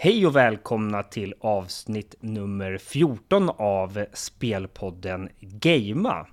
Hej 0.00 0.26
och 0.26 0.36
välkomna 0.36 1.02
till 1.02 1.34
avsnitt 1.40 2.14
nummer 2.20 2.78
14 2.78 3.50
av 3.56 4.04
spelpodden 4.12 5.28
Gamea. 5.40 6.26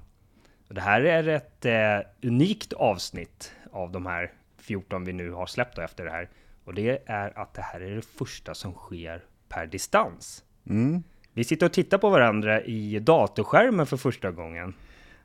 Det 0.68 0.82
här 0.82 1.02
är 1.02 1.28
ett 1.28 1.66
eh, 1.66 2.30
unikt 2.30 2.74
avsnitt 2.74 3.52
av 3.72 3.92
de 3.92 4.06
här 4.06 4.32
14 4.58 5.06
vi 5.06 5.14
nu 5.14 5.32
har 5.32 5.46
släppt 5.46 5.78
efter 5.78 6.06
det 6.06 6.12
här. 6.12 6.30
Och 6.64 6.74
det 6.74 7.02
är 7.06 7.40
att 7.40 7.54
det 7.54 7.62
här 7.62 7.80
är 7.80 7.96
det 7.96 8.02
första 8.02 8.54
som 8.54 8.74
sker 8.74 9.24
per 9.50 9.66
distans. 9.68 10.44
Mm. 10.70 11.04
Vi 11.34 11.44
sitter 11.44 11.66
och 11.66 11.74
tittar 11.74 11.98
på 11.98 12.10
varandra 12.10 12.62
i 12.62 13.00
datorskärmen 13.00 13.86
för 13.86 13.98
första 13.98 14.32
gången. 14.32 14.74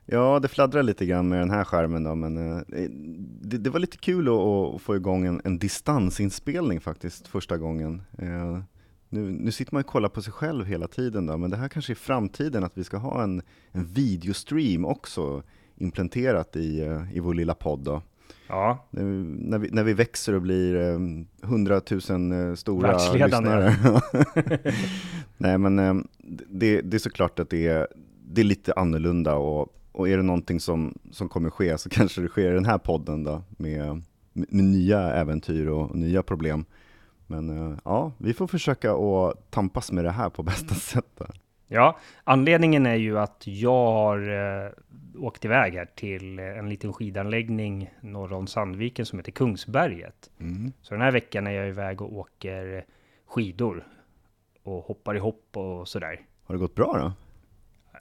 Ja, 0.05 0.39
det 0.39 0.47
fladdrar 0.47 0.83
lite 0.83 1.05
grann 1.05 1.29
med 1.29 1.39
den 1.39 1.49
här 1.49 1.63
skärmen 1.63 2.03
då, 2.03 2.15
men 2.15 2.37
eh, 2.37 2.61
det, 3.41 3.57
det, 3.57 3.69
var 3.69 3.79
lite 3.79 3.97
kul 3.97 4.27
att, 4.27 4.33
att 4.33 4.81
få 4.81 4.95
igång 4.95 5.25
en, 5.25 5.41
en, 5.43 5.59
distansinspelning 5.59 6.81
faktiskt 6.81 7.27
första 7.27 7.57
gången. 7.57 8.01
Eh, 8.17 8.59
nu, 9.09 9.31
nu, 9.31 9.51
sitter 9.51 9.73
man 9.73 9.79
och 9.79 9.87
kollar 9.87 10.09
på 10.09 10.21
sig 10.21 10.33
själv 10.33 10.65
hela 10.65 10.87
tiden 10.87 11.25
då, 11.25 11.37
men 11.37 11.49
det 11.49 11.57
här 11.57 11.69
kanske 11.69 11.93
är 11.93 11.95
framtiden 11.95 12.63
att 12.63 12.77
vi 12.77 12.83
ska 12.83 12.97
ha 12.97 13.23
en, 13.23 13.41
en 13.71 13.85
videostream 13.85 14.85
också 14.85 15.43
implementerat 15.75 16.55
i, 16.55 16.81
eh, 16.81 17.15
i 17.17 17.19
vår 17.19 17.33
lilla 17.33 17.53
podd. 17.55 17.79
Då. 17.79 18.01
Ja. 18.47 18.87
När, 18.89 19.03
när, 19.49 19.57
vi, 19.57 19.69
när 19.71 19.83
vi 19.83 19.93
växer 19.93 20.33
och 20.33 20.41
blir 20.41 20.75
hundratusen 21.45 22.31
eh, 22.31 22.55
stora 22.55 23.13
lyssnare. 23.13 23.75
Nej, 25.37 25.57
men 25.57 25.79
eh, 25.79 25.93
det, 26.47 26.81
det 26.81 26.97
är 26.97 26.99
såklart 26.99 27.39
att 27.39 27.49
det 27.49 27.67
är, 27.67 27.87
det 28.25 28.41
är 28.41 28.45
lite 28.45 28.73
annorlunda 28.73 29.35
och 29.35 29.77
och 29.91 30.09
är 30.09 30.17
det 30.17 30.23
någonting 30.23 30.59
som, 30.59 30.97
som 31.11 31.29
kommer 31.29 31.49
ske 31.49 31.77
så 31.77 31.89
kanske 31.91 32.21
det 32.21 32.27
sker 32.27 32.51
i 32.51 32.53
den 32.53 32.65
här 32.65 32.77
podden 32.77 33.23
då, 33.23 33.43
med, 33.49 34.01
med 34.33 34.63
nya 34.65 34.99
äventyr 34.99 35.67
och, 35.67 35.89
och 35.89 35.95
nya 35.95 36.23
problem. 36.23 36.65
Men 37.27 37.49
uh, 37.49 37.77
ja, 37.85 38.11
vi 38.17 38.33
får 38.33 38.47
försöka 38.47 38.93
att 38.93 39.51
tampas 39.51 39.91
med 39.91 40.05
det 40.05 40.11
här 40.11 40.29
på 40.29 40.43
bästa 40.43 40.75
sätt. 40.75 41.07
Då. 41.17 41.25
Ja, 41.67 41.97
anledningen 42.23 42.85
är 42.85 42.95
ju 42.95 43.19
att 43.19 43.43
jag 43.45 43.91
har 43.91 44.29
uh, 44.29 44.71
åkt 45.17 45.45
iväg 45.45 45.73
här 45.73 45.85
till 45.95 46.39
en 46.39 46.69
liten 46.69 46.93
skidanläggning 46.93 47.93
norr 48.01 48.33
om 48.33 48.47
Sandviken 48.47 49.05
som 49.05 49.19
heter 49.19 49.31
Kungsberget. 49.31 50.29
Mm. 50.39 50.71
Så 50.81 50.93
den 50.93 51.01
här 51.01 51.11
veckan 51.11 51.47
är 51.47 51.51
jag 51.51 51.67
iväg 51.67 52.01
och 52.01 52.13
åker 52.13 52.85
skidor 53.27 53.87
och 54.63 54.83
hoppar 54.83 55.15
i 55.15 55.19
hopp 55.19 55.57
och 55.57 55.87
sådär. 55.87 56.21
Har 56.43 56.55
det 56.55 56.59
gått 56.59 56.75
bra 56.75 56.97
då? 56.97 57.13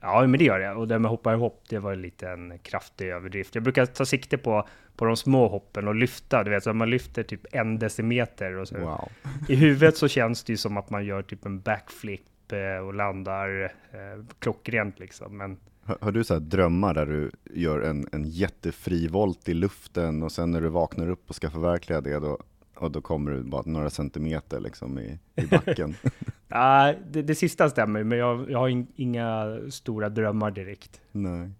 Ja, 0.00 0.26
men 0.26 0.38
det 0.38 0.44
gör 0.44 0.58
det. 0.58 0.70
Och 0.70 0.88
det 0.88 0.98
med 0.98 1.10
hoppa 1.10 1.32
i 1.32 1.36
hopp, 1.36 1.64
det 1.68 1.78
var 1.78 1.96
lite 1.96 2.28
en 2.28 2.58
kraftig 2.58 3.08
överdrift. 3.08 3.54
Jag 3.54 3.64
brukar 3.64 3.86
ta 3.86 4.04
sikte 4.04 4.38
på, 4.38 4.68
på 4.96 5.04
de 5.04 5.16
små 5.16 5.48
hoppen 5.48 5.88
och 5.88 5.94
lyfta. 5.94 6.44
Du 6.44 6.50
vet, 6.50 6.64
så 6.64 6.72
man 6.72 6.90
lyfter 6.90 7.22
typ 7.22 7.46
en 7.52 7.78
decimeter. 7.78 8.56
Och 8.56 8.68
så. 8.68 8.78
Wow. 8.78 9.08
I 9.48 9.54
huvudet 9.54 9.96
så 9.96 10.08
känns 10.08 10.44
det 10.44 10.52
ju 10.52 10.56
som 10.56 10.76
att 10.76 10.90
man 10.90 11.04
gör 11.04 11.22
typ 11.22 11.46
en 11.46 11.60
backflip 11.60 12.52
eh, 12.52 12.86
och 12.86 12.94
landar 12.94 13.64
eh, 13.92 14.24
klockrent 14.38 14.98
liksom. 14.98 15.36
Men 15.36 15.56
har, 15.84 15.98
har 16.00 16.12
du 16.12 16.24
så 16.24 16.38
drömmar 16.38 16.94
där 16.94 17.06
du 17.06 17.30
gör 17.50 17.80
en, 17.80 18.06
en 18.12 18.24
jättefri 18.24 19.08
volt 19.08 19.48
i 19.48 19.54
luften 19.54 20.22
och 20.22 20.32
sen 20.32 20.50
när 20.50 20.60
du 20.60 20.68
vaknar 20.68 21.10
upp 21.10 21.28
och 21.28 21.34
ska 21.34 21.50
förverkliga 21.50 22.00
det, 22.00 22.18
då, 22.18 22.38
och 22.80 22.90
då 22.90 23.00
kommer 23.00 23.30
du 23.30 23.42
bara 23.42 23.62
några 23.66 23.90
centimeter 23.90 24.60
liksom 24.60 24.98
i, 24.98 25.18
i 25.36 25.46
backen? 25.46 25.94
Ja, 26.52 26.94
det, 27.10 27.22
det 27.22 27.34
sista 27.34 27.70
stämmer, 27.70 28.04
men 28.04 28.18
jag, 28.18 28.50
jag 28.50 28.58
har 28.58 28.68
in, 28.68 28.86
inga 28.96 29.58
stora 29.70 30.08
drömmar 30.08 30.50
direkt. 30.50 31.00
Nej. 31.12 31.50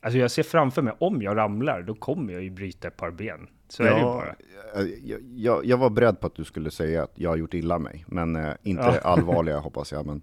Alltså 0.00 0.18
jag 0.18 0.30
ser 0.30 0.42
framför 0.42 0.82
mig, 0.82 0.94
om 0.98 1.22
jag 1.22 1.36
ramlar, 1.36 1.82
då 1.82 1.94
kommer 1.94 2.32
jag 2.32 2.42
ju 2.42 2.50
bryta 2.50 2.88
ett 2.88 2.96
par 2.96 3.10
ben. 3.10 3.48
Så 3.68 3.82
ja, 3.82 3.88
är 3.88 3.94
det 3.94 4.02
bara. 4.02 4.34
Jag, 5.02 5.20
jag, 5.34 5.64
jag, 5.64 5.76
var 5.76 5.90
beredd 5.90 6.20
på 6.20 6.26
att 6.26 6.34
du 6.34 6.44
skulle 6.44 6.70
säga 6.70 7.02
att 7.02 7.12
jag 7.14 7.30
har 7.30 7.36
gjort 7.36 7.54
illa 7.54 7.78
mig, 7.78 8.04
men 8.08 8.36
eh, 8.36 8.52
inte 8.62 8.82
ja. 8.82 8.98
allvarliga 8.98 9.58
hoppas 9.58 9.92
jag. 9.92 10.06
Men 10.06 10.22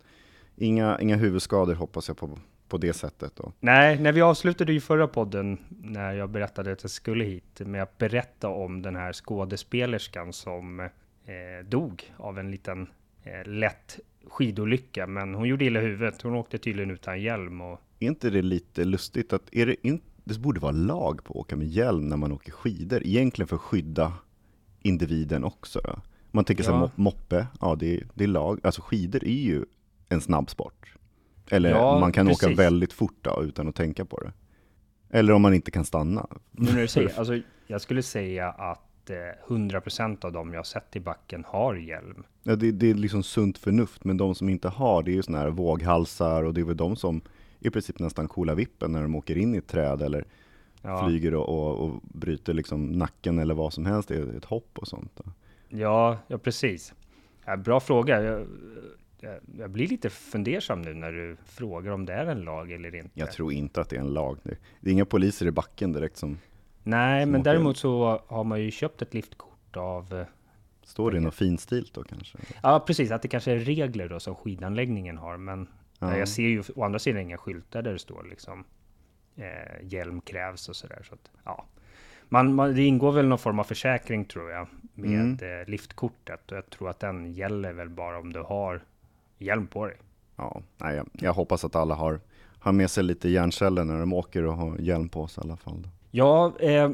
inga, 0.56 1.00
inga 1.00 1.16
huvudskador 1.16 1.74
hoppas 1.74 2.08
jag 2.08 2.18
på, 2.18 2.40
på 2.74 2.78
det 2.78 2.94
sättet. 2.94 3.36
Då. 3.36 3.52
Nej, 3.60 4.00
när 4.00 4.12
vi 4.12 4.22
avslutade 4.22 4.74
ju 4.74 4.80
förra 4.80 5.08
podden, 5.08 5.58
när 5.70 6.14
jag 6.14 6.30
berättade 6.30 6.72
att 6.72 6.84
jag 6.84 6.92
skulle 6.92 7.24
hit, 7.24 7.60
med 7.60 7.84
att 7.84 7.98
berätta 7.98 8.48
om 8.48 8.82
den 8.82 8.96
här 8.96 9.14
skådespelerskan 9.14 10.34
som 10.34 10.80
eh, 10.80 11.66
dog 11.66 12.14
av 12.18 12.40
en 12.40 12.52
liten 12.52 12.88
eh, 13.24 13.52
lätt 13.52 14.00
skidolycka, 14.28 15.08
men 15.08 15.36
hon 15.36 15.48
gjorde 15.48 15.66
illa 15.66 15.80
huvudet. 15.80 16.22
Hon 16.22 16.36
åkte 16.36 16.58
tydligen 16.58 16.92
utan 16.92 17.22
hjälm. 17.22 17.62
Och... 17.62 17.82
Är 18.00 18.08
inte 18.08 18.30
det 18.30 18.42
lite 18.42 18.86
lustigt 18.86 19.34
att, 19.34 19.44
är 19.52 19.66
det, 19.66 19.88
in, 19.88 20.02
det 20.24 20.40
borde 20.40 20.60
vara 20.60 20.72
lag 20.72 21.24
på 21.24 21.34
att 21.34 21.40
åka 21.40 21.56
med 21.56 21.68
hjälm 21.68 22.08
när 22.08 22.18
man 22.18 22.32
åker 22.32 22.52
skidor, 22.52 23.02
egentligen 23.06 23.48
för 23.48 23.56
att 23.56 23.62
skydda 23.62 24.14
individen 24.82 25.44
också. 25.44 26.00
Man 26.32 26.46
tänker 26.46 26.64
ja. 26.64 26.90
så 26.96 27.02
moppe, 27.02 27.48
ja 27.62 27.76
det, 27.76 28.04
det 28.14 28.24
är 28.24 28.28
lag, 28.28 28.60
alltså 28.64 28.82
skidor 28.82 29.24
är 29.24 29.42
ju 29.42 29.66
en 30.10 30.22
snabb 30.22 30.50
sport. 30.50 30.94
Eller 31.54 31.70
ja, 31.70 32.00
man 32.00 32.12
kan 32.12 32.28
precis. 32.28 32.44
åka 32.44 32.56
väldigt 32.56 32.94
fort 32.94 33.18
då, 33.22 33.44
utan 33.44 33.68
att 33.68 33.76
tänka 33.76 34.06
på 34.06 34.20
det. 34.20 34.32
Eller 35.10 35.34
om 35.34 35.42
man 35.42 35.54
inte 35.54 35.72
kan 35.72 35.86
stanna. 35.86 36.28
Nu 36.52 36.72
när 36.72 36.82
du 36.82 36.88
säger, 36.88 37.12
alltså, 37.20 37.40
jag 37.68 37.82
skulle 37.82 38.04
säga 38.04 38.50
att 38.50 38.90
100% 39.48 40.26
av 40.26 40.32
dem 40.32 40.54
jag 40.54 40.68
sett 40.68 40.96
i 40.96 41.00
backen 41.00 41.44
har 41.48 41.76
hjälm. 41.76 42.24
Ja, 42.44 42.56
det, 42.56 42.72
det, 42.72 42.90
är 42.90 42.94
liksom 42.94 43.24
sunt 43.24 43.58
förnuft, 43.58 44.04
men 44.04 44.18
de 44.18 44.36
som 44.36 44.50
inte 44.50 44.70
har, 44.70 45.04
det 45.04 45.12
är 45.12 45.14
ju 45.14 45.24
sådana 45.24 45.44
här 45.44 45.50
våghalsar 45.50 46.44
och 46.44 46.54
det 46.54 46.62
är 46.62 46.66
väl 46.66 46.78
de 46.78 46.96
som 46.96 47.22
i 47.60 47.70
princip 47.70 48.00
nästan 48.00 48.28
coola 48.28 48.56
vippen 48.56 48.92
när 48.92 49.02
de 49.02 49.16
åker 49.16 49.38
in 49.38 49.56
i 49.56 49.58
ett 49.58 49.68
träd 49.68 50.02
eller 50.02 50.26
ja. 50.82 51.08
flyger 51.08 51.36
och, 51.36 51.50
och, 51.50 51.86
och, 51.86 52.02
bryter 52.04 52.54
liksom 52.54 52.92
nacken 52.92 53.40
eller 53.40 53.54
vad 53.54 53.74
som 53.74 53.86
helst, 53.86 54.10
det 54.10 54.16
är 54.16 54.38
ett 54.38 54.46
hopp 54.46 54.78
och 54.80 54.88
sånt. 54.88 55.20
Ja, 55.70 56.18
ja 56.28 56.38
precis. 56.38 56.94
Ja, 57.46 57.58
bra 57.58 57.80
fråga. 57.80 58.22
Jag, 58.22 58.48
jag, 59.58 59.70
blir 59.70 59.88
lite 59.88 60.10
fundersam 60.10 60.82
nu 60.82 60.94
när 60.94 61.12
du 61.12 61.38
frågar 61.46 61.92
om 61.92 62.06
det 62.06 62.14
är 62.14 62.26
en 62.26 62.42
lag 62.42 62.72
eller 62.72 62.96
inte. 62.96 63.10
Jag 63.14 63.32
tror 63.32 63.54
inte 63.54 63.82
att 63.82 63.90
det 63.90 63.96
är 63.96 64.00
en 64.00 64.14
lag. 64.14 64.38
Det, 64.44 64.58
det 64.80 64.90
är 64.90 64.94
inga 64.94 65.06
poliser 65.06 65.46
i 65.46 65.52
backen 65.52 65.94
direkt 65.94 66.18
som 66.18 66.38
Nej, 66.84 67.26
men 67.26 67.44
däremot 67.44 67.78
så 67.78 68.22
har 68.28 68.44
man 68.44 68.62
ju 68.62 68.72
köpt 68.72 69.02
ett 69.02 69.14
liftkort 69.14 69.78
av... 69.78 70.14
Eh, 70.14 70.26
Står 70.84 71.12
det 71.12 71.20
något 71.20 71.36
finstilt 71.36 71.94
då 71.94 72.04
kanske? 72.04 72.38
Ja, 72.64 72.84
precis. 72.88 73.12
Att 73.12 73.22
det 73.22 73.28
kanske 73.28 73.52
är 73.52 73.60
regler 73.60 74.10
då 74.10 74.20
som 74.20 74.36
skidanläggningen 74.36 75.18
har. 75.18 75.38
Men 75.38 75.68
ja. 76.00 76.18
jag 76.18 76.28
ser 76.28 76.44
ju 76.44 76.64
å 76.76 76.84
andra 76.84 77.00
sidan 77.00 77.22
inga 77.22 77.38
skyltar 77.38 77.82
där 77.82 77.94
det 77.94 78.00
står 78.00 78.24
liksom 78.30 78.66
eh, 79.36 79.88
hjälm 79.88 80.22
krävs 80.22 80.70
och 80.70 80.76
sådär. 80.76 81.06
Så 81.10 81.14
att, 81.14 81.32
ja. 81.44 81.66
Man, 82.30 82.56
man, 82.56 82.76
det 82.76 82.84
ingår 82.84 83.12
väl 83.12 83.28
någon 83.28 83.38
form 83.38 83.60
av 83.60 83.64
försäkring 83.64 84.26
tror 84.26 84.52
jag 84.52 84.68
med 84.94 85.42
mm. 85.44 85.62
eh, 85.62 85.68
liftkortet. 85.68 86.52
Och 86.52 86.58
jag 86.58 86.70
tror 86.70 86.90
att 86.90 87.00
den 87.00 87.34
gäller 87.34 87.74
väl 87.74 87.90
bara 87.90 88.20
om 88.20 88.34
du 88.34 88.40
har 88.40 88.82
hjälm 89.44 89.68
på 89.68 89.86
dig. 89.86 89.98
Ja, 90.36 90.62
nej, 90.78 90.96
jag, 90.96 91.08
jag 91.14 91.34
hoppas 91.34 91.66
att 91.66 91.76
alla 91.76 91.96
har, 91.96 92.20
har 92.60 92.72
med 92.72 92.90
sig 92.90 93.04
lite 93.04 93.30
hjärnceller 93.30 93.84
när 93.84 94.00
de 94.00 94.14
åker 94.14 94.44
och 94.44 94.56
har 94.56 94.78
hjälm 94.78 95.10
på 95.10 95.28
sig 95.28 95.44
i 95.44 95.48
alla 95.48 95.58
fall. 95.58 95.88
Ja, 96.12 96.54
eh, 96.60 96.90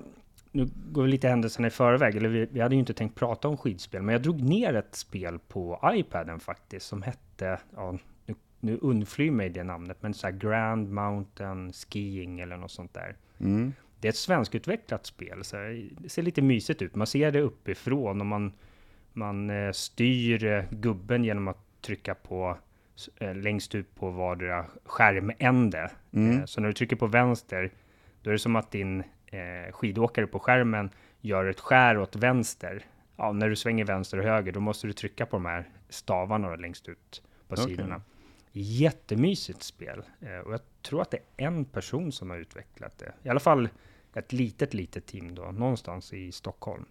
nu 0.51 0.69
går 0.91 1.03
vi 1.03 1.09
lite 1.09 1.27
händelserna 1.27 1.67
i 1.67 1.71
förväg, 1.71 2.15
eller 2.15 2.29
vi, 2.29 2.47
vi, 2.51 2.59
hade 2.59 2.75
ju 2.75 2.79
inte 2.79 2.93
tänkt 2.93 3.15
prata 3.15 3.47
om 3.47 3.57
skidspel, 3.57 4.01
men 4.01 4.13
jag 4.13 4.21
drog 4.21 4.41
ner 4.41 4.73
ett 4.73 4.95
spel 4.95 5.39
på 5.39 5.79
iPaden 5.93 6.39
faktiskt, 6.39 6.87
som 6.87 7.01
hette, 7.01 7.59
ja, 7.75 7.97
nu, 8.25 8.35
nu 8.59 8.77
undflyr 8.81 9.31
mig 9.31 9.49
det 9.49 9.63
namnet, 9.63 9.97
men 10.01 10.13
så 10.13 10.27
här 10.27 10.33
Grand 10.33 10.89
Mountain 10.91 11.73
Skiing 11.73 12.39
eller 12.39 12.57
något 12.57 12.71
sånt 12.71 12.93
där. 12.93 13.15
Mm. 13.39 13.73
Det 13.99 14.07
är 14.07 14.09
ett 14.09 14.15
svenskutvecklat 14.15 15.05
spel, 15.05 15.43
så 15.43 15.55
det 15.97 16.09
ser 16.09 16.21
lite 16.21 16.41
mysigt 16.41 16.81
ut. 16.81 16.95
Man 16.95 17.07
ser 17.07 17.31
det 17.31 17.41
uppifrån 17.41 18.21
och 18.21 18.27
man, 18.27 18.53
man 19.13 19.49
eh, 19.49 19.71
styr 19.71 20.45
eh, 20.45 20.63
gubben 20.69 21.23
genom 21.23 21.47
att 21.47 21.68
trycka 21.81 22.15
på 22.15 22.57
eh, 23.17 23.35
längst 23.35 23.75
ut 23.75 23.95
på 23.95 24.09
vardera 24.09 24.65
skärmände. 24.85 25.91
Mm. 26.11 26.39
Eh, 26.39 26.45
så 26.45 26.61
när 26.61 26.67
du 26.67 26.73
trycker 26.73 26.95
på 26.95 27.07
vänster 27.07 27.71
då 28.21 28.29
är 28.29 28.31
det 28.31 28.39
som 28.39 28.55
att 28.55 28.71
din 28.71 29.03
eh, 29.25 29.71
skidåkare 29.71 30.27
på 30.27 30.39
skärmen 30.39 30.89
gör 31.21 31.45
ett 31.45 31.59
skär 31.59 31.97
åt 31.97 32.15
vänster. 32.15 32.85
Ja, 33.15 33.31
när 33.31 33.49
du 33.49 33.55
svänger 33.55 33.85
vänster 33.85 34.17
och 34.17 34.23
höger, 34.23 34.51
då 34.51 34.59
måste 34.59 34.87
du 34.87 34.93
trycka 34.93 35.25
på 35.25 35.35
de 35.35 35.45
här 35.45 35.69
stavarna 35.89 36.55
längst 36.55 36.89
ut 36.89 37.23
på 37.47 37.53
okay. 37.53 37.65
sidorna. 37.65 38.01
Jättemysigt 38.51 39.63
spel. 39.63 40.03
Och 40.45 40.53
jag 40.53 40.59
tror 40.81 41.01
att 41.01 41.11
det 41.11 41.17
är 41.17 41.47
en 41.47 41.65
person 41.65 42.11
som 42.11 42.29
har 42.29 42.37
utvecklat 42.37 42.97
det. 42.97 43.13
I 43.23 43.29
alla 43.29 43.39
fall 43.39 43.69
ett 44.13 44.33
litet, 44.33 44.73
litet 44.73 45.05
team 45.05 45.35
då, 45.35 45.41
någonstans 45.41 46.13
i 46.13 46.31
Stockholm. 46.31 46.85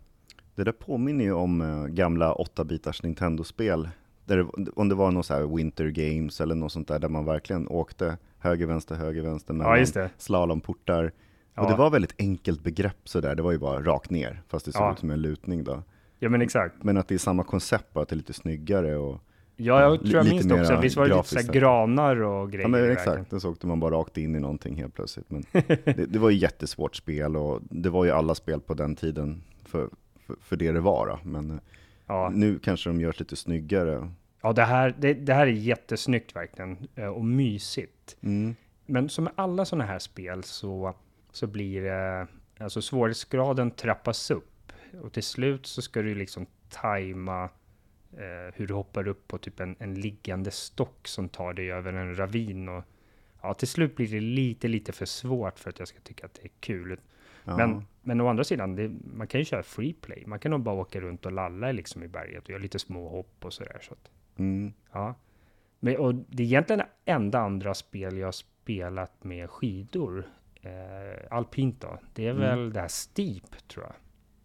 Det 0.54 0.64
där 0.64 0.72
påminner 0.72 1.24
ju 1.24 1.32
om 1.32 1.86
gamla 1.90 2.34
8-bitars 2.34 3.02
Nintendo-spel. 3.02 3.88
Där 4.28 4.46
om 4.78 4.88
det 4.88 4.94
var 4.94 5.10
något 5.10 5.26
så 5.26 5.34
här 5.34 5.56
Winter 5.56 5.88
Games 5.88 6.40
eller 6.40 6.54
något 6.54 6.72
sånt 6.72 6.88
där, 6.88 6.98
där 6.98 7.08
man 7.08 7.24
verkligen 7.24 7.68
åkte 7.68 8.16
höger, 8.38 8.66
vänster, 8.66 8.94
höger, 8.94 9.22
vänster 9.22 9.54
mellan 9.54 9.86
ja, 9.94 10.08
slalomportar. 10.18 11.12
Ja. 11.54 11.62
Och 11.62 11.70
det 11.70 11.76
var 11.76 11.90
väldigt 11.90 12.14
enkelt 12.18 12.62
begrepp 12.62 13.08
sådär, 13.08 13.34
det 13.34 13.42
var 13.42 13.52
ju 13.52 13.58
bara 13.58 13.82
rakt 13.82 14.10
ner, 14.10 14.42
fast 14.48 14.66
det 14.66 14.72
såg 14.72 14.82
ja. 14.82 14.92
ut 14.92 14.98
som 14.98 15.10
en 15.10 15.22
lutning 15.22 15.64
då. 15.64 15.82
Ja 16.18 16.28
men 16.28 16.42
exakt. 16.42 16.74
Men 16.82 16.96
att 16.96 17.08
det 17.08 17.14
är 17.14 17.18
samma 17.18 17.44
koncept, 17.44 17.92
bara 17.92 18.02
att 18.02 18.08
det 18.08 18.14
är 18.14 18.16
lite 18.16 18.32
snyggare 18.32 18.96
och 18.96 19.20
Ja, 19.60 19.80
jag 19.80 20.00
tror 20.00 20.14
jag 20.14 20.26
minns 20.28 20.44
det 20.44 20.60
också. 20.60 20.80
Visst 20.80 20.96
var 20.96 21.08
det 21.08 21.16
lite 21.16 21.44
så 21.44 21.52
granar 21.52 22.22
och 22.22 22.50
grejer? 22.50 22.64
Ja, 22.64 22.68
men 22.68 22.90
exakt. 22.90 23.30
Då 23.30 23.40
så 23.40 23.50
åkte 23.50 23.66
man 23.66 23.80
bara 23.80 23.94
rakt 23.94 24.16
in 24.16 24.36
i 24.36 24.40
någonting 24.40 24.76
helt 24.76 24.94
plötsligt. 24.94 25.30
Men 25.30 25.44
det, 25.84 26.12
det, 26.12 26.18
var 26.18 26.30
ju 26.30 26.36
jättesvårt 26.36 26.96
spel 26.96 27.36
och 27.36 27.60
det 27.62 27.90
var 27.90 28.04
ju 28.04 28.10
alla 28.10 28.34
spel 28.34 28.60
på 28.60 28.74
den 28.74 28.96
tiden 28.96 29.42
för, 29.64 29.88
för, 30.26 30.36
för 30.40 30.56
det 30.56 30.72
det 30.72 30.80
var. 30.80 31.06
Då. 31.06 31.18
Men 31.22 31.60
Ja. 32.08 32.30
Nu 32.34 32.58
kanske 32.58 32.90
de 32.90 33.00
görs 33.00 33.20
lite 33.20 33.36
snyggare. 33.36 34.08
Ja, 34.40 34.52
det 34.52 34.64
här, 34.64 34.94
det, 34.98 35.14
det 35.14 35.34
här 35.34 35.46
är 35.46 35.50
jättesnyggt 35.50 36.36
verkligen 36.36 36.88
eh, 36.94 37.06
och 37.06 37.24
mysigt. 37.24 38.16
Mm. 38.20 38.56
Men 38.86 39.08
som 39.08 39.24
med 39.24 39.32
alla 39.36 39.64
sådana 39.64 39.84
här 39.84 39.98
spel 39.98 40.42
så, 40.42 40.94
så 41.32 41.46
blir 41.46 41.82
det, 41.82 42.26
alltså 42.58 42.82
svårighetsgraden 42.82 43.70
trappas 43.70 44.30
upp 44.30 44.72
och 45.02 45.12
till 45.12 45.22
slut 45.22 45.66
så 45.66 45.82
ska 45.82 46.02
du 46.02 46.14
liksom 46.14 46.46
tajma 46.68 47.44
eh, 48.12 48.54
hur 48.54 48.66
du 48.66 48.74
hoppar 48.74 49.08
upp 49.08 49.28
på 49.28 49.38
typ 49.38 49.60
en, 49.60 49.76
en 49.78 49.94
liggande 49.94 50.50
stock 50.50 51.08
som 51.08 51.28
tar 51.28 51.52
dig 51.52 51.72
över 51.72 51.92
en 51.92 52.18
ravin 52.18 52.68
och 52.68 52.84
ja, 53.42 53.54
till 53.54 53.68
slut 53.68 53.96
blir 53.96 54.08
det 54.08 54.20
lite, 54.20 54.68
lite 54.68 54.92
för 54.92 55.06
svårt 55.06 55.58
för 55.58 55.70
att 55.70 55.78
jag 55.78 55.88
ska 55.88 56.00
tycka 56.00 56.26
att 56.26 56.34
det 56.34 56.44
är 56.44 56.50
kul. 56.60 57.00
Ja. 57.44 57.56
Men, 57.56 57.86
men 58.02 58.20
å 58.20 58.28
andra 58.28 58.44
sidan, 58.44 58.76
det, 58.76 58.90
man 59.14 59.26
kan 59.26 59.40
ju 59.40 59.44
köra 59.44 59.62
free 59.62 59.92
play. 59.92 60.24
Man 60.26 60.38
kan 60.38 60.50
nog 60.50 60.60
bara 60.60 60.74
åka 60.74 61.00
runt 61.00 61.26
och 61.26 61.32
lalla 61.32 61.72
liksom 61.72 62.02
i 62.02 62.08
berget 62.08 62.44
och 62.44 62.50
göra 62.50 62.62
lite 62.62 62.78
små 62.78 63.08
hopp 63.08 63.44
och 63.44 63.52
sådär. 63.52 63.78
Så 63.82 63.92
att, 63.92 64.10
mm. 64.38 64.72
ja. 64.92 65.14
Men, 65.80 65.96
och 65.96 66.14
det 66.14 66.42
är 66.42 66.46
egentligen 66.46 66.78
det 66.78 67.12
enda 67.12 67.38
andra 67.38 67.74
spel 67.74 68.16
jag 68.18 68.34
spelat 68.34 69.24
med 69.24 69.50
skidor. 69.50 70.26
Eh, 70.62 71.36
alpint 71.36 71.80
då. 71.80 71.98
Det 72.14 72.26
är 72.26 72.30
mm. 72.30 72.42
väl 72.42 72.72
det 72.72 72.80
här 72.80 72.88
Steep, 72.88 73.68
tror 73.68 73.84
jag. 73.84 73.94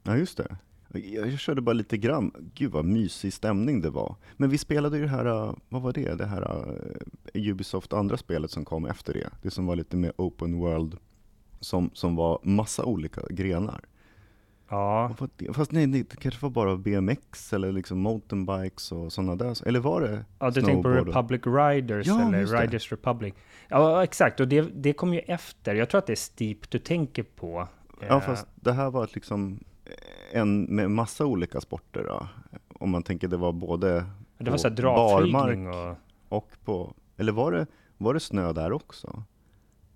Ja, 0.03 0.17
just 0.17 0.37
det. 0.37 0.57
Jag 0.99 1.39
körde 1.39 1.61
bara 1.61 1.73
lite 1.73 1.97
grann. 1.97 2.51
Gud 2.53 2.71
vad 2.71 2.85
mysig 2.85 3.33
stämning 3.33 3.81
det 3.81 3.89
var. 3.89 4.15
Men 4.37 4.49
vi 4.49 4.57
spelade 4.57 4.97
ju 4.97 5.03
det 5.03 5.09
här, 5.09 5.25
äh, 5.25 5.53
vad 5.69 5.81
var 5.81 5.93
det? 5.93 6.15
Det 6.15 6.25
här 6.25 6.67
uh, 6.67 7.51
Ubisoft 7.51 7.93
andra 7.93 8.17
spelet 8.17 8.51
som 8.51 8.65
kom 8.65 8.85
efter 8.85 9.13
det. 9.13 9.29
Det 9.41 9.51
som 9.51 9.65
var 9.65 9.75
lite 9.75 9.97
mer 9.97 10.13
open 10.17 10.59
world. 10.59 10.97
Som, 11.59 11.89
som 11.93 12.15
var 12.15 12.39
massa 12.43 12.85
olika 12.85 13.21
grenar. 13.29 13.85
Ja. 14.73 15.15
Fast 15.53 15.71
nej, 15.71 15.87
det 15.87 16.19
kanske 16.19 16.41
var 16.41 16.49
bara 16.49 16.77
BMX 16.77 17.53
eller 17.53 17.71
liksom 17.71 17.99
mountainbikes 17.99 18.91
och 18.91 19.13
sådana 19.13 19.35
där. 19.35 19.67
Eller 19.67 19.79
var 19.79 20.01
det 20.01 20.25
Ja, 20.39 20.49
du 20.49 20.61
tänker 20.61 20.83
på 20.83 20.89
Republic 20.89 21.41
Riders 21.45 22.07
ja, 22.07 22.27
eller 22.27 22.45
Riders 22.45 22.91
Republic. 22.91 23.33
Ja, 23.67 24.03
exakt. 24.03 24.39
Och 24.39 24.47
det, 24.47 24.61
det 24.61 24.93
kom 24.93 25.13
ju 25.13 25.19
efter. 25.19 25.75
Jag 25.75 25.89
tror 25.89 25.99
att 25.99 26.07
det 26.07 26.13
är 26.13 26.15
Steep 26.15 26.69
du 26.69 26.79
tänker 26.79 27.23
på. 27.23 27.67
Ja, 28.07 28.21
fast 28.21 28.47
det 28.55 28.71
här 28.71 28.89
var 28.91 29.09
liksom 29.13 29.59
en 30.31 30.63
med 30.63 30.91
massa 30.91 31.25
olika 31.25 31.61
sporter 31.61 32.03
då. 32.03 32.27
Om 32.79 32.89
man 32.89 33.03
tänker 33.03 33.27
det 33.27 33.37
var 33.37 33.51
både 33.51 34.05
det 34.37 34.51
var 34.51 34.57
så 34.57 34.69
barmark 34.69 35.97
och... 36.29 36.37
och 36.37 36.51
på, 36.65 36.93
eller 37.17 37.31
var 37.31 37.51
det, 37.51 37.67
var 37.97 38.13
det 38.13 38.19
snö 38.19 38.53
där 38.53 38.71
också? 38.71 39.23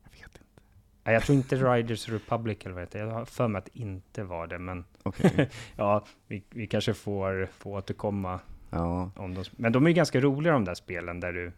Jag 0.03 0.11
vet 0.11 0.21
inte. 0.21 0.61
Nej, 0.96 0.96
jag 1.13 1.23
tror 1.23 1.37
inte 1.37 1.55
Riders 1.55 2.09
Republic 2.09 2.57
eller 2.65 2.75
vad 2.75 2.91
det 2.91 2.99
Jag 2.99 3.07
har 3.07 3.25
för 3.25 3.47
mig 3.47 3.59
att 3.59 3.65
det 3.65 3.79
inte 3.79 4.23
var 4.23 4.47
det, 4.47 4.59
men 4.59 4.85
okay. 5.03 5.47
ja, 5.75 6.05
vi, 6.27 6.43
vi 6.49 6.67
kanske 6.67 6.93
får, 6.93 7.47
får 7.57 7.77
återkomma. 7.77 8.39
Ja. 8.69 9.11
Om 9.15 9.33
de, 9.33 9.43
men 9.51 9.71
de 9.71 9.85
är 9.85 9.89
ju 9.89 9.95
ganska 9.95 10.19
roliga 10.19 10.53
de 10.53 10.65
där 10.65 10.75
spelen 10.75 11.19
där 11.19 11.33
du 11.33 11.51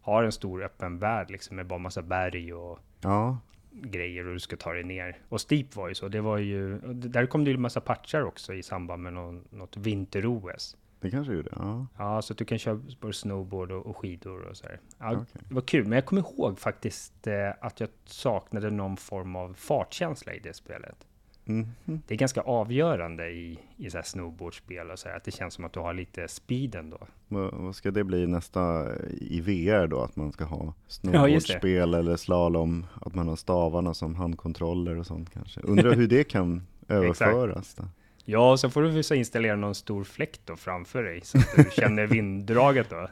har 0.00 0.22
en 0.22 0.32
stor 0.32 0.64
öppen 0.64 0.98
värld 0.98 1.30
liksom 1.30 1.56
med 1.56 1.66
bara 1.66 1.78
massa 1.78 2.02
berg 2.02 2.54
och 2.54 2.78
ja 3.00 3.38
grejer 3.82 4.26
och 4.26 4.32
du 4.32 4.40
ska 4.40 4.56
ta 4.56 4.72
dig 4.72 4.84
ner. 4.84 5.18
Och 5.28 5.40
Steep 5.40 5.76
var 5.76 5.88
ju 5.88 5.94
så, 5.94 6.08
det 6.08 6.20
var 6.20 6.38
ju, 6.38 6.78
där 6.92 7.26
kom 7.26 7.44
det 7.44 7.50
ju 7.50 7.56
massa 7.56 7.80
patchar 7.80 8.22
också 8.22 8.54
i 8.54 8.62
samband 8.62 9.02
med 9.02 9.12
någon, 9.12 9.44
något 9.50 9.76
vinter-OS. 9.76 10.76
Det 11.00 11.10
kanske 11.10 11.32
gjorde, 11.32 11.50
ja. 11.56 11.86
Ja, 11.98 12.22
så 12.22 12.32
att 12.32 12.38
du 12.38 12.44
kan 12.44 12.58
köra 12.58 12.80
både 13.00 13.12
snowboard 13.12 13.72
och, 13.72 13.86
och 13.86 13.96
skidor 13.96 14.42
och 14.42 14.56
så 14.56 14.66
här. 14.66 14.80
Ja, 14.98 15.12
okay. 15.12 15.42
Det 15.48 15.54
var 15.54 15.62
kul, 15.62 15.84
men 15.84 15.92
jag 15.92 16.06
kommer 16.06 16.22
ihåg 16.22 16.58
faktiskt 16.58 17.26
eh, 17.26 17.50
att 17.60 17.80
jag 17.80 17.88
saknade 18.04 18.70
någon 18.70 18.96
form 18.96 19.36
av 19.36 19.54
fartkänsla 19.54 20.34
i 20.34 20.38
det 20.38 20.56
spelet. 20.56 21.06
Mm. 21.46 21.68
Det 21.84 22.14
är 22.14 22.18
ganska 22.18 22.40
avgörande 22.40 23.30
i, 23.30 23.58
i 23.76 23.90
så 23.90 23.98
här 23.98 24.04
snowboardspel 24.04 24.90
och 24.90 24.98
så 24.98 25.08
här, 25.08 25.16
att 25.16 25.24
det 25.24 25.30
känns 25.30 25.54
som 25.54 25.64
att 25.64 25.72
du 25.72 25.80
har 25.80 25.94
lite 25.94 26.28
speeden 26.28 26.90
då. 26.90 26.98
Vad, 27.28 27.54
vad 27.54 27.76
ska 27.76 27.90
det 27.90 28.04
bli 28.04 28.26
nästa 28.26 28.94
i 29.10 29.40
VR 29.40 29.86
då? 29.86 30.00
Att 30.00 30.16
man 30.16 30.32
ska 30.32 30.44
ha 30.44 30.74
snowboardspel 30.86 31.92
ja, 31.92 31.98
eller 31.98 32.16
slalom, 32.16 32.86
att 33.00 33.14
man 33.14 33.28
har 33.28 33.36
stavarna 33.36 33.94
som 33.94 34.14
handkontroller 34.14 34.96
och 34.96 35.06
sånt 35.06 35.30
kanske. 35.30 35.60
Undrar 35.60 35.92
hur 35.92 36.08
det 36.08 36.24
kan 36.24 36.62
överföras? 36.88 37.74
Då? 37.74 37.84
Ja, 38.28 38.56
så 38.56 38.70
får 38.70 38.82
du 38.82 39.02
så 39.02 39.14
installera 39.14 39.56
någon 39.56 39.74
stor 39.74 40.04
fläkt 40.04 40.40
då 40.44 40.56
framför 40.56 41.02
dig 41.02 41.20
så 41.20 41.38
att 41.38 41.56
du 41.56 41.70
känner 41.76 42.06
vinddraget 42.06 42.90
då. 42.90 43.08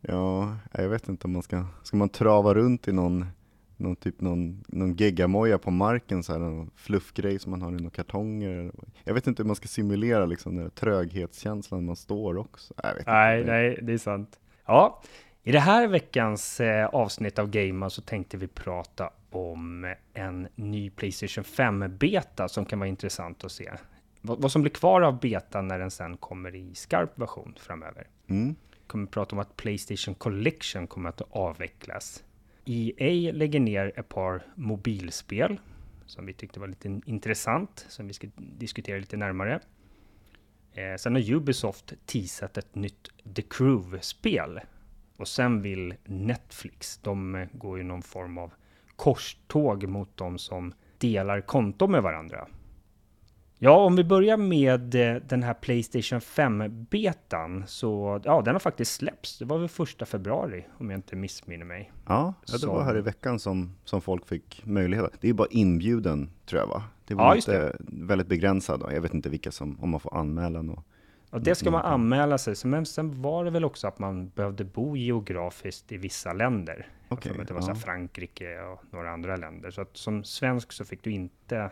Ja, 0.00 0.56
jag 0.72 0.88
vet 0.88 1.08
inte 1.08 1.26
om 1.26 1.32
man 1.32 1.42
ska, 1.42 1.64
ska 1.82 1.96
man 1.96 2.08
trava 2.08 2.54
runt 2.54 2.88
i 2.88 2.92
någon 2.92 3.26
någon 3.76 3.96
typ 3.96 4.20
någon, 4.20 4.64
någon 4.68 4.94
geggamoja 4.94 5.58
på 5.58 5.70
marken, 5.70 6.22
så 6.22 6.32
här, 6.32 6.38
någon 6.38 6.70
fluffgrej 6.76 7.38
som 7.38 7.50
man 7.50 7.62
har 7.62 7.68
i 7.68 7.74
några 7.74 7.90
kartonger. 7.90 8.72
Jag 9.04 9.14
vet 9.14 9.26
inte 9.26 9.42
hur 9.42 9.46
man 9.46 9.56
ska 9.56 9.68
simulera 9.68 10.26
liksom, 10.26 10.56
den 10.56 10.70
tröghetskänslan 10.70 11.84
man 11.84 11.96
står 11.96 12.36
också. 12.36 12.74
nej, 12.82 12.94
inte. 12.98 13.52
nej, 13.52 13.78
det 13.82 13.92
är 13.92 13.98
sant. 13.98 14.40
Ja, 14.66 15.02
i 15.42 15.52
det 15.52 15.60
här 15.60 15.88
veckans 15.88 16.60
eh, 16.60 16.86
avsnitt 16.86 17.38
av 17.38 17.50
Gamer 17.50 17.88
så 17.88 18.02
tänkte 18.02 18.36
vi 18.36 18.46
prata 18.46 19.10
om 19.30 19.94
en 20.14 20.48
ny 20.54 20.90
Playstation 20.90 21.44
5-beta 21.44 22.48
som 22.48 22.64
kan 22.64 22.78
vara 22.78 22.88
intressant 22.88 23.44
att 23.44 23.52
se. 23.52 23.70
Vad, 24.26 24.42
vad, 24.42 24.52
som 24.52 24.62
blir 24.62 24.72
kvar 24.72 25.02
av 25.02 25.20
betan 25.20 25.68
när 25.68 25.78
den 25.78 25.90
sen 25.90 26.16
kommer 26.16 26.54
i 26.54 26.74
skarp 26.74 27.18
version 27.18 27.54
framöver. 27.60 28.06
Mm. 28.26 28.54
Vi 28.70 28.86
kommer 28.86 29.06
prata 29.06 29.36
om 29.36 29.40
att 29.40 29.56
Playstation 29.56 30.14
Collection 30.14 30.86
kommer 30.86 31.08
att 31.08 31.22
avvecklas. 31.30 32.24
EA 32.64 33.32
lägger 33.32 33.60
ner 33.60 33.92
ett 33.96 34.08
par 34.08 34.42
mobilspel 34.54 35.60
som 36.06 36.26
vi 36.26 36.32
tyckte 36.32 36.60
var 36.60 36.66
lite 36.66 37.00
intressant, 37.06 37.86
som 37.88 38.06
vi 38.06 38.12
ska 38.12 38.28
diskutera 38.36 38.98
lite 38.98 39.16
närmare. 39.16 39.60
Eh, 40.72 40.96
sen 40.96 41.14
har 41.14 41.32
Ubisoft 41.32 41.92
teasat 42.06 42.58
ett 42.58 42.74
nytt 42.74 43.08
The 43.34 43.42
Crew-spel. 43.42 44.60
Och 45.16 45.28
sen 45.28 45.62
vill 45.62 45.94
Netflix, 46.04 46.98
de 46.98 47.34
eh, 47.34 47.48
går 47.52 47.78
ju 47.78 47.84
någon 47.84 48.02
form 48.02 48.38
av 48.38 48.52
korståg 48.96 49.88
mot 49.88 50.16
de 50.16 50.38
som 50.38 50.74
delar 50.98 51.40
konto 51.40 51.86
med 51.86 52.02
varandra. 52.02 52.48
Ja, 53.64 53.76
om 53.76 53.96
vi 53.96 54.04
börjar 54.04 54.36
med 54.36 54.94
eh, 54.94 55.22
den 55.22 55.42
här 55.42 55.54
Playstation 55.54 56.18
5-betan, 56.18 57.64
så 57.66 58.20
ja, 58.24 58.42
den 58.42 58.54
har 58.54 58.60
faktiskt 58.60 58.94
släppts. 58.94 59.38
Det 59.38 59.44
var 59.44 59.58
väl 59.58 59.68
första 59.68 60.06
februari, 60.06 60.66
om 60.78 60.90
jag 60.90 60.98
inte 60.98 61.16
missminner 61.16 61.64
mig. 61.64 61.92
Ja, 62.06 62.34
det 62.60 62.66
var 62.66 62.82
här 62.82 62.98
i 62.98 63.00
veckan 63.00 63.38
som, 63.38 63.76
som 63.84 64.00
folk 64.00 64.28
fick 64.28 64.62
möjlighet. 64.64 65.12
Det 65.20 65.26
är 65.26 65.28
ju 65.28 65.34
bara 65.34 65.48
inbjuden, 65.50 66.30
tror 66.46 66.60
jag, 66.60 66.66
va? 66.66 66.82
Det 67.06 67.14
var 67.14 67.24
ja, 67.24 67.36
inte 67.36 67.76
väldigt 67.80 68.26
begränsad. 68.26 68.84
Jag 68.92 69.00
vet 69.00 69.14
inte 69.14 69.28
vilka 69.28 69.50
som, 69.50 69.80
om 69.80 69.90
man 69.90 70.00
får 70.00 70.16
anmälan. 70.16 70.70
Och, 70.70 70.84
och 71.30 71.40
det 71.40 71.54
ska 71.54 71.70
man 71.70 71.84
anmäla 71.84 72.38
sig, 72.38 72.54
men 72.64 72.86
sen 72.86 73.22
var 73.22 73.44
det 73.44 73.50
väl 73.50 73.64
också 73.64 73.86
att 73.88 73.98
man 73.98 74.28
behövde 74.28 74.64
bo 74.64 74.96
geografiskt 74.96 75.92
i 75.92 75.96
vissa 75.96 76.32
länder. 76.32 76.86
Okay, 77.08 77.32
det 77.32 77.54
var 77.54 77.60
ja. 77.60 77.74
så 77.74 77.74
Frankrike 77.74 78.60
och 78.60 78.84
några 78.90 79.10
andra 79.10 79.36
länder. 79.36 79.70
Så 79.70 79.80
att 79.80 79.96
som 79.96 80.24
svensk 80.24 80.72
så 80.72 80.84
fick 80.84 81.04
du 81.04 81.10
inte 81.10 81.70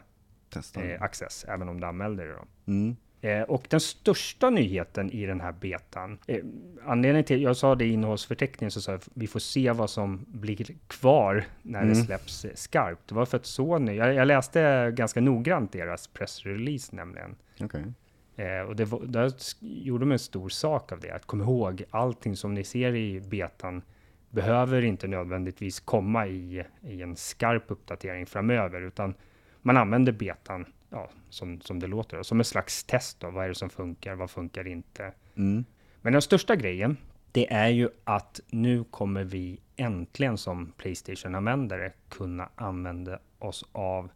eh, 0.57 1.03
Access, 1.03 1.45
även 1.49 1.69
om 1.69 1.81
du 1.81 1.87
anmälde 1.87 2.25
dig. 2.25 2.35
Då. 2.35 2.73
Mm. 2.73 2.97
Eh, 3.25 3.43
och 3.43 3.67
den 3.71 3.81
största 3.81 4.51
nyheten 4.51 5.11
i 5.11 5.27
den 5.27 5.41
här 5.41 5.53
betan, 5.53 6.19
eh, 6.27 6.45
anledningen 6.87 7.25
till, 7.25 7.43
jag 7.43 7.57
sa 7.57 7.75
det 7.75 7.85
i 7.85 7.93
innehållsförteckningen, 7.93 8.71
så 8.71 8.81
sa 8.81 8.93
jag, 8.93 9.01
vi 9.15 9.27
får 9.27 9.41
se 9.41 9.73
vad 9.73 9.91
som 9.91 10.25
blir 10.29 10.67
kvar 10.87 11.45
när 11.63 11.83
mm. 11.83 11.89
det 11.89 12.05
släpps 12.05 12.45
eh, 12.45 12.55
skarpt. 12.55 13.09
Det 13.09 13.15
var 13.15 13.27
för 13.27 13.37
att 13.37 13.47
Sony, 13.47 13.95
jag, 13.95 14.15
jag 14.15 14.27
läste 14.27 14.91
ganska 14.97 15.21
noggrant 15.21 15.73
deras 15.73 16.07
pressrelease 16.07 16.97
nämligen. 16.97 17.37
Okay. 17.61 17.83
Eh, 18.37 18.61
och 18.61 18.77
det 18.77 18.85
var, 18.85 19.01
där 19.07 19.33
gjorde 19.61 20.03
de 20.03 20.13
en 20.13 20.19
stor 20.19 20.49
sak 20.49 20.93
av 20.93 21.01
det, 21.01 21.11
att 21.11 21.27
kom 21.27 21.41
ihåg, 21.41 21.83
allting 21.91 22.37
som 22.37 22.55
ni 22.55 22.65
ser 22.65 22.95
i 22.95 23.21
betan 23.21 23.83
behöver 24.31 24.83
inte 24.83 25.09
nödvändigtvis 25.09 25.81
komma 25.81 26.27
i, 26.27 26.65
i 26.83 27.03
en 27.03 27.17
skarp 27.17 27.65
uppdatering 27.67 28.27
framöver, 28.27 28.81
utan 28.81 29.15
man 29.63 29.77
använder 29.77 30.13
betan 30.13 30.67
ja, 30.91 31.11
som, 31.31 31.61
som 31.61 31.81
det 31.81 31.87
låter, 31.87 32.23
som 32.23 32.39
en 32.39 32.45
slags 32.45 32.85
test. 32.85 33.21
Då. 33.21 33.31
Vad 33.31 33.45
är 33.45 33.49
det 33.49 33.55
som 33.55 33.71
funkar? 33.71 34.15
Vad 34.15 34.31
funkar 34.31 34.67
inte? 34.67 35.13
Mm. 35.37 35.65
Men 36.01 36.13
den 36.13 36.23
största 36.23 36.57
grejen, 36.57 36.97
det 37.33 37.53
är 37.53 37.69
ju 37.69 37.89
att 38.05 38.41
nu 38.51 38.85
kommer 38.85 39.25
vi 39.25 39.61
äntligen 39.77 40.39
som 40.39 40.73
Playstation-användare 40.77 41.93
kunna 42.09 42.49
använda 42.55 43.19
oss 43.39 43.65
av 43.73 44.11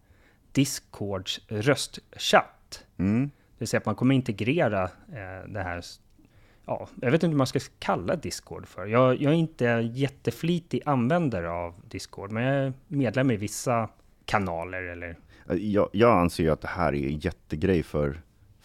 Discords 0.52 1.40
röstchatt. 1.48 2.84
Mm. 2.96 3.24
Det 3.24 3.58
vill 3.58 3.68
säga 3.68 3.78
att 3.78 3.86
man 3.86 3.94
kommer 3.94 4.14
integrera 4.14 4.84
eh, 4.84 5.48
det 5.48 5.62
här 5.62 5.84
ja, 6.66 6.88
jag 7.00 7.10
vet 7.10 7.22
inte 7.22 7.30
hur 7.30 7.36
man 7.36 7.46
ska 7.46 7.60
kalla 7.78 8.16
Discord 8.16 8.66
för. 8.66 8.86
Jag, 8.86 9.22
jag, 9.22 9.32
är 9.32 9.36
inte 9.36 9.64
jätteflitig 9.94 10.82
användare 10.86 11.50
av 11.50 11.74
Discord, 11.88 12.32
men 12.32 12.42
jag 12.42 12.56
är 12.56 12.72
medlem 12.88 13.30
i 13.30 13.36
vissa 13.36 13.88
kanaler 14.24 14.82
eller 14.82 15.16
jag, 15.54 15.88
jag 15.92 16.18
anser 16.18 16.44
ju 16.44 16.50
att 16.50 16.60
det 16.60 16.68
här 16.68 16.94
är 16.94 17.08
en 17.08 17.18
jättegrej 17.18 17.82
för, 17.82 18.22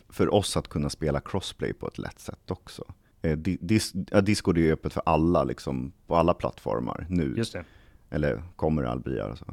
för 0.10 0.34
oss 0.34 0.58
att 0.58 0.68
kunna 0.68 0.90
spela 0.90 1.20
crossplay 1.20 1.74
på 1.74 1.88
ett 1.88 1.98
lätt 1.98 2.20
sätt 2.20 2.52
också. 2.52 2.84
Eh, 3.22 3.38
dis, 3.38 3.94
ja, 4.12 4.22
Discord 4.22 4.58
är 4.58 4.62
ju 4.62 4.72
öppet 4.72 4.94
för 4.94 5.04
alla, 5.06 5.44
liksom, 5.44 5.92
på 6.08 6.16
alla 6.16 6.34
plattformar 6.34 7.06
nu. 7.10 7.34
Just 7.38 7.54
det. 7.54 7.64
Eller 8.10 8.44
kommer 8.56 8.84
all 8.84 9.00
bli. 9.00 9.20
Alltså. 9.20 9.46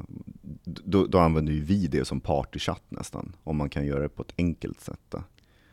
Då, 0.63 1.05
då 1.05 1.19
använder 1.19 1.53
ju 1.53 1.61
vi 1.61 1.87
det 1.87 2.05
som 2.05 2.21
partychatt 2.21 2.83
nästan, 2.89 3.35
om 3.43 3.57
man 3.57 3.69
kan 3.69 3.85
göra 3.85 4.01
det 4.01 4.09
på 4.09 4.21
ett 4.21 4.33
enkelt 4.37 4.81
sätt. 4.81 4.99
Då. 5.09 5.23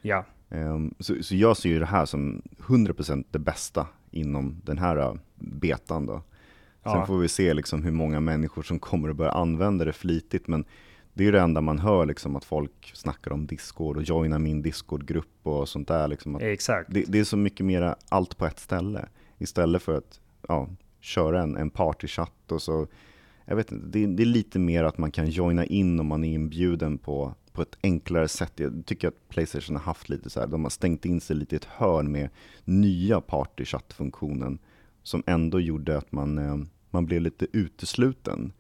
Ja. 0.03 0.25
Um, 0.49 0.95
så, 0.99 1.23
så, 1.23 1.37
jag 1.37 1.57
ser 1.57 1.69
ju 1.69 1.79
det 1.79 1.87
här 1.87 2.07
som 2.07 2.43
100% 2.59 3.25
det 3.31 3.39
bästa 3.39 3.87
inom 4.11 4.61
den 4.65 4.79
här 4.79 4.99
uh, 4.99 5.15
betan 5.35 6.07
då. 6.07 6.23
Sen 6.83 6.93
ja. 6.93 7.07
får 7.07 7.19
vi 7.19 7.29
se 7.29 7.55
liksom 7.55 7.83
hur 7.83 7.91
många 7.91 8.21
människor 8.21 8.63
som 8.63 8.79
kommer 8.79 9.09
att 9.09 9.17
börja 9.17 9.31
använda 9.33 9.85
det 9.85 9.93
flitigt, 9.93 10.49
men 10.49 10.65
det 11.17 11.23
är 11.23 11.25
ju 11.25 11.33
det 11.33 11.41
enda 11.41 11.61
man 11.61 11.79
hör, 11.79 12.07
liksom, 12.07 12.37
att 12.37 12.45
folk 12.45 12.93
snackar 12.95 13.33
om 13.33 13.47
Discord 13.47 13.97
och 13.97 14.03
joina 14.03 14.39
min 14.39 14.63
Discord-grupp 14.63 15.47
och 15.47 15.69
sånt 15.69 15.89
där. 15.89 16.09
Liksom, 16.09 16.37
Exakt. 16.41 16.95
Det, 16.95 17.05
det, 17.09 17.19
är 17.19 17.25
så 17.25 17.37
mycket 17.37 17.67
mer 17.67 17.95
allt 18.09 18.39
på 18.39 18.47
ett 18.47 18.59
ställe, 18.59 19.09
istället 19.39 19.83
för 19.83 19.95
att 19.99 20.21
ja, 20.49 20.69
köra 21.01 21.43
en, 21.43 21.57
en 21.57 21.71
partychatt 21.71 22.53
och 22.53 22.63
så, 22.63 22.87
jag 23.45 23.57
vet 23.57 23.73
inte, 23.73 23.87
det, 23.87 24.07
det, 24.07 24.23
är 24.23 24.27
lite 24.27 24.59
mer 24.59 24.85
att 24.85 24.99
man 24.99 25.11
kan 25.11 25.31
joina 25.31 25.65
in 25.65 26.01
om 26.01 26.07
man 26.07 26.25
är 26.25 26.35
inbjuden 26.35 26.99
på, 26.99 27.35
på 27.53 27.63
ett 27.63 27.79
enklare 27.83 28.29
sätt. 28.29 28.53
Jag 28.57 28.83
tycker 28.87 29.09
att 29.09 29.29
Playstation 29.29 29.77
har 29.77 29.83
haft 29.83 30.09
lite 30.09 30.31
så 30.31 30.41
här, 30.41 30.47
de 30.47 30.63
har 30.63 30.71
stängt 30.71 31.05
in 31.05 31.21
sig 31.21 31.37
lite 31.37 31.55
i 31.55 31.57
ett 31.57 31.65
hörn 31.65 32.13
med 32.13 32.29
nya 32.65 33.21
partychatt-funktionen, 33.21 34.59
som 35.03 35.23
ändå 35.27 35.61
gjorde 35.61 35.99
att 35.99 36.13
man, 36.13 36.39
eh, 36.39 36.57
man 36.91 37.07
blev 37.07 37.21
lite 37.21 37.47
utesluten. 37.53 38.53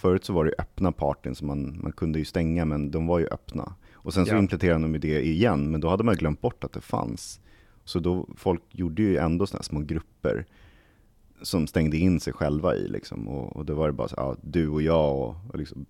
Förut 0.00 0.24
så 0.24 0.32
var 0.32 0.44
det 0.44 0.54
öppna 0.58 0.92
partyn 0.92 1.34
som 1.34 1.46
man, 1.46 1.78
man 1.82 1.92
kunde 1.92 2.18
ju 2.18 2.24
stänga, 2.24 2.64
men 2.64 2.90
de 2.90 3.06
var 3.06 3.18
ju 3.18 3.26
öppna. 3.26 3.74
Och 3.92 4.14
sen 4.14 4.26
så 4.26 4.34
ja. 4.34 4.38
implementerade 4.38 4.82
de 4.82 4.98
det 4.98 5.26
igen, 5.26 5.70
men 5.70 5.80
då 5.80 5.88
hade 5.88 6.04
man 6.04 6.14
glömt 6.14 6.40
bort 6.40 6.64
att 6.64 6.72
det 6.72 6.80
fanns. 6.80 7.40
Så 7.84 8.00
då, 8.00 8.28
folk 8.36 8.62
gjorde 8.70 9.02
ju 9.02 9.16
ändå 9.16 9.46
sådana 9.46 9.62
små 9.62 9.80
grupper 9.80 10.46
som 11.42 11.66
stängde 11.66 11.96
in 11.96 12.20
sig 12.20 12.32
själva 12.32 12.74
i 12.74 12.88
liksom. 12.88 13.28
Och, 13.28 13.56
och 13.56 13.64
då 13.64 13.74
var 13.74 13.86
det 13.86 13.92
bara 13.92 14.08
så, 14.08 14.14
ja, 14.16 14.36
du 14.42 14.68
och 14.68 14.82
jag 14.82 15.18
och, 15.18 15.36
och 15.48 15.58
liksom, 15.58 15.86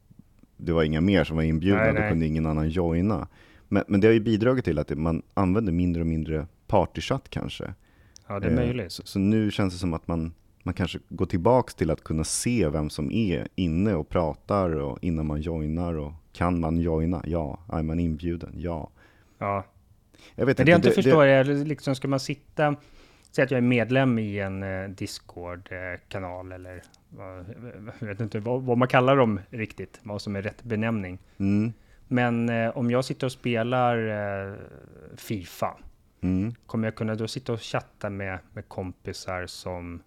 det 0.57 0.73
var 0.73 0.83
inga 0.83 1.01
mer 1.01 1.25
som 1.25 1.37
var 1.37 1.43
inbjudna, 1.43 1.83
nej, 1.83 1.93
nej. 1.93 2.03
då 2.03 2.09
kunde 2.09 2.27
ingen 2.27 2.47
annan 2.47 2.69
joina. 2.71 3.29
Men, 3.69 3.85
men 3.89 4.01
det 4.01 4.07
har 4.07 4.13
ju 4.13 4.21
bidragit 4.21 4.65
till 4.65 4.79
att 4.79 4.99
man 4.99 5.23
använder 5.35 5.73
mindre 5.73 6.01
och 6.01 6.07
mindre 6.07 6.47
partychatt 6.67 7.29
kanske. 7.31 7.75
Ja, 8.29 8.41
det 8.41 8.47
är 8.47 8.55
möjligt. 8.55 8.85
Eh, 8.85 8.89
så, 8.89 9.03
så, 9.05 9.19
nu 9.19 9.51
känns 9.51 9.75
det 9.75 9.79
som 9.79 9.95
att 9.95 10.09
man 10.09 10.33
man 10.63 10.75
kanske 10.75 10.99
går 11.09 11.27
tillbaks 11.27 11.75
till 11.75 11.91
att 11.91 12.05
kunna 12.05 12.25
se 12.25 12.69
vem 12.69 12.91
som 12.91 13.13
är 13.13 13.49
inne 13.55 13.95
och 13.95 14.09
pratar 14.09 14.71
och 14.71 14.99
innan 15.03 15.27
man 15.27 15.41
joinar. 15.41 15.95
Och 15.95 16.13
kan 16.33 16.61
man 16.61 16.79
joina? 16.79 17.23
Ja. 17.27 17.59
Är 17.73 17.83
man 17.83 18.01
inbjuden? 18.01 18.53
Ja. 18.57 18.91
Ja. 19.39 19.65
Jag 20.35 20.47
vet 20.47 20.59
Men 20.59 20.65
det 20.65 20.71
jag 20.71 20.79
inte 20.79 20.89
det, 20.89 20.95
förstår 20.95 21.25
det... 21.25 21.31
är, 21.31 21.45
liksom, 21.45 21.95
ska 21.95 22.09
man 22.09 22.21
sitta, 22.21 22.77
säg 23.31 23.45
att 23.45 23.51
jag 23.51 23.59
är 23.59 23.63
medlem 23.63 24.19
i 24.19 24.39
en 24.39 24.63
eh, 24.63 24.89
Discord-kanal 24.89 26.53
eller 26.53 26.83
jag 27.99 28.09
vet 28.09 28.21
inte 28.21 28.41
vad, 28.41 28.63
vad, 28.63 28.79
man 28.79 28.89
kallar 28.89 29.17
dem 29.17 29.41
riktigt, 29.51 30.01
vad 30.03 30.23
som 30.23 30.37
är 30.37 30.43
rätt 30.43 30.63
benämning. 30.63 31.19
Mm. 31.39 31.73
Men 32.09 32.49
eh, 32.49 32.77
om 32.77 32.91
jag 32.91 33.05
sitter 33.05 33.27
och 33.27 33.33
spelar 33.33 34.09
eh, 34.49 34.55
Fifa, 35.17 35.77
mm. 36.21 36.55
kommer 36.67 36.87
jag 36.87 36.95
kunna 36.95 37.15
då 37.15 37.29
sitta 37.29 37.53
och 37.53 37.61
chatta 37.61 38.11
med, 38.11 38.39
med 38.53 38.69
kompisar 38.69 39.47
som 39.47 40.03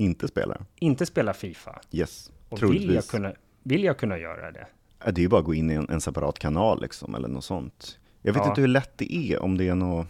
inte 0.00 0.28
spelar. 0.28 0.64
Inte 0.78 1.06
spelar 1.06 1.32
Fifa? 1.32 1.80
Yes, 1.92 2.32
Och 2.48 2.62
vill 2.62 2.94
jag, 2.94 3.04
kunna, 3.04 3.32
vill 3.62 3.84
jag 3.84 3.98
kunna 3.98 4.18
göra 4.18 4.52
det? 4.52 4.66
Det 5.04 5.20
är 5.20 5.22
ju 5.22 5.28
bara 5.28 5.40
att 5.40 5.46
gå 5.46 5.54
in 5.54 5.70
i 5.70 5.74
en, 5.74 5.88
en 5.88 6.00
separat 6.00 6.38
kanal 6.38 6.80
liksom, 6.80 7.14
eller 7.14 7.28
något 7.28 7.44
sånt. 7.44 7.98
Jag 8.22 8.32
vet 8.32 8.42
ja. 8.42 8.48
inte 8.48 8.60
hur 8.60 8.68
lätt 8.68 8.98
det 8.98 9.14
är, 9.14 9.38
om 9.38 9.58
det 9.58 9.68
är, 9.68 9.74
något, 9.74 10.06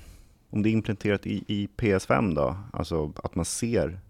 om 0.50 0.62
det 0.62 0.68
är 0.68 0.73
implementerat 0.73 1.26
i, 1.26 1.44
i 1.47 1.68
PS5 1.76 2.35
då, 2.35 2.56
alltså 2.73 3.12
att 3.16 3.35
man 3.35 3.44
ser 3.44 4.00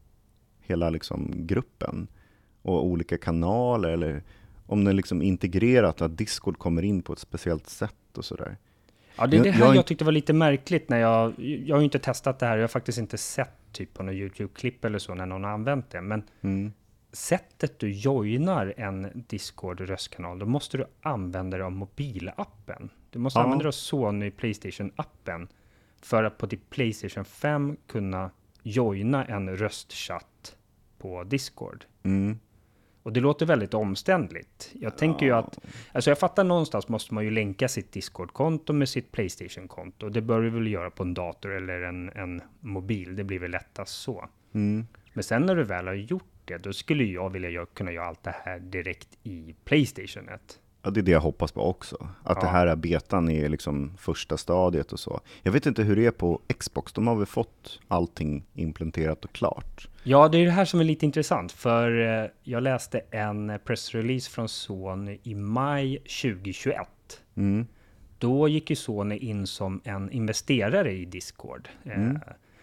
hela 0.60 0.90
liksom, 0.90 1.46
gruppen 1.46 2.08
och 2.62 2.86
olika 2.86 3.18
kanaler, 3.18 3.88
eller 3.88 4.22
om 4.66 4.84
det 4.84 4.90
är 4.90 4.94
liksom 4.94 5.22
integrerat, 5.22 6.00
att 6.00 6.16
Discord 6.16 6.58
kommer 6.58 6.82
in 6.82 7.02
på 7.02 7.12
ett 7.12 7.18
speciellt 7.18 7.68
sätt 7.68 8.18
och 8.18 8.24
sådär. 8.24 8.56
Ja, 9.16 9.26
det 9.26 9.36
är 9.36 9.42
det 9.42 9.50
här 9.50 9.66
jag, 9.66 9.76
jag 9.76 9.86
tyckte 9.86 10.04
var 10.04 10.12
lite 10.12 10.32
märkligt 10.32 10.88
när 10.88 10.98
jag, 10.98 11.34
jag 11.38 11.76
har 11.76 11.80
ju 11.80 11.84
inte 11.84 11.98
testat 11.98 12.38
det 12.38 12.46
här, 12.46 12.56
jag 12.56 12.62
har 12.62 12.68
faktiskt 12.68 12.98
inte 12.98 13.18
sett 13.18 13.72
typ 13.72 13.94
på 13.94 14.02
något 14.02 14.14
YouTube-klipp 14.14 14.84
eller 14.84 14.98
så 14.98 15.14
när 15.14 15.26
någon 15.26 15.44
har 15.44 15.50
använt 15.50 15.90
det, 15.90 16.00
men 16.00 16.22
mm. 16.40 16.72
sättet 17.12 17.78
du 17.78 17.90
joinar 17.92 18.74
en 18.76 19.24
Discord-röstkanal, 19.28 20.38
då 20.38 20.46
måste 20.46 20.76
du 20.76 20.86
använda 21.00 21.56
dig 21.56 21.64
av 21.64 21.72
mobilappen. 21.72 22.90
Du 23.10 23.18
måste 23.18 23.38
ja. 23.38 23.42
använda 23.44 23.62
dig 23.62 23.68
av 23.68 23.72
Sony 23.72 24.30
Playstation-appen 24.30 25.48
för 26.02 26.24
att 26.24 26.38
på 26.38 26.46
ditt 26.46 26.70
Playstation 26.70 27.24
5 27.24 27.76
kunna 27.86 28.30
joina 28.62 29.24
en 29.24 29.56
röstchatt 29.56 30.56
på 30.98 31.24
Discord. 31.24 31.84
Mm. 32.02 32.38
Och 33.02 33.12
det 33.12 33.20
låter 33.20 33.46
väldigt 33.46 33.74
omständligt. 33.74 34.70
Jag 34.72 34.98
tänker 34.98 35.26
ju 35.26 35.32
att, 35.32 35.58
alltså 35.92 36.10
jag 36.10 36.18
fattar 36.18 36.44
någonstans 36.44 36.88
måste 36.88 37.14
man 37.14 37.24
ju 37.24 37.30
länka 37.30 37.68
sitt 37.68 37.92
Discord-konto 37.92 38.72
med 38.72 38.88
sitt 38.88 39.12
Playstation-konto. 39.12 40.08
Det 40.08 40.20
bör 40.20 40.42
du 40.42 40.50
väl 40.50 40.66
göra 40.66 40.90
på 40.90 41.02
en 41.02 41.14
dator 41.14 41.56
eller 41.56 41.80
en, 41.82 42.08
en 42.08 42.42
mobil. 42.60 43.16
Det 43.16 43.24
blir 43.24 43.38
väl 43.38 43.50
lättast 43.50 44.00
så. 44.00 44.28
Mm. 44.52 44.86
Men 45.12 45.24
sen 45.24 45.42
när 45.42 45.56
du 45.56 45.64
väl 45.64 45.86
har 45.86 45.94
gjort 45.94 46.24
det, 46.44 46.58
då 46.58 46.72
skulle 46.72 47.04
jag 47.04 47.30
vilja 47.30 47.66
kunna 47.66 47.92
göra 47.92 48.06
allt 48.06 48.22
det 48.22 48.34
här 48.44 48.58
direkt 48.58 49.18
i 49.22 49.54
Playstationet. 49.64 50.58
Ja, 50.82 50.90
det 50.90 51.00
är 51.00 51.02
det 51.02 51.10
jag 51.10 51.20
hoppas 51.20 51.52
på 51.52 51.60
också. 51.60 52.08
Att 52.22 52.36
ja. 52.36 52.42
det 52.42 52.48
här 52.48 52.76
betan 52.76 53.28
är 53.28 53.48
liksom 53.48 53.92
första 53.96 54.36
stadiet 54.36 54.92
och 54.92 55.00
så. 55.00 55.20
Jag 55.42 55.52
vet 55.52 55.66
inte 55.66 55.82
hur 55.82 55.96
det 55.96 56.06
är 56.06 56.10
på 56.10 56.40
Xbox. 56.58 56.92
De 56.92 57.06
har 57.06 57.16
väl 57.16 57.26
fått 57.26 57.80
allting 57.88 58.44
implementerat 58.54 59.24
och 59.24 59.32
klart? 59.32 59.88
Ja, 60.02 60.28
det 60.28 60.38
är 60.38 60.44
det 60.44 60.50
här 60.50 60.64
som 60.64 60.80
är 60.80 60.84
lite 60.84 61.06
intressant. 61.06 61.52
För 61.52 62.22
eh, 62.22 62.30
jag 62.42 62.62
läste 62.62 63.00
en 63.10 63.58
pressrelease 63.64 64.30
från 64.30 64.48
Sony 64.48 65.18
i 65.22 65.34
maj 65.34 65.98
2021. 65.98 66.86
Mm. 67.34 67.66
Då 68.18 68.48
gick 68.48 68.70
ju 68.70 68.76
Sony 68.76 69.16
in 69.16 69.46
som 69.46 69.80
en 69.84 70.10
investerare 70.10 70.92
i 70.92 71.04
Discord. 71.04 71.68
Eh, 71.84 71.98
mm. 71.98 72.16
Eh, 72.16 72.22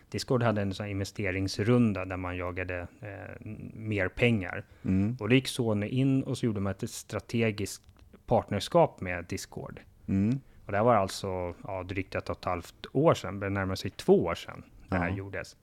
Discord 0.09 0.43
hade 0.43 0.62
en 0.62 0.74
sån 0.74 0.88
investeringsrunda 0.88 2.05
där 2.05 2.17
man 2.17 2.38
jagade 2.38 2.88
eh, 3.01 3.45
mer 3.74 4.07
pengar. 4.07 4.63
Mm. 4.86 5.17
Och 5.19 5.29
då 5.29 5.36
gick 5.36 5.47
Sony 5.47 5.88
in 5.88 6.24
och 6.24 6.38
så 6.38 6.45
gjorde 6.45 6.59
man 6.59 6.71
ett 6.71 6.89
strategiskt 6.89 7.83
partnerskap 8.27 9.01
med 9.01 9.25
Discord. 9.25 9.79
Mm. 10.07 10.39
Och 10.65 10.72
det 10.72 10.77
här 10.77 10.86
var 10.86 10.96
alltså 10.96 11.55
ja, 11.63 11.84
drygt 11.84 12.15
ett 12.15 12.29
och 12.29 12.38
ett 12.38 12.46
halvt 12.46 12.86
år 12.93 13.13
sedan, 13.13 13.39
det 13.39 13.50
närmar 13.50 13.75
sig 13.75 13.91
två 13.91 14.24
år 14.24 14.36
sedan 14.36 14.63
det 14.89 14.98
här 14.98 15.10
ja. 15.10 15.15
gjordes. 15.15 15.55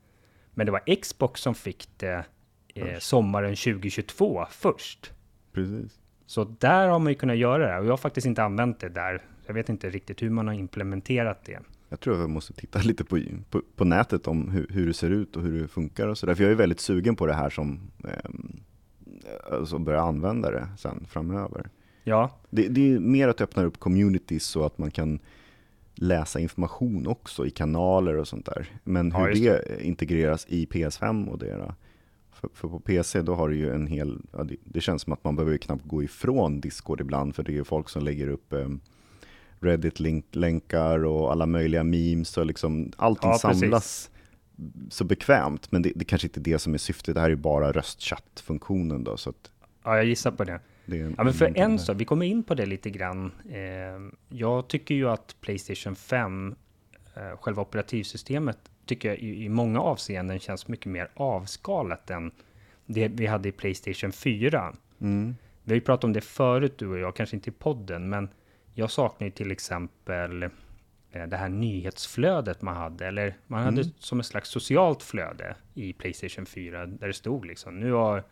Men 0.55 0.67
det 0.67 0.73
var 0.73 0.97
Xbox 1.03 1.41
som 1.41 1.55
fick 1.55 1.89
det 1.97 2.25
eh, 2.75 2.99
sommaren 2.99 3.57
2022 3.57 4.47
först. 4.51 5.13
Precis. 5.53 6.01
Så 6.27 6.45
där 6.45 6.89
har 6.89 6.99
man 6.99 7.13
ju 7.13 7.19
kunnat 7.19 7.37
göra 7.37 7.73
det 7.73 7.79
och 7.79 7.85
jag 7.85 7.93
har 7.93 7.97
faktiskt 7.97 8.27
inte 8.27 8.43
använt 8.43 8.81
det 8.81 8.89
där. 8.89 9.23
Jag 9.47 9.55
vet 9.55 9.69
inte 9.69 9.91
riktigt 9.91 10.23
hur 10.23 10.31
man 10.31 10.47
har 10.47 10.55
implementerat 10.55 11.45
det. 11.45 11.61
Jag 11.89 12.01
tror 12.01 12.15
att 12.15 12.21
vi 12.21 12.27
måste 12.27 12.53
titta 12.53 12.79
lite 12.83 13.05
på, 13.05 13.21
på, 13.51 13.63
på 13.77 13.85
nätet 13.85 14.27
om 14.27 14.51
hur, 14.51 14.67
hur, 14.71 14.87
det 14.87 14.95
ser 14.95 15.11
ut 15.11 15.37
och 15.37 15.43
hur 15.43 15.63
det 15.63 15.69
funkar 15.69 16.09
och 16.09 16.19
sådär. 16.19 16.35
För 16.35 16.43
jag 16.43 16.53
är 16.53 16.57
väldigt 16.57 16.81
sugen 16.81 17.17
på 17.17 17.27
det 17.27 17.35
här 17.35 17.51
som 17.51 17.91
eh, 18.05 18.31
alltså 19.53 19.79
börja 19.79 20.01
använda 20.01 20.51
det 20.51 20.69
sen 20.79 21.07
framöver. 21.09 21.69
Ja. 22.05 22.31
Det, 22.51 22.69
det 22.69 22.93
är 22.93 22.99
mer 22.99 23.29
att 23.29 23.41
öppna 23.41 23.65
upp 23.65 23.81
communities 23.81 24.45
så 24.45 24.65
att 24.65 24.79
man 24.79 24.91
kan 24.91 25.19
läsa 25.95 26.41
information 26.41 27.07
också 27.07 27.47
i 27.47 27.51
kanaler 27.51 28.17
och 28.17 28.29
sånt 28.29 28.47
där. 28.47 28.69
Men 28.85 29.13
hur 29.13 29.29
ja, 29.29 29.53
det. 29.53 29.65
det. 29.69 29.85
integreras 29.85 30.47
i 30.49 30.67
PS5 30.67 31.29
och 31.29 31.39
det 31.39 31.75
för, 32.33 32.49
för, 32.55 32.69
på 32.69 32.81
PC 32.81 33.23
då 33.23 33.35
har 33.35 33.49
du 33.49 33.57
ju 33.57 33.75
en 33.75 33.87
hel, 33.87 34.21
ja, 34.33 34.45
det, 34.45 34.57
det, 34.65 34.81
känns 34.81 35.03
som 35.03 35.13
att 35.13 35.25
man 35.25 35.37
behöver 35.37 35.57
knappt 35.57 35.85
gå 35.85 36.03
ifrån 36.03 36.61
Discord 36.61 37.01
ibland 37.01 37.35
för 37.35 37.43
det 37.43 37.53
är 37.53 37.55
ju 37.55 37.65
folk 37.65 37.89
som 37.89 38.05
lägger 38.05 38.29
upp 38.29 38.53
eh, 38.53 38.69
Reddit-länkar 39.61 41.05
och 41.05 41.33
alla 41.33 41.47
möjliga 41.47 41.85
memes 41.85 42.37
och 42.37 42.47
liksom 42.47 42.93
allting 42.97 43.31
ja, 43.31 43.39
samlas 43.39 44.11
så 44.91 45.05
bekvämt. 45.05 45.73
Men 45.73 45.83
det, 45.83 45.93
det 45.95 46.05
kanske 46.05 46.27
inte 46.27 46.41
är 46.41 46.43
det 46.43 46.59
som 46.59 46.75
är 46.75 46.79
syftet, 46.79 47.15
det 47.15 47.21
här 47.21 47.27
är 47.27 47.31
ju 47.31 47.37
bara 47.37 47.73
röstchattfunktionen 47.73 49.05
då. 49.05 49.17
Så 49.17 49.31
att, 49.31 49.51
ja, 49.85 49.97
jag 49.97 50.05
gissar 50.05 50.31
på 50.31 50.45
det. 50.45 50.61
En, 50.87 51.15
ja, 51.19 51.25
men 51.25 51.33
för 51.33 51.59
en 51.59 51.79
sak, 51.79 51.97
vi 52.01 52.05
kommer 52.05 52.27
in 52.27 52.43
på 52.43 52.55
det 52.55 52.67
lite 52.67 52.91
grann. 52.91 53.33
Eh, 53.51 54.37
jag 54.39 54.69
tycker 54.69 54.95
ju 54.95 55.11
att 55.11 55.37
Playstation 55.41 55.97
5, 55.97 56.55
eh, 57.15 57.37
själva 57.41 57.63
operativsystemet, 57.63 58.59
tycker 58.87 59.09
jag 59.09 59.19
i, 59.19 59.45
i, 59.45 59.49
många 59.49 59.81
avseenden 59.81 60.39
känns 60.39 60.69
mycket 60.69 60.87
mer 60.87 61.09
avskalat 61.15 62.11
än 62.11 62.31
det 62.87 63.09
vi 63.09 63.27
hade 63.27 63.49
i 63.49 63.53
Playstation 63.53 64.13
4. 64.13 64.75
Mm. 65.01 65.37
Vi 65.63 65.71
har 65.71 65.75
ju 65.75 65.81
pratat 65.81 66.05
om 66.05 66.13
det 66.13 66.21
förut, 66.21 66.79
du 66.79 66.89
och 66.89 66.99
jag, 66.99 67.17
kanske 67.17 67.37
inte 67.37 67.51
i 67.51 67.53
podden, 67.53 68.09
men 68.09 68.29
jag 68.75 68.91
saknar 68.91 69.27
ju 69.27 69.31
till 69.31 69.51
exempel 69.51 70.43
eh, 70.43 71.27
det 71.27 71.37
här 71.37 71.49
nyhetsflödet 71.49 72.63
man 72.63 72.77
hade, 72.77 73.07
eller 73.07 73.37
man 73.47 73.63
mm. 73.63 73.75
hade 73.75 73.91
som 73.99 74.21
ett 74.21 74.27
slags 74.27 74.49
socialt 74.49 75.03
flöde 75.03 75.57
i 75.75 75.93
Playstation 75.93 76.47
4, 76.47 76.87
där 76.87 77.07
det 77.07 77.13
stod 77.13 77.47
liksom, 77.47 77.81
nu 77.81 77.93
har 77.93 78.25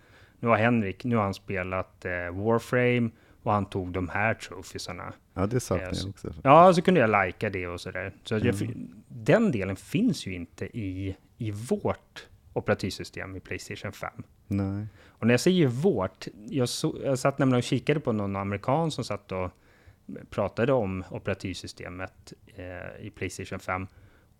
nu 0.43 0.49
har 0.49 0.57
Henrik, 0.57 1.05
nu 1.05 1.17
har 1.17 1.23
han 1.23 1.35
spelat 1.35 2.05
eh, 2.05 2.13
Warframe 2.13 3.11
och 3.43 3.53
han 3.53 3.67
tog 3.67 3.93
de 3.93 4.09
här 4.09 4.35
trofisarna. 4.35 5.13
Ja, 5.35 5.47
det 5.47 5.61
saknar 5.61 5.87
eh, 5.87 5.99
jag 5.99 6.09
också. 6.09 6.33
Ja, 6.43 6.75
så 6.75 6.83
kunde 6.83 7.01
jag 7.01 7.27
lika 7.27 7.51
det 7.51 7.67
och 7.67 7.81
sådär. 7.81 8.13
Så 8.25 8.35
mm. 8.35 8.47
jag, 8.47 8.75
den 9.09 9.53
delen 9.53 9.77
finns 9.77 10.27
ju 10.27 10.35
inte 10.35 10.79
i, 10.79 11.17
i 11.39 11.51
vårt 11.51 12.27
operativsystem 12.53 13.37
i 13.37 13.41
Playstation 13.41 13.93
5. 13.93 14.11
Nej. 14.47 14.87
Och 15.07 15.27
när 15.27 15.33
jag 15.33 15.41
säger 15.41 15.67
vårt, 15.67 16.27
jag, 16.49 16.69
så, 16.69 16.97
jag 17.05 17.19
satt 17.19 17.39
nämligen 17.39 17.59
och 17.59 17.65
kikade 17.65 18.01
på 18.01 18.13
någon 18.13 18.37
amerikan 18.37 18.91
som 18.91 19.05
satt 19.05 19.33
och 19.33 19.51
pratade 20.31 20.73
om 20.73 21.05
operativsystemet 21.11 22.33
eh, 22.55 23.07
i 23.07 23.11
Playstation 23.11 23.59
5 23.59 23.87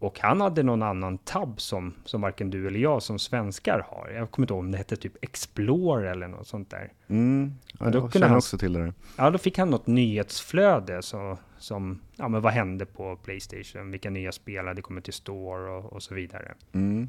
och 0.03 0.21
han 0.21 0.41
hade 0.41 0.63
någon 0.63 0.83
annan 0.83 1.19
tab 1.19 1.61
som, 1.61 1.95
som 2.05 2.21
varken 2.21 2.51
du 2.51 2.67
eller 2.67 2.81
jag 2.81 3.03
som 3.03 3.19
svenskar 3.19 3.87
har. 3.91 4.11
Jag 4.11 4.31
kommer 4.31 4.45
inte 4.45 4.55
ihåg 4.55 4.61
om 4.61 4.71
det 4.71 4.79
hette 4.79 4.97
typ 4.97 5.25
Explore 5.25 6.11
eller 6.11 6.29
något 6.29 6.47
sånt 6.47 6.71
där. 6.71 6.93
Mm, 7.09 7.55
ja, 7.79 7.91
då 7.91 7.99
jag 7.99 8.13
känner 8.13 8.29
han, 8.29 8.37
också 8.37 8.59
till 8.59 8.73
det. 8.73 8.93
Ja, 9.17 9.31
då 9.31 9.39
fick 9.39 9.59
han 9.59 9.71
något 9.71 9.87
nyhetsflöde 9.87 11.03
så, 11.03 11.39
som, 11.59 12.01
ja 12.17 12.29
men 12.29 12.43
vad 12.43 12.53
hände 12.53 12.87
på 12.87 13.17
Playstation? 13.17 13.91
Vilka 13.91 14.11
nya 14.11 14.33
spel 14.33 14.67
hade 14.67 14.83
kommit 14.83 15.05
till 15.05 15.13
Store 15.13 15.71
och, 15.71 15.93
och 15.93 16.03
så 16.03 16.15
vidare. 16.15 16.55
Mm. 16.73 17.09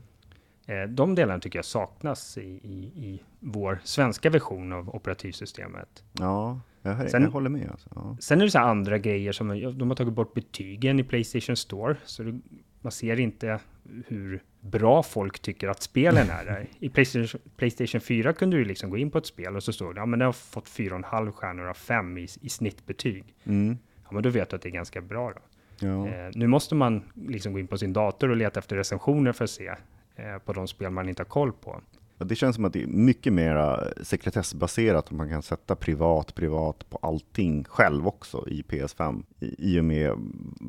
Eh, 0.65 0.83
de 0.89 1.15
delarna 1.15 1.39
tycker 1.39 1.59
jag 1.59 1.65
saknas 1.65 2.37
i, 2.37 2.41
i, 2.41 2.91
i 2.95 3.23
vår 3.39 3.79
svenska 3.83 4.29
version 4.29 4.73
av 4.73 4.95
operativsystemet. 4.95 6.03
Ja, 6.11 6.59
jag, 6.81 7.09
sen, 7.11 7.23
jag 7.23 7.29
håller 7.29 7.49
med. 7.49 7.69
Alltså. 7.71 7.89
Ja. 7.95 8.17
Sen 8.19 8.41
är 8.41 8.45
det 8.45 8.51
så 8.51 8.59
andra 8.59 8.97
grejer 8.97 9.31
som 9.31 9.77
de 9.77 9.89
har 9.89 9.95
tagit 9.95 10.13
bort 10.13 10.33
betygen 10.33 10.99
i 10.99 11.03
Playstation 11.03 11.55
Store. 11.55 11.95
Så 12.05 12.23
det, 12.23 12.39
man 12.83 12.91
ser 12.91 13.19
inte 13.19 13.59
hur 14.07 14.43
bra 14.59 15.03
folk 15.03 15.39
tycker 15.39 15.67
att 15.67 15.81
spelen 15.81 16.29
är. 16.29 16.67
I 16.79 16.89
Playstation, 16.89 17.41
Playstation 17.57 18.01
4 18.01 18.33
kunde 18.33 18.57
du 18.57 18.65
liksom 18.65 18.89
gå 18.89 18.97
in 18.97 19.11
på 19.11 19.17
ett 19.17 19.25
spel 19.25 19.55
och 19.55 19.63
så 19.63 19.73
stod 19.73 19.95
det, 19.95 19.99
ja 20.01 20.05
men 20.05 20.19
det 20.19 20.25
har 20.25 20.31
fått 20.31 20.65
4,5 20.65 21.31
stjärnor 21.31 21.67
av 21.67 21.73
5 21.73 22.17
i, 22.17 22.27
i 22.41 22.49
snittbetyg. 22.49 23.35
Mm. 23.43 23.77
Ja 24.03 24.09
men 24.11 24.23
då 24.23 24.29
vet 24.29 24.49
du 24.49 24.55
att 24.55 24.61
det 24.61 24.69
är 24.69 24.73
ganska 24.73 25.01
bra 25.01 25.31
då. 25.31 25.41
Ja. 25.87 26.07
Eh, 26.07 26.31
nu 26.35 26.47
måste 26.47 26.75
man 26.75 27.03
liksom 27.27 27.53
gå 27.53 27.59
in 27.59 27.67
på 27.67 27.77
sin 27.77 27.93
dator 27.93 28.29
och 28.29 28.37
leta 28.37 28.59
efter 28.59 28.75
recensioner 28.75 29.31
för 29.31 29.43
att 29.43 29.49
se 29.49 29.67
eh, 30.15 30.37
på 30.45 30.53
de 30.53 30.67
spel 30.67 30.89
man 30.91 31.09
inte 31.09 31.21
har 31.21 31.27
koll 31.27 31.51
på. 31.51 31.81
Det 32.17 32.35
känns 32.35 32.55
som 32.55 32.65
att 32.65 32.73
det 32.73 32.83
är 32.83 32.87
mycket 32.87 33.33
mer 33.33 33.93
sekretessbaserat, 34.01 35.11
om 35.11 35.17
man 35.17 35.29
kan 35.29 35.41
sätta 35.41 35.75
privat, 35.75 36.35
privat 36.35 36.89
på 36.89 36.99
allting 37.01 37.63
själv 37.63 38.07
också 38.07 38.47
i 38.47 38.61
PS5. 38.61 39.23
I, 39.39 39.55
i 39.57 39.79
och 39.79 39.85
med 39.85 40.11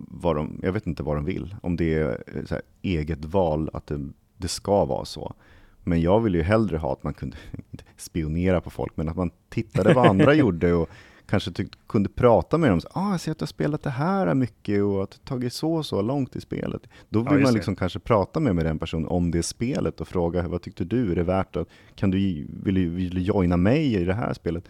vad 0.09 0.37
de, 0.37 0.61
jag 0.63 0.73
vet 0.73 0.87
inte 0.87 1.03
vad 1.03 1.17
de 1.17 1.25
vill, 1.25 1.57
om 1.63 1.77
det 1.77 1.95
är 1.95 2.25
här, 2.51 2.63
eget 2.83 3.25
val 3.25 3.71
att 3.73 3.87
det, 3.87 4.09
det 4.37 4.49
ska 4.49 4.85
vara 4.85 5.05
så. 5.05 5.35
Men 5.85 6.01
jag 6.01 6.21
vill 6.21 6.35
ju 6.35 6.43
hellre 6.43 6.77
ha 6.77 6.93
att 6.93 7.03
man 7.03 7.15
kunde 7.15 7.37
spionera 7.97 8.61
på 8.61 8.71
folk, 8.71 8.97
men 8.97 9.09
att 9.09 9.17
man 9.17 9.31
tittade 9.49 9.95
vad 9.95 10.07
andra 10.07 10.35
gjorde 10.45 10.73
och 10.73 10.89
kanske 11.27 11.51
tyckte, 11.51 11.79
kunde 11.87 12.09
prata 12.09 12.59
med 12.59 12.71
dem. 12.71 12.81
ah, 12.91 13.11
jag 13.11 13.21
ser 13.21 13.33
att 13.33 13.39
du 13.39 13.43
har 13.43 13.47
spelat 13.47 13.83
det 13.83 13.91
här 13.91 14.35
mycket 14.35 14.83
och 14.83 15.03
att 15.03 15.11
du 15.11 15.19
tagit 15.19 15.53
så 15.53 15.75
och 15.75 15.87
så 15.87 16.03
långt 16.03 16.37
i 16.37 16.41
spelet. 16.41 16.83
Då 17.09 17.23
vill 17.23 17.39
ja, 17.39 17.45
man 17.45 17.55
liksom 17.55 17.77
kanske 17.77 17.99
prata 17.99 18.41
med, 18.41 18.55
med 18.55 18.67
den 18.67 18.79
personen 18.79 19.09
om 19.09 19.31
det 19.31 19.43
spelet 19.43 20.01
och 20.01 20.09
fråga 20.09 20.49
vad 20.49 20.63
tyckte 20.63 20.85
du? 20.85 21.13
Är 21.13 21.17
det 21.17 21.23
värt 21.23 21.57
att, 21.57 21.69
kan 21.95 22.11
du, 22.11 22.47
vill 22.65 22.75
du, 22.75 22.89
vill 22.89 23.15
du 23.15 23.21
joina 23.21 23.57
mig 23.57 23.95
i 23.95 24.05
det 24.05 24.15
här 24.15 24.35
spelet? 24.35 24.65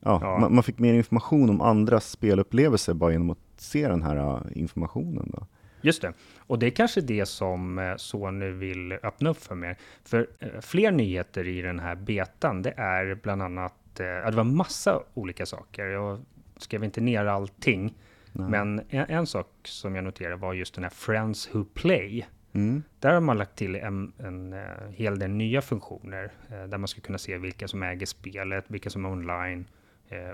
Ja, 0.00 0.18
ja. 0.22 0.38
Man, 0.38 0.54
man, 0.54 0.64
fick 0.64 0.78
mer 0.78 0.94
information 0.94 1.50
om 1.50 1.60
andras 1.60 2.10
spelupplevelser 2.10 2.94
bara 2.94 3.12
genom 3.12 3.30
att 3.30 3.38
se 3.56 3.88
den 3.88 4.02
här 4.02 4.16
uh, 4.16 4.40
informationen. 4.52 5.30
Då. 5.32 5.46
Just 5.80 6.02
det, 6.02 6.12
och 6.38 6.58
det 6.58 6.66
är 6.66 6.70
kanske 6.70 7.00
det 7.00 7.26
som 7.26 7.78
uh, 7.78 7.96
Sony 7.96 8.50
vill 8.50 8.92
öppna 8.92 9.30
upp 9.30 9.42
för 9.42 9.54
mer. 9.54 9.78
För 10.04 10.20
uh, 10.20 10.60
fler 10.60 10.90
nyheter 10.90 11.46
i 11.46 11.62
den 11.62 11.78
här 11.78 11.94
betan, 11.94 12.62
det 12.62 12.74
är 12.76 13.14
bland 13.22 13.42
annat 13.42 13.74
Eh, 14.00 14.06
ja, 14.06 14.30
det 14.30 14.36
var 14.36 14.44
massa 14.44 15.02
olika 15.14 15.46
saker. 15.46 15.84
Jag 15.84 16.24
skrev 16.56 16.84
inte 16.84 17.00
ner 17.00 17.24
allting. 17.24 17.94
Nej. 18.32 18.50
Men 18.50 18.78
en, 18.88 19.06
en, 19.08 19.26
sak 19.26 19.48
som 19.62 19.94
jag 19.94 20.04
noterade 20.04 20.36
var 20.36 20.54
just 20.54 20.74
den 20.74 20.84
här 20.84 20.90
Friends 20.90 21.54
Who 21.54 21.64
Play. 21.64 22.26
Mm. 22.52 22.82
Där 23.00 23.14
har 23.14 23.20
man 23.20 23.38
lagt 23.38 23.56
till 23.56 23.74
en, 23.76 24.12
en, 24.18 24.26
en 24.26 24.52
eh, 24.52 24.90
hel 24.90 25.18
del 25.18 25.30
nya 25.30 25.62
funktioner 25.62 26.32
eh, 26.50 26.64
där 26.64 26.78
man 26.78 26.88
ska 26.88 27.00
kunna 27.00 27.18
se 27.18 27.38
vilka 27.38 27.68
som 27.68 27.82
äger 27.82 28.06
spelet, 28.06 28.64
vilka 28.68 28.90
som 28.90 29.04
är 29.04 29.10
online 29.10 29.64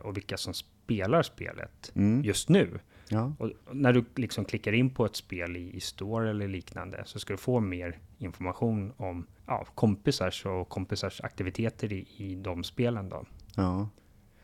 och 0.03 0.17
vilka 0.17 0.37
som 0.37 0.55
spelar 0.55 1.23
spelet 1.23 1.93
mm. 1.95 2.25
just 2.25 2.49
nu. 2.49 2.81
Ja. 3.09 3.33
Och 3.39 3.51
när 3.73 3.93
du 3.93 4.05
liksom 4.15 4.45
klickar 4.45 4.73
in 4.73 4.91
på 4.91 5.05
ett 5.05 5.17
spel 5.17 5.57
i, 5.57 5.77
i 5.77 5.81
Store 5.81 6.31
eller 6.31 6.49
liknande 6.49 7.03
så 7.07 7.19
ska 7.19 7.33
du 7.33 7.37
få 7.37 7.61
mer 7.61 7.99
information 8.19 8.93
om 8.97 9.27
ja, 9.47 9.67
kompisars 9.75 10.47
och 10.47 10.69
kompisars 10.69 11.21
aktiviteter 11.21 11.93
i, 11.93 12.07
i 12.17 12.35
de 12.35 12.65
spelen. 12.65 13.09
Då. 13.09 13.25
Ja. 13.57 13.89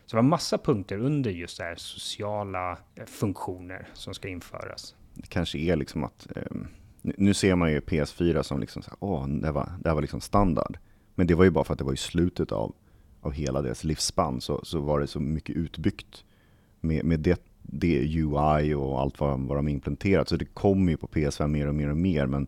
Så 0.05 0.15
det 0.15 0.21
var 0.21 0.29
massa 0.29 0.57
punkter 0.57 0.97
under 0.97 1.31
just 1.31 1.57
det 1.57 1.63
här 1.63 1.75
sociala 1.75 2.71
eh, 2.71 3.05
funktioner 3.05 3.87
som 3.93 4.13
ska 4.13 4.27
införas. 4.27 4.95
Det 5.13 5.27
kanske 5.27 5.57
är 5.57 5.75
liksom 5.75 6.03
att, 6.03 6.27
eh, 6.35 6.57
nu 7.01 7.33
ser 7.33 7.55
man 7.55 7.71
ju 7.71 7.79
PS4 7.79 8.43
som 8.43 8.59
liksom, 8.59 8.81
så 8.81 8.91
åh, 8.99 9.27
det 9.27 9.51
var, 9.51 9.71
det 9.79 9.93
var 9.93 10.01
liksom 10.01 10.21
standard. 10.21 10.77
Men 11.15 11.27
det 11.27 11.35
var 11.35 11.43
ju 11.43 11.49
bara 11.49 11.63
för 11.63 11.73
att 11.73 11.79
det 11.79 11.85
var 11.85 11.93
i 11.93 11.97
slutet 11.97 12.51
av, 12.51 12.75
av 13.21 13.31
hela 13.31 13.61
deras 13.61 13.83
livsspann 13.83 14.41
så, 14.41 14.59
så 14.63 14.79
var 14.79 14.99
det 14.99 15.07
så 15.07 15.19
mycket 15.19 15.55
utbyggt 15.55 16.23
med, 16.79 17.05
med 17.05 17.19
det, 17.19 17.41
det 17.61 18.15
UI 18.15 18.73
och 18.73 19.01
allt 19.01 19.19
vad, 19.19 19.39
vad 19.39 19.57
de 19.57 19.67
implementerat. 19.67 20.29
Så 20.29 20.35
det 20.35 20.45
kommer 20.45 20.91
ju 20.91 20.97
på 20.97 21.07
PS5 21.07 21.47
mer 21.47 21.67
och 21.67 21.75
mer 21.75 21.89
och 21.89 21.97
mer. 21.97 22.25
Men 22.25 22.47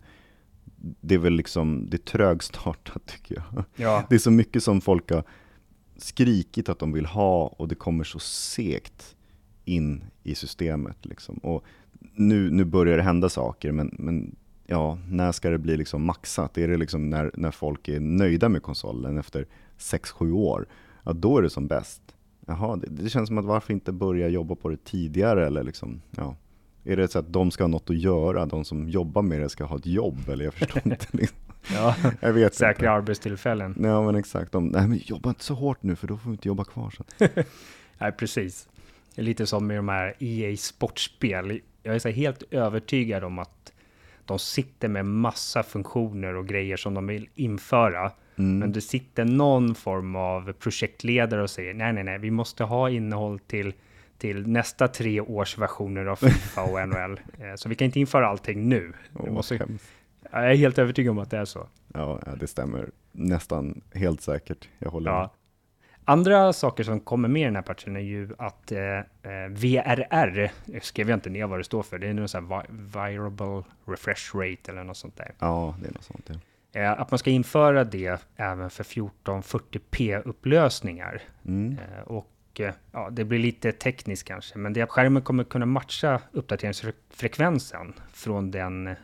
det 0.76 1.16
är 1.16 1.20
väl 1.20 1.34
liksom, 1.34 1.90
det 1.90 1.98
är 1.98 2.06
trögstartat 2.18 3.06
tycker 3.08 3.36
jag. 3.36 3.64
Ja. 3.76 4.04
Det 4.10 4.16
är 4.16 4.20
så 4.20 4.32
mycket 4.32 4.64
som 4.64 4.82
folk 4.82 5.12
har 5.12 5.24
skrikit 5.98 6.70
att 6.70 6.80
de 6.80 6.94
vill 6.94 7.06
ha 7.06 7.48
och 7.48 7.68
det 7.68 7.76
kommer 7.76 8.04
så 8.04 8.20
segt 8.20 9.16
in 9.66 10.04
i 10.24 10.36
systemet. 10.36 11.06
Liksom. 11.06 11.38
Och 11.38 11.64
nu, 12.16 12.52
nu 12.52 12.66
börjar 12.66 12.98
det 12.98 13.04
hända 13.04 13.30
saker, 13.30 13.72
men, 13.72 13.96
men 14.00 14.36
ja, 14.68 14.98
när 15.10 15.32
ska 15.32 15.50
det 15.50 15.58
bli 15.58 15.78
liksom 15.78 16.06
maxat? 16.06 16.58
Är 16.58 16.68
det 16.68 16.78
liksom 16.78 17.10
när, 17.10 17.32
när 17.34 17.52
folk 17.52 17.88
är 17.88 18.00
nöjda 18.00 18.50
med 18.50 18.64
konsolen 18.64 19.18
efter 19.18 19.48
6-7 19.78 20.32
år? 20.32 20.68
Ja, 21.04 21.14
då 21.14 21.38
är 21.38 21.42
det 21.42 21.50
som 21.50 21.68
bäst. 21.68 22.02
Jaha, 22.46 22.76
det, 22.76 22.88
det, 22.90 23.10
känns 23.10 23.28
som 23.28 23.38
att 23.38 23.46
varför 23.46 23.74
inte 23.74 23.92
börja 23.92 24.28
jobba 24.28 24.56
på 24.56 24.70
det 24.70 24.84
tidigare? 24.84 25.48
Eller 25.48 25.64
liksom, 25.64 26.02
ja. 26.18 26.36
Är 26.86 26.98
det 26.98 27.12
så 27.12 27.20
att 27.20 27.34
de 27.34 27.52
ska 27.52 27.64
ha 27.64 27.68
något 27.68 27.90
att 27.90 27.98
göra, 27.98 28.46
de 28.46 28.66
som 28.66 28.90
jobbar 28.90 29.22
med 29.22 29.42
det 29.42 29.50
ska 29.50 29.64
ha 29.64 29.78
ett 29.78 29.86
jobb? 29.86 30.30
Eller 30.30 30.46
jag 30.46 30.54
förstår 30.54 30.82
inte. 30.92 31.08
Ja, 31.74 31.96
jag 32.20 32.34
vet 32.34 32.56
säkra 32.56 32.72
inte. 32.72 32.92
arbetstillfällen. 32.92 33.76
Ja, 33.80 34.02
men 34.02 34.16
exakt. 34.16 34.52
De, 34.52 34.68
nej, 34.68 34.88
men 34.88 34.98
jobba 34.98 35.30
inte 35.30 35.44
så 35.44 35.54
hårt 35.54 35.84
nu, 35.84 35.96
för 35.96 36.08
då 36.08 36.18
får 36.18 36.30
vi 36.30 36.34
inte 36.34 36.48
jobba 36.48 36.64
kvar 36.64 36.90
sen. 36.90 37.30
nej, 37.98 38.12
precis. 38.12 38.70
Lite 39.16 39.48
som 39.48 39.68
med 39.68 39.78
de 39.78 39.90
här 39.90 40.16
EA 40.20 40.58
Sportspel. 40.58 41.60
Jag 41.84 41.96
är 41.96 42.00
så 42.00 42.10
helt 42.10 42.44
övertygad 42.52 43.24
om 43.24 43.40
att 43.40 43.74
de 44.26 44.40
sitter 44.40 44.88
med 44.88 45.06
massa 45.06 45.64
funktioner 45.64 46.36
och 46.36 46.48
grejer 46.48 46.78
som 46.78 46.94
de 46.94 47.08
vill 47.08 47.30
införa. 47.36 48.12
Mm. 48.36 48.60
Men 48.60 48.72
det 48.72 48.82
sitter 48.82 49.26
någon 49.26 49.76
form 49.76 50.16
av 50.16 50.54
projektledare 50.54 51.44
och 51.44 51.50
säger 51.50 51.74
nej, 51.74 51.94
nej, 51.94 52.04
nej, 52.04 52.18
vi 52.20 52.32
måste 52.32 52.64
ha 52.64 52.90
innehåll 52.90 53.40
till 53.40 53.74
till 54.24 54.48
nästa 54.48 54.88
tre 54.88 55.22
års 55.22 55.58
versioner 55.58 56.06
av 56.06 56.16
Fifa 56.16 56.64
och 56.64 56.88
NHL. 56.88 57.20
Eh, 57.40 57.56
så 57.56 57.70
vi 57.70 57.76
kan 57.76 57.86
inte 57.86 58.00
införa 58.00 58.28
allting 58.28 58.70
nu. 58.70 58.94
Oh, 59.14 59.32
måste, 59.32 59.68
jag 60.42 60.52
är 60.52 60.56
helt 60.56 60.78
övertygad 60.78 61.12
om 61.12 61.20
att 61.20 61.32
det 61.32 61.38
är 61.38 61.46
så. 61.46 61.68
Ja, 61.94 62.20
det 62.40 62.48
stämmer 62.48 62.90
nästan 63.12 63.82
helt 63.94 64.22
säkert. 64.22 64.70
Jag 64.80 64.92
håller 64.92 65.12
ja. 65.12 65.20
med. 65.20 65.30
Andra 66.06 66.54
saker 66.54 66.84
som 66.84 67.00
kommer 67.00 67.28
med 67.28 67.42
i 67.42 67.46
den 67.46 67.56
här 67.56 67.64
patchen 67.64 67.96
är 67.96 68.00
ju 68.00 68.30
att 68.38 68.72
eh, 68.72 68.98
eh 68.98 69.04
VRR, 69.50 70.52
skrev 70.82 71.10
jag 71.10 71.18
inte 71.18 71.30
ner 71.30 71.48
vad 71.48 71.60
det 71.60 71.64
står 71.64 71.84
för, 71.84 72.00
det 72.00 72.08
är 72.08 72.14
någon 72.14 72.28
sån 72.28 72.52
här 72.52 72.66
Virable 72.70 73.64
Refresh 73.86 74.36
Rate 74.36 74.72
eller 74.72 74.84
något 74.84 74.98
sånt 74.98 75.18
där. 75.18 75.32
Ja, 75.40 75.76
det 75.82 75.88
är 75.88 75.94
något 75.94 76.04
sånt. 76.04 76.30
Ja. 76.30 76.36
Eh, 76.82 76.92
att 76.92 77.12
man 77.12 77.18
ska 77.18 77.30
införa 77.30 77.84
det 77.84 78.22
även 78.36 78.70
för 78.70 78.84
1440p 78.84 80.22
upplösningar. 80.26 81.22
Mm. 81.46 81.78
Eh, 81.78 82.04
och 82.04 82.33
Eh, 82.60 82.74
ja, 82.92 83.10
det 83.10 83.26
blir 83.26 83.40
lite 83.40 83.72
tekniskt 83.72 84.28
kanske, 84.28 84.58
men 84.58 84.74
det 84.74 84.82
att 84.82 84.90
skärmen 84.90 85.22
kommer 85.22 85.44
kunna 85.44 85.66
matcha 85.66 86.22
uppdateringsfrekvensen 86.32 87.94
från 88.14 88.52
den 88.52 88.88
eh, 88.88 88.96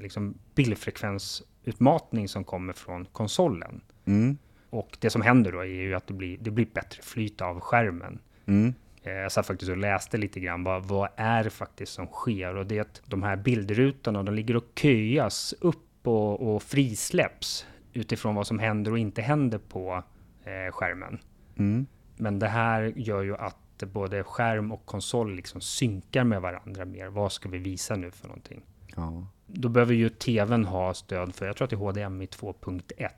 liksom 0.00 0.38
bildfrekvensutmatning 0.54 2.28
som 2.28 2.44
kommer 2.44 2.72
från 2.72 3.04
konsolen. 3.04 3.80
Mm. 4.04 4.38
Och 4.70 4.96
det 5.00 5.10
som 5.10 5.22
händer 5.22 5.52
då 5.52 5.60
är 5.60 5.64
ju 5.64 5.94
att 5.94 6.06
det 6.06 6.14
blir, 6.14 6.38
det 6.40 6.50
blir 6.50 6.66
bättre 6.66 7.02
flyt 7.02 7.40
av 7.40 7.60
skärmen. 7.60 8.18
Mm. 8.46 8.74
Eh, 9.02 9.12
jag 9.12 9.32
satt 9.32 9.46
faktiskt 9.46 9.70
och 9.70 9.76
läste 9.76 10.18
lite 10.18 10.40
grann, 10.40 10.64
vad, 10.64 10.84
vad 10.84 11.08
är 11.16 11.44
det 11.44 11.50
faktiskt 11.50 11.92
som 11.92 12.06
sker? 12.06 12.56
Och 12.56 12.66
det 12.66 12.76
är 12.76 12.80
att 12.80 13.02
de 13.06 13.22
här 13.22 13.36
bildrutorna, 13.36 14.22
de 14.22 14.34
ligger 14.34 14.56
och 14.56 14.64
köas 14.74 15.54
upp 15.60 16.06
och, 16.06 16.54
och 16.54 16.62
frisläpps 16.62 17.66
utifrån 17.92 18.34
vad 18.34 18.46
som 18.46 18.58
händer 18.58 18.90
och 18.90 18.98
inte 18.98 19.22
händer 19.22 19.58
på 19.58 20.02
eh, 20.44 20.72
skärmen. 20.72 21.18
Mm. 21.56 21.86
Men 22.16 22.38
det 22.38 22.48
här 22.48 22.92
gör 22.96 23.22
ju 23.22 23.36
att 23.36 23.56
både 23.78 24.24
skärm 24.24 24.72
och 24.72 24.86
konsol 24.86 25.34
liksom 25.34 25.60
synkar 25.60 26.24
med 26.24 26.40
varandra 26.40 26.84
mer. 26.84 27.06
Vad 27.06 27.32
ska 27.32 27.48
vi 27.48 27.58
visa 27.58 27.96
nu 27.96 28.10
för 28.10 28.28
någonting? 28.28 28.62
Ja. 28.96 29.26
Då 29.46 29.68
behöver 29.68 29.94
ju 29.94 30.08
tvn 30.08 30.64
ha 30.64 30.94
stöd 30.94 31.34
för, 31.34 31.46
jag 31.46 31.56
tror 31.56 31.64
att 31.64 31.70
det 31.94 32.02
är 32.02 32.06
HDMI 32.06 32.26
2.1. 32.26 33.08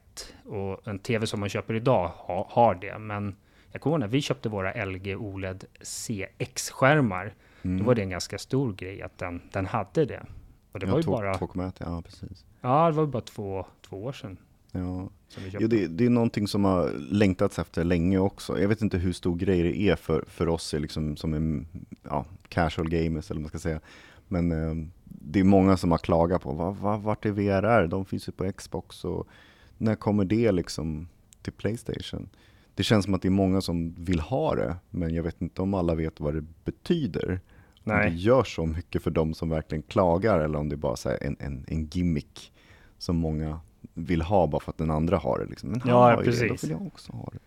Och 0.44 0.88
en 0.88 0.98
tv 0.98 1.26
som 1.26 1.40
man 1.40 1.48
köper 1.48 1.74
idag 1.74 2.08
ha, 2.08 2.46
har 2.50 2.74
det. 2.74 2.98
Men 2.98 3.36
jag 3.72 3.82
kommer 3.82 3.94
ihåg 3.94 4.00
när 4.00 4.08
vi 4.08 4.22
köpte 4.22 4.48
våra 4.48 4.84
LG 4.84 5.16
OLED 5.16 5.64
CX-skärmar. 5.80 7.34
Mm. 7.62 7.78
Då 7.78 7.84
var 7.84 7.94
det 7.94 8.02
en 8.02 8.10
ganska 8.10 8.38
stor 8.38 8.72
grej 8.72 9.02
att 9.02 9.18
den, 9.18 9.42
den 9.52 9.66
hade 9.66 10.04
det. 10.04 10.26
Och 10.72 10.80
det 10.80 10.86
ja, 10.86 10.92
var 10.92 11.00
ju 11.00 11.06
bara... 11.06 11.32
2,1, 11.32 11.72
ja 11.78 12.02
precis. 12.02 12.44
Ja, 12.60 12.86
det 12.86 12.96
var 12.96 13.06
bara 13.06 13.22
två, 13.22 13.66
två 13.82 14.04
år 14.04 14.12
sedan. 14.12 14.36
Ja. 14.72 15.08
Jo, 15.60 15.68
det, 15.68 15.86
det, 15.86 16.06
är 16.06 16.10
någonting 16.10 16.48
som 16.48 16.64
har 16.64 16.90
längtats 16.98 17.58
efter 17.58 17.84
länge 17.84 18.18
också. 18.18 18.60
Jag 18.60 18.68
vet 18.68 18.82
inte 18.82 18.98
hur 18.98 19.12
stor 19.12 19.36
grej 19.36 19.62
det 19.62 19.78
är 19.78 19.96
för, 19.96 20.24
för 20.28 20.48
oss 20.48 20.72
liksom, 20.72 21.16
som 21.16 21.34
är 21.34 21.64
ja, 22.02 22.24
casual 22.48 22.88
gamers, 22.88 23.30
eller 23.30 23.38
vad 23.38 23.42
man 23.42 23.48
ska 23.48 23.58
säga. 23.58 23.80
Men 24.28 24.52
eh, 24.52 24.86
det 25.04 25.40
är 25.40 25.44
många 25.44 25.76
som 25.76 25.90
har 25.90 25.98
klagat 25.98 26.42
på, 26.42 26.52
va, 26.52 26.70
va, 26.70 26.96
vart 26.96 27.26
är 27.26 27.30
VRR? 27.30 27.86
De 27.86 28.04
finns 28.04 28.28
ju 28.28 28.32
på 28.32 28.52
Xbox 28.52 29.04
och 29.04 29.28
när 29.78 29.94
kommer 29.94 30.24
det 30.24 30.52
liksom 30.52 31.08
till 31.42 31.52
Playstation? 31.52 32.28
Det 32.74 32.82
känns 32.82 33.04
som 33.04 33.14
att 33.14 33.22
det 33.22 33.28
är 33.28 33.30
många 33.30 33.60
som 33.60 33.94
vill 33.98 34.20
ha 34.20 34.54
det, 34.54 34.76
men 34.90 35.14
jag 35.14 35.22
vet 35.22 35.42
inte 35.42 35.62
om 35.62 35.74
alla 35.74 35.94
vet 35.94 36.20
vad 36.20 36.34
det 36.34 36.44
betyder. 36.64 37.40
Nej. 37.84 38.06
Om 38.06 38.12
det 38.12 38.18
gör 38.18 38.44
så 38.44 38.66
mycket 38.66 39.02
för 39.02 39.10
de 39.10 39.34
som 39.34 39.48
verkligen 39.48 39.82
klagar 39.82 40.40
eller 40.40 40.58
om 40.58 40.68
det 40.68 40.74
är 40.74 40.76
bara 40.76 41.12
är 41.12 41.26
en, 41.26 41.36
en, 41.40 41.64
en 41.68 41.86
gimmick 41.86 42.52
som 42.98 43.16
många 43.16 43.60
vill 43.94 44.22
ha 44.22 44.46
bara 44.46 44.60
för 44.60 44.70
att 44.70 44.78
den 44.78 44.90
andra 44.90 45.16
har 45.16 45.38
det. 45.38 45.44
Liksom. 45.44 45.70
Men 45.70 45.80
han 45.80 45.90
ja, 45.90 45.96
har 45.96 46.16
precis. 46.16 46.40
det, 46.40 46.48
då 46.48 46.54
vill 46.60 46.70
jag 46.70 46.86
också 46.86 47.12
ha 47.12 47.28
det. 47.32 47.38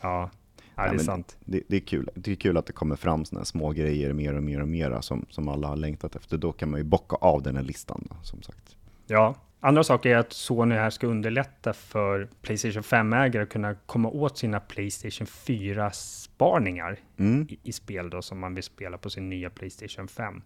Ja, 0.00 0.30
ja 0.74 0.82
det 0.82 0.94
är 0.94 0.98
sant. 0.98 1.36
Det, 1.44 1.62
det, 1.68 1.76
är 1.76 1.80
kul. 1.80 2.08
det 2.14 2.32
är 2.32 2.36
kul 2.36 2.56
att 2.56 2.66
det 2.66 2.72
kommer 2.72 2.96
fram 2.96 3.24
sådana 3.24 3.44
små 3.44 3.70
grejer 3.70 4.12
mer 4.12 4.34
och 4.34 4.42
mer 4.42 4.60
och 4.60 4.68
mer 4.68 5.00
som, 5.00 5.26
som 5.30 5.48
alla 5.48 5.68
har 5.68 5.76
längtat 5.76 6.16
efter. 6.16 6.36
Då 6.36 6.52
kan 6.52 6.70
man 6.70 6.80
ju 6.80 6.84
bocka 6.84 7.16
av 7.16 7.42
den 7.42 7.56
här 7.56 7.62
listan, 7.62 8.06
då, 8.10 8.16
som 8.22 8.42
sagt. 8.42 8.76
Ja, 9.06 9.34
andra 9.60 9.84
saker 9.84 10.10
är 10.10 10.16
att 10.16 10.32
Sony 10.32 10.74
här 10.74 10.90
ska 10.90 11.06
underlätta 11.06 11.72
för 11.72 12.28
Playstation 12.42 12.82
5-ägare 12.82 13.42
att 13.42 13.48
kunna 13.48 13.74
komma 13.74 14.08
åt 14.08 14.38
sina 14.38 14.60
Playstation 14.60 15.26
4-sparningar 15.26 16.98
mm. 17.16 17.46
i, 17.50 17.58
i, 17.62 17.72
spel 17.72 18.10
då, 18.10 18.22
som 18.22 18.38
man 18.38 18.54
vill 18.54 18.64
spela 18.64 18.98
på 18.98 19.10
sin 19.10 19.28
nya 19.28 19.50
Playstation 19.50 20.08
5. 20.08 20.42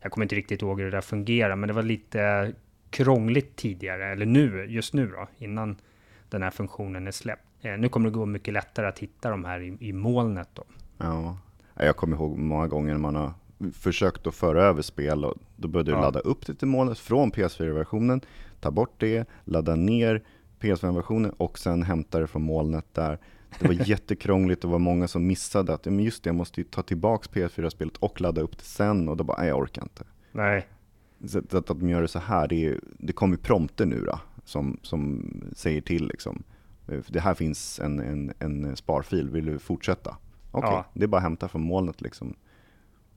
Jag 0.00 0.12
kommer 0.12 0.24
inte 0.24 0.36
riktigt 0.36 0.62
ihåg 0.62 0.80
hur 0.80 0.84
det 0.84 0.96
där 0.96 1.00
fungerar, 1.00 1.56
men 1.56 1.66
det 1.68 1.72
var 1.72 1.82
lite 1.82 2.52
krångligt 2.90 3.56
tidigare, 3.56 4.12
eller 4.12 4.26
nu, 4.26 4.66
just 4.68 4.94
nu 4.94 5.06
då, 5.06 5.28
innan 5.38 5.76
den 6.28 6.42
här 6.42 6.50
funktionen 6.50 7.06
är 7.06 7.10
släppt. 7.10 7.44
Eh, 7.62 7.78
nu 7.78 7.88
kommer 7.88 8.10
det 8.10 8.14
gå 8.14 8.26
mycket 8.26 8.54
lättare 8.54 8.86
att 8.86 8.98
hitta 8.98 9.30
de 9.30 9.44
här 9.44 9.60
i, 9.60 9.76
i 9.80 9.92
molnet 9.92 10.48
då. 10.52 10.64
Ja, 10.98 11.38
jag 11.74 11.96
kommer 11.96 12.16
ihåg 12.16 12.38
många 12.38 12.68
gånger 12.68 12.92
när 12.92 13.00
man 13.00 13.14
har 13.14 13.32
försökt 13.72 14.26
att 14.26 14.34
föra 14.34 14.64
över 14.64 14.82
spel 14.82 15.24
och 15.24 15.34
då 15.56 15.68
började 15.68 15.90
du 15.90 15.96
ja. 15.96 16.00
ladda 16.00 16.20
upp 16.20 16.46
det 16.46 16.54
till 16.54 16.68
molnet 16.68 16.98
från 16.98 17.32
PS4-versionen, 17.32 18.20
ta 18.60 18.70
bort 18.70 18.94
det, 18.98 19.28
ladda 19.44 19.76
ner 19.76 20.22
PS5-versionen 20.60 21.30
och 21.30 21.58
sen 21.58 21.82
hämta 21.82 22.20
det 22.20 22.26
från 22.26 22.42
molnet 22.42 22.86
där. 22.92 23.18
Det 23.58 23.66
var 23.66 23.74
jättekrångligt, 23.88 24.62
det 24.62 24.68
var 24.68 24.78
många 24.78 25.08
som 25.08 25.26
missade 25.26 25.74
att 25.74 25.84
men 25.84 26.00
just 26.00 26.24
det, 26.24 26.28
jag 26.28 26.34
måste 26.34 26.60
ju 26.60 26.64
ta 26.64 26.82
tillbaks 26.82 27.30
PS4-spelet 27.30 27.96
och 27.96 28.20
ladda 28.20 28.40
upp 28.40 28.58
det 28.58 28.64
sen 28.64 29.08
och 29.08 29.16
då 29.16 29.24
bara, 29.24 29.38
nej 29.38 29.48
jag 29.48 29.58
orkar 29.58 29.82
inte. 29.82 30.04
Nej, 30.32 30.66
att, 31.34 31.54
att 31.54 31.66
de 31.66 31.88
gör 31.88 32.02
det 32.02 32.08
så 32.08 32.18
här, 32.18 32.48
det, 32.48 32.66
är, 32.66 32.80
det 32.98 33.12
kommer 33.12 33.36
prompter 33.36 33.86
nu 33.86 34.00
då, 34.00 34.20
som, 34.44 34.78
som 34.82 35.30
säger 35.56 35.80
till 35.80 36.08
liksom. 36.08 36.42
Eh, 36.88 36.98
det 37.08 37.20
här 37.20 37.34
finns 37.34 37.80
en, 37.80 38.00
en, 38.00 38.32
en 38.38 38.76
sparfil, 38.76 39.30
vill 39.30 39.44
du 39.44 39.58
fortsätta? 39.58 40.16
Okej, 40.50 40.68
okay, 40.68 40.70
ja. 40.70 40.84
det 40.94 41.04
är 41.04 41.08
bara 41.08 41.16
att 41.16 41.22
hämta 41.22 41.48
från 41.48 41.62
molnet 41.62 42.00
liksom. 42.00 42.34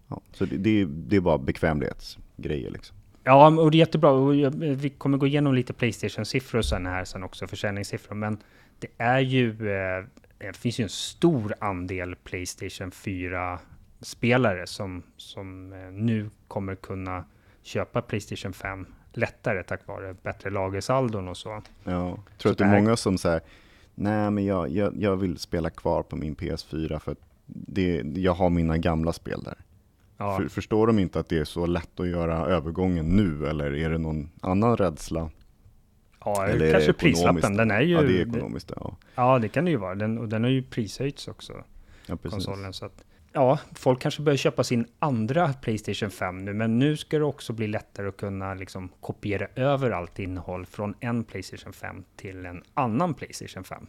Ja, 0.08 0.22
så 0.32 0.46
det, 0.46 0.58
det, 0.58 0.86
det 0.86 1.16
är 1.16 1.22
bara 1.22 1.38
bekvämlighetsgrejer 1.38 2.72
liksom. 2.72 2.98
Ja, 3.24 3.48
och 3.48 3.72
det 3.72 3.78
är 3.78 3.80
jättebra. 3.80 4.30
Vi 4.76 4.90
kommer 4.90 5.18
gå 5.18 5.28
igenom 5.28 5.54
lite 5.54 5.74
Playstation-siffror 5.74 6.62
sen 6.62 6.86
här 6.86 7.06
sen 7.06 7.24
också, 7.24 7.48
försäljningssiffror. 7.48 8.16
Men 8.16 8.38
det 8.80 8.88
är 8.98 9.20
ju, 9.20 9.50
eh, 9.50 10.06
det 10.38 10.58
finns 10.58 10.80
ju 10.80 10.84
en 10.84 10.90
stor 10.90 11.54
andel 11.60 12.16
Playstation 12.16 12.92
4-spelare 12.92 14.68
som, 14.68 15.04
som 15.18 15.74
eh, 15.74 15.92
nu 15.92 16.30
kommer 16.48 16.76
kunna 16.76 17.26
köpa 17.68 18.02
Playstation 18.02 18.54
5 18.54 18.86
lättare 19.14 19.64
tack 19.64 19.88
vare 19.88 20.16
bättre 20.22 20.50
lagersaldon 20.50 21.28
och 21.28 21.38
så. 21.38 21.62
Ja, 21.84 22.10
jag 22.10 22.38
tror 22.38 22.52
att 22.52 22.58
det 22.58 22.64
är 22.64 22.80
många 22.80 22.98
som 22.98 23.18
säger, 23.18 23.42
nej 23.96 24.32
men 24.32 24.46
jag, 24.46 24.70
jag, 24.70 24.94
jag 25.02 25.16
vill 25.16 25.38
spela 25.38 25.70
kvar 25.70 26.04
på 26.04 26.16
min 26.16 26.36
PS4 26.36 27.00
för 27.00 27.16
det, 27.46 28.04
jag 28.16 28.34
har 28.34 28.50
mina 28.50 28.78
gamla 28.78 29.14
spel 29.14 29.44
där. 29.44 29.58
Ja. 30.18 30.38
För, 30.38 30.48
förstår 30.48 30.88
de 30.88 31.00
inte 31.00 31.20
att 31.20 31.30
det 31.30 31.38
är 31.38 31.46
så 31.46 31.66
lätt 31.66 32.00
att 32.00 32.08
göra 32.08 32.46
övergången 32.46 33.06
nu 33.06 33.48
eller 33.48 33.76
är 33.76 33.90
det 33.90 33.98
någon 33.98 34.30
annan 34.42 34.78
rädsla? 34.78 35.30
Ja, 36.26 36.48
eller 36.48 36.72
kanske 36.72 36.94
prislappen. 36.94 37.58
Den 37.58 37.72
är 37.72 37.82
ju... 37.82 37.94
Ja, 37.94 38.02
det 38.02 38.22
är 38.22 38.28
ekonomiskt. 38.28 38.72
Ja, 38.76 38.96
ja 39.16 39.40
det 39.40 39.50
kan 39.50 39.66
det 39.66 39.72
ju 39.72 39.78
vara. 39.78 39.96
Den, 39.96 40.18
och 40.18 40.30
den 40.30 40.44
har 40.44 40.52
ju 40.52 40.64
prishöjts 40.64 41.28
också. 41.28 41.54
Ja, 42.06 42.18
konsolen. 42.18 42.74
Så 42.74 42.86
att, 42.86 43.04
ja, 43.38 43.60
folk 43.76 44.02
kanske 44.02 44.22
börjar 44.22 44.38
köpa 44.38 44.64
sin 44.64 44.86
andra 45.00 45.54
Playstation 45.54 46.10
5 46.10 46.38
nu, 46.38 46.54
men 46.54 46.80
nu 46.80 46.98
ska 46.98 47.18
det 47.18 47.24
också 47.24 47.54
bli 47.54 47.68
lättare 47.68 48.08
att 48.08 48.18
kunna 48.18 48.54
liksom 48.54 48.90
kopiera 49.00 49.48
över 49.56 49.92
allt 49.92 50.20
innehåll 50.20 50.66
från 50.66 50.94
en 51.00 51.24
Playstation 51.24 51.74
5 51.74 52.04
till 52.16 52.46
en 52.46 52.64
annan 52.74 53.14
Playstation 53.14 53.64
5. 53.64 53.88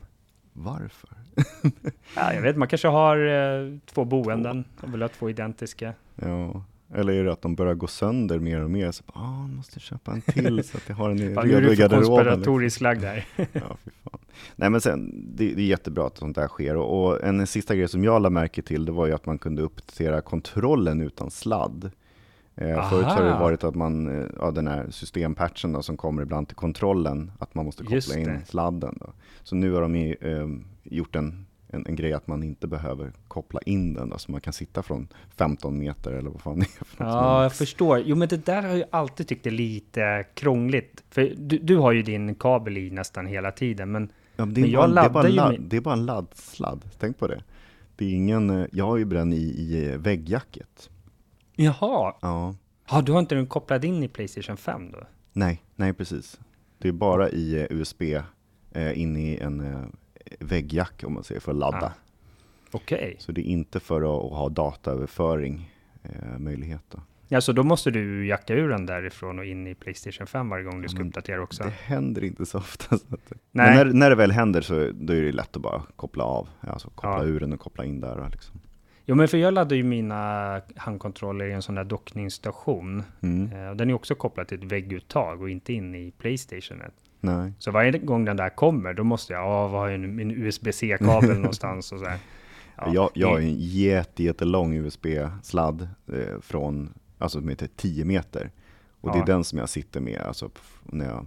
Varför? 0.53 1.11
ja, 2.17 2.35
jag 2.35 2.43
vet, 2.43 2.57
man 2.57 2.69
kanske 2.69 2.89
har 2.89 3.17
eh, 3.27 3.79
två 3.87 4.05
boenden 4.05 4.65
och 4.81 4.95
vill 4.95 5.03
ha 5.03 5.09
två 5.09 5.31
identiska. 5.31 5.95
Ja, 6.15 6.65
eller 6.94 7.12
är 7.12 7.24
det 7.24 7.33
att 7.33 7.42
de 7.42 7.55
börjar 7.55 7.74
gå 7.74 7.87
sönder 7.87 8.38
mer 8.38 8.61
och 8.61 8.70
mer? 8.70 8.92
Så, 8.92 9.05
ah, 9.07 9.46
måste 9.46 9.81
köpa 9.81 10.12
en 10.12 10.20
till 10.20 10.64
så 10.64 10.77
att 10.77 10.88
jag 10.88 10.96
har 10.96 11.11
en 11.11 11.18
redo 11.18 11.33
i 11.33 11.35
garderoben. 11.35 11.51
Nu 11.51 11.57
är 11.57 11.68
du 11.68 11.77
för 11.77 11.96
konspiratorisk 11.96 12.81
lagd 12.81 13.01
där. 13.01 13.27
ja, 13.37 13.77
fy 13.85 13.90
fan. 14.05 14.20
Nej 14.57 14.70
men 14.70 14.81
sen, 14.81 15.24
det, 15.37 15.55
det, 15.55 15.62
är 15.62 15.66
jättebra 15.66 16.07
att 16.07 16.18
sånt 16.18 16.37
där 16.37 16.48
sker. 16.48 16.77
Och, 16.77 17.07
och 17.07 17.24
en 17.24 17.46
sista 17.46 17.77
grej 17.77 17.88
som 17.88 18.05
jag 18.05 18.22
lade 18.22 18.33
märke 18.33 18.62
till, 18.62 18.85
det 18.85 18.92
var 18.92 19.07
ju 19.07 19.12
att 19.12 19.27
man 19.27 19.38
kunde 19.38 19.62
uppdatera 19.62 20.20
kontrollen 20.20 21.01
utan 21.01 21.31
sladd. 21.31 21.90
Eh, 22.55 22.90
förut 22.90 23.07
har 23.07 23.24
det 23.24 23.31
varit 23.31 23.64
att 23.64 23.74
man, 23.74 24.20
eh, 24.20 24.27
ja, 24.38 24.51
den 24.51 24.68
här 24.68 24.90
systempatchen 24.90 25.72
då, 25.72 25.83
som 25.83 25.96
kommer 25.96 26.22
ibland 26.22 26.48
till 26.48 26.57
kontrollen, 26.57 27.33
att 27.38 27.55
man 27.55 27.64
måste 27.64 27.85
koppla 27.85 28.18
in 28.18 28.40
sladden. 28.46 28.98
Då. 29.01 29.12
Så 29.42 29.57
nu 29.57 29.72
har 29.72 29.83
de 29.83 29.96
ju, 29.96 30.14
eh, 30.20 30.48
gjort 30.83 31.16
en 31.16 31.46
en, 31.69 31.87
en 31.87 31.97
grej 31.97 32.13
att 32.13 32.27
man 32.27 32.43
inte 32.43 32.67
behöver 32.67 33.13
koppla 33.29 33.61
in 33.67 33.95
den, 33.95 34.19
så 34.19 34.33
man 34.33 34.41
kan 34.41 34.53
sitta 34.53 34.83
från 34.83 35.09
15 35.37 35.79
meter 35.79 36.13
eller 36.13 36.31
vad 36.31 36.41
fan 36.41 36.59
det 36.59 36.65
är. 36.65 36.85
För 36.85 37.05
ja, 37.05 37.43
jag 37.43 37.53
förstår. 37.53 38.03
Jo, 38.07 38.17
men 38.17 38.29
det 38.29 38.47
där 38.47 38.63
har 38.63 38.77
jag 38.77 38.89
alltid 38.91 39.29
tyckt 39.29 39.47
är 39.47 39.51
lite 39.51 40.27
krångligt. 40.35 41.05
För 41.11 41.35
du, 41.37 41.59
du 41.59 41.77
har 41.77 41.93
ju 41.93 42.03
din 42.03 42.35
kabel 42.35 42.79
i 42.79 42.91
nästan 42.91 43.27
hela 43.27 43.51
tiden, 43.51 43.93
men, 43.93 44.13
ja, 44.37 44.45
men, 44.45 44.61
men 44.61 44.71
jag 44.71 44.91
laddar 44.91 45.23
det 45.23 45.29
ju... 45.29 45.35
Ladd, 45.35 45.61
det 45.61 45.77
är 45.77 45.81
bara 45.81 45.95
en 45.95 46.07
laddsladd, 46.07 46.85
tänk 46.99 47.19
på 47.19 47.27
det. 47.27 47.43
Det 47.97 48.05
är 48.05 48.13
ingen, 48.15 48.51
eh, 48.51 48.67
jag 48.73 48.87
har 48.87 48.97
ju 48.97 49.05
den 49.05 49.33
i, 49.33 49.37
i 49.37 49.97
väggjacket. 49.97 50.91
Jaha. 51.57 52.15
Ja. 52.21 52.55
Ja, 52.91 53.03
du 53.03 53.13
har 53.13 53.19
inte 53.19 53.35
den 53.35 53.47
kopplad 53.47 53.85
in 53.85 54.03
i 54.03 54.09
Playstation 54.09 54.57
5 54.57 54.91
då? 54.93 54.99
Nej, 55.33 55.63
nej 55.77 55.93
precis. 55.93 56.41
Det 56.79 56.89
är 56.89 56.93
bara 56.93 57.31
i 57.31 57.67
uh, 57.71 57.81
USB 57.81 58.03
uh, 58.03 58.99
in 58.99 59.17
i 59.17 59.37
en 59.37 59.61
väggjack 60.41 61.03
om 61.07 61.14
man 61.14 61.25
säger 61.25 61.41
för 61.41 61.53
att 61.53 61.59
ladda. 61.59 61.93
Ah. 62.73 62.77
Okay. 62.77 63.14
Så 63.19 63.33
det 63.33 63.41
är 63.41 63.51
inte 63.51 63.81
för 63.81 64.01
att, 64.01 64.33
ha 64.33 64.49
dataöverföring 64.49 65.75
eh, 66.03 66.38
möjlighet. 66.38 66.83
Då. 66.88 67.01
Ja, 67.29 67.41
så 67.41 67.53
då 67.53 67.62
måste 67.62 67.91
du 67.91 68.27
jacka 68.27 68.55
ur 68.55 68.69
den 68.69 68.87
därifrån 68.87 69.38
och 69.38 69.45
in 69.45 69.67
i 69.67 69.75
Playstation 69.75 70.27
5 70.27 70.49
varje 70.49 70.64
gång 70.64 70.83
du 70.83 70.88
ska 70.88 71.03
uppdatera 71.03 71.43
också? 71.43 71.64
Det 71.64 71.71
händer 71.71 72.25
inte 72.25 72.47
så 72.47 72.59
ofta. 72.59 72.99
Så 72.99 73.05
Nej. 73.11 73.77
Men 73.77 73.77
när, 73.77 73.95
när 73.95 74.11
det 74.11 74.17
väl 74.17 74.31
händer 74.31 74.61
så 74.61 74.91
då 74.95 75.12
är 75.12 75.23
det 75.23 75.33
lätt 75.33 75.57
att 75.57 75.62
bara 75.62 75.83
koppla 75.97 76.25
av, 76.25 76.49
alltså 76.61 76.91
koppla 76.91 77.25
ja. 77.25 77.25
ur 77.25 77.41
den 77.41 77.53
och 77.53 77.61
koppla 77.61 77.85
in 77.85 78.01
där. 78.01 78.29
Liksom. 78.33 78.61
Jo, 79.05 79.14
men 79.14 79.29
för 79.29 79.38
jag 79.38 79.55
laddar 79.55 79.77
ju 79.77 79.83
mina 79.83 80.61
handkontroller 80.77 81.47
i 81.47 81.53
en 81.53 81.62
sån 81.62 81.75
där 81.75 81.85
dockningsstation. 81.85 83.03
Mm. 83.21 83.53
Eh, 83.53 83.75
den 83.75 83.91
är 83.91 83.95
också 83.95 84.14
kopplad 84.14 84.49
till 84.49 84.59
ett 84.59 84.73
vägguttag 84.73 85.43
och 85.43 85.51
inte 85.51 85.73
in 85.73 85.95
i 85.95 86.12
Playstationet. 86.19 86.95
Nej. 87.21 87.53
Så 87.59 87.71
varje 87.71 87.99
gång 87.99 88.25
den 88.25 88.37
där 88.37 88.49
kommer, 88.49 88.95
då 88.95 89.05
måste 89.05 89.33
jag, 89.33 89.43
ja, 89.43 89.69
vad 89.69 89.81
har 89.81 89.89
jag 89.89 90.01
min 90.01 90.31
USB-C-kabel 90.31 91.37
någonstans 91.39 91.93
och 91.93 91.99
så 91.99 92.05
här. 92.05 92.19
Ja, 92.77 92.91
jag, 92.95 93.11
jag 93.15 93.29
har 93.29 93.39
en 93.39 93.55
jätte, 93.59 94.23
jättelång 94.23 94.75
USB-sladd 94.75 95.89
eh, 96.13 96.41
från, 96.41 96.95
alltså 97.19 97.41
med 97.41 97.77
10 97.77 98.05
meter. 98.05 98.51
Och 99.01 99.09
ja. 99.09 99.13
det 99.13 99.19
är 99.19 99.27
den 99.27 99.45
som 99.45 99.59
jag 99.59 99.69
sitter 99.69 100.01
med 100.01 100.21
alltså, 100.21 100.51
när 100.83 101.07
jag 101.07 101.27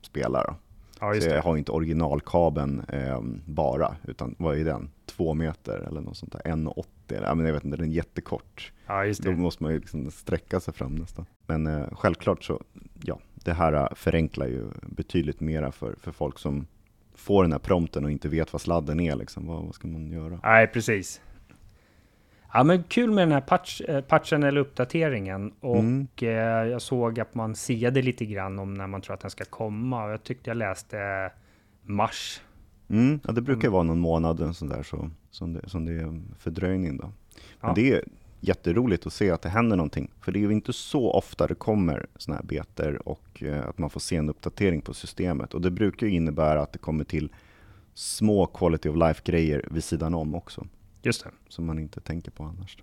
spelar. 0.00 0.54
Ja, 1.00 1.20
så 1.20 1.28
jag 1.28 1.42
har 1.42 1.56
inte 1.56 1.72
originalkabeln 1.72 2.82
eh, 2.88 3.20
bara, 3.46 3.96
utan 4.04 4.34
vad 4.38 4.58
är 4.58 4.64
den? 4.64 4.90
Två 5.06 5.34
meter 5.34 5.78
eller 5.78 6.00
något 6.00 6.16
sånt 6.16 6.32
där, 6.32 6.40
1,80 6.40 6.84
ja, 7.08 7.34
men 7.34 7.46
jag 7.46 7.52
vet 7.52 7.64
inte, 7.64 7.76
den 7.76 7.90
är 7.90 7.94
jättekort. 7.94 8.72
Ja. 8.86 9.12
Då 9.18 9.32
måste 9.32 9.62
man 9.62 9.72
ju 9.72 9.78
liksom 9.78 10.10
sträcka 10.10 10.60
sig 10.60 10.74
fram 10.74 10.94
nästan. 10.94 11.26
Men 11.46 11.66
eh, 11.66 11.86
självklart 11.92 12.44
så, 12.44 12.62
ja, 13.02 13.18
det 13.44 13.52
här 13.52 13.94
förenklar 13.94 14.46
ju 14.46 14.70
betydligt 14.82 15.40
mera 15.40 15.72
för, 15.72 15.94
för 16.00 16.12
folk 16.12 16.38
som 16.38 16.66
får 17.14 17.42
den 17.42 17.52
här 17.52 17.58
prompten 17.58 18.04
och 18.04 18.10
inte 18.10 18.28
vet 18.28 18.52
vad 18.52 18.62
sladden 18.62 19.00
är. 19.00 19.16
Liksom. 19.16 19.46
Vad, 19.46 19.64
vad 19.64 19.74
ska 19.74 19.88
man 19.88 20.10
göra? 20.10 20.40
Nej, 20.42 20.66
precis. 20.66 21.20
Ja, 22.52 22.64
men 22.64 22.82
kul 22.82 23.10
med 23.10 23.22
den 23.22 23.32
här 23.32 23.40
patch, 23.40 23.80
eh, 23.80 24.00
patchen 24.00 24.42
eller 24.42 24.60
uppdateringen. 24.60 25.52
Och 25.60 25.78
mm. 25.78 26.06
eh, 26.20 26.28
jag 26.70 26.82
såg 26.82 27.20
att 27.20 27.34
man 27.34 27.54
siade 27.54 28.02
lite 28.02 28.24
grann 28.24 28.58
om 28.58 28.74
när 28.74 28.86
man 28.86 29.00
tror 29.00 29.14
att 29.14 29.20
den 29.20 29.30
ska 29.30 29.44
komma. 29.44 30.04
Och 30.04 30.10
jag 30.10 30.22
tyckte 30.22 30.50
jag 30.50 30.56
läste 30.56 31.30
mars. 31.82 32.40
Mm, 32.88 33.20
ja, 33.24 33.32
det 33.32 33.40
brukar 33.40 33.68
mm. 33.68 33.72
vara 33.72 33.82
någon 33.82 33.98
månad 33.98 34.56
sån 34.56 34.68
där, 34.68 34.82
så, 34.82 35.10
som, 35.30 35.52
det, 35.52 35.68
som 35.68 35.84
det 35.84 35.92
är 35.92 36.20
fördröjning. 36.38 36.96
Då. 36.96 37.12
Men 37.60 37.70
ja. 37.70 37.72
det, 37.74 38.04
jätteroligt 38.48 39.06
att 39.06 39.12
se 39.12 39.30
att 39.30 39.42
det 39.42 39.48
händer 39.48 39.76
någonting. 39.76 40.10
För 40.20 40.32
det 40.32 40.38
är 40.38 40.40
ju 40.40 40.52
inte 40.52 40.72
så 40.72 41.10
ofta 41.10 41.46
det 41.46 41.54
kommer 41.54 42.06
sådana 42.16 42.40
här 42.40 42.46
beter 42.46 43.08
och 43.08 43.42
eh, 43.42 43.68
att 43.68 43.78
man 43.78 43.90
får 43.90 44.00
se 44.00 44.16
en 44.16 44.28
uppdatering 44.28 44.80
på 44.80 44.94
systemet. 44.94 45.54
Och 45.54 45.60
det 45.60 45.70
brukar 45.70 46.06
ju 46.06 46.12
innebära 46.12 46.62
att 46.62 46.72
det 46.72 46.78
kommer 46.78 47.04
till 47.04 47.32
små 47.94 48.46
quality 48.46 48.88
of 48.88 48.96
life-grejer 48.96 49.68
vid 49.70 49.84
sidan 49.84 50.14
om 50.14 50.34
också. 50.34 50.66
Just 51.02 51.24
det. 51.24 51.30
Som 51.48 51.66
man 51.66 51.78
inte 51.78 52.00
tänker 52.00 52.30
på 52.30 52.44
annars. 52.44 52.78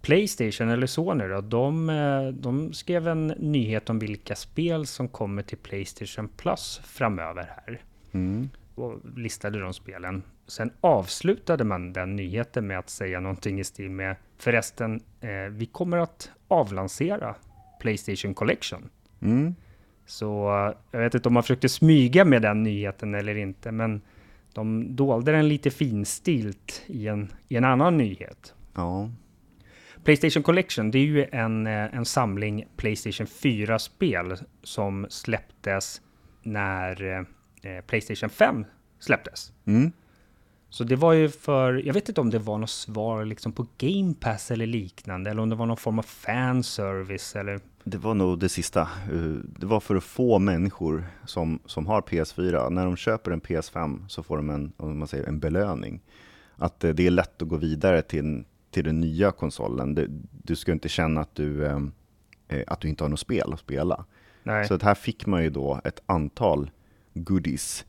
Playstation 0.00 0.68
eller 0.68 0.86
Sony 0.86 1.24
då, 1.24 1.40
de, 1.40 1.90
eh, 1.90 2.28
de 2.28 2.72
skrev 2.72 3.08
en 3.08 3.26
nyhet 3.26 3.90
om 3.90 3.98
vilka 3.98 4.36
spel 4.36 4.86
som 4.86 5.08
kommer 5.08 5.42
till 5.42 5.58
Playstation 5.58 6.28
Plus 6.28 6.80
framöver 6.84 7.42
här. 7.42 7.82
Mm. 8.12 8.48
Och 8.74 9.00
listade 9.16 9.60
de 9.60 9.72
spelen. 9.72 10.22
Sen 10.46 10.70
avslutade 10.80 11.64
man 11.64 11.92
den 11.92 12.16
nyheten 12.16 12.66
med 12.66 12.78
att 12.78 12.90
säga 12.90 13.20
någonting 13.20 13.60
i 13.60 13.64
stil 13.64 13.90
med 13.90 14.16
förresten, 14.44 15.00
eh, 15.20 15.50
vi 15.50 15.66
kommer 15.66 15.96
att 15.98 16.30
avlansera 16.48 17.34
Playstation 17.80 18.34
Collection. 18.34 18.90
Mm. 19.22 19.54
Så 20.06 20.26
jag 20.90 21.00
vet 21.00 21.14
inte 21.14 21.28
om 21.28 21.34
man 21.34 21.42
försökte 21.42 21.68
smyga 21.68 22.24
med 22.24 22.42
den 22.42 22.62
nyheten 22.62 23.14
eller 23.14 23.36
inte, 23.36 23.72
men 23.72 24.02
de 24.52 24.96
dolde 24.96 25.32
den 25.32 25.48
lite 25.48 25.70
finstilt 25.70 26.82
i 26.86 27.08
en, 27.08 27.32
i 27.48 27.56
en 27.56 27.64
annan 27.64 27.96
nyhet. 27.96 28.54
Ja. 28.74 29.10
Playstation 30.04 30.42
Collection, 30.42 30.90
det 30.90 30.98
är 30.98 31.06
ju 31.06 31.26
en, 31.32 31.66
eh, 31.66 31.94
en 31.94 32.04
samling 32.04 32.64
Playstation 32.76 33.26
4-spel 33.26 34.36
som 34.62 35.06
släpptes 35.10 36.02
när 36.42 37.26
eh, 37.62 37.80
Playstation 37.80 38.30
5 38.30 38.64
släpptes. 38.98 39.52
Mm. 39.64 39.92
Så 40.74 40.84
det 40.84 40.96
var 40.96 41.12
ju 41.12 41.28
för, 41.28 41.74
jag 41.86 41.94
vet 41.94 42.08
inte 42.08 42.20
om 42.20 42.30
det 42.30 42.38
var 42.38 42.58
något 42.58 42.70
svar 42.70 43.24
liksom 43.24 43.52
på 43.52 43.66
Game 43.78 44.14
Pass 44.14 44.50
eller 44.50 44.66
liknande, 44.66 45.30
eller 45.30 45.42
om 45.42 45.48
det 45.48 45.56
var 45.56 45.66
någon 45.66 45.76
form 45.76 45.98
av 45.98 46.02
fanservice 46.02 47.36
eller... 47.36 47.60
Det 47.84 47.98
var 47.98 48.14
nog 48.14 48.38
det 48.38 48.48
sista. 48.48 48.80
Eh, 48.80 49.22
Det 49.58 49.66
var 49.66 49.80
för 49.80 49.96
att 49.96 50.04
få 50.04 50.38
människor 50.38 51.04
som, 51.24 51.58
som 51.66 51.86
har 51.86 52.00
PS4, 52.00 52.70
när 52.70 52.84
de 52.84 52.96
köper 52.96 53.30
en 53.30 53.40
PS5 53.40 54.08
så 54.08 54.22
får 54.22 54.36
de 54.36 54.50
en, 54.50 54.72
om 54.76 54.98
man 54.98 55.08
säger, 55.08 55.24
en 55.28 55.40
belöning. 55.40 56.00
Att 56.56 56.84
eh, 56.84 56.90
det 56.90 57.06
är 57.06 57.10
lätt 57.10 57.42
att 57.42 57.48
gå 57.48 57.56
vidare 57.56 58.02
till, 58.02 58.44
till 58.70 58.84
den 58.84 59.00
nya 59.00 59.30
konsolen. 59.30 59.94
Du, 59.94 60.10
du 60.44 60.56
ska 60.56 60.72
inte 60.72 60.88
känna 60.88 61.20
att 61.20 61.34
du, 61.34 61.66
eh, 61.66 61.80
att 62.66 62.80
du 62.80 62.88
inte 62.88 63.04
har 63.04 63.08
något 63.08 63.20
spel 63.20 63.52
att 63.52 63.60
spela. 63.60 64.04
Nej, 64.42 64.68
Så 64.68 64.74
att 64.74 64.82
här 64.82 64.94
fick 64.94 65.26
man 65.26 65.42
ju 65.42 65.50
då 65.50 65.80
ett 65.84 66.02
antal 66.06 66.70
goodies 67.14 67.84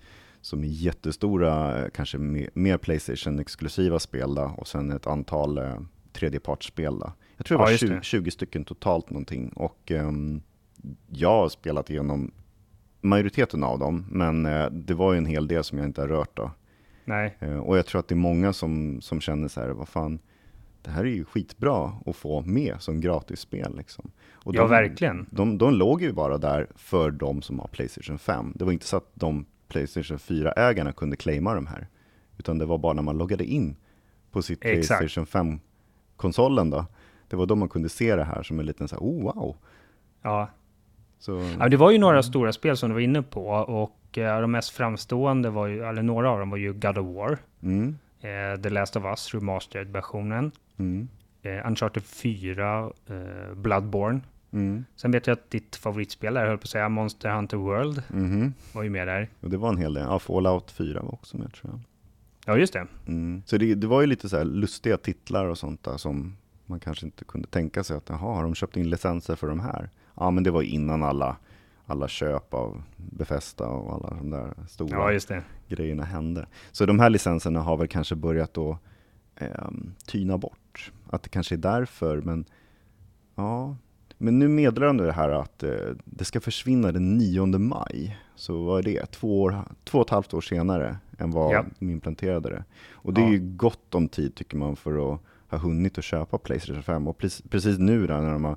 som 0.45 0.63
är 0.63 0.67
jättestora, 0.67 1.79
eh, 1.83 1.89
kanske 1.93 2.17
mer, 2.17 2.77
Playstation-exklusiva 2.77 3.99
spel 3.99 4.35
då, 4.35 4.51
och 4.57 4.67
sen 4.67 4.91
ett 4.91 5.07
antal 5.07 5.57
eh, 5.57 5.77
tredjepartsspel. 6.13 6.99
Då. 6.99 7.11
Jag 7.37 7.45
tror 7.45 7.57
det 7.57 7.61
Ja, 7.61 7.65
var 7.65 7.71
just 7.71 7.81
20, 7.83 7.93
det. 7.95 8.03
20 8.03 8.31
stycken 8.31 8.63
totalt 8.65 9.09
någonting 9.09 9.49
och 9.49 9.91
ehm, 9.91 10.41
jag 11.09 11.29
har 11.29 11.49
spelat 11.49 11.89
igenom 11.89 12.31
majoriteten 13.01 13.63
av 13.63 13.79
dem, 13.79 14.05
men 14.09 14.45
eh, 14.45 14.65
det 14.69 14.93
var 14.93 15.13
ju 15.13 15.17
en 15.17 15.25
hel 15.25 15.47
del 15.47 15.63
som 15.63 15.77
jag 15.77 15.87
inte 15.87 16.01
har 16.01 16.07
rört 16.07 16.37
då. 16.37 16.51
nej, 17.05 17.37
Eh, 17.39 17.57
och 17.57 17.77
jag 17.77 17.85
tror 17.85 17.99
att 17.99 18.07
det 18.07 18.13
är 18.13 18.17
många 18.17 18.53
som, 18.53 19.01
som 19.01 19.21
känner 19.21 19.47
så 19.47 19.61
här, 19.61 19.69
vad 19.69 19.87
fan, 19.87 20.19
det 20.81 20.91
här 20.91 21.01
är 21.01 21.09
ju 21.09 21.25
skitbra 21.25 21.91
att 22.05 22.15
få 22.15 22.41
med 22.41 22.75
som 22.79 23.01
gratisspel 23.01 23.77
liksom. 23.77 24.11
Och 24.33 24.55
ja 24.55 24.61
de- 24.61 24.69
verkligen. 24.69 25.25
de, 25.31 25.57
de 25.57 25.73
låg 25.73 26.01
ju 26.01 26.13
bara 26.13 26.37
där 26.37 26.67
för 26.75 27.11
de 27.11 27.41
som 27.41 27.59
har 27.59 27.67
Playstation 27.67 28.17
5. 28.19 28.53
Det 28.55 28.65
var 28.65 28.71
inte 28.71 28.85
så 28.87 28.97
att 28.97 29.09
de 29.13 29.45
Playstation 29.75 30.17
4-ägarna 30.17 30.91
kunde 30.91 31.15
claima 31.15 31.55
de 31.55 31.67
här. 31.67 31.87
Utan 32.37 32.57
det 32.57 32.65
var 32.65 32.77
bara 32.77 32.93
när 32.93 33.01
man 33.01 33.17
loggade 33.17 33.45
in 33.45 33.75
på 34.31 34.41
sitt 34.41 34.65
Exakt. 34.65 34.99
Playstation 34.99 35.59
5-konsolen 36.17 36.69
då. 36.69 36.85
Det 37.27 37.35
var 37.35 37.45
då 37.45 37.55
man 37.55 37.69
kunde 37.69 37.89
se 37.89 38.15
det 38.15 38.23
här 38.23 38.43
som 38.43 38.59
en 38.59 38.65
liten 38.65 38.87
så 38.87 38.95
här, 38.95 39.01
oh 39.01 39.23
wow. 39.23 39.55
Ja. 40.21 40.49
Så, 41.19 41.55
ja, 41.59 41.69
det 41.69 41.77
var 41.77 41.91
ju 41.91 41.97
några 41.97 42.23
stora 42.23 42.53
spel 42.53 42.77
som 42.77 42.89
du 42.89 42.93
var 42.93 43.01
inne 43.01 43.21
på 43.21 43.47
och 43.49 44.17
eh, 44.17 44.41
de 44.41 44.51
mest 44.51 44.69
framstående 44.69 45.49
var 45.49 45.67
ju, 45.67 45.83
eller 45.83 46.01
några 46.01 46.29
av 46.29 46.39
dem 46.39 46.49
var 46.49 46.57
ju 46.57 46.73
God 46.73 46.97
of 46.97 47.15
War, 47.15 47.37
mm, 47.63 47.97
eh, 48.21 48.61
The 48.61 48.69
Last 48.69 48.95
of 48.95 49.03
Us, 49.03 49.33
Remastered-versionen, 49.33 50.51
mm, 50.77 51.07
eh, 51.41 51.67
Uncharted 51.67 52.03
4, 52.03 52.91
eh, 53.07 53.53
Bloodborne. 53.55 54.19
Mm, 54.55 54.85
Sen 54.95 55.11
vet 55.11 55.27
jag 55.27 55.33
att 55.33 55.51
ditt 55.51 55.75
favoritspel 55.75 56.33
där, 56.33 56.47
höll 56.47 56.57
på 56.57 56.63
att 56.63 56.69
säga 56.69 56.89
Monster 56.89 57.29
Hunter 57.29 57.57
World, 57.57 58.03
mhm. 58.09 58.53
var 58.73 58.83
ju 58.83 58.89
med 58.89 59.07
där. 59.07 59.29
Och 59.41 59.49
det 59.49 59.57
var 59.57 59.69
en 59.69 59.77
hel 59.77 59.93
del. 59.93 60.03
Ja, 60.03 60.19
Fallout 60.19 60.71
4 60.71 61.01
var 61.01 61.13
också 61.13 61.37
med 61.37 61.53
tror 61.53 61.73
jag. 61.73 61.79
Ja, 62.45 62.57
just 62.57 62.73
det. 62.73 62.87
Mm. 63.07 63.43
Så 63.45 63.57
det, 63.57 63.75
det 63.75 63.87
var 63.87 64.01
ju 64.01 64.07
lite 64.07 64.29
så 64.29 64.43
lustiga 64.43 64.97
titlar 64.97 65.45
och 65.45 65.57
sånt 65.57 65.83
där 65.83 65.97
som 65.97 66.37
man 66.65 66.79
kanske 66.79 67.05
inte 67.05 67.25
kunde 67.25 67.47
tänka 67.47 67.83
sig 67.83 67.97
att, 67.97 68.09
jaha, 68.09 68.35
har 68.35 68.43
de 68.43 68.55
köpt 68.55 68.77
in 68.77 68.89
licenser 68.89 69.35
för 69.35 69.47
de 69.47 69.59
här? 69.59 69.89
Ja, 70.15 70.31
men 70.31 70.43
det 70.43 70.51
var 70.51 70.61
innan 70.61 71.03
alla, 71.03 71.37
alla 71.85 72.07
köp 72.07 72.53
av 72.53 72.83
Befesta 72.97 73.67
och 73.67 73.93
alla 73.93 74.17
de 74.17 74.29
där 74.29 74.53
stora 74.69 75.13
Ja, 75.13 75.41
grejerna 75.67 76.03
hände. 76.03 76.47
Så 76.71 76.85
de 76.85 76.99
här 76.99 77.09
licenserna 77.09 77.61
har 77.61 77.77
väl 77.77 77.87
kanske 77.87 78.15
börjat 78.15 78.53
då 78.53 78.77
ehm, 79.35 79.93
tyna 80.05 80.37
bort. 80.37 80.91
Att 81.09 81.23
det 81.23 81.29
kanske 81.29 81.55
är 81.55 81.57
därför, 81.57 82.21
men 82.21 82.45
ja. 83.35 83.75
Men 84.25 84.39
nu 84.39 84.47
meddelar 84.47 84.87
de 84.87 84.97
det 84.97 85.11
här 85.11 85.29
att 85.29 85.63
eh, 85.63 85.69
det 86.05 86.25
ska 86.25 86.39
försvinna 86.41 86.91
den 86.91 87.17
9 87.17 87.45
maj. 87.45 88.17
Så 88.35 88.63
vad 88.63 88.79
är 88.79 88.83
det? 88.83 89.05
Två, 89.11 89.41
år, 89.41 89.63
två 89.83 89.97
och 89.99 90.05
ett 90.05 90.09
halvt 90.09 90.33
år 90.33 90.41
senare 90.41 90.97
än 91.17 91.31
vad 91.31 91.53
Ja. 91.53 91.65
de 91.79 91.91
implanterade 91.91 92.49
det. 92.49 92.63
Och 92.91 93.13
det 93.13 93.21
är 93.21 93.25
Ja. 93.25 93.31
ju 93.31 93.39
gott 93.39 93.95
om 93.95 94.07
tid 94.07 94.35
tycker 94.35 94.57
man 94.57 94.75
för 94.75 95.13
att 95.13 95.19
ha 95.49 95.57
hunnit 95.57 95.97
att 95.97 96.03
köpa 96.03 96.37
Playstation 96.37 96.83
5. 96.83 97.07
Och 97.07 97.17
precis, 97.17 97.41
precis 97.49 97.77
nu 97.77 98.07
då, 98.07 98.13
när 98.13 98.31
de 98.33 98.43
har 98.43 98.55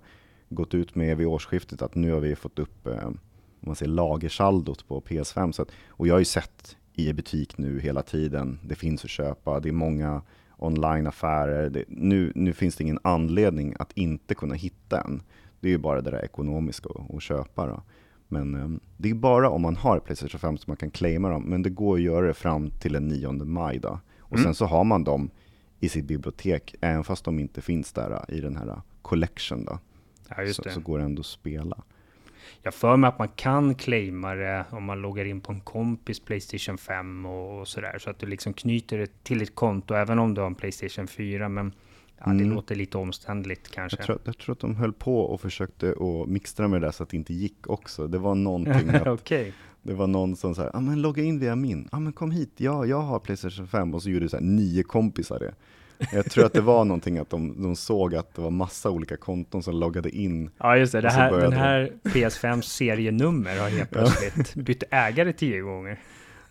gått 0.49 0.75
ut 0.75 0.95
med 0.95 1.17
vid 1.17 1.27
årsskiftet 1.27 1.83
att 1.83 1.95
nu 1.95 2.13
har 2.13 2.21
vi 2.21 2.37
fått 2.37 2.59
upp 2.59 2.87
eh, 2.87 3.11
man 3.61 3.75
säger 3.75 3.93
lagersaldot 3.93 4.89
på 4.89 5.01
PS5. 5.01 5.53
Så 5.53 5.63
att, 5.63 5.69
och 5.89 6.07
jag 6.09 6.15
har 6.15 6.19
ju 6.19 6.25
sett 6.25 6.77
i 6.95 7.13
butik 7.13 7.59
nu 7.59 7.81
hela 7.81 8.03
tiden, 8.03 8.59
det 8.65 8.75
finns 8.75 9.05
att 9.05 9.11
köpa, 9.11 9.61
det 9.61 9.69
är 9.69 9.73
många 9.73 10.23
online-affärer. 10.57 11.71
Det, 11.71 11.85
nu, 11.89 12.33
nu 12.35 12.53
finns 12.53 12.77
det 12.77 12.85
ingen 12.85 12.99
anledning 13.03 13.75
att 13.79 13.93
inte 13.95 14.35
kunna 14.35 14.55
hitta 14.55 15.01
en. 15.01 15.23
Det 15.61 15.69
är 15.69 15.73
ju 15.73 15.79
bara 15.79 16.01
det 16.01 16.11
där 16.11 16.25
ekonomiska 16.25 16.89
att, 17.17 17.23
köpa. 17.23 17.67
Då. 17.67 17.83
Men 18.29 18.55
eh, 18.55 18.81
det 18.97 19.11
är 19.11 19.15
bara 19.15 19.51
om 19.51 19.63
man 19.63 19.77
har 19.77 20.01
Playstation 20.01 20.41
5 20.41 20.59
som 20.59 20.71
man 20.71 20.77
kan 20.77 20.91
claima 20.91 21.29
dem, 21.29 21.43
men 21.43 21.63
det 21.63 21.71
går 21.71 21.95
att 21.97 22.03
göra 22.03 22.27
det 22.27 22.35
fram 22.35 22.71
till 22.71 22.93
den 22.93 23.09
9 23.09 23.33
maj. 23.33 23.79
Då. 23.79 23.99
Och 24.21 24.33
Mm. 24.33 24.45
sen 24.45 24.55
så 24.55 24.65
har 24.67 24.85
man 24.85 25.05
dem 25.05 25.31
i 25.81 25.89
sitt 25.89 26.05
bibliotek, 26.05 26.75
även 26.81 27.05
fast 27.05 27.25
de 27.25 27.39
inte 27.39 27.63
finns 27.63 27.93
där 27.93 28.11
eh, 28.29 28.37
i 28.37 28.41
den 28.41 28.57
här 28.57 28.69
eh, 28.69 28.81
collection. 29.03 29.65
Då. 29.65 29.79
Ja, 30.29 30.53
så, 30.53 30.63
så 30.71 30.81
går 30.81 30.99
det 30.99 31.05
ändå 31.05 31.21
att 31.21 31.27
spela. 31.27 31.79
Jag 32.63 32.75
för 32.75 32.97
mig 32.97 33.09
att 33.09 33.19
man 33.19 33.29
kan 33.29 33.75
claima 33.75 34.35
det 34.35 34.65
om 34.71 34.85
man 34.85 35.01
loggar 35.01 35.25
in 35.25 35.41
på 35.41 35.53
en 35.53 35.61
kompis 35.61 36.21
Playstation 36.21 36.79
5 36.79 37.27
och, 37.27 37.61
och 37.61 37.69
sådär. 37.69 37.99
Så 37.99 38.11
att 38.11 38.19
du 38.19 38.27
liksom 38.27 38.53
knyter 38.53 38.99
det 38.99 39.25
till 39.25 39.39
ditt 39.39 39.55
konto 39.55 39.95
även 39.95 40.19
om 40.19 40.35
du 40.35 40.41
har 40.41 40.47
en 40.47 40.55
Playstation 40.55 41.07
4. 41.07 41.49
Men 41.49 41.73
ja, 42.19 42.25
det 42.27 42.31
Mm. 42.31 42.51
låter 42.51 42.75
lite 42.75 42.99
omständligt 42.99 43.71
kanske. 43.71 43.99
Jag 43.99 44.07
tror, 44.07 44.19
jag 44.25 44.39
tror 44.39 44.53
att 44.53 44.61
de 44.61 44.77
höll 44.77 44.93
på 44.93 45.21
och 45.21 45.41
försökte 45.41 45.91
att 45.91 46.29
mixtra 46.29 46.69
med 46.69 46.81
det 46.81 46.87
där 46.87 46.93
så 46.93 47.03
att 47.03 47.09
det 47.09 47.17
inte 47.17 47.35
gick 47.35 47.67
också. 47.71 48.07
Det 48.09 48.19
var 48.19 48.35
någonting 48.35 48.89
att 48.91 49.07
Okej. 49.07 49.53
det 49.83 49.95
var 49.95 50.07
någon 50.07 50.37
som 50.37 50.55
sa, 50.55 50.71
ja 50.73 50.81
men 50.81 51.03
logga 51.03 51.23
in 51.23 51.39
via 51.39 51.57
min, 51.57 51.89
ja 51.93 51.99
men 51.99 52.13
kom 52.13 52.31
hit, 52.31 52.53
ja 52.57 52.87
jag 52.87 53.01
har 53.01 53.19
Playstation 53.19 53.67
5 53.69 53.95
och 53.95 54.03
så 54.03 54.11
gjorde 54.11 54.29
så 54.29 54.37
här 54.37 54.45
nio 54.45 54.83
kompisar 54.83 55.39
det. 55.39 55.55
Jag 56.13 56.31
tror 56.31 56.45
att 56.47 56.53
det 56.53 56.61
var 56.61 56.85
någonting 56.85 57.19
att 57.19 57.31
de, 57.31 57.63
de 57.63 57.77
såg 57.77 58.15
att 58.15 58.35
det 58.35 58.43
var 58.43 58.51
massa 58.51 58.91
olika 58.91 59.17
konton 59.17 59.63
som 59.63 59.75
loggade 59.75 60.11
in. 60.11 60.51
Ja, 60.59 60.77
just 60.77 60.93
det. 60.93 61.01
det 61.01 61.11
här, 61.11 61.33
den 61.41 61.53
här 61.53 61.93
PS5 62.05 62.61
serienummer 62.61 63.59
har 63.61 63.69
helt 63.69 63.91
plötsligt 63.91 64.55
bytt 64.55 64.83
ägare 64.91 65.33
tio 65.33 65.61
gånger. 65.61 65.99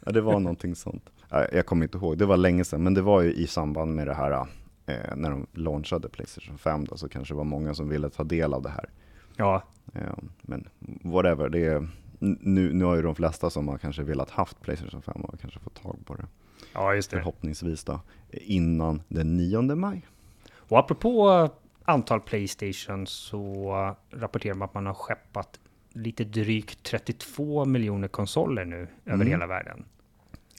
Ja 0.06 0.12
det 0.12 0.21
var 0.21 0.39
någonting 0.39 0.75
sånt. 0.75 1.03
Ja, 1.30 1.45
Jag 1.53 1.65
kommer 1.65 1.86
inte 1.86 1.97
ihåg, 1.97 2.17
det 2.17 2.25
var 2.25 2.38
länge 2.38 2.63
sedan, 2.63 2.84
men 2.84 2.93
det 2.93 3.01
var 3.01 3.21
ju 3.21 3.34
i 3.34 3.47
samband 3.47 3.95
med 3.95 4.08
det 4.08 4.13
här 4.13 4.45
eh, 4.88 5.15
när 5.15 5.30
de 5.32 5.47
launchade 5.54 6.10
Playstation 6.10 6.58
5 6.58 6.86
då, 6.86 6.97
så 6.97 7.10
kanske 7.10 7.34
det 7.34 7.38
var 7.38 7.43
många 7.43 7.73
som 7.73 7.89
ville 7.89 8.10
ta 8.10 8.23
del 8.23 8.54
av 8.54 8.62
det 8.62 8.69
här. 8.69 8.89
Ja, 9.36 9.63
Eh, 9.93 10.02
Men 10.41 10.69
whatever, 11.04 11.50
det 11.50 11.65
är, 11.65 11.88
nu, 12.19 12.73
nu 12.73 12.86
har 12.86 12.95
ju 12.95 13.02
de 13.02 13.15
flesta 13.15 13.50
som 13.50 13.67
har 13.67 13.78
kanske 13.78 14.04
velat 14.04 14.30
haft 14.30 14.62
Playstation 14.62 15.02
5 15.02 15.21
och 15.21 15.39
kanske 15.41 15.60
fått 15.60 15.84
tag 15.84 15.97
på 16.06 16.15
det. 16.15 16.26
ja 16.73 16.93
just 16.95 17.12
det. 17.12 17.17
Förhoppningsvis 17.17 17.84
då, 17.84 18.00
innan 18.32 19.02
den 19.08 19.38
9 19.38 19.62
maj. 19.62 20.06
Och 20.56 20.80
apropå 20.80 21.50
antal 21.86 22.21
Playstation 22.21 23.08
så 23.08 23.95
rapporterar 24.10 24.54
man 24.56 24.65
att 24.67 24.73
man 24.73 24.86
har 24.86 24.93
skeppat 24.93 25.60
lite 25.93 26.23
drygt 26.23 26.84
32 26.84 27.65
miljoner 27.65 28.08
konsoler 28.08 28.65
nu 28.65 28.78
över 29.06 29.15
Mm. 29.15 29.28
hela 29.28 29.47
världen. 29.47 29.86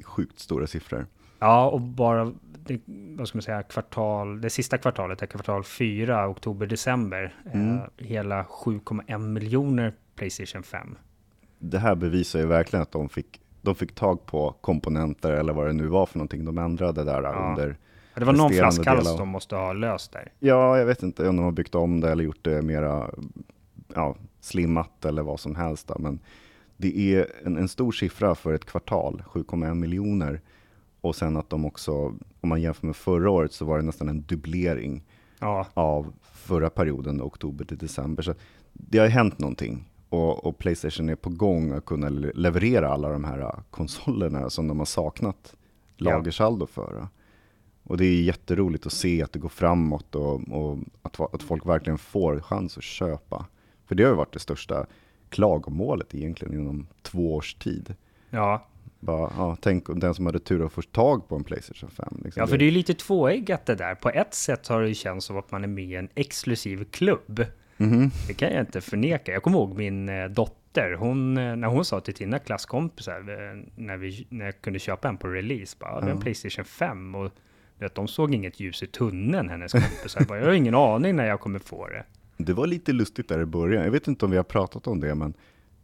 Sjukt 0.04 0.38
stora 0.38 0.66
siffror. 0.66 1.06
Ja, 1.38 1.68
och 1.70 1.80
bara 1.80 2.32
det, 2.68 2.80
vad 3.18 3.28
ska 3.28 3.38
man 3.38 3.42
säga, 3.42 3.62
kvartal, 3.62 4.40
det 4.40 4.50
sista 4.50 4.78
kvartalet, 4.78 5.22
är 5.22 5.26
kvartal 5.26 5.64
4, 5.64 6.28
oktober-december, 6.28 7.34
Mm. 7.52 7.76
eh, 7.76 7.82
hela 7.96 8.44
7,1 8.44 9.18
miljoner 9.18 9.92
Playstation 10.16 10.62
5. 10.62 10.96
Det 11.58 11.78
här 11.78 11.94
bevisar 11.94 12.38
ju 12.38 12.46
verkligen 12.46 12.82
att 12.82 12.92
de 12.92 13.08
fick, 13.08 13.40
de 13.62 13.74
fick 13.74 13.94
tag 13.94 14.26
på 14.26 14.54
komponenter 14.60 15.32
eller 15.32 15.52
vad 15.52 15.66
det 15.66 15.72
nu 15.72 15.86
var 15.86 16.06
för 16.06 16.18
någonting 16.18 16.44
de 16.44 16.58
ändrade 16.58 17.04
där 17.04 17.22
Ja. 17.22 17.48
under, 17.50 17.76
det 18.14 18.24
var 18.24 18.32
någon 18.32 18.50
flaskhals 18.52 19.16
de 19.16 19.28
måste 19.28 19.56
ha 19.56 19.72
löst 19.72 20.12
där. 20.12 20.32
Ja, 20.38 20.78
jag 20.78 20.86
vet 20.86 21.02
inte 21.02 21.28
om 21.28 21.36
de 21.36 21.44
har 21.44 21.52
byggt 21.52 21.74
om 21.74 22.00
det 22.00 22.10
eller 22.10 22.24
gjort 22.24 22.44
det 22.44 22.62
mera 22.62 23.10
ja, 23.94 24.16
slimmat 24.40 25.04
eller 25.04 25.22
vad 25.22 25.40
som 25.40 25.56
helst. 25.56 25.88
Då. 25.88 25.96
Men 25.98 26.18
det 26.76 26.98
är 27.14 27.26
en, 27.44 27.56
en 27.56 27.68
stor 27.68 27.92
siffra 27.92 28.34
för 28.34 28.52
ett 28.52 28.64
kvartal, 28.64 29.22
7,1 29.26 29.74
miljoner. 29.74 30.40
Och 31.00 31.16
sen 31.16 31.36
att 31.36 31.50
de 31.50 31.64
också, 31.64 31.92
om 32.40 32.48
man 32.48 32.60
jämför 32.60 32.86
med 32.86 32.96
förra 32.96 33.30
året, 33.30 33.52
så 33.52 33.64
var 33.64 33.78
det 33.78 33.84
nästan 33.84 34.08
en 34.08 34.22
dubblering 34.22 35.04
ja. 35.38 35.66
av 35.74 36.12
förra 36.32 36.70
perioden, 36.70 37.22
oktober 37.22 37.64
till 37.64 37.78
december. 37.78 38.22
Så 38.22 38.34
det 38.72 38.98
har 38.98 39.06
hänt 39.06 39.38
någonting. 39.38 39.84
Och, 40.08 40.46
och, 40.46 40.58
Playstation 40.58 41.08
är 41.08 41.14
på 41.14 41.30
gång 41.30 41.72
att 41.72 41.84
kunna 41.84 42.08
leverera 42.34 42.88
alla 42.88 43.08
de 43.08 43.24
här 43.24 43.52
konsolerna 43.70 44.50
som 44.50 44.68
de 44.68 44.78
har 44.78 44.86
saknat 44.86 45.54
lagersaldo 45.96 46.66
för. 46.66 47.08
Och 47.82 47.96
det 47.96 48.04
är 48.04 48.22
jätteroligt 48.22 48.86
att 48.86 48.92
se 48.92 49.22
att 49.22 49.32
det 49.32 49.38
går 49.38 49.48
framåt 49.48 50.14
och, 50.14 50.48
och 50.48 50.78
att, 51.02 51.34
att, 51.34 51.42
folk 51.42 51.66
verkligen 51.66 51.98
får 51.98 52.40
chans 52.40 52.78
att 52.78 52.84
köpa. 52.84 53.46
För 53.86 53.94
det 53.94 54.02
har 54.02 54.10
ju 54.10 54.16
varit 54.16 54.32
det 54.32 54.38
största 54.38 54.86
klagomålet 55.28 56.14
egentligen 56.14 56.54
inom 56.54 56.86
två 57.02 57.34
års 57.34 57.54
tid. 57.54 57.94
Ja. 58.30 58.66
Bara, 59.00 59.32
ja, 59.36 59.56
tänk 59.60 59.88
om 59.88 60.00
den 60.00 60.14
som 60.14 60.26
hade 60.26 60.38
tur 60.38 60.66
att 60.66 60.72
få 60.72 60.82
tag 60.82 61.28
på 61.28 61.36
en 61.36 61.44
Playstation 61.44 61.90
5. 61.90 62.20
Liksom. 62.24 62.40
Ja, 62.40 62.46
för 62.46 62.58
det 62.58 62.64
är 62.64 62.70
lite 62.70 62.94
tvåeggat 62.94 63.66
det 63.66 63.74
där. 63.74 63.94
På 63.94 64.10
ett 64.10 64.34
sätt 64.34 64.68
har 64.68 64.82
det 64.82 64.88
ju 64.88 64.94
känts 64.94 65.26
som 65.26 65.36
att 65.36 65.50
man 65.50 65.64
är 65.64 65.68
med 65.68 65.84
i 65.84 65.94
en 65.94 66.08
exklusiv 66.14 66.84
klubb. 66.90 67.44
Mm. 67.78 68.10
Det 68.26 68.34
kan 68.34 68.52
jag 68.52 68.60
inte 68.60 68.80
förneka. 68.80 69.32
Jag 69.32 69.42
kommer 69.42 69.58
ihåg 69.58 69.76
min 69.76 70.08
eh, 70.08 70.24
dotter, 70.24 70.92
hon, 70.98 71.38
eh, 71.38 71.56
när 71.56 71.68
hon 71.68 71.84
sa 71.84 72.00
till 72.00 72.16
sina 72.16 72.38
klasskompisar, 72.38 73.18
eh, 73.18 73.62
när, 73.76 73.96
vi, 73.96 74.26
när 74.30 74.44
jag 74.44 74.60
kunde 74.60 74.78
köpa 74.78 75.08
en 75.08 75.16
på 75.16 75.28
release, 75.28 75.76
bara, 75.80 75.92
mm. 75.92 76.04
det 76.04 76.10
är 76.10 76.14
en 76.14 76.20
Playstation 76.20 76.64
5. 76.64 77.14
Och 77.14 77.32
vet, 77.78 77.94
de 77.94 78.08
såg 78.08 78.34
inget 78.34 78.60
ljus 78.60 78.82
i 78.82 78.86
tunneln, 78.86 79.48
hennes 79.48 79.72
kompisar. 79.72 80.24
Bara, 80.28 80.38
jag 80.38 80.46
har 80.46 80.52
ingen 80.52 80.74
aning 80.74 81.16
när 81.16 81.26
jag 81.26 81.40
kommer 81.40 81.58
få 81.58 81.88
det. 81.88 82.04
Det 82.36 82.52
var 82.52 82.66
lite 82.66 82.92
lustigt 82.92 83.28
där 83.28 83.40
i 83.40 83.46
början. 83.46 83.84
Jag 83.84 83.90
vet 83.90 84.08
inte 84.08 84.24
om 84.24 84.30
vi 84.30 84.36
har 84.36 84.44
pratat 84.44 84.86
om 84.86 85.00
det, 85.00 85.14
men 85.14 85.34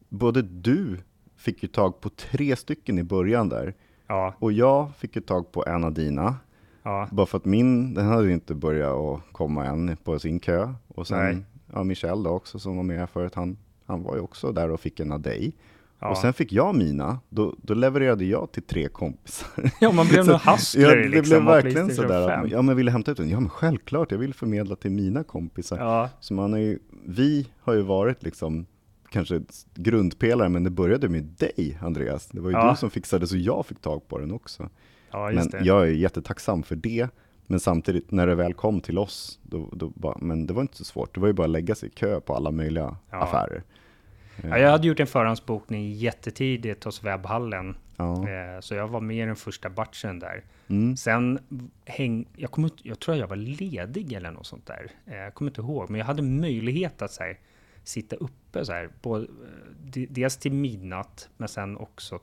både 0.08 0.42
du 0.42 0.98
fick 1.44 1.62
ju 1.62 1.68
tag 1.68 2.00
på 2.00 2.08
tre 2.08 2.56
stycken 2.56 2.98
i 2.98 3.02
början 3.02 3.48
där. 3.48 3.74
Ja. 4.06 4.34
Och 4.38 4.52
jag 4.52 4.96
fick 4.96 5.16
ju 5.16 5.22
tag 5.22 5.52
på 5.52 5.64
en 5.66 5.84
av 5.84 5.92
dina. 5.92 6.36
Ja. 6.82 7.08
Bara 7.10 7.26
för 7.26 7.38
att 7.38 7.44
min, 7.44 7.94
den 7.94 8.06
hade 8.06 8.26
ju 8.26 8.32
inte 8.32 8.54
börjat 8.54 8.94
att 8.94 9.20
komma 9.32 9.64
än 9.64 9.96
på 10.04 10.18
sin 10.18 10.40
kö. 10.40 10.72
Och 10.88 11.06
sen 11.06 11.44
ja, 11.72 11.84
Michel 11.84 12.22
då 12.22 12.30
också 12.30 12.58
som 12.58 12.76
var 12.76 12.82
med 12.82 13.10
förut, 13.10 13.34
han, 13.34 13.56
han 13.86 14.02
var 14.02 14.14
ju 14.14 14.20
också 14.20 14.52
där 14.52 14.70
och 14.70 14.80
fick 14.80 15.00
en 15.00 15.12
av 15.12 15.20
dig. 15.20 15.52
Ja. 15.98 16.10
Och 16.10 16.18
sen 16.18 16.32
fick 16.32 16.52
jag 16.52 16.74
mina, 16.74 17.18
då, 17.28 17.54
då 17.62 17.74
levererade 17.74 18.24
jag 18.24 18.52
till 18.52 18.62
tre 18.62 18.88
kompisar. 18.88 19.70
Ja, 19.80 19.92
man 19.92 20.06
blev 20.06 20.26
nog 20.26 20.40
hustler 20.40 20.88
ja, 20.88 20.94
det 20.94 21.08
liksom. 21.08 21.28
blev 21.28 21.44
verkligen 21.44 21.94
sådär. 21.94 22.48
Ja, 22.50 22.62
men 22.62 22.76
vill 22.76 22.88
hämta 22.88 23.10
ut 23.10 23.16
den? 23.16 23.28
Ja, 23.28 23.40
men 23.40 23.50
självklart, 23.50 24.10
jag 24.10 24.18
vill 24.18 24.34
förmedla 24.34 24.76
till 24.76 24.90
mina 24.90 25.24
kompisar. 25.24 25.78
Ja. 25.78 26.08
Så 26.20 26.34
man 26.34 26.52
har 26.52 26.60
ju, 26.60 26.78
vi 27.06 27.48
har 27.60 27.74
ju 27.74 27.82
varit 27.82 28.22
liksom 28.22 28.66
kanske 29.14 29.40
grundpelare, 29.74 30.48
men 30.48 30.64
det 30.64 30.70
började 30.70 31.08
med 31.08 31.22
dig, 31.22 31.78
Andreas. 31.82 32.26
Det 32.26 32.40
var 32.40 32.50
ju 32.50 32.56
ja. 32.56 32.70
du 32.70 32.76
som 32.76 32.90
fixade 32.90 33.26
så 33.26 33.36
jag 33.36 33.66
fick 33.66 33.80
tag 33.80 34.08
på 34.08 34.18
den 34.18 34.32
också. 34.32 34.68
Ja, 35.10 35.30
men 35.30 35.48
det. 35.48 35.60
jag 35.60 35.82
är 35.82 35.92
jättetacksam 35.92 36.62
för 36.62 36.76
det. 36.76 37.08
Men 37.46 37.60
samtidigt, 37.60 38.10
när 38.10 38.26
det 38.26 38.34
väl 38.34 38.54
kom 38.54 38.80
till 38.80 38.98
oss, 38.98 39.38
då, 39.42 39.68
då 39.72 39.88
bara, 39.88 40.18
men 40.18 40.46
det 40.46 40.54
var 40.54 40.62
inte 40.62 40.76
så 40.76 40.84
svårt. 40.84 41.14
Det 41.14 41.20
var 41.20 41.26
ju 41.26 41.32
bara 41.32 41.44
att 41.44 41.50
lägga 41.50 41.74
sig 41.74 41.88
i 41.88 41.92
kö 41.92 42.20
på 42.20 42.34
alla 42.34 42.50
möjliga 42.50 42.96
ja. 43.10 43.18
affärer. 43.18 43.62
Ja, 44.42 44.58
jag 44.58 44.70
hade 44.70 44.86
gjort 44.86 45.00
en 45.00 45.06
förhandsbokning 45.06 45.92
jättetidigt 45.92 46.84
hos 46.84 47.04
webbhallen. 47.04 47.76
Ja. 47.96 48.28
Eh, 48.28 48.60
så 48.60 48.74
jag 48.74 48.88
var 48.88 49.00
med 49.00 49.16
i 49.16 49.26
den 49.26 49.36
första 49.36 49.70
batchen 49.70 50.18
där. 50.18 50.44
Mm. 50.68 50.96
Sen 50.96 51.38
häng, 51.84 52.26
jag, 52.36 52.50
kom, 52.50 52.70
jag 52.82 53.00
tror 53.00 53.16
jag 53.16 53.26
var 53.26 53.36
ledig 53.36 54.12
eller 54.12 54.30
något 54.30 54.46
sånt 54.46 54.66
där. 54.66 54.90
Eh, 55.06 55.16
jag 55.16 55.34
kommer 55.34 55.50
inte 55.50 55.60
ihåg, 55.60 55.90
men 55.90 55.98
jag 55.98 56.06
hade 56.06 56.22
möjlighet 56.22 57.02
att 57.02 57.16
här, 57.20 57.38
sitta 57.84 58.16
uppe 58.16 58.64
så 58.64 58.72
här, 58.72 58.90
både, 59.02 59.24
eh, 59.24 60.02
dels 60.08 60.36
till 60.36 60.52
midnatt, 60.52 61.28
men 61.36 61.48
sen 61.48 61.76
också 61.76 62.18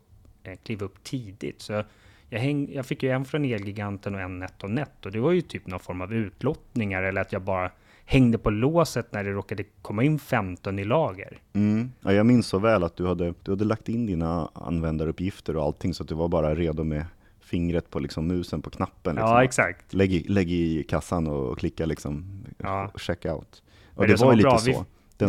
kliva 0.64 0.86
upp 0.86 1.04
tidigt. 1.04 1.62
Så 1.62 1.84
jag, 2.30 2.40
häng, 2.40 2.72
jag 2.74 2.86
fick 2.86 3.04
ju 3.04 3.10
en 3.10 3.26
från 3.26 3.46
Elgiganten 3.46 4.16
och 4.16 4.22
en 4.22 4.40
NetOnNet 4.40 5.06
och 5.06 5.12
det 5.12 5.20
var 5.20 5.32
ju 5.32 5.42
typ 5.42 5.68
någon 5.68 5.80
form 5.80 6.02
av 6.02 6.14
utlottningar 6.14 7.04
eller 7.04 7.22
att 7.22 7.34
jag 7.34 7.42
bara 7.42 7.72
hängde 8.06 8.38
på 8.38 8.50
låset 8.50 9.14
när 9.14 9.24
det 9.24 9.32
råkade 9.32 9.64
komma 9.82 10.04
in 10.04 10.20
15 10.20 10.80
i 10.80 10.84
lager. 10.84 11.42
Mm. 11.54 11.92
Ja, 12.02 12.14
jag 12.14 12.26
minns 12.26 12.48
så 12.48 12.60
väl 12.60 12.84
att 12.84 12.96
du 12.96 13.08
hade, 13.08 13.34
du 13.44 13.52
hade 13.52 13.66
lagt 13.66 13.90
in 13.90 14.06
dina 14.06 14.50
användaruppgifter 14.54 15.58
och 15.58 15.64
allting 15.64 15.94
så 15.94 16.04
att 16.04 16.10
du 16.10 16.16
var 16.16 16.28
bara 16.28 16.56
redo 16.56 16.84
med 16.84 17.06
fingret 17.40 17.90
på 17.90 18.00
liksom 18.00 18.28
musen 18.28 18.62
på 18.62 18.70
knappen. 18.70 19.16
Liksom. 19.16 19.30
Ja, 19.30 19.44
exakt. 19.44 19.94
Lägg 19.94 20.14
i, 20.14 20.24
lägg 20.24 20.52
i 20.52 20.84
kassan 20.84 21.28
och 21.28 21.60
klicka 21.60 21.86
liksom 21.86 22.44
ja. 22.58 22.92
check 22.96 23.26
out. 23.26 23.64
Och 23.96 24.08
det, 24.08 24.14
det, 24.14 24.26
var 24.26 24.32
ju 24.32 24.38
lite 24.38 24.50
bra, 24.50 24.58
så. 24.58 24.72
Vi, 24.72 24.78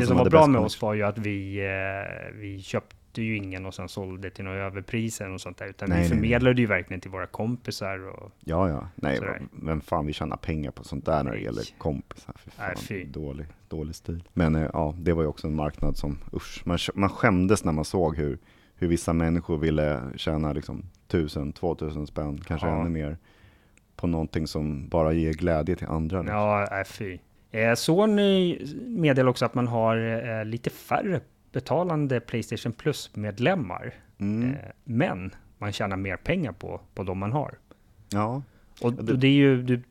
det 0.01 0.07
som 0.07 0.17
var 0.17 0.31
bra 0.31 0.47
med 0.47 0.61
oss 0.61 0.83
var 0.83 0.95
ju 0.95 1.03
att 1.03 1.19
vi, 1.19 1.59
eh, 1.59 2.35
vi 2.35 2.63
köpte 2.63 3.23
ju 3.23 3.37
ingen 3.37 3.67
och 3.67 3.75
sen 3.75 3.89
sålde 3.89 4.31
till 4.31 4.45
några 4.45 4.67
överpriser 4.67 5.31
och 5.31 5.41
sånt 5.41 5.59
där, 5.59 5.67
utan 5.67 5.89
nej, 5.89 6.03
vi 6.03 6.09
förmedlade 6.09 6.55
nej. 6.55 6.61
ju 6.61 6.67
verkligen 6.67 7.01
till 7.01 7.11
våra 7.11 7.27
kompisar. 7.27 8.09
Och 8.09 8.33
ja, 8.41 8.69
ja, 8.69 8.89
nej, 8.95 9.21
vem 9.53 9.81
fan 9.81 10.07
vi 10.07 10.13
tjänar 10.13 10.37
pengar 10.37 10.71
på 10.71 10.85
sånt 10.85 11.07
där 11.07 11.25
när 11.25 11.33
det 11.33 11.41
gäller 11.41 11.65
kompisar? 11.79 12.35
Fy 12.45 12.51
fan, 12.51 12.75
nej. 12.91 13.05
Dålig, 13.05 13.47
dålig 13.69 13.95
stil. 13.95 14.23
Men 14.33 14.55
eh, 14.55 14.71
ja, 14.73 14.95
det 14.99 15.13
var 15.13 15.23
ju 15.23 15.29
också 15.29 15.47
en 15.47 15.57
marknad 15.57 15.97
som, 15.97 16.19
usch, 16.33 16.63
man, 16.65 16.79
man 16.95 17.11
skämdes 17.11 17.65
när 17.65 17.73
man 17.73 17.85
såg 17.85 18.17
hur, 18.17 18.39
hur 18.75 18.89
vissa 18.89 19.13
människor 19.13 19.59
ville 19.59 20.01
tjäna 20.17 20.53
liksom 20.53 20.85
tusen, 21.07 21.53
två 21.53 21.75
tusen 21.75 22.07
spänn, 22.07 22.41
kanske 22.47 22.67
ja. 22.67 22.81
ännu 22.81 22.91
mer, 22.91 23.19
på 23.97 24.07
någonting 24.07 24.47
som 24.47 24.89
bara 24.89 25.13
ger 25.13 25.33
glädje 25.33 25.77
till 25.77 25.87
andra. 25.87 26.23
Liksom. 26.23 26.37
Ja, 26.37 26.69
nej, 26.71 26.85
fy. 26.85 27.19
Eh, 27.53 27.75
Sony 27.75 28.59
meddelar 28.87 29.31
också 29.31 29.45
att 29.45 29.55
man 29.55 29.69
har 29.69 29.97
eh, 29.97 30.45
lite 30.45 30.71
färre 30.71 31.21
betalande 31.53 32.21
Playstation 32.21 32.73
Plus-medlemmar. 32.73 33.95
Mm. 34.19 34.51
Eh, 34.51 34.59
men 34.85 35.35
man 35.59 35.73
tjänar 35.73 35.97
mer 35.97 36.17
pengar 36.17 36.53
på, 36.53 36.81
på 36.95 37.03
de 37.03 37.19
man 37.19 37.33
har. 37.33 37.59
Ja. 38.13 38.43
Och, 38.81 38.99
och 38.99 39.19
det 39.19 39.27
är 39.27 39.33
ju, 39.33 39.63
du 39.63 39.83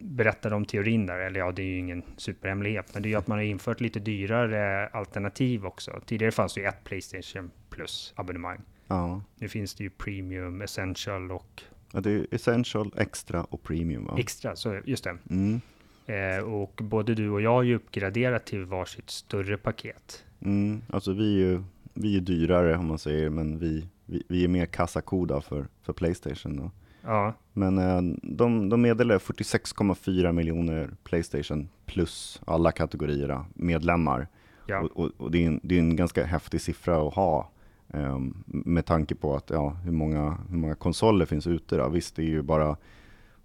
berättade 0.00 0.54
om 0.54 0.64
teorin 0.64 1.06
där, 1.06 1.18
eller 1.18 1.40
ja, 1.40 1.52
det 1.52 1.62
är 1.62 1.66
ju 1.66 1.78
ingen 1.78 2.02
superhemlighet, 2.16 2.94
men 2.94 3.02
det 3.02 3.08
är 3.08 3.10
ju 3.10 3.16
att 3.16 3.26
man 3.26 3.38
har 3.38 3.44
infört 3.44 3.80
lite 3.80 4.00
dyrare 4.00 4.86
alternativ 4.86 5.66
också. 5.66 6.00
Tidigare 6.06 6.32
fanns 6.32 6.54
det 6.54 6.60
ju 6.60 6.66
ett 6.66 6.84
Playstation 6.84 7.50
Plus-abonnemang. 7.70 8.60
Ja. 8.86 9.22
Nu 9.34 9.48
finns 9.48 9.74
det 9.74 9.84
ju 9.84 9.90
Premium, 9.90 10.62
Essential 10.62 11.32
och... 11.32 11.62
Ja, 11.92 12.00
det 12.00 12.10
är 12.10 12.26
Essential, 12.30 12.94
Extra 12.96 13.44
och 13.44 13.62
Premium 13.62 14.04
va? 14.04 14.16
Extra, 14.18 14.56
så 14.56 14.80
just 14.84 15.04
det. 15.04 15.16
Mm. 15.30 15.60
Eh, 16.06 16.44
och 16.44 16.80
både 16.82 17.14
du 17.14 17.30
och 17.30 17.40
jag 17.40 17.50
har 17.50 17.62
ju 17.62 17.76
uppgraderat 17.76 18.46
till 18.46 18.64
varsitt 18.64 19.10
större 19.10 19.56
paket. 19.56 20.24
Mm, 20.40 20.82
alltså 20.88 21.12
vi 21.12 21.34
är 21.34 21.38
ju 21.38 21.62
vi 21.96 22.16
är 22.16 22.20
dyrare 22.20 22.76
om 22.76 22.86
man 22.86 22.98
säger, 22.98 23.30
men 23.30 23.58
vi, 23.58 23.88
vi, 24.06 24.22
vi 24.28 24.44
är 24.44 24.48
mer 24.48 24.66
kassakoda 24.66 25.40
för, 25.40 25.66
för 25.82 25.92
Playstation. 25.92 26.56
Då. 26.56 26.70
Ja. 27.02 27.34
Men 27.52 27.78
eh, 27.78 28.16
de, 28.22 28.68
de 28.68 28.82
meddelar 28.82 29.18
46,4 29.18 30.32
miljoner 30.32 30.90
Playstation 31.04 31.68
plus 31.86 32.40
alla 32.46 32.72
kategorier 32.72 33.44
medlemmar. 33.54 34.28
Ja. 34.66 34.80
Och, 34.80 35.04
och, 35.04 35.10
och, 35.16 35.30
det, 35.30 35.42
är 35.42 35.46
en, 35.46 35.60
det 35.62 35.74
är 35.74 35.80
en 35.80 35.96
ganska 35.96 36.24
häftig 36.24 36.60
siffra 36.60 37.08
att 37.08 37.14
ha 37.14 37.50
eh, 37.92 38.18
med 38.46 38.86
tanke 38.86 39.14
på 39.14 39.36
att 39.36 39.50
ja, 39.50 39.68
hur, 39.84 39.92
många, 39.92 40.38
hur 40.50 40.56
många 40.56 40.74
konsoler 40.74 41.26
finns 41.26 41.46
ute. 41.46 41.76
Då. 41.76 41.88
Visst, 41.88 42.16
det 42.16 42.22
är 42.22 42.26
ju 42.26 42.42
bara 42.42 42.76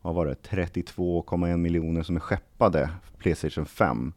vad 0.01 0.15
var 0.15 0.25
det, 0.25 0.49
32,1 0.49 1.57
miljoner 1.57 2.03
som 2.03 2.15
är 2.15 2.19
skeppade 2.19 2.89
Playstation 3.17 3.65
5 3.65 4.13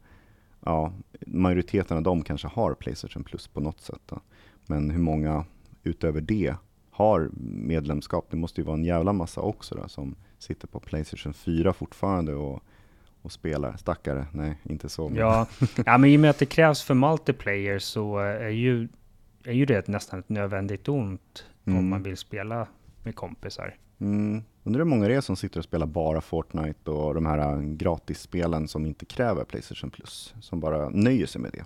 ja, 0.65 0.93
majoriteten 1.27 1.97
av 1.97 2.03
dem 2.03 2.23
kanske 2.23 2.47
har 2.47 2.73
Playstation 2.73 3.23
Plus 3.23 3.47
på 3.47 3.59
något 3.59 3.81
sätt. 3.81 4.01
Då. 4.05 4.19
Men 4.65 4.89
hur 4.89 4.99
många 4.99 5.45
utöver 5.83 6.21
det 6.21 6.55
har 6.91 7.29
medlemskap? 7.51 8.27
Det 8.29 8.37
måste 8.37 8.61
ju 8.61 8.65
vara 8.65 8.77
en 8.77 8.85
jävla 8.85 9.13
massa 9.13 9.41
också 9.41 9.75
då, 9.75 9.87
som 9.87 10.15
sitter 10.37 10.67
på 10.67 10.79
Playstation 10.79 11.33
4 11.33 11.73
fortfarande 11.73 12.33
och, 12.33 12.63
och 13.21 13.31
spelar. 13.31 13.77
Stackare, 13.77 14.27
nej, 14.31 14.57
inte 14.63 14.89
så. 14.89 15.09
Men. 15.09 15.17
Ja. 15.17 15.47
ja, 15.85 15.97
men 15.97 16.09
i 16.09 16.17
och 16.17 16.21
med 16.21 16.29
att 16.29 16.39
det 16.39 16.45
krävs 16.45 16.83
för 16.83 16.93
multiplayer 16.93 17.79
så 17.79 18.19
är 18.19 18.49
ju, 18.49 18.87
är 19.43 19.53
ju 19.53 19.65
det 19.65 19.87
nästan 19.87 20.19
ett 20.19 20.29
nödvändigt 20.29 20.87
ont 20.87 21.45
mm. 21.65 21.79
om 21.79 21.89
man 21.89 22.03
vill 22.03 22.17
spela 22.17 22.67
med 23.03 23.15
kompisar. 23.15 23.75
Mm. 23.99 24.43
Undrar 24.67 24.79
hur 24.79 24.89
många 24.89 25.07
det 25.07 25.15
är 25.15 25.21
som 25.21 25.35
sitter 25.35 25.59
och 25.59 25.63
spelar 25.63 25.85
bara 25.85 26.21
Fortnite 26.21 26.91
och 26.91 27.13
de 27.15 27.25
här 27.25 27.61
gratisspelen 27.61 28.67
som 28.67 28.85
inte 28.85 29.05
kräver 29.05 29.43
Playstation 29.43 29.89
Plus, 29.89 30.33
som 30.41 30.59
bara 30.59 30.89
nöjer 30.89 31.25
sig 31.25 31.41
med 31.41 31.51
det. 31.51 31.65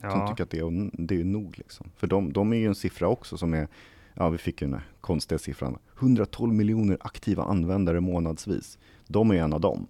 Ja. 0.00 0.10
Som 0.10 0.28
tycker 0.28 0.44
att 0.44 0.50
det 0.50 0.58
är, 0.58 0.90
det 1.06 1.20
är 1.20 1.24
nog 1.24 1.58
liksom. 1.58 1.90
För 1.96 2.06
de, 2.06 2.32
de 2.32 2.52
är 2.52 2.56
ju 2.56 2.66
en 2.66 2.74
siffra 2.74 3.08
också 3.08 3.36
som 3.36 3.54
är, 3.54 3.68
ja 4.14 4.28
vi 4.28 4.38
fick 4.38 4.62
ju 4.62 4.68
den 4.68 4.80
konstiga 5.00 5.38
siffran, 5.38 5.78
112 5.98 6.54
miljoner 6.54 6.98
aktiva 7.00 7.42
användare 7.42 8.00
månadsvis. 8.00 8.78
De 9.06 9.30
är 9.30 9.34
en 9.34 9.52
av 9.52 9.60
dem. 9.60 9.86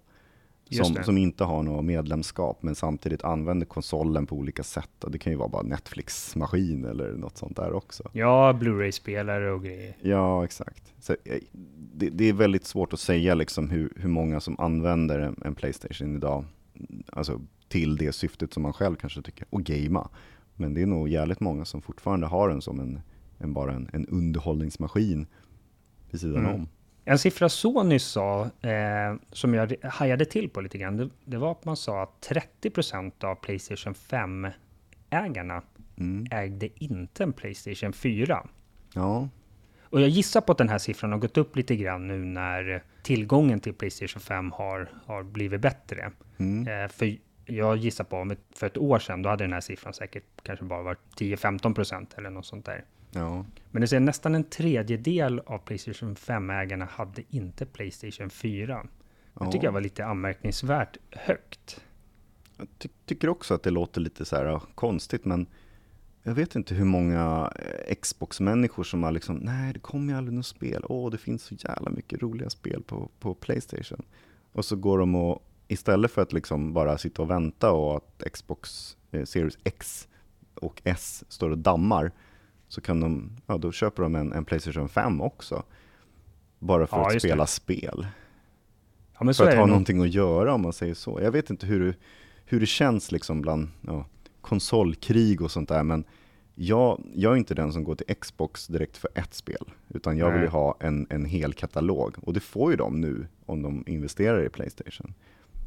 Som, 0.71 1.03
som, 1.03 1.17
inte 1.17 1.43
har 1.43 1.63
något 1.63 1.85
medlemskap 1.85 2.63
men 2.63 2.75
samtidigt 2.75 3.23
använder 3.23 3.65
konsolen 3.65 4.25
på 4.25 4.35
olika 4.35 4.63
sätt. 4.63 4.89
Det 5.07 5.17
kan 5.17 5.31
ju 5.31 5.37
vara 5.37 5.49
bara 5.49 5.63
Netflix-maskin 5.63 6.85
eller 6.85 7.11
något 7.11 7.37
sånt 7.37 7.55
där 7.55 7.73
också. 7.73 8.09
Ja, 8.13 8.53
Blu-ray-spelare 8.53 9.51
och 9.51 9.63
grejer. 9.63 9.95
Ja, 10.01 10.45
exakt. 10.45 10.93
Så, 10.99 11.13
eh, 11.13 11.39
det, 11.93 12.09
det, 12.09 12.29
är 12.29 12.33
väldigt 12.33 12.65
svårt 12.65 12.93
att 12.93 12.99
säga 12.99 13.35
liksom 13.35 13.69
hur, 13.69 13.93
hur 13.95 14.09
många 14.09 14.39
som 14.39 14.59
använder 14.59 15.19
en, 15.19 15.41
en 15.45 15.55
Playstation 15.55 16.15
idag, 16.15 16.45
alltså 17.11 17.41
till 17.67 17.97
det 17.97 18.11
syftet 18.11 18.53
som 18.53 18.63
man 18.63 18.73
själv 18.73 18.95
kanske 18.95 19.21
tycker, 19.21 19.47
och 19.49 19.63
gamea. 19.63 20.07
Men 20.55 20.73
det 20.73 20.81
är 20.81 20.85
nog 20.85 21.09
jävligt 21.09 21.39
många 21.39 21.65
som 21.65 21.81
fortfarande 21.81 22.27
har 22.27 22.49
den 22.49 22.61
som 22.61 22.79
en, 22.79 22.99
en 23.37 23.53
bara 23.53 23.73
en, 23.73 23.89
en 23.93 24.07
underhållningsmaskin 24.07 25.27
vid 26.11 26.21
sidan 26.21 26.45
mm. 26.45 26.55
om. 26.55 26.67
En 27.05 27.19
siffra 27.19 27.49
Sony 27.49 27.99
sa, 27.99 28.49
eh, 28.61 29.15
som 29.31 29.53
jag 29.53 29.75
hajade 29.83 30.25
till 30.25 30.49
på 30.49 30.61
lite 30.61 30.77
grann, 30.77 30.97
det, 30.97 31.09
det 31.25 31.37
var 31.37 31.51
att 31.51 31.65
man 31.65 31.77
sa 31.77 32.03
att 32.03 32.29
30% 32.61 33.25
av 33.25 33.35
Playstation 33.35 33.93
5-ägarna 33.93 35.61
mm. 35.97 36.27
ägde 36.31 36.83
inte 36.83 37.23
en 37.23 37.33
Playstation 37.33 37.93
4. 37.93 38.47
Ja. 38.93 39.29
Och 39.81 40.01
jag 40.01 40.09
gissar 40.09 40.41
på 40.41 40.51
att 40.51 40.57
den 40.57 40.69
här 40.69 40.77
siffran 40.77 41.11
har 41.11 41.19
gått 41.19 41.37
upp 41.37 41.55
lite 41.55 41.75
grann 41.75 42.07
nu 42.07 42.17
när 42.25 42.83
tillgången 43.03 43.59
till 43.59 43.73
Playstation 43.73 44.21
5 44.21 44.51
har, 44.51 44.89
har 45.05 45.23
blivit 45.23 45.61
bättre. 45.61 46.11
Mm. 46.37 46.67
Eh, 46.67 46.89
för 46.89 47.17
jag 47.45 47.77
gissar 47.77 48.03
på, 48.03 48.17
om 48.17 48.35
för 48.55 48.67
ett 48.67 48.77
år 48.77 48.99
sedan, 48.99 49.21
då 49.21 49.29
hade 49.29 49.43
den 49.43 49.53
här 49.53 49.61
siffran 49.61 49.93
säkert 49.93 50.23
kanske 50.43 50.65
bara 50.65 50.81
varit 50.81 50.99
10-15% 51.17 52.07
eller 52.17 52.29
något 52.29 52.45
sånt 52.45 52.65
där. 52.65 52.83
Ja. 53.11 53.45
Men 53.71 53.81
det 53.81 53.87
säger 53.87 54.01
nästan 54.01 54.35
en 54.35 54.43
tredjedel 54.43 55.39
av 55.39 55.57
Playstation 55.57 56.15
5-ägarna 56.15 56.85
hade 56.85 57.23
inte 57.29 57.65
Playstation 57.65 58.29
4. 58.29 58.87
Det 59.33 59.45
ja. 59.45 59.51
tycker 59.51 59.67
jag 59.67 59.71
var 59.71 59.81
lite 59.81 60.05
anmärkningsvärt 60.05 60.97
högt. 61.11 61.81
Jag 62.57 62.67
ty 62.77 62.89
tycker 63.05 63.29
också 63.29 63.53
att 63.53 63.63
det 63.63 63.69
låter 63.69 64.01
lite 64.01 64.25
så 64.25 64.35
här 64.35 64.61
konstigt, 64.75 65.25
men 65.25 65.47
jag 66.23 66.33
vet 66.33 66.55
inte 66.55 66.75
hur 66.75 66.85
många 66.85 67.51
eh, 67.55 67.95
Xbox-människor 67.95 68.83
som 68.83 69.03
har 69.03 69.11
liksom, 69.11 69.35
nej 69.35 69.73
det 69.73 69.79
kommer 69.79 70.13
ju 70.13 70.17
aldrig 70.17 70.37
något 70.37 70.45
spel, 70.45 70.83
åh 70.89 71.11
det 71.11 71.17
finns 71.17 71.43
så 71.43 71.55
jävla 71.55 71.89
mycket 71.89 72.21
roliga 72.21 72.49
spel 72.49 72.83
på, 72.83 73.09
på 73.19 73.33
Playstation. 73.33 74.05
Och 74.51 74.65
så 74.65 74.75
går 74.75 74.99
de 74.99 75.15
och, 75.15 75.43
istället 75.67 76.11
för 76.11 76.21
att 76.21 76.33
liksom 76.33 76.73
bara 76.73 76.97
sitta 76.97 77.21
och 77.21 77.29
vänta 77.29 77.71
och 77.71 77.97
att 77.97 78.23
Xbox 78.33 78.97
eh, 79.11 79.23
Series 79.23 79.57
X 79.63 80.07
och 80.55 80.81
S 80.83 81.23
står 81.27 81.49
och 81.49 81.57
dammar, 81.57 82.11
så 82.71 82.81
kan 82.81 82.99
de, 82.99 83.29
ja 83.47 83.57
då 83.57 83.71
köper 83.71 84.03
de 84.03 84.15
en, 84.15 84.33
en 84.33 84.45
Playstation 84.45 84.89
5 84.89 85.21
också. 85.21 85.63
Bara 86.59 86.87
för 86.87 86.97
ja, 86.97 87.07
att 87.07 87.21
spela 87.21 87.43
det. 87.43 87.47
spel. 87.47 88.07
Ja, 89.19 89.33
för 89.33 89.47
att 89.47 89.55
ha 89.55 89.65
någonting 89.65 90.01
att 90.01 90.13
göra 90.13 90.53
om 90.53 90.61
man 90.61 90.73
säger 90.73 90.93
så. 90.93 91.19
Jag 91.21 91.31
vet 91.31 91.49
inte 91.49 91.65
hur, 91.65 91.97
hur 92.45 92.59
det 92.59 92.65
känns 92.65 93.11
liksom 93.11 93.41
bland 93.41 93.67
ja, 93.81 94.05
konsolkrig 94.41 95.41
och 95.41 95.51
sånt 95.51 95.69
där, 95.69 95.83
men 95.83 96.03
jag, 96.55 97.03
jag 97.13 97.33
är 97.33 97.37
inte 97.37 97.53
den 97.53 97.73
som 97.73 97.83
går 97.83 97.95
till 97.95 98.15
Xbox 98.15 98.67
direkt 98.67 98.97
för 98.97 99.09
ett 99.15 99.33
spel, 99.33 99.71
utan 99.89 100.17
jag 100.17 100.27
Nej. 100.27 100.33
vill 100.33 100.43
ju 100.43 100.49
ha 100.49 100.77
en, 100.79 101.07
en 101.09 101.25
hel 101.25 101.53
katalog. 101.53 102.15
Och 102.21 102.33
det 102.33 102.39
får 102.39 102.71
ju 102.71 102.77
de 102.77 103.01
nu 103.01 103.27
om 103.45 103.61
de 103.61 103.83
investerar 103.87 104.45
i 104.45 104.49
Playstation 104.49 105.13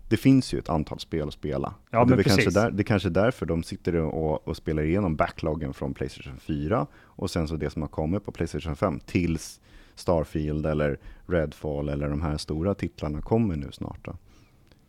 det 0.08 0.16
finns 0.16 0.54
ju 0.54 0.58
ett 0.58 0.68
antal 0.68 1.00
spel 1.00 1.28
att 1.28 1.34
spela. 1.34 1.74
Ja, 1.90 2.04
det, 2.04 2.14
är 2.14 2.22
kanske 2.22 2.50
där, 2.50 2.70
det 2.70 2.82
är 2.82 2.84
kanske 2.84 3.08
därför 3.08 3.46
de 3.46 3.62
sitter 3.62 3.94
och, 3.94 4.48
och, 4.48 4.56
spelar 4.56 4.82
igenom 4.82 5.16
backloggen 5.16 5.74
från 5.74 5.94
Playstation 5.94 6.38
4 6.38 6.86
och 7.02 7.30
sen 7.30 7.48
så 7.48 7.56
det 7.56 7.70
som 7.70 7.82
har 7.82 7.88
kommit 7.88 8.24
på 8.24 8.32
Playstation 8.32 8.76
5 8.76 9.00
tills 9.06 9.60
Starfield 9.94 10.66
eller 10.66 10.98
Redfall 11.26 11.88
eller 11.88 12.08
de 12.08 12.22
här 12.22 12.36
stora 12.36 12.74
titlarna 12.74 13.22
kommer 13.22 13.56
nu 13.56 13.72
snart. 13.72 14.08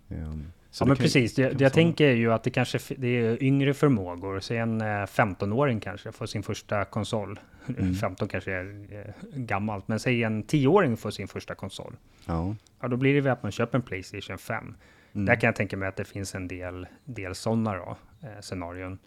Um, 0.09 0.51
ja, 0.79 0.85
men 0.85 0.97
precis. 0.97 1.35
Det, 1.35 1.49
det 1.49 1.63
jag 1.63 1.73
tänker 1.73 2.09
ju 2.09 2.33
att 2.33 2.43
det 2.43 2.49
kanske 2.49 2.79
det 2.97 3.07
är 3.07 3.43
yngre 3.43 3.73
förmågor. 3.73 4.39
Så 4.39 4.53
en 4.53 4.81
15-åring 4.81 5.79
kanske 5.79 6.11
får 6.11 6.25
sin 6.25 6.43
första 6.43 6.85
konsol. 6.85 7.39
Mm. 7.77 7.95
15 7.95 8.27
kanske 8.27 8.51
är 8.51 8.85
eh, 8.91 9.39
gammalt, 9.39 9.87
men 9.87 9.99
säg 9.99 10.23
en 10.23 10.43
10-åring 10.43 10.97
får 10.97 11.11
sin 11.11 11.27
första 11.27 11.55
konsol. 11.55 11.95
Ja. 12.25 12.55
ja, 12.81 12.87
då 12.87 12.97
blir 12.97 13.13
det 13.13 13.21
väl 13.21 13.33
att 13.33 13.43
man 13.43 13.51
köper 13.51 13.77
en 13.77 13.81
Playstation 13.81 14.37
5. 14.37 14.75
Mm. 15.15 15.25
Där 15.25 15.35
kan 15.35 15.47
jag 15.47 15.55
tänka 15.55 15.77
mig 15.77 15.87
att 15.87 15.95
det 15.95 16.05
finns 16.05 16.35
en 16.35 16.47
del, 16.47 16.87
del 17.05 17.35
sådana 17.35 17.75
då, 17.75 17.97
eh, 18.21 18.39
scenarion. 18.41 18.99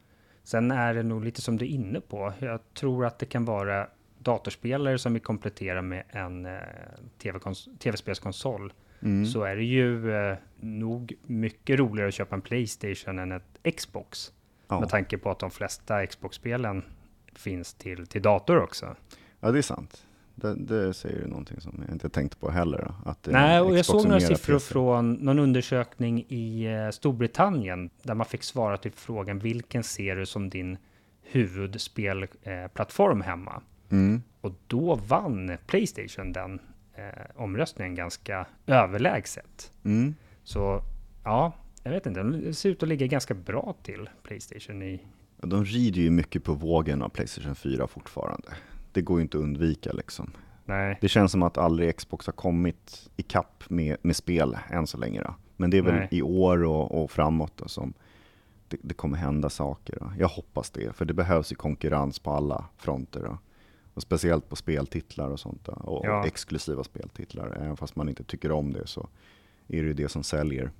Sen 0.42 0.70
är 0.70 0.94
det 0.94 1.02
nog 1.02 1.24
lite 1.24 1.42
som 1.42 1.56
du 1.56 1.64
är 1.64 1.68
inne 1.68 2.00
på. 2.00 2.32
Jag 2.38 2.60
tror 2.74 3.06
att 3.06 3.18
det 3.18 3.26
kan 3.26 3.44
vara 3.44 3.88
datorspelare 4.18 4.98
som 4.98 5.14
vi 5.14 5.20
kompletterar 5.20 5.82
med 5.82 6.04
en 6.08 6.46
eh, 6.46 6.58
tv-spelskonsol. 7.78 8.72
Mm. 9.02 9.26
Så 9.26 9.42
är 9.42 9.56
det 9.56 9.64
ju 9.64 10.14
eh, 10.14 10.36
nog 10.60 11.14
mycket 11.22 11.78
roligare 11.78 12.08
att 12.08 12.14
köpa 12.14 12.34
en 12.34 12.40
Playstation 12.40 13.18
än 13.18 13.32
ett 13.32 13.76
Xbox. 13.76 14.32
Ja. 14.68 14.80
Med 14.80 14.88
tanke 14.88 15.18
på 15.18 15.30
att 15.30 15.38
de 15.38 15.50
flesta 15.50 16.06
Xbox-spelen 16.06 16.84
finns 17.34 17.74
till, 17.74 18.06
till 18.06 18.22
dator 18.22 18.60
också. 18.62 18.96
Ja, 19.40 19.50
det 19.50 19.58
är 19.58 19.62
sant. 19.62 20.06
Det, 20.40 20.54
det 20.54 20.94
säger 20.94 21.26
någonting 21.26 21.60
som 21.60 21.82
jag 21.86 21.94
inte 21.94 22.08
tänkt 22.08 22.40
på 22.40 22.50
heller. 22.50 22.92
Att 23.04 23.28
Nej, 23.30 23.60
och 23.60 23.78
jag 23.78 23.84
såg 23.84 24.04
några 24.04 24.20
siffror 24.20 24.54
PC. 24.54 24.72
från 24.72 25.12
någon 25.12 25.38
undersökning 25.38 26.24
i 26.28 26.64
eh, 26.64 26.90
Storbritannien 26.90 27.90
där 28.02 28.14
man 28.14 28.26
fick 28.26 28.42
svara 28.42 28.76
till 28.76 28.92
frågan 28.92 29.38
vilken 29.38 29.82
ser 29.82 30.16
du 30.16 30.26
som 30.26 30.50
din 30.50 30.78
huvudspelplattform 31.22 33.20
hemma? 33.20 33.62
Mm. 33.90 34.22
Och 34.40 34.54
då 34.66 34.94
vann 34.94 35.56
Playstation 35.66 36.32
den 36.32 36.60
eh, 36.94 37.02
omröstningen 37.36 37.94
ganska 37.94 38.46
överlägset. 38.66 39.72
Mm. 39.84 40.14
Så 40.44 40.82
ja, 41.24 41.52
jag 41.82 41.90
vet 41.90 42.06
inte, 42.06 42.22
det 42.22 42.54
ser 42.54 42.70
ut 42.70 42.82
att 42.82 42.88
ligga 42.88 43.06
ganska 43.06 43.34
bra 43.34 43.74
till 43.82 44.10
Playstation 44.22 44.82
i... 44.82 45.00
De 45.36 45.64
rider 45.64 46.00
ju 46.00 46.10
mycket 46.10 46.44
på 46.44 46.52
vågen 46.54 47.02
av 47.02 47.08
Playstation 47.08 47.54
4 47.54 47.86
fortfarande 47.86 48.48
det 48.98 49.02
går 49.02 49.18
ju 49.18 49.22
inte 49.22 49.36
att 49.36 49.42
undvika 49.42 49.92
liksom. 49.92 50.30
Nej. 50.64 50.98
Det 51.00 51.08
känns 51.08 51.32
som 51.32 51.42
att 51.42 51.58
aldrig 51.58 51.96
Xbox 51.96 52.26
har 52.26 52.32
kommit 52.32 53.10
ikapp 53.16 53.64
med, 53.70 53.96
med 54.02 54.16
spel 54.16 54.58
än 54.70 54.86
så 54.86 54.98
länge. 54.98 55.22
Då. 55.22 55.34
Men 55.56 55.70
det 55.70 55.78
är 55.78 55.82
väl 55.82 55.94
Nej. 55.94 56.08
i 56.10 56.22
år 56.22 56.64
och, 56.64 57.02
och 57.02 57.10
framåt 57.10 57.52
då, 57.56 57.68
som 57.68 57.94
det, 58.68 58.76
det, 58.82 58.94
kommer 58.94 59.18
hända 59.18 59.50
saker. 59.50 59.98
Då. 60.00 60.12
Jag 60.18 60.28
hoppas 60.28 60.70
det, 60.70 60.96
för 60.96 61.04
det 61.04 61.14
behövs 61.14 61.52
ju 61.52 61.56
konkurrens 61.56 62.18
på 62.18 62.30
alla 62.30 62.64
fronter. 62.76 63.20
Då. 63.20 63.38
Och 63.94 64.02
speciellt 64.02 64.48
på 64.48 64.56
speltitlar 64.56 65.30
och 65.30 65.40
sånt. 65.40 65.68
Och, 65.68 66.06
ja. 66.06 66.20
och 66.20 66.26
exklusiva 66.26 66.84
speltitlar. 66.84 67.58
Även 67.62 67.76
fast 67.76 67.96
man 67.96 68.08
inte 68.08 68.24
tycker 68.24 68.52
om 68.52 68.72
det 68.72 68.86
så 68.86 69.08
är 69.68 69.82
det 69.82 69.88
ju 69.88 69.94
det 69.94 70.08
som 70.08 70.22
säljer. 70.22 70.70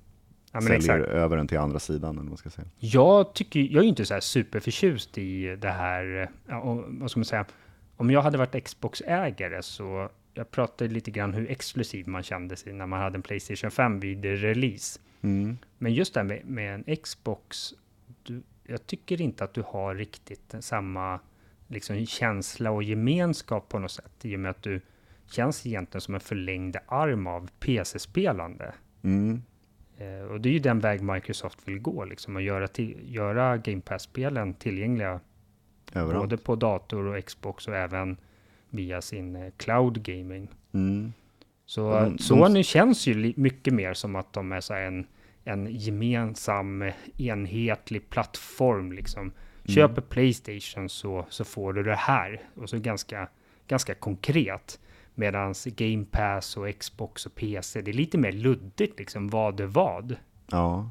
Ja, 0.51 0.61
säljer 0.61 0.77
exakt. 0.77 1.05
över 1.05 1.37
den 1.37 1.47
till 1.47 1.57
andra 1.57 1.79
sidan. 1.79 2.19
Eller 2.19 2.29
vad 2.29 2.39
ska 2.39 2.49
säga. 2.49 2.67
Jag, 2.79 3.33
tycker, 3.33 3.59
jag 3.59 3.79
är 3.79 3.83
ju 3.83 3.89
inte 3.89 4.05
så 4.05 4.13
här 4.13 4.21
superförtjust 4.21 5.17
i 5.17 5.55
det 5.55 5.71
här, 5.71 6.31
vad 6.99 7.11
ska 7.11 7.19
man 7.19 7.25
säga, 7.25 7.45
om 7.99 8.11
jag 8.11 8.21
hade 8.21 8.37
varit 8.37 8.63
Xbox-ägare 8.63 9.63
så 9.63 10.09
jag 10.33 10.51
pratade 10.51 10.93
lite 10.93 11.11
grann 11.11 11.33
hur 11.33 11.51
exklusiv 11.51 12.07
man 12.07 12.23
kände 12.23 12.55
sig 12.55 12.73
när 12.73 12.85
man 12.85 12.99
hade 12.99 13.15
en 13.15 13.21
Playstation 13.21 13.71
5 13.71 13.99
vid 13.99 14.25
release. 14.25 14.99
Mm. 15.21 15.57
Men 15.77 15.93
just 15.93 16.13
det 16.13 16.19
här 16.19 16.27
med, 16.27 16.45
med 16.45 16.75
en 16.87 16.95
Xbox, 16.95 17.73
du, 18.23 18.43
jag 18.63 18.87
tycker 18.87 19.21
inte 19.21 19.43
att 19.43 19.53
du 19.53 19.63
har 19.67 19.95
riktigt 19.95 20.55
samma 20.59 21.19
liksom, 21.67 22.05
känsla 22.05 22.71
och 22.71 22.83
gemenskap 22.83 23.69
på 23.69 23.79
något 23.79 23.91
sätt. 23.91 24.25
I 24.25 24.35
och 24.35 24.39
med 24.39 24.51
att 24.51 24.63
du 24.63 24.81
känns 25.31 25.65
egentligen 25.65 26.01
som 26.01 26.13
en 26.13 26.21
förlängd 26.21 26.77
arm 26.87 27.27
av 27.27 27.49
PC-spelande. 27.59 28.73
Mm. 29.01 29.41
Eh, 29.97 30.21
och 30.21 30.41
det 30.41 30.49
är 30.49 30.53
ju 30.53 30.59
den 30.59 30.79
väg 30.79 31.01
Microsoft 31.01 31.67
vill 31.67 31.79
gå, 31.79 32.05
liksom, 32.05 32.35
att 32.35 32.43
göra, 32.43 32.67
göra 33.05 33.57
Game 33.57 33.81
Pass-spelen 33.81 34.53
tillgängliga 34.53 35.19
Överallt. 35.93 36.23
Både 36.23 36.37
på 36.37 36.55
dator 36.55 37.05
och 37.05 37.25
Xbox 37.25 37.67
och 37.67 37.75
även 37.75 38.17
via 38.69 39.01
sin 39.01 39.35
eh, 39.35 39.51
cloud 39.57 40.03
gaming. 40.03 40.47
Mm. 40.73 41.13
Så 41.65 41.99
de, 41.99 42.17
Sony 42.17 42.59
de... 42.59 42.63
känns 42.63 43.07
ju 43.07 43.33
mycket 43.35 43.73
mer 43.73 43.93
som 43.93 44.15
att 44.15 44.33
de 44.33 44.51
är 44.51 44.61
så 44.61 44.73
en, 44.73 45.07
en 45.43 45.67
gemensam 45.75 46.81
eh, 46.81 46.93
enhetlig 47.17 48.09
plattform. 48.09 48.91
Liksom. 48.91 49.21
Mm. 49.21 49.33
Köper 49.65 50.01
Playstation 50.01 50.89
så, 50.89 51.25
så 51.29 51.43
får 51.43 51.73
du 51.73 51.83
det 51.83 51.95
här. 51.95 52.41
Och 52.55 52.69
så 52.69 52.79
ganska, 52.79 53.27
ganska 53.67 53.95
konkret. 53.95 54.79
Medan 55.15 55.53
Game 55.65 56.05
Pass 56.11 56.57
och 56.57 56.79
Xbox 56.79 57.25
och 57.25 57.35
PC, 57.35 57.81
det 57.81 57.91
är 57.91 57.93
lite 57.93 58.17
mer 58.17 58.31
luddigt 58.31 58.99
liksom, 58.99 59.29
vad 59.29 59.59
är 59.59 59.65
vad. 59.65 60.15
Ja. 60.51 60.89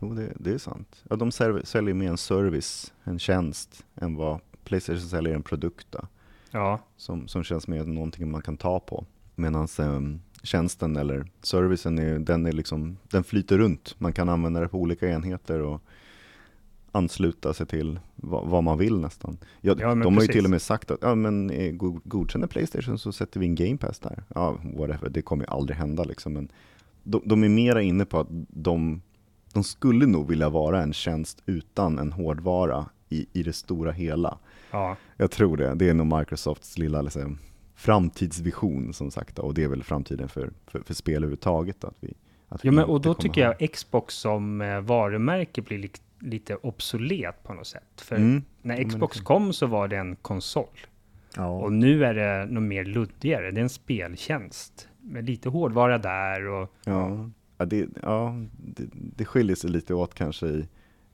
Jo, 0.00 0.14
det, 0.14 0.32
det 0.36 0.50
är 0.52 0.58
sant. 0.58 1.02
Ja, 1.10 1.16
de 1.16 1.32
säljer 1.64 1.94
mer 1.94 2.10
en 2.10 2.18
service, 2.18 2.92
en 3.04 3.18
tjänst, 3.18 3.84
än 3.94 4.16
vad 4.16 4.40
Playstation 4.64 5.08
säljer 5.08 5.34
en 5.34 5.42
produkt. 5.42 5.86
Då, 5.90 5.98
ja. 6.50 6.80
som, 6.96 7.28
som 7.28 7.44
känns 7.44 7.68
mer 7.68 7.84
någonting 7.84 8.30
man 8.30 8.42
kan 8.42 8.56
ta 8.56 8.80
på. 8.80 9.04
Medan 9.34 9.68
um, 9.78 10.20
tjänsten 10.42 10.96
eller 10.96 11.26
servicen, 11.42 11.98
är, 11.98 12.18
den, 12.18 12.46
är 12.46 12.52
liksom, 12.52 12.96
den 13.10 13.24
flyter 13.24 13.58
runt. 13.58 13.94
Man 13.98 14.12
kan 14.12 14.28
använda 14.28 14.60
det 14.60 14.68
på 14.68 14.78
olika 14.78 15.08
enheter 15.08 15.60
och 15.60 15.82
ansluta 16.92 17.54
sig 17.54 17.66
till 17.66 18.00
vad, 18.16 18.46
vad 18.46 18.64
man 18.64 18.78
vill 18.78 19.00
nästan. 19.00 19.38
Ja, 19.60 19.74
ja 19.78 19.94
de 19.94 20.14
har 20.14 20.22
ju 20.22 20.28
till 20.28 20.44
och 20.44 20.50
med 20.50 20.62
sagt 20.62 20.90
att 20.90 20.98
ja, 21.02 21.14
men, 21.14 21.52
godkänner 22.04 22.46
Playstation 22.46 22.98
så 22.98 23.12
sätter 23.12 23.40
vi 23.40 23.46
en 23.46 23.54
Game 23.54 23.76
Pass 23.76 23.98
där. 23.98 24.24
Ja, 24.28 24.58
whatever, 24.62 25.08
det 25.08 25.22
kommer 25.22 25.44
ju 25.44 25.50
aldrig 25.50 25.76
hända 25.76 26.04
liksom. 26.04 26.32
Men 26.32 26.48
de, 27.02 27.22
de 27.24 27.44
är 27.44 27.48
mera 27.48 27.82
inne 27.82 28.04
på 28.04 28.20
att 28.20 28.28
de, 28.48 29.02
de 29.52 29.64
skulle 29.64 30.06
nog 30.06 30.28
vilja 30.28 30.48
vara 30.48 30.82
en 30.82 30.92
tjänst 30.92 31.42
utan 31.46 31.98
en 31.98 32.12
hårdvara 32.12 32.86
i, 33.08 33.26
i 33.32 33.42
det 33.42 33.52
stora 33.52 33.92
hela. 33.92 34.38
Ja. 34.70 34.96
Jag 35.16 35.30
tror 35.30 35.56
det. 35.56 35.74
Det 35.74 35.88
är 35.88 35.94
nog 35.94 36.18
Microsofts 36.18 36.78
lilla 36.78 37.02
liksom, 37.02 37.38
framtidsvision 37.74 38.92
som 38.92 39.10
sagt, 39.10 39.38
och 39.38 39.54
det 39.54 39.64
är 39.64 39.68
väl 39.68 39.82
framtiden 39.82 40.28
för, 40.28 40.50
för, 40.66 40.80
för 40.80 40.94
spel 40.94 41.16
överhuvudtaget. 41.16 41.84
Att 41.84 41.96
vi, 42.00 42.14
att 42.48 42.64
ja, 42.64 42.72
men, 42.72 42.84
och 42.84 43.00
då 43.00 43.14
tycker 43.14 43.40
jag 43.40 43.72
Xbox 43.72 44.14
som 44.14 44.60
eh, 44.60 44.80
varumärke 44.80 45.62
blir 45.62 45.78
li 45.78 45.90
lite 46.22 46.56
obsolet 46.56 47.42
på 47.42 47.54
något 47.54 47.66
sätt. 47.66 48.00
För 48.00 48.16
mm. 48.16 48.42
när 48.62 48.88
Xbox 48.88 49.16
ja, 49.18 49.24
kom 49.24 49.52
så 49.52 49.66
var 49.66 49.88
det 49.88 49.96
en 49.96 50.16
konsol. 50.16 50.78
Ja. 51.36 51.46
Och 51.46 51.72
nu 51.72 52.04
är 52.04 52.14
det 52.14 52.52
något 52.52 52.62
mer 52.62 52.84
luddigare. 52.84 53.50
Det 53.50 53.60
är 53.60 53.62
en 53.62 53.68
speltjänst 53.68 54.88
med 55.00 55.24
lite 55.24 55.48
hårdvara 55.48 55.98
där 55.98 56.48
och... 56.48 56.74
Ja, 56.84 57.30
ja, 57.60 57.66
det, 57.66 57.88
ja 58.02 58.34
det, 58.56 58.88
det 58.92 59.24
skiljer 59.24 59.56
sig 59.56 59.70
lite 59.70 59.94
åt 59.94 60.14
kanske 60.14 60.46
i 60.46 60.68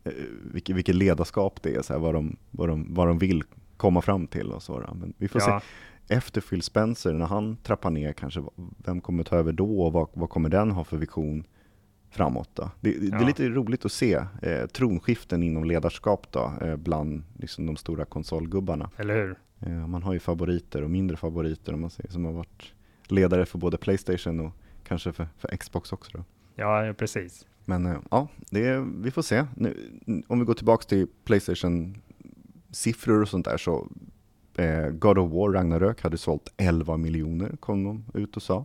eh, 0.05 0.12
vilket, 0.53 0.76
vilket 0.76 0.94
ledarskap 0.94 1.62
det 1.62 1.74
är, 1.74 1.82
så 1.82 1.92
här, 1.92 2.01
vad, 2.01 2.14
de, 2.14 2.36
vad, 2.51 2.68
de, 2.68 2.94
vad 2.94 3.09
de 3.09 3.18
vill 3.18 3.42
komma 3.76 4.03
fram 4.03 4.26
till 4.26 4.53
och 4.53 4.62
så. 4.62 4.94
Men 4.94 5.14
vi 5.18 5.28
får 5.28 5.40
ja. 5.40 5.61
se. 5.61 5.66
Efter 6.14 6.40
Phil 6.40 6.62
Spencer, 6.62 7.12
när 7.12 7.26
han 7.26 7.57
trappar 7.57 7.90
ner, 7.90 8.12
kanske, 8.12 8.44
vem 8.78 9.01
kommer 9.01 9.24
ta 9.24 9.36
över 9.36 9.53
då 9.53 9.80
och 9.80 9.92
vad, 9.92 10.09
vad 10.12 10.30
kommer 10.30 10.49
den 10.49 10.70
ha 10.70 10.84
för 10.84 10.97
vision 10.97 11.44
framåt? 12.11 12.51
Då? 12.55 12.70
Det, 12.80 12.90
ja. 12.90 13.18
det 13.18 13.24
är 13.24 13.26
lite 13.26 13.49
roligt 13.49 13.84
att 13.84 13.92
se 13.92 14.14
eh, 14.42 14.66
tronskiften 14.66 15.42
inom 15.42 15.64
ledarskap 15.64 16.26
då, 16.30 16.53
eh, 16.61 16.76
bland 16.76 17.22
liksom, 17.38 17.66
de 17.66 17.76
stora 17.76 18.05
konsolgubbarna. 18.05 18.90
Eller 18.97 19.14
hur? 19.14 19.36
Eh, 19.61 19.86
man 19.86 20.03
har 20.03 20.12
ju 20.12 20.18
favoriter 20.18 20.82
och 20.82 20.90
mindre 20.90 21.16
favoriter 21.16 21.72
om 21.72 21.80
man 21.80 21.90
säger, 21.90 22.11
som 22.11 22.24
har 22.24 22.32
varit 22.32 22.74
ledare 23.09 23.47
för 23.47 23.59
både 23.59 23.76
Playstation 23.76 24.40
och 24.40 24.53
kanske 24.84 25.12
för, 25.12 25.28
för 25.38 25.57
Xbox 25.57 25.92
också. 25.92 26.11
Då. 26.18 26.24
Ja, 26.57 26.94
precis. 26.98 27.46
Men 27.64 27.86
eh, 27.86 27.98
ja, 28.11 28.28
det, 28.50 28.84
vi 28.96 29.11
får 29.11 29.22
se. 29.22 29.44
Nu, 29.54 30.00
om 30.26 30.38
vi 30.38 30.44
går 30.44 30.54
tillbaka 30.54 30.84
till 30.84 31.07
Playstation-siffror 31.24 33.22
och 33.22 33.28
sånt 33.28 33.44
där 33.44 33.57
så 33.57 33.88
eh, 34.57 34.88
God 34.88 35.18
of 35.18 35.32
War 35.32 35.52
Ragnarök 35.52 36.02
hade 36.02 36.18
sålt 36.18 36.52
11 36.57 36.96
miljoner, 36.96 37.57
kom 37.61 37.84
de 37.84 38.04
ut 38.14 38.36
och 38.36 38.42
sa. 38.42 38.64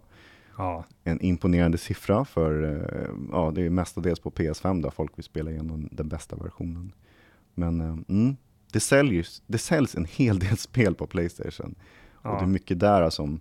Ja. 0.57 0.85
En 1.03 1.21
imponerande 1.21 1.77
siffra 1.77 2.25
för, 2.25 2.63
eh, 2.63 3.09
ja 3.31 3.51
det 3.55 3.65
är 3.65 3.69
mestadels 3.69 4.19
på 4.19 4.31
PS5 4.31 4.81
där 4.81 4.89
folk 4.89 5.17
vill 5.17 5.23
spela 5.23 5.51
igenom 5.51 5.89
den 5.91 6.07
bästa 6.07 6.35
versionen. 6.35 6.93
Men 7.53 7.81
eh, 7.81 7.97
mm, 8.09 8.35
det, 8.71 8.79
säljs, 8.79 9.43
det 9.47 9.57
säljs 9.57 9.95
en 9.95 10.05
hel 10.05 10.39
del 10.39 10.57
spel 10.67 10.95
på 10.95 11.07
Playstation. 11.07 11.75
Ja. 12.23 12.29
Och 12.29 12.37
det 12.37 12.45
är 12.45 12.47
mycket 12.47 12.79
där 12.79 13.09
som 13.09 13.39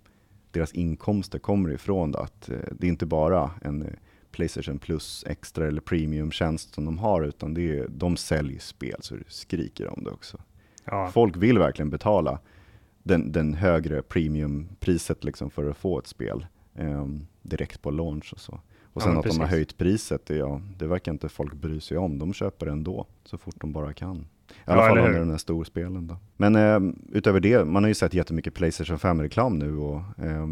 deras 0.51 0.73
inkomster 0.73 1.39
kommer 1.39 1.69
ifrån. 1.69 2.11
Då, 2.11 2.19
att 2.19 2.49
eh, 2.49 2.57
det 2.71 2.87
är 2.87 2.89
inte 2.89 3.05
bara 3.05 3.51
en 3.61 3.81
eh, 3.81 3.93
Playstation 4.31 4.79
Plus 4.79 5.23
extra 5.27 5.67
eller 5.67 5.81
premium-tjänst 5.81 6.73
som 6.73 6.85
de 6.85 6.97
har, 6.97 7.21
utan 7.23 7.53
det 7.53 7.77
är, 7.77 7.87
de 7.89 8.17
säljer 8.17 8.59
spel 8.59 8.97
så 8.99 9.15
det 9.15 9.23
skriker 9.27 9.97
om 9.97 10.03
det 10.03 10.11
också. 10.11 10.37
Ja. 10.85 11.09
Folk 11.13 11.37
vill 11.37 11.59
verkligen 11.59 11.89
betala 11.89 12.39
den, 13.03 13.31
den 13.31 13.53
högre 13.53 14.01
premiumpriset 14.01 15.23
liksom 15.23 15.49
för 15.49 15.69
att 15.69 15.77
få 15.77 15.99
ett 15.99 16.07
spel 16.07 16.45
eh, 16.75 17.05
direkt 17.41 17.81
på 17.81 17.91
launch 17.91 18.33
och 18.33 18.39
så. 18.39 18.59
Och 18.93 19.01
sen 19.01 19.11
ja, 19.11 19.17
att 19.17 19.23
precis. 19.23 19.37
de 19.37 19.43
har 19.43 19.49
höjt 19.49 19.77
priset, 19.77 20.25
det, 20.25 20.35
ja, 20.35 20.61
det 20.77 20.87
verkar 20.87 21.11
inte 21.11 21.29
folk 21.29 21.53
bry 21.53 21.79
sig 21.79 21.97
om. 21.97 22.19
De 22.19 22.33
köper 22.33 22.67
ändå 22.67 23.07
så 23.23 23.37
fort 23.37 23.55
de 23.57 23.73
bara 23.73 23.93
kan. 23.93 24.17
I 24.17 24.53
alla 24.65 24.81
ja, 24.81 24.87
fall 24.87 24.97
under 24.97 25.19
de 25.19 25.29
här 25.29 25.37
storspelen. 25.37 26.07
Då. 26.07 26.17
Men 26.37 26.55
eh, 26.55 26.93
utöver 27.11 27.39
det, 27.39 27.65
man 27.65 27.83
har 27.83 27.87
ju 27.87 27.93
sett 27.93 28.13
jättemycket 28.13 28.53
Playstation 28.53 28.97
5-reklam 28.97 29.59
nu 29.59 29.77
och 29.77 29.95
eh, 29.97 30.47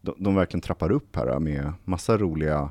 de, 0.00 0.14
de 0.18 0.34
verkligen 0.34 0.60
trappar 0.60 0.92
upp 0.92 1.16
här 1.16 1.38
med 1.38 1.72
massa 1.84 2.18
roliga, 2.18 2.70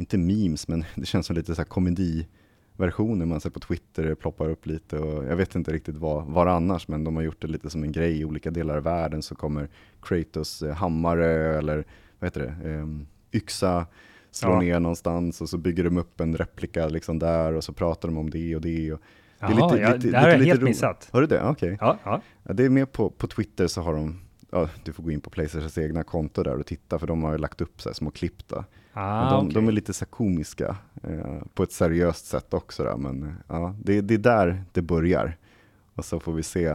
inte 0.00 0.18
memes, 0.18 0.68
men 0.68 0.84
det 0.94 1.06
känns 1.06 1.26
som 1.26 1.36
lite 1.36 1.54
så 1.54 1.60
här 1.60 1.68
komediversioner 1.68 3.26
man 3.26 3.40
ser 3.40 3.50
på 3.50 3.60
Twitter, 3.60 4.04
det 4.04 4.16
ploppar 4.16 4.48
upp 4.48 4.66
lite 4.66 4.98
och 4.98 5.24
jag 5.24 5.36
vet 5.36 5.54
inte 5.54 5.72
riktigt 5.72 5.96
vad, 5.96 6.26
vad 6.26 6.48
annars, 6.48 6.88
men 6.88 7.04
de 7.04 7.16
har 7.16 7.22
gjort 7.22 7.42
det 7.42 7.48
lite 7.48 7.70
som 7.70 7.82
en 7.82 7.92
grej 7.92 8.20
i 8.20 8.24
olika 8.24 8.50
delar 8.50 8.76
av 8.76 8.82
världen 8.82 9.22
så 9.22 9.34
kommer 9.34 9.68
Kratos 10.02 10.62
eh, 10.62 10.74
hammare 10.74 11.58
eller 11.58 11.84
vad 12.18 12.26
heter 12.26 12.40
det, 12.40 12.70
eh, 12.70 12.86
yxa 13.32 13.86
slå 14.30 14.50
ja. 14.50 14.60
ner 14.60 14.80
någonstans 14.80 15.40
och 15.40 15.48
så 15.48 15.58
bygger 15.58 15.84
de 15.84 15.98
upp 15.98 16.20
en 16.20 16.36
replika 16.36 16.88
liksom 16.88 17.18
där 17.18 17.52
och 17.52 17.64
så 17.64 17.72
pratar 17.72 18.08
de 18.08 18.18
om 18.18 18.30
det 18.30 18.56
och 18.56 18.60
det. 18.60 18.92
Och 18.92 19.00
det 19.40 19.46
är 19.46 19.50
Jaha, 19.50 19.72
lite, 19.72 19.82
ja, 19.82 19.94
lite, 19.94 20.08
det 20.10 20.18
här 20.18 20.30
har 20.30 20.36
jag 20.36 20.44
helt 20.44 20.62
missat. 20.62 21.08
Har 21.12 21.20
du 21.20 21.26
det? 21.26 21.42
Okej. 21.42 21.72
Okay. 21.72 21.76
Ja, 21.80 21.98
ja. 22.04 22.20
ja, 22.42 22.52
det 22.52 22.64
är 22.64 22.70
med 22.70 22.92
på, 22.92 23.10
på 23.10 23.26
Twitter 23.26 23.66
så 23.66 23.80
har 23.80 23.94
de, 23.94 24.20
ja, 24.52 24.68
du 24.84 24.92
får 24.92 25.02
gå 25.02 25.10
in 25.10 25.20
på 25.20 25.30
Playstations 25.30 25.78
egna 25.78 26.02
konto 26.02 26.42
där 26.42 26.58
och 26.58 26.66
titta 26.66 26.98
för 26.98 27.06
de 27.06 27.22
har 27.22 27.32
ju 27.32 27.38
lagt 27.38 27.60
upp 27.60 27.82
så 27.82 27.88
här 27.88 27.94
små 27.94 28.10
klipp 28.10 28.48
där. 28.48 28.64
Ah, 28.92 29.30
de, 29.30 29.46
okay. 29.46 29.54
de, 29.54 29.68
är 29.68 29.72
lite 29.72 29.92
så 29.92 30.06
komiska 30.06 30.76
eh, 31.02 31.42
på 31.54 31.62
ett 31.62 31.72
seriöst 31.72 32.26
sätt 32.26 32.54
också. 32.54 32.84
Där, 32.84 32.96
men 32.96 33.34
ja, 33.48 33.74
det, 33.82 34.00
det 34.00 34.14
är 34.14 34.18
där 34.18 34.64
det 34.72 34.82
börjar. 34.82 35.36
Och 35.94 36.04
så 36.04 36.20
får 36.20 36.32
vi 36.32 36.42
se 36.42 36.66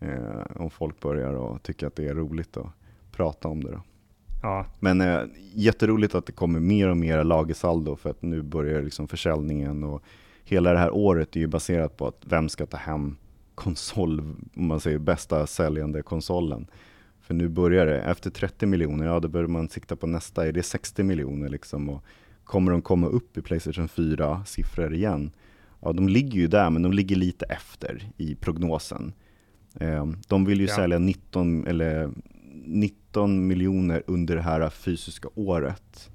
eh, 0.00 0.42
om 0.56 0.70
folk 0.70 1.00
börjar 1.00 1.32
och 1.32 1.62
tycker 1.62 1.86
att 1.86 1.96
det 1.96 2.08
är 2.08 2.14
roligt 2.14 2.56
att 2.56 2.66
prata 3.12 3.48
om 3.48 3.64
det. 3.64 3.70
Då. 3.70 3.80
Ja. 4.42 4.66
Men 4.80 5.00
eh, 5.00 5.20
jätteroligt 5.54 6.14
att 6.14 6.26
det 6.26 6.32
kommer 6.32 6.60
mer 6.60 6.88
och 6.88 6.96
mer 6.96 7.24
lagersaldo 7.24 7.96
för 7.96 8.10
att 8.10 8.22
nu 8.22 8.42
börjar 8.42 8.82
liksom 8.82 9.08
försäljningen 9.08 9.84
och 9.84 10.02
hela 10.44 10.72
det 10.72 10.78
här 10.78 10.94
året 10.94 11.36
är 11.36 11.40
ju 11.40 11.46
baserat 11.46 11.96
på 11.96 12.06
att 12.06 12.22
vem 12.24 12.48
ska 12.48 12.66
ta 12.66 12.76
hem 12.76 13.16
konsol, 13.54 14.20
om 14.56 14.66
man 14.66 14.80
säger 14.80 14.98
bästa 14.98 15.46
säljande 15.46 16.02
konsolen. 16.02 16.66
För 17.22 17.34
nu 17.34 17.48
börjar 17.48 17.86
det, 17.86 18.00
efter 18.00 18.30
30 18.30 18.66
miljoner, 18.66 19.06
ja 19.06 19.20
då 19.20 19.28
börjar 19.28 19.48
man 19.48 19.68
sikta 19.68 19.96
på 19.96 20.06
nästa, 20.06 20.46
är 20.46 20.52
det 20.52 20.62
60 20.62 21.02
miljoner 21.02 21.48
liksom? 21.48 21.88
Och 21.88 22.04
kommer 22.44 22.72
de 22.72 22.82
komma 22.82 23.06
upp 23.06 23.36
i 23.36 23.42
Playstation 23.42 23.88
4-siffror 23.88 24.94
igen? 24.94 25.30
Ja, 25.80 25.92
de 25.92 26.08
ligger 26.08 26.40
ju 26.40 26.46
där, 26.46 26.70
men 26.70 26.82
de 26.82 26.92
ligger 26.92 27.16
lite 27.16 27.44
efter 27.44 28.08
i 28.16 28.34
prognosen. 28.34 29.12
Eh, 29.74 30.06
de 30.28 30.44
vill 30.44 30.60
ju 30.60 30.66
ja. 30.66 30.74
sälja 30.74 30.98
19, 30.98 31.66
eller 31.66 32.10
19 32.64 33.46
miljoner 33.46 34.02
under 34.06 34.36
det 34.36 34.42
här 34.42 34.70
fysiska 34.70 35.28
året 35.34 36.10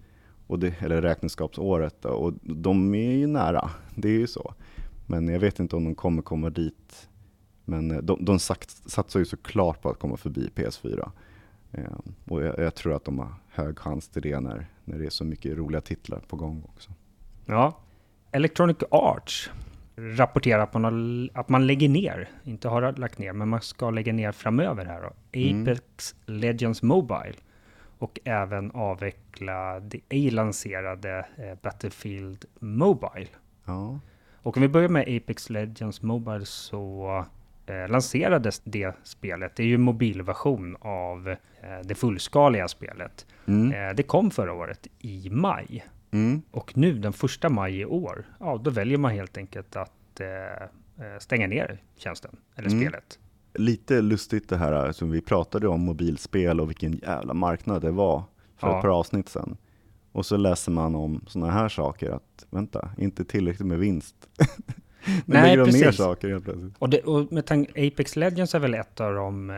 och 0.47 0.59
det, 0.59 0.81
eller 0.81 1.01
räkenskapsåret. 1.01 2.05
Och 2.05 2.33
de 2.41 2.95
är 2.95 3.11
ju 3.11 3.27
nära, 3.27 3.69
det 3.95 4.07
är 4.07 4.19
ju 4.19 4.27
så. 4.27 4.53
Men 5.05 5.27
jag 5.27 5.39
vet 5.39 5.59
inte 5.59 5.75
om 5.75 5.83
de 5.83 5.95
kommer 5.95 6.21
komma 6.21 6.49
dit. 6.49 7.09
Men 7.69 7.91
eh, 7.91 7.97
de, 7.97 8.25
de 8.25 8.39
satsar 8.39 9.19
ju 9.19 9.25
såklart 9.25 9.81
på 9.81 9.89
att 9.89 9.99
komma 9.99 10.17
förbi 10.17 10.49
PS4. 10.55 11.11
Eh, 11.71 11.83
och 12.25 12.43
jag, 12.43 12.59
jag, 12.59 12.75
tror 12.75 12.95
att 12.95 13.05
de 13.05 13.19
har 13.19 13.33
hög 13.49 13.79
chans 13.79 14.07
till 14.07 14.21
det 14.21 14.39
när, 14.39 14.67
när 14.85 14.97
det 14.97 15.05
är 15.05 15.09
så 15.09 15.23
mycket 15.23 15.57
roliga 15.57 15.81
titlar 15.81 16.19
på 16.19 16.35
gång 16.35 16.63
också. 16.73 16.91
Ja, 17.45 17.79
Electronic 18.31 18.77
Arts 18.91 19.51
rapporterar 19.95 20.65
på 20.65 20.79
någon, 20.79 21.29
att 21.33 21.49
man 21.49 21.67
lägger 21.67 21.89
ner, 21.89 22.29
inte 22.43 22.67
har 22.67 22.91
lagt 22.91 23.17
ner, 23.17 23.33
men 23.33 23.49
man 23.49 23.61
ska 23.61 23.89
lägga 23.89 24.13
ner 24.13 24.31
framöver 24.31 24.85
här 24.85 25.01
då. 25.01 25.39
Mm. 25.39 25.61
Apex 25.61 26.15
mm. 26.27 26.41
Legends 26.41 26.83
Mobile 26.83 27.35
och 27.99 28.19
även 28.23 28.71
avveckla 28.71 29.79
det 29.79 29.99
ej 30.09 30.29
lanserade 30.29 31.27
eh, 31.37 31.57
Battlefield 31.61 32.45
Mobile. 32.59 33.27
Ja. 33.65 33.99
Och 34.35 34.57
om 34.57 34.61
vi 34.61 34.69
börjar 34.69 34.89
med 34.89 35.01
Apex 35.01 35.49
Legends 35.49 36.01
Mobile 36.01 36.45
så 36.45 37.25
eh, 37.67 37.87
lanserades 37.87 38.61
det 38.63 38.95
spelet. 39.03 39.55
Det 39.55 39.63
är 39.63 39.67
ju 39.67 39.75
en 39.75 39.81
mobilversion 39.81 40.77
av 40.79 41.29
eh, 41.29 41.35
det 41.83 41.95
fullskaliga 41.95 42.67
spelet. 42.67 43.25
Mm. 43.45 43.71
Eh, 43.71 43.95
det 43.95 44.03
kom 44.03 44.31
förra 44.31 44.53
året 44.53 44.87
i 44.99 45.29
maj. 45.29 45.85
Mm. 46.11 46.41
Och 46.51 46.77
nu 46.77 46.93
den 46.93 47.13
första 47.13 47.49
maj 47.49 47.79
i 47.79 47.85
år, 47.85 48.25
ja 48.39 48.61
då 48.63 48.69
väljer 48.69 48.97
man 48.97 49.11
helt 49.11 49.37
enkelt 49.37 49.75
att 49.75 49.91
stänga 51.19 51.47
ner 51.47 51.81
tjänsten, 51.97 52.37
eller 52.55 52.69
mm. 52.69 52.81
spelet 52.81 53.19
lite 53.53 54.01
lustigt 54.01 54.49
det 54.49 54.57
här 54.57 54.91
som 54.91 55.11
vi 55.11 55.21
pratade 55.21 55.67
om 55.67 55.81
mobilspel 55.81 56.61
och 56.61 56.69
vilken 56.69 56.93
jävla 56.93 57.33
marknad 57.33 57.81
det 57.81 57.91
var 57.91 58.23
för 58.57 58.67
ja. 58.67 58.77
ett 58.77 58.81
par 58.81 58.89
avsnitt 58.89 59.29
sedan. 59.29 59.57
Och 60.11 60.25
så 60.25 60.37
läser 60.37 60.71
man 60.71 60.95
om 60.95 61.25
sådana 61.27 61.51
här 61.51 61.69
saker 61.69 62.11
att, 62.11 62.45
vänta, 62.49 62.89
inte 62.97 63.25
tillräckligt 63.25 63.67
med 63.67 63.79
vinst. 63.79 64.15
Nu 65.05 65.13
Nej, 65.25 65.41
lägger 65.57 65.71
de 65.71 65.79
ner 65.79 65.91
saker 65.91 66.29
helt 66.29 66.43
plötsligt. 66.43 66.73
Och, 66.79 66.89
det, 66.89 67.01
och 67.01 67.31
med 67.31 67.45
tanke, 67.45 67.87
Apex 67.87 68.15
Legends 68.15 68.55
är 68.55 68.59
väl 68.59 68.73
ett 68.73 69.01
av 69.01 69.13
de 69.13 69.49
eh, 69.49 69.55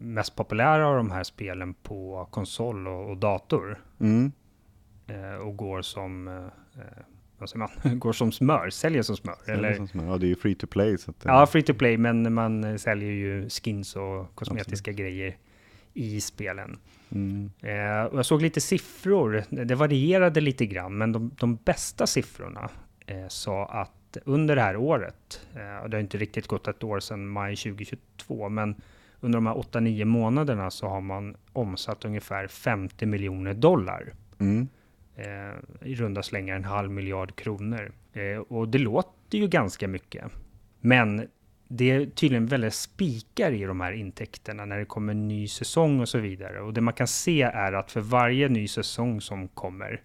mest 0.00 0.36
populära 0.36 0.88
av 0.88 0.96
de 0.96 1.10
här 1.10 1.22
spelen 1.22 1.74
på 1.74 2.28
konsol 2.30 2.88
och, 2.88 3.10
och 3.10 3.16
dator. 3.16 3.84
Mm. 4.00 4.32
Eh, 5.06 5.34
och 5.34 5.56
går 5.56 5.82
som 5.82 6.28
eh, 6.28 6.34
eh 6.34 7.04
vad 7.38 7.50
säger 7.50 7.58
man, 7.58 7.98
går 7.98 8.12
som 8.12 8.32
smör, 8.32 8.70
säljer 8.70 9.02
som 9.02 9.16
smör. 9.16 9.36
Säljer 9.46 9.64
eller? 9.64 9.76
Som 9.76 9.88
smör. 9.88 10.06
Ja, 10.06 10.18
det 10.18 10.26
är 10.26 10.28
ju 10.28 10.36
free 10.36 10.54
to 10.54 10.66
play. 10.66 10.98
Så 10.98 11.10
att, 11.10 11.16
ja, 11.22 11.46
free 11.46 11.62
to 11.62 11.74
play, 11.74 11.98
men 11.98 12.34
man 12.34 12.78
säljer 12.78 13.10
ju 13.10 13.48
skins 13.48 13.96
och 13.96 14.34
kosmetiska 14.34 14.90
absolut. 14.90 14.98
grejer 14.98 15.36
i 15.94 16.20
spelen. 16.20 16.78
Mm. 17.10 17.50
Eh, 17.60 18.04
och 18.04 18.18
jag 18.18 18.26
såg 18.26 18.42
lite 18.42 18.60
siffror, 18.60 19.44
det 19.50 19.74
varierade 19.74 20.40
lite 20.40 20.66
grann, 20.66 20.98
men 20.98 21.12
de, 21.12 21.30
de 21.40 21.56
bästa 21.56 22.06
siffrorna 22.06 22.70
eh, 23.06 23.28
sa 23.28 23.66
att 23.66 23.92
under 24.24 24.56
det 24.56 24.62
här 24.62 24.76
året, 24.76 25.46
eh, 25.54 25.82
och 25.82 25.90
det 25.90 25.96
har 25.96 26.00
inte 26.00 26.18
riktigt 26.18 26.46
gått 26.46 26.68
ett 26.68 26.84
år 26.84 27.00
sedan 27.00 27.28
maj 27.28 27.56
2022, 27.56 28.48
men 28.48 28.74
under 29.20 29.36
de 29.36 29.46
här 29.46 29.54
8-9 29.54 30.04
månaderna 30.04 30.70
så 30.70 30.88
har 30.88 31.00
man 31.00 31.36
omsatt 31.52 32.04
ungefär 32.04 32.46
50 32.46 33.06
miljoner 33.06 33.54
dollar. 33.54 34.12
Mm 34.38 34.68
eh, 35.20 35.88
i 35.88 35.94
runda 35.94 36.22
slängar 36.22 36.56
en 36.56 36.64
halv 36.64 36.90
miljard 36.90 37.36
kronor. 37.36 37.92
Eh, 38.12 38.38
och 38.38 38.68
det 38.68 38.78
låter 38.78 39.38
ju 39.38 39.48
ganska 39.48 39.88
mycket. 39.88 40.24
Men 40.80 41.28
det 41.68 41.90
är 41.90 42.06
tydligen 42.06 42.46
väldigt 42.46 42.74
spikar 42.74 43.52
i 43.52 43.64
de 43.64 43.80
här 43.80 43.92
intäkterna 43.92 44.64
när 44.64 44.78
det 44.78 44.84
kommer 44.84 45.12
en 45.12 45.28
ny 45.28 45.48
säsong 45.48 46.00
och 46.00 46.08
så 46.08 46.18
vidare. 46.18 46.60
Och 46.60 46.74
det 46.74 46.80
man 46.80 46.94
kan 46.94 47.06
se 47.06 47.42
är 47.42 47.72
att 47.72 47.90
för 47.90 48.00
varje 48.00 48.48
ny 48.48 48.68
säsong 48.68 49.20
som 49.20 49.48
kommer 49.48 50.02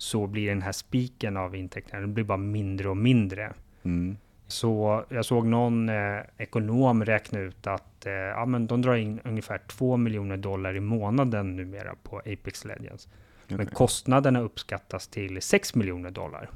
så 0.00 0.26
blir 0.26 0.48
den 0.48 0.62
här 0.62 0.72
spiken 0.72 1.36
av 1.36 1.56
intäkterna, 1.56 2.00
den 2.00 2.14
blir 2.14 2.24
bara 2.24 2.38
mindre 2.38 2.88
och 2.88 2.96
mindre. 2.96 3.52
Mm. 3.82 4.16
Så 4.46 5.04
jag 5.08 5.24
såg 5.24 5.46
någon 5.46 5.88
eh, 5.88 6.20
ekonom 6.38 7.04
räkna 7.04 7.40
ut 7.40 7.66
att 7.66 8.06
eh, 8.06 8.12
ja, 8.12 8.46
men 8.46 8.66
de 8.66 8.82
drar 8.82 8.94
in 8.94 9.20
ungefär 9.24 9.58
2 9.58 9.96
miljoner 9.96 10.36
dollar 10.36 10.76
i 10.76 10.80
månaden 10.80 11.56
numera 11.56 11.94
på 12.02 12.18
Apex 12.18 12.64
Legends. 12.64 13.08
Okay. 13.44 13.56
Men 13.56 13.66
kostnaderna 13.66 14.40
uppskattas 14.40 15.08
till 15.08 15.42
6 15.42 15.74
miljoner 15.74 16.10
dollar. 16.10 16.50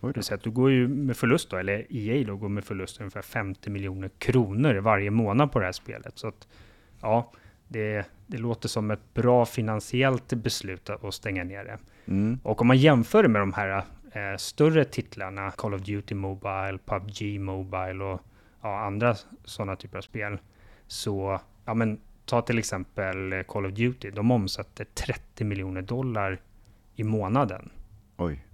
Det 0.00 0.06
vill 0.06 0.22
säga 0.22 0.36
att 0.36 0.44
du 0.44 0.50
går 0.50 0.70
ju 0.70 0.88
med 0.88 1.16
förlust 1.16 1.50
då, 1.50 1.56
eller 1.56 1.86
EA 1.90 2.26
då 2.26 2.36
går 2.36 2.48
med 2.48 2.64
förlust 2.64 3.00
ungefär 3.00 3.22
50 3.22 3.70
miljoner 3.70 4.10
kronor 4.18 4.74
varje 4.74 5.10
månad 5.10 5.52
på 5.52 5.58
det 5.58 5.64
här 5.64 5.72
spelet. 5.72 6.18
Så 6.18 6.28
att 6.28 6.48
ja, 7.00 7.32
det, 7.68 8.06
det 8.26 8.38
låter 8.38 8.68
som 8.68 8.90
ett 8.90 9.14
bra 9.14 9.46
finansiellt 9.46 10.32
beslut 10.32 10.90
att 10.90 11.14
stänga 11.14 11.44
ner 11.44 11.64
det. 11.64 11.78
Mm. 12.12 12.40
Och 12.42 12.60
om 12.60 12.66
man 12.66 12.76
jämför 12.76 13.22
det 13.22 13.28
med 13.28 13.42
de 13.42 13.52
här 13.52 13.84
eh, 14.12 14.36
större 14.36 14.84
titlarna, 14.84 15.50
Call 15.50 15.74
of 15.74 15.80
Duty 15.80 16.14
Mobile, 16.14 16.78
PubG 16.84 17.40
Mobile 17.40 18.04
och 18.04 18.20
ja, 18.62 18.78
andra 18.78 19.16
sådana 19.44 19.76
typer 19.76 19.98
av 19.98 20.02
spel, 20.02 20.38
så 20.86 21.40
ja, 21.64 21.74
men, 21.74 22.00
ta 22.24 22.42
till 22.42 22.58
exempel 22.58 23.44
Call 23.48 23.66
of 23.66 23.72
Duty, 23.72 24.10
de 24.10 24.30
omsätter 24.30 24.84
30 24.84 25.44
miljoner 25.44 25.82
dollar 25.82 26.40
i 26.94 27.04
månaden. 27.04 27.70
Oj. 28.16 28.44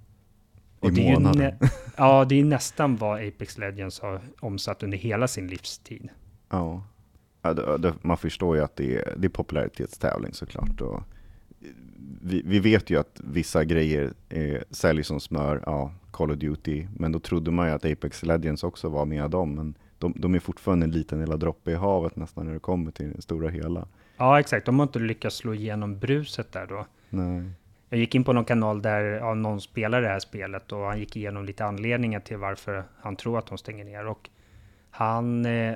I 0.83 0.91
det 0.91 1.13
månaden? 1.13 1.59
ja, 1.97 2.25
det 2.25 2.41
är 2.41 2.45
nästan 2.45 2.97
vad 2.97 3.29
Apex 3.29 3.59
Legends 3.59 4.01
har 4.01 4.21
omsatt 4.41 4.83
under 4.83 4.99
hela 4.99 5.29
sin 5.29 5.47
livstid. 5.49 6.09
Ja, 6.49 6.83
man 8.03 8.17
förstår 8.17 8.57
ju 8.57 8.63
att 8.63 8.77
det 8.77 8.97
är, 8.97 9.15
det 9.17 9.27
är 9.27 9.29
popularitetstävling 9.29 10.35
såklart. 10.35 10.81
Och 10.81 11.03
vi, 12.23 12.43
vi, 12.45 12.61
vet 12.61 12.91
ju 12.91 13.01
att 13.01 13.21
vissa 13.25 13.65
grejer 13.65 14.13
eh, 14.29 14.61
säljer 14.71 15.05
som 15.05 15.21
smör, 15.21 15.63
ja, 15.67 15.93
Call 16.11 16.31
of 16.31 16.37
Duty, 16.37 16.87
men 16.97 17.13
då 17.13 17.19
trodde 17.19 17.51
man 17.51 17.67
ju 17.67 17.73
att 17.73 17.85
Apex 17.85 18.23
Legends 18.23 18.65
också 18.65 18.89
var 18.89 19.05
med 19.05 19.31
dem, 19.31 19.55
men 19.55 19.75
de, 19.99 20.13
de 20.17 20.35
är 20.35 20.39
fortfarande 20.39 20.85
en 20.85 20.91
liten 20.91 21.21
lilla 21.21 21.37
droppe 21.37 21.71
i 21.71 21.75
havet 21.75 22.17
nästan 22.17 22.47
när 22.47 22.53
det 22.53 22.59
kommer 22.59 22.91
till 22.91 23.13
det 23.13 23.23
stora 23.23 23.49
hela. 23.49 23.89
Ja, 24.17 24.41
exakt. 24.41 24.67
De 24.67 24.79
har 24.79 24.87
inte 24.87 24.99
lyckats 24.99 25.37
slå 25.37 25.55
igenom 25.55 25.99
bruset 25.99 26.53
där 26.53 26.67
då. 26.67 26.87
Nej. 27.11 27.43
Jag 27.89 28.01
gick 28.01 28.15
in 28.15 28.25
på 28.25 28.33
någon 28.33 28.45
kanal 28.45 28.83
där 28.83 29.03
ja, 29.05 29.35
någon 29.35 29.61
spelar 29.61 30.03
det 30.03 30.09
här 30.09 30.19
spelet 30.19 30.73
och 30.73 30.79
han 30.79 30.99
gick 30.99 31.17
igenom 31.17 31.45
lite 31.45 31.65
anledningar 31.65 32.21
till 32.21 32.37
varför 32.37 32.85
han 33.01 33.17
tror 33.17 33.39
att 33.39 33.47
de 33.47 33.59
stänger 33.59 33.85
ner. 33.85 34.07
Och 34.07 34.31
han, 34.91 35.47
eh, 35.47 35.75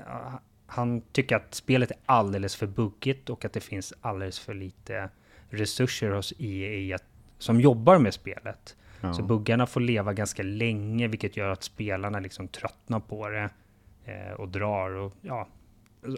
han 0.70 1.00
tycker 1.00 1.36
att 1.36 1.54
spelet 1.54 1.90
är 1.90 1.96
alldeles 2.06 2.56
för 2.56 2.66
buggigt 2.66 3.30
och 3.30 3.44
att 3.44 3.52
det 3.52 3.60
finns 3.60 3.94
alldeles 4.00 4.38
för 4.38 4.54
lite 4.54 5.08
resurser 5.50 6.10
hos 6.10 6.32
EA 6.38 6.98
som 7.38 7.60
jobbar 7.60 7.98
med 7.98 8.14
spelet. 8.14 8.76
Ja. 9.00 9.12
Så 9.12 9.22
buggarna 9.22 9.66
får 9.66 9.80
leva 9.80 10.12
ganska 10.12 10.42
länge, 10.42 11.08
vilket 11.08 11.36
gör 11.36 11.48
att 11.48 11.62
spelarna 11.62 12.20
liksom 12.20 12.48
tröttnar 12.48 13.00
på 13.00 13.28
det 13.28 13.50
eh, 14.04 14.32
och 14.32 14.48
drar. 14.48 14.90
Och, 14.90 15.12
ja, 15.20 15.48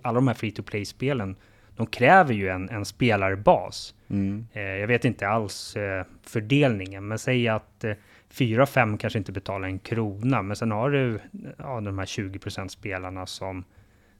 alla 0.03 0.15
de 0.15 0.29
här 0.29 0.35
free 0.35 0.51
to 0.51 0.63
play-spelen, 0.63 1.37
de 1.77 1.87
kräver 1.87 2.35
ju 2.35 2.49
en, 2.49 2.69
en 2.69 2.85
spelarbas. 2.85 3.95
Mm. 4.09 4.47
Eh, 4.53 4.63
jag 4.63 4.87
vet 4.87 5.05
inte 5.05 5.29
alls 5.29 5.77
eh, 5.77 6.05
fördelningen, 6.23 7.09
men 7.09 7.19
säg 7.19 7.49
att 7.49 7.85
eh, 7.85 7.95
4-5 8.33 8.99
kanske 8.99 9.19
inte 9.19 9.33
betalar 9.33 9.69
en 9.69 9.79
krona, 9.79 10.43
men 10.43 10.57
sen 10.57 10.71
har 10.71 10.91
du 10.91 11.21
ja, 11.59 11.81
de 11.81 11.99
här 11.99 12.07
20% 12.07 12.69
spelarna 12.69 13.27
som 13.27 13.65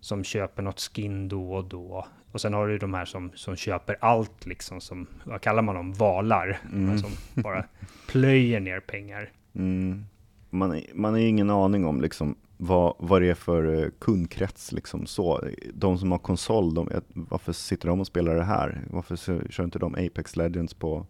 som 0.01 0.25
köper 0.25 0.63
något 0.63 0.81
skin 0.81 1.29
då 1.29 1.53
och 1.53 1.65
då. 1.65 2.07
Och 2.33 2.41
sen 2.41 2.55
har 2.55 2.69
du 2.69 2.79
de 2.79 2.95
här 2.95 3.05
som, 3.05 3.31
som 3.35 3.57
köper 3.57 3.97
allt, 4.01 4.47
liksom, 4.47 4.81
som, 4.81 5.07
vad 5.25 5.41
kallar 5.41 5.63
man 5.63 5.75
dem, 5.75 5.93
valar. 5.93 6.61
Mm. 6.73 6.99
Som 6.99 7.43
bara 7.43 7.65
plöjer 8.07 8.61
ner 8.61 8.81
pengar. 8.81 9.33
Mm. 9.55 10.05
Man, 10.51 10.81
man 10.95 11.13
har 11.13 11.21
ju 11.21 11.29
ingen 11.29 11.51
aning 11.51 11.85
om 11.85 12.01
liksom, 12.01 12.37
vad, 12.57 12.95
vad 12.99 13.23
det 13.23 13.31
är 13.31 13.35
för 13.35 13.83
eh, 13.83 13.89
kundkrets. 13.99 14.73
Liksom, 14.73 15.07
så. 15.07 15.45
De 15.75 15.99
som 15.99 16.11
har 16.11 16.19
konsol, 16.19 16.75
de, 16.75 16.89
varför 17.15 17.53
sitter 17.53 17.89
de 17.89 18.01
och 18.01 18.07
spelar 18.07 18.35
det 18.35 18.45
här? 18.45 18.85
Varför 18.91 19.17
kör 19.51 19.65
inte 19.65 19.79
de 19.79 19.95
Apex 19.95 20.37
Legends 20.37 20.75
på, 20.75 21.07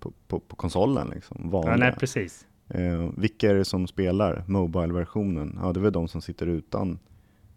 på, 0.00 0.12
på, 0.28 0.40
på 0.40 0.56
konsolen? 0.56 1.10
Liksom, 1.14 1.50
Ja, 1.52 1.76
nej, 1.76 1.92
precis. 1.92 2.46
Eh, 2.68 3.08
vilka 3.16 3.50
är 3.50 3.54
det 3.54 3.64
som 3.64 3.86
spelar 3.86 4.44
Mobile-versionen? 4.46 5.58
Ja, 5.62 5.72
det 5.72 5.80
är 5.80 5.82
väl 5.82 5.92
de 5.92 6.08
som 6.08 6.22
sitter 6.22 6.46
utan 6.46 6.98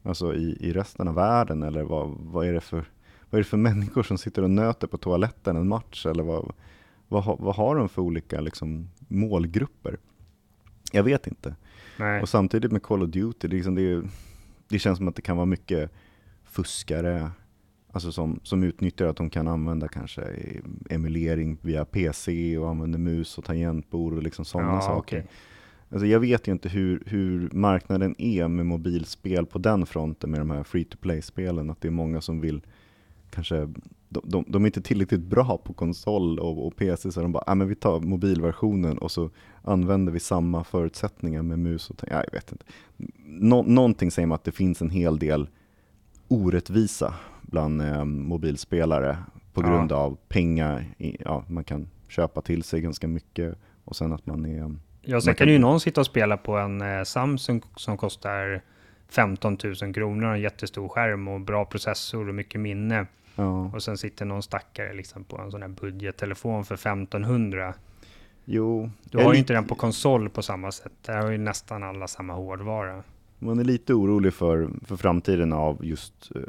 Alltså 0.04 0.36
i, 0.36 0.58
i 0.60 0.74
resten 0.74 1.08
av 1.08 1.16
världen 1.16 1.64
eller 1.64 1.84
vad, 1.84 2.10
vad, 2.20 2.47
är 2.47 2.54
det 2.54 2.62
för, 2.62 2.86
vad 3.30 3.39
är 3.39 3.43
det 3.43 3.49
för 3.49 3.58
människor 3.58 4.04
som 4.04 4.18
sitter 4.18 4.43
och 4.43 4.49
nöter 4.49 4.88
på 4.88 4.97
toaletten 4.97 5.56
en 5.56 5.68
match? 5.68 6.06
Eller 6.06 6.24
vad, 6.24 6.54
vad, 7.08 7.39
vad 7.39 7.56
har 7.56 7.76
de 7.76 7.89
för 7.89 8.02
olika 8.02 8.41
liksom, 8.41 8.89
målgrupper? 9.08 9.97
Jag 10.91 11.04
vet 11.04 11.28
inte. 11.28 11.56
Nej. 11.97 12.22
Och 12.22 12.30
samtidigt 12.30 12.72
med 12.72 12.84
Call 12.84 13.04
of 13.04 13.10
Duty, 13.10 13.47
det, 13.47 13.56
liksom, 13.56 13.76
det, 13.76 14.04
det 14.68 14.80
känns 14.80 14.97
som 14.97 15.08
att 15.08 15.16
det 15.16 15.22
kan 15.22 15.38
vara 15.38 15.45
mycket 15.45 15.91
fuskare 16.43 17.32
alltså 17.91 18.12
som, 18.12 18.39
som 18.43 18.64
utnyttjar 18.64 19.06
att 19.06 19.18
de 19.18 19.30
kan 19.30 19.47
använda 19.47 19.88
kanske 19.88 20.24
emulering 20.89 21.58
via 21.62 21.86
PC 21.86 22.58
och 22.58 22.70
använder 22.70 22.99
mus 22.99 23.38
och 23.38 23.45
tangentbord 23.45 24.14
och 24.14 24.24
liksom 24.24 24.45
sådana 24.45 24.74
ja, 24.74 24.82
saker. 24.82 25.18
Okay. 25.18 25.30
Alltså 25.92 26.06
jag 26.06 26.20
vet 26.20 26.48
ju 26.48 26.52
inte 26.52 26.70
hur, 26.70 27.04
hur 27.06 27.50
marknaden 27.54 28.16
är 28.18 28.48
med 28.48 28.66
mobilspel 28.66 29.46
på 29.46 29.60
den 29.60 29.86
fronten 29.86 30.32
med 30.32 30.39
de 30.39 30.50
här 30.50 30.64
free 30.64 30.84
to 30.84 30.98
play-spelen. 31.02 31.70
Att 31.70 31.82
det 31.82 31.88
är 31.88 31.92
många 31.92 32.22
som 32.22 32.42
vill 32.42 32.62
kanske, 33.30 33.56
de, 34.10 34.22
de, 34.24 34.46
de 34.48 34.64
är 34.64 34.68
inte 34.68 34.82
tillräckligt 34.82 35.22
bra 35.22 35.58
på 35.58 35.74
konsol 35.74 36.39
och, 36.39 36.68
och 36.68 36.76
PC 36.76 37.12
så 37.12 37.22
de 37.22 37.32
bara, 37.32 37.44
ah, 37.48 37.56
men 37.56 37.68
vi 37.68 37.76
tar 37.76 38.00
mobilversionen 38.00 38.98
och 38.98 39.12
så 39.12 39.30
använder 39.62 40.14
vi 40.14 40.20
samma 40.20 40.64
förutsättningar 40.64 41.42
med 41.42 41.60
mus 41.60 41.89
och 41.89 42.04
ja, 42.08 42.24
jag 42.24 42.32
vet 42.34 42.52
inte. 42.52 42.66
Nå, 43.26 43.64
någonting 43.64 44.12
säger 44.12 44.28
mig 44.28 44.36
att 44.36 44.44
det 44.44 44.52
finns 44.52 44.82
en 44.82 44.89
hel 44.89 45.20
del 45.20 45.50
orättvisa 46.28 47.14
bland 47.42 47.82
eh, 47.82 48.06
mobilspelare 48.06 49.18
på 49.54 49.62
grund 49.62 49.92
ja. 49.92 49.96
av 49.96 50.18
pengar. 50.28 50.96
Ja, 50.98 51.44
man 51.48 51.64
kan 51.64 51.88
köpa 52.08 52.42
till 52.42 52.64
sig 52.64 52.82
ganska 52.82 53.08
mycket 53.08 53.58
och 53.86 53.96
sen 53.96 54.14
att 54.14 54.26
man 54.26 54.46
är 54.46 54.76
Ja, 55.02 55.22
sen 55.22 55.36
kan 55.36 55.47
ju 55.47 55.60
någon 55.60 55.80
sitta 55.80 56.02
och 56.02 56.06
spela 56.06 56.38
på 56.38 56.58
en 56.58 56.82
eh, 56.82 57.04
Samsung 57.04 57.62
som 57.76 57.97
kostar 57.97 58.62
15 59.10 59.58
000 59.82 59.93
kronor, 59.93 60.34
en 60.34 60.41
jättestor 60.41 60.88
skärm 60.89 61.28
och 61.28 61.41
bra 61.41 61.66
processor 61.66 62.30
och 62.30 62.36
mycket 62.36 62.62
minne. 62.62 63.06
Ja. 63.36 63.72
Och 63.74 63.84
sen 63.84 63.97
sitter 63.97 64.26
någon 64.26 64.43
stackare 64.43 64.93
liksom 64.93 65.24
på 65.24 65.38
en 65.38 65.52
sån 65.52 65.62
här 65.62 65.70
budgettelefon 65.70 66.66
för 66.66 66.76
1500. 66.76 67.74
Jo. 68.45 68.89
Du 69.04 69.18
har 69.18 69.34
ju 69.34 69.39
inte 69.39 69.54
den 69.54 69.68
på 69.68 69.76
konsol 69.76 70.30
på 70.30 70.41
samma 70.41 70.72
sätt. 70.72 70.91
Där 71.02 71.22
har 71.22 71.32
ju 71.32 71.38
nästan 71.38 71.84
alla 71.84 72.08
samma 72.08 72.34
hårdvara. 72.34 73.04
Man 73.39 73.60
är 73.60 73.64
lite 73.64 73.93
orolig 73.93 74.34
för, 74.34 74.70
för 74.86 74.95
framtiden 74.95 75.54
av 75.54 75.86
just 75.86 76.32
uh, 76.36 76.41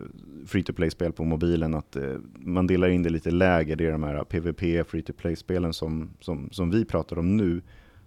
free 0.46 0.62
to 0.62 0.72
play-spel 0.72 1.12
på 1.12 1.24
mobilen. 1.24 1.74
Att 1.74 1.96
uh, 1.96 2.18
man 2.34 2.66
delar 2.66 2.88
in 2.88 3.02
det 3.02 3.10
lite 3.10 3.30
lägre. 3.30 3.74
Det 3.74 3.86
är 3.86 3.92
de 3.92 4.02
här 4.02 4.24
PVP, 4.24 4.88
free 4.90 5.02
to 5.02 5.12
play-spelen 5.12 5.72
som, 5.72 6.10
som, 6.20 6.48
som 6.50 6.70
vi 6.70 6.84
pratar 6.84 7.18
om 7.18 7.36
nu 7.36 7.62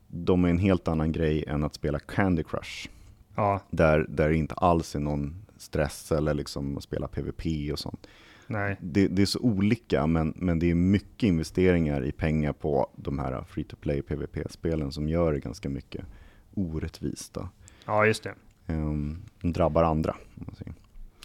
de 0.08 0.46
är 0.46 0.50
en 0.50 0.58
helt 0.58 0.88
annan 0.88 1.12
grej 1.12 1.44
än 1.48 1.64
att 1.64 1.76
spela 1.76 2.00
Candy 2.00 2.44
Crush. 2.44 2.90
Ja. 3.36 3.60
Där, 3.70 4.06
där 4.10 4.30
det 4.30 4.36
inte 4.36 4.56
alls 4.56 4.96
är 4.96 5.00
någon 5.00 5.46
stress 5.58 6.12
eller 6.12 6.34
liksom 6.34 6.78
att 6.78 6.84
spela 6.84 7.08
PVP 7.08 7.72
och 7.72 7.80
sånt. 7.80 8.08
Nej. 8.48 8.78
Det, 8.80 9.08
det, 9.08 9.22
är 9.22 9.26
så 9.26 9.40
olika, 9.40 10.08
men, 10.08 10.34
men 10.36 10.60
det 10.60 10.72
är 10.72 10.76
mycket 10.76 11.28
investeringar 11.28 12.06
i 12.06 12.12
pengar 12.12 12.54
på 12.54 12.90
de 12.96 13.20
här 13.20 13.44
free 13.48 13.64
to 13.64 13.76
play 13.76 14.02
PVP-spelen 14.02 14.92
som 14.92 15.10
gör 15.10 15.34
det 15.34 15.40
ganska 15.40 15.70
mycket 15.70 16.06
orättvist. 16.54 17.38
Ja, 17.86 18.06
just 18.06 18.24
det. 18.24 18.34
Um, 18.68 19.22
de 19.42 19.54
drabbar 19.54 19.84
andra. 19.84 20.16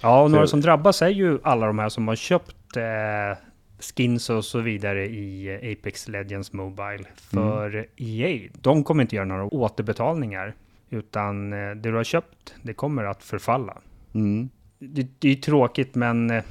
Ja, 0.02 0.22
och 0.22 0.30
några 0.30 0.46
som 0.46 0.60
drabbas 0.60 1.02
är 1.02 1.08
ju 1.08 1.38
alla 1.42 1.66
de 1.66 1.78
här 1.78 1.88
som 1.88 2.08
har 2.08 2.16
köpt 2.16 2.76
eh, 2.76 3.38
skins 3.80 4.30
och 4.30 4.44
så 4.44 4.60
vidare 4.60 5.06
i 5.06 5.56
Apex 5.72 6.08
Legends 6.08 6.52
Mobile. 6.52 7.04
För 7.16 7.74
mm. 7.74 7.86
EA, 7.96 8.50
de 8.60 8.84
kommer 8.84 9.02
inte 9.02 9.16
göra 9.16 9.26
några 9.26 9.44
återbetalningar. 9.44 10.54
Utan 10.90 11.52
eh, 11.52 11.58
det 11.58 11.90
du 11.90 11.94
har 11.94 12.04
köpt, 12.04 12.54
det 12.62 12.74
kommer 12.74 13.04
att 13.04 13.22
förfalla. 13.22 13.78
Mm. 14.14 14.48
Det, 14.78 15.08
det 15.18 15.28
är 15.28 15.36
tråkigt, 15.36 15.94
men 15.94 16.30
eh, 16.30 16.44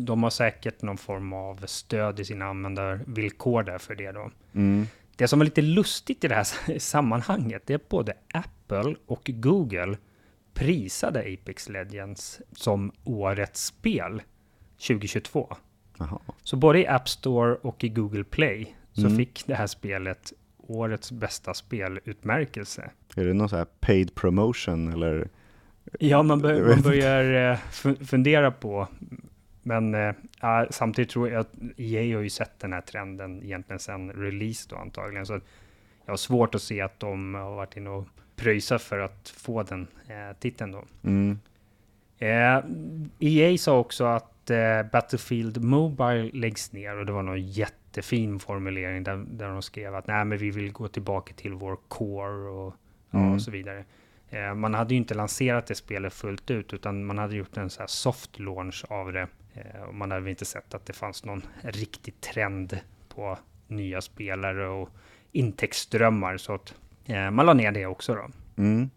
de 0.00 0.22
har 0.22 0.30
säkert 0.30 0.82
någon 0.82 0.98
form 0.98 1.32
av 1.32 1.66
stöd 1.66 2.20
i 2.20 2.24
sina 2.24 2.44
användarvillkor 2.44 3.62
där 3.62 3.78
för 3.78 3.94
det 3.94 4.12
då. 4.12 4.30
Mm. 4.54 4.86
Det 5.16 5.28
som 5.28 5.40
är 5.40 5.44
lite 5.44 5.62
lustigt 5.62 6.24
i 6.24 6.28
det 6.28 6.34
här 6.34 6.78
sammanhanget, 6.78 7.62
det 7.66 7.72
är 7.72 7.76
att 7.76 7.88
både 7.88 8.14
Apple 8.32 8.94
och 9.06 9.30
Google 9.34 9.96
prisade 10.54 11.20
Apex 11.20 11.68
Legends 11.68 12.40
som 12.52 12.92
årets 13.04 13.64
spel 13.64 14.22
2022. 14.88 15.56
Aha. 15.98 16.20
Så 16.42 16.56
både 16.56 16.78
i 16.78 16.86
App 16.86 17.08
Store 17.08 17.54
och 17.54 17.84
i 17.84 17.88
Google 17.88 18.24
Play 18.24 18.76
så 18.92 19.00
mm. 19.00 19.16
fick 19.16 19.46
det 19.46 19.54
här 19.54 19.66
spelet 19.66 20.32
årets 20.56 21.12
bästa 21.12 21.54
spelutmärkelse. 21.54 22.90
Är 23.16 23.24
det 23.24 23.34
någon 23.34 23.48
så 23.48 23.56
här 23.56 23.66
paid 23.80 24.14
promotion 24.14 24.92
eller? 24.92 25.28
Ja, 26.00 26.22
man, 26.22 26.38
bör, 26.38 26.68
man 26.68 26.82
börjar 26.82 27.52
eh, 27.52 27.58
fundera 28.04 28.50
på, 28.50 28.88
men 29.62 29.94
äh, 29.94 30.14
samtidigt 30.70 31.10
tror 31.10 31.28
jag 31.28 31.40
att 31.40 31.52
EA 31.76 32.16
har 32.16 32.22
ju 32.22 32.30
sett 32.30 32.60
den 32.60 32.72
här 32.72 32.80
trenden 32.80 33.42
egentligen 33.42 33.80
sedan 33.80 34.12
release 34.12 34.66
då 34.70 34.76
antagligen, 34.76 35.26
så 35.26 35.40
jag 36.04 36.12
har 36.12 36.16
svårt 36.16 36.54
att 36.54 36.62
se 36.62 36.80
att 36.80 37.00
de 37.00 37.34
har 37.34 37.54
varit 37.54 37.76
inne 37.76 37.90
och 37.90 38.08
pröjsat 38.36 38.82
för 38.82 38.98
att 38.98 39.28
få 39.36 39.62
den 39.62 39.86
äh, 40.06 40.36
titeln 40.38 40.72
då. 40.72 40.84
Mm. 41.02 41.38
Eh, 42.18 42.64
EA 43.18 43.58
sa 43.58 43.78
också 43.78 44.04
att 44.04 44.33
eh, 44.50 44.82
Battlefield 44.92 45.64
Mobile 45.64 46.30
läggs 46.32 46.72
ner 46.72 46.96
och 46.96 47.06
det 47.06 47.12
var 47.12 47.22
någon 47.22 47.46
jättefin 47.46 48.38
formulering 48.38 49.02
där, 49.02 49.24
där 49.28 49.48
de 49.48 49.62
skrev 49.62 49.94
att 49.94 50.06
nej, 50.06 50.24
men 50.24 50.38
vi 50.38 50.50
vill 50.50 50.72
gå 50.72 50.88
tillbaka 50.88 51.34
till 51.34 51.52
vår 51.52 51.78
core 51.88 52.50
och, 52.50 52.74
mm. 53.10 53.32
och 53.32 53.42
så 53.42 53.50
vidare. 53.50 53.84
Eh, 54.30 54.54
man 54.54 54.74
hade 54.74 54.94
ju 54.94 54.98
inte 54.98 55.14
lanserat 55.14 55.66
det 55.66 55.74
spelet 55.74 56.14
fullt 56.14 56.50
ut 56.50 56.72
utan 56.72 57.06
man 57.06 57.18
hade 57.18 57.36
gjort 57.36 57.56
en 57.56 57.70
så 57.70 57.80
här 57.80 57.86
soft 57.86 58.38
launch 58.38 58.84
av 58.88 59.12
det. 59.12 59.28
Eh, 59.54 59.82
och 59.82 59.94
man 59.94 60.10
hade 60.10 60.30
inte 60.30 60.44
sett 60.44 60.74
att 60.74 60.86
det 60.86 60.92
fanns 60.92 61.24
någon 61.24 61.42
riktig 61.60 62.20
trend 62.20 62.78
på 63.08 63.38
nya 63.68 64.00
spelare 64.00 64.68
och 64.68 64.88
intäktsströmmar 65.32 66.36
så 66.36 66.54
att 66.54 66.74
man 67.32 67.46
la 67.46 67.52
ner 67.52 67.72
det 67.72 67.86
också 67.86 68.14
då. 68.14 68.28
Mm. 68.62 68.90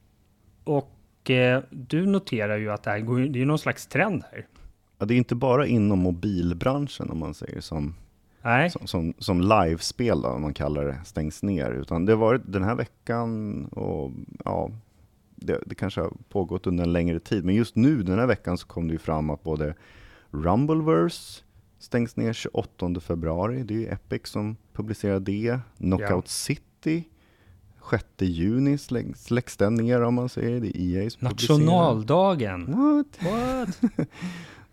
Och 0.64 0.92
du 1.70 2.06
noterar 2.06 2.58
ju 2.58 2.72
att 2.72 2.84
det, 2.84 2.92
här 2.92 3.00
går, 3.00 3.20
det 3.20 3.42
är 3.42 3.46
någon 3.46 3.60
slags 3.60 3.88
trend 3.88 4.24
här. 4.32 4.46
Ja, 4.98 5.06
det 5.06 5.14
är 5.14 5.18
inte 5.18 5.36
bara 5.36 5.68
inom 5.68 6.00
mobilbranschen 6.00 7.10
om 7.10 7.20
man 7.20 7.34
säger 7.34 7.62
som, 7.62 7.96
Nej. 8.42 8.70
som, 8.70 8.88
som, 8.88 9.14
som 9.20 9.42
livespel, 9.42 10.22
då, 10.22 10.30
om 10.30 10.42
man 10.42 10.54
kallar 10.54 10.86
det, 10.86 11.00
stängs 11.06 11.44
ner. 11.44 11.72
Utan 11.72 12.06
det 12.06 12.12
har 12.12 12.20
varit 12.20 12.42
den 12.46 12.64
här 12.64 12.76
veckan 12.76 13.66
och 13.66 14.12
ja, 14.46 14.72
det, 15.36 15.62
det, 15.66 15.76
kanske 15.76 16.02
har 16.02 16.12
pågått 16.30 16.68
under 16.68 16.84
en 16.84 16.94
längre 16.94 17.20
tid. 17.20 17.46
Men 17.46 17.56
just 17.56 17.76
nu 17.76 18.04
den 18.04 18.20
här 18.20 18.28
veckan 18.28 18.58
så 18.58 18.68
kom 18.68 18.88
det 18.88 18.92
ju 18.92 19.00
fram 19.00 19.30
att 19.30 19.44
både 19.44 19.74
Rumbleverse 20.32 21.44
stängs 21.80 22.16
ner 22.16 22.34
28 22.34 23.00
februari. 23.00 23.64
Det 23.64 23.74
är 23.74 23.80
ju 23.80 23.88
Epic 23.88 24.22
som 24.28 24.58
publicerar 24.74 25.20
det. 25.20 25.60
Knockout 25.78 26.10
ja. 26.10 26.22
City 26.26 27.04
6 27.90 28.06
juni 28.18 28.78
släcks 29.16 29.58
den 29.58 29.76
ner 29.76 30.02
om 30.02 30.14
man 30.14 30.30
säger. 30.30 30.62
Det 30.62 30.78
är 30.78 31.04
EA 31.04 31.10
som 31.10 31.28
Nationaldagen! 31.28 32.66
What? 32.66 33.24
What? 33.24 33.82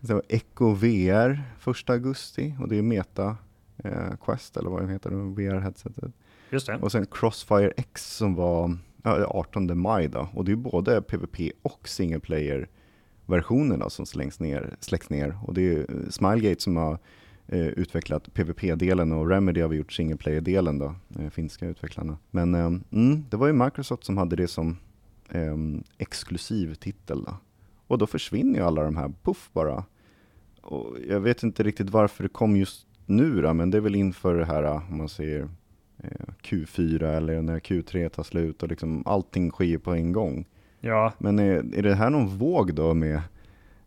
så 0.06 0.22
Echo 0.28 0.74
VR 0.74 1.42
1 1.66 1.90
augusti 1.90 2.54
och 2.60 2.68
det 2.68 2.78
är 2.78 2.82
Meta 2.82 3.36
eh, 3.76 4.16
Quest 4.24 4.56
eller 4.56 4.70
vad 4.70 4.82
det 4.82 4.92
heter, 4.92 5.10
VR-headsetet. 5.10 6.12
Just 6.50 6.66
det. 6.66 6.76
Och 6.76 6.92
sen 6.92 7.06
Crossfire 7.06 7.72
X 7.76 8.16
som 8.16 8.34
var 8.34 8.76
ja, 9.02 9.26
18 9.26 9.78
maj 9.78 10.08
då. 10.08 10.28
Och 10.34 10.44
det 10.44 10.52
är 10.52 10.56
både 10.56 11.02
PVP 11.02 11.52
och 11.62 11.88
single 11.88 12.20
player 12.20 12.68
versionerna 13.26 13.90
som 13.90 14.06
slängs 14.06 14.40
ner, 14.40 14.76
släcks 14.80 15.10
ner. 15.10 15.38
Och 15.42 15.54
det 15.54 15.74
är 15.74 15.86
Smilegate 16.10 16.62
som 16.62 16.76
har 16.76 16.98
eh, 17.46 17.66
utvecklat 17.66 18.34
PVP-delen 18.34 19.12
och 19.12 19.28
Remedy 19.28 19.60
har 19.60 19.68
vi 19.68 19.76
gjort 19.76 19.92
single 19.92 20.16
player-delen 20.16 20.78
då, 20.78 20.94
eh, 21.18 21.30
finska 21.30 21.66
utvecklarna. 21.66 22.18
Men 22.30 22.54
eh, 22.54 22.66
mm, 22.90 23.24
det 23.30 23.36
var 23.36 23.46
ju 23.46 23.52
Microsoft 23.52 24.04
som 24.04 24.18
hade 24.18 24.36
det 24.36 24.48
som 24.48 24.76
eh, 25.30 25.56
exklusiv 25.98 26.74
titel 26.74 27.24
då. 27.24 27.36
Och 27.86 27.98
då 27.98 28.06
försvinner 28.06 28.58
ju 28.58 28.64
alla 28.64 28.82
de 28.82 28.96
här, 28.96 29.12
puff 29.22 29.50
bara. 29.52 29.84
Och 30.64 30.96
jag 31.08 31.20
vet 31.20 31.42
inte 31.42 31.62
riktigt 31.62 31.90
varför 31.90 32.22
det 32.22 32.28
kom 32.28 32.56
just 32.56 32.86
nu 33.06 33.42
då, 33.42 33.54
men 33.54 33.70
det 33.70 33.78
är 33.78 33.82
väl 33.82 33.94
inför 33.94 34.34
det 34.34 34.44
här, 34.44 34.62
om 34.62 34.98
man 34.98 35.08
säger 35.08 35.48
eh, 35.98 36.26
Q4 36.42 37.16
eller 37.16 37.42
när 37.42 37.58
Q3 37.58 38.08
tar 38.08 38.22
slut 38.22 38.62
och 38.62 38.68
liksom 38.68 39.02
allting 39.06 39.50
sker 39.50 39.78
på 39.78 39.92
en 39.92 40.12
gång. 40.12 40.46
Ja. 40.80 41.12
Men 41.18 41.38
är, 41.38 41.74
är 41.74 41.82
det 41.82 41.94
här 41.94 42.10
någon 42.10 42.38
våg 42.38 42.74
då 42.74 42.94
med 42.94 43.14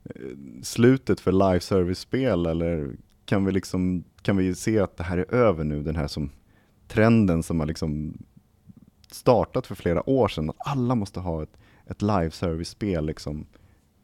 eh, 0.04 0.16
slutet 0.62 1.20
för 1.20 1.32
live 1.32 1.60
service-spel 1.60 2.46
eller 2.46 2.96
kan 3.26 3.46
vi, 3.46 3.52
liksom, 3.52 4.04
kan 4.22 4.38
vi 4.38 4.56
se 4.56 4.80
att 4.80 4.98
det 4.98 5.04
här 5.04 5.18
är 5.18 5.34
över 5.34 5.64
nu, 5.64 5.84
den 5.84 5.96
här 5.96 6.08
som, 6.08 6.30
trenden 6.88 7.44
som 7.44 7.60
har 7.60 7.68
liksom 7.68 8.18
startat 9.12 9.68
för 9.68 9.76
flera 9.76 10.10
år 10.10 10.28
sedan, 10.28 10.50
att 10.50 10.56
alla 10.60 10.96
måste 10.96 11.20
ha 11.20 11.44
ett, 11.44 11.58
ett 11.86 12.02
live 12.02 12.32
service-spel 12.32 13.06
liksom, 13.06 13.46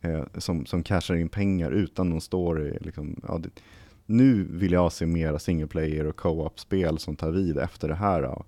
eh, 0.04 0.24
som, 0.38 0.66
som 0.66 0.84
cashar 0.84 1.16
in 1.16 1.30
pengar 1.30 1.72
utan 1.72 2.10
någon 2.10 2.22
story. 2.22 2.78
Liksom, 2.82 3.22
ja, 3.28 3.38
det, 3.38 3.50
nu 4.06 4.44
vill 4.44 4.72
jag 4.72 4.92
se 4.92 5.06
mera 5.06 5.40
single 5.40 5.68
player 5.68 6.06
och 6.06 6.16
co-op-spel 6.16 7.00
som 7.00 7.16
tar 7.16 7.32
vid 7.32 7.58
efter 7.58 7.88
det 7.88 7.96
här. 7.96 8.44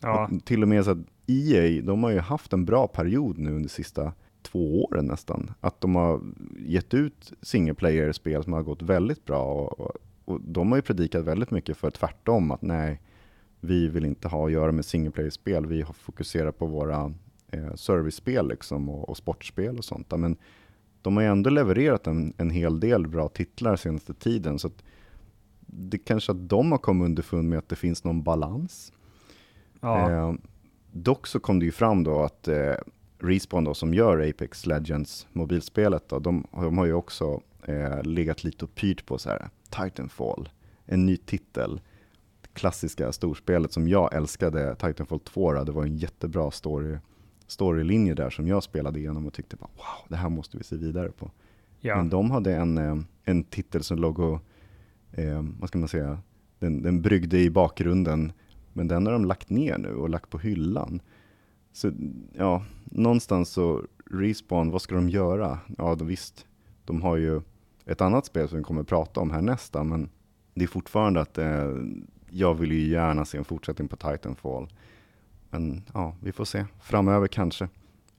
Ja. 0.00 0.30
till 0.44 0.62
och 0.62 0.68
med 0.68 0.84
så 0.84 0.90
att 0.90 0.98
EA, 1.26 1.82
de 1.82 2.02
har 2.02 2.10
ju 2.10 2.18
haft 2.18 2.52
en 2.52 2.64
bra 2.64 2.86
period 2.86 3.38
nu 3.38 3.50
under 3.50 3.62
de 3.62 3.68
sista 3.68 4.12
två 4.42 4.84
åren 4.84 5.06
nästan. 5.06 5.50
Att 5.60 5.80
de 5.80 5.94
har 5.94 6.20
gett 6.58 6.94
ut 6.94 7.32
single 7.42 7.74
player-spel 7.74 8.44
som 8.44 8.52
har 8.52 8.62
gått 8.62 8.82
väldigt 8.82 9.24
bra 9.24 9.42
och, 9.42 9.80
och 9.80 9.96
och 10.26 10.40
de 10.40 10.70
har 10.70 10.78
ju 10.78 10.82
predikat 10.82 11.24
väldigt 11.24 11.50
mycket 11.50 11.76
för 11.76 11.90
tvärtom, 11.90 12.50
att 12.50 12.62
nej, 12.62 13.00
vi 13.60 13.88
vill 13.88 14.04
inte 14.04 14.28
ha 14.28 14.46
att 14.46 14.52
göra 14.52 14.72
med 14.72 14.84
single 14.84 15.10
player-spel, 15.10 15.66
vi 15.66 15.82
har 15.82 15.92
fokuserat 15.92 16.58
på 16.58 16.66
våra 16.66 17.14
eh, 17.48 17.74
service-spel 17.74 18.48
liksom 18.48 18.88
och, 18.88 19.08
och, 19.08 19.16
sportspel 19.16 19.78
och 19.78 19.84
sånt. 19.84 20.12
Men 20.16 20.36
de 21.06 21.16
har 21.16 21.22
ju 21.22 21.28
ändå 21.28 21.50
levererat 21.50 22.06
en, 22.06 22.34
en 22.36 22.50
hel 22.50 22.80
del 22.80 23.08
bra 23.08 23.28
titlar 23.28 23.76
senaste 23.76 24.14
tiden, 24.14 24.58
så 24.58 24.70
det 25.66 25.98
kanske 25.98 26.32
att 26.32 26.48
de 26.48 26.72
har 26.72 26.78
kommit 26.78 27.04
underfund 27.04 27.48
med 27.48 27.58
att 27.58 27.68
det 27.68 27.76
finns 27.76 28.04
någon 28.04 28.22
balans. 28.22 28.92
Ja. 29.80 30.10
Eh, 30.10 30.34
dock 30.92 31.26
så 31.26 31.40
kom 31.40 31.58
det 31.58 31.64
ju 31.64 31.72
fram 31.72 32.04
då 32.04 32.22
att 32.22 32.48
eh, 32.48 32.74
Respawn 33.18 33.64
då, 33.64 33.74
som 33.74 33.94
gör 33.94 34.28
Apex 34.28 34.66
Legends 34.66 35.26
mobilspelet, 35.32 36.08
då, 36.08 36.18
de, 36.18 36.46
de 36.52 36.78
har 36.78 36.86
ju 36.86 36.92
också 36.92 37.40
eh, 37.64 38.02
legat 38.02 38.44
lite 38.44 38.64
och 38.64 38.74
pyrt 38.74 39.06
på 39.06 39.18
så 39.18 39.28
här, 39.28 39.48
Titanfall, 39.70 40.48
en 40.84 41.06
ny 41.06 41.16
titel, 41.16 41.80
klassiska 42.52 43.12
storspelet 43.12 43.72
som 43.72 43.88
jag 43.88 44.14
älskade, 44.14 44.74
Titanfall 44.74 45.20
2, 45.20 45.64
det 45.64 45.72
var 45.72 45.82
en 45.82 45.96
jättebra 45.96 46.50
story, 46.50 46.96
storylinje 47.46 48.14
där 48.14 48.30
som 48.30 48.48
jag 48.48 48.62
spelade 48.62 48.98
igenom 48.98 49.26
och 49.26 49.32
tyckte 49.32 49.56
bara, 49.56 49.70
wow, 49.76 50.08
det 50.08 50.16
här 50.16 50.28
måste 50.28 50.56
vi 50.56 50.64
se 50.64 50.76
vidare 50.76 51.10
på. 51.10 51.30
Ja. 51.80 51.96
Men 51.96 52.08
de 52.08 52.30
hade 52.30 52.56
en, 52.56 52.78
eh, 52.78 52.96
en 53.24 53.44
titel 53.44 53.82
som 53.82 53.98
låg 53.98 54.18
och, 54.18 54.40
eh, 55.12 55.44
vad 55.60 55.68
ska 55.68 55.78
man 55.78 55.88
säga, 55.88 56.18
den, 56.58 56.82
den 56.82 57.02
bryggde 57.02 57.38
i 57.38 57.50
bakgrunden, 57.50 58.32
men 58.72 58.88
den 58.88 59.06
har 59.06 59.12
de 59.12 59.24
lagt 59.24 59.50
ner 59.50 59.78
nu 59.78 59.94
och 59.94 60.10
lagt 60.10 60.30
på 60.30 60.38
hyllan. 60.38 61.00
Så 61.72 61.92
ja, 62.32 62.64
någonstans 62.84 63.50
så, 63.50 63.82
Respawn, 64.10 64.70
vad 64.70 64.82
ska 64.82 64.94
de 64.94 65.08
göra? 65.08 65.58
Ja, 65.78 65.94
visst, 65.94 66.46
de 66.84 67.02
har 67.02 67.16
ju 67.16 67.40
ett 67.84 68.00
annat 68.00 68.26
spel 68.26 68.48
som 68.48 68.58
vi 68.58 68.64
kommer 68.64 68.80
att 68.80 68.88
prata 68.88 69.20
om 69.20 69.30
här 69.30 69.42
nästa, 69.42 69.84
men 69.84 70.08
det 70.54 70.64
är 70.64 70.68
fortfarande 70.68 71.20
att 71.20 71.38
eh, 71.38 71.74
jag 72.30 72.54
vill 72.54 72.72
ju 72.72 72.88
gärna 72.88 73.24
se 73.24 73.38
en 73.38 73.44
fortsättning 73.44 73.88
på 73.88 73.96
Titanfall. 73.96 74.68
Men 75.58 75.82
ja, 75.94 76.14
vi 76.22 76.32
får 76.32 76.44
se. 76.44 76.64
Framöver 76.80 77.28
kanske. 77.28 77.68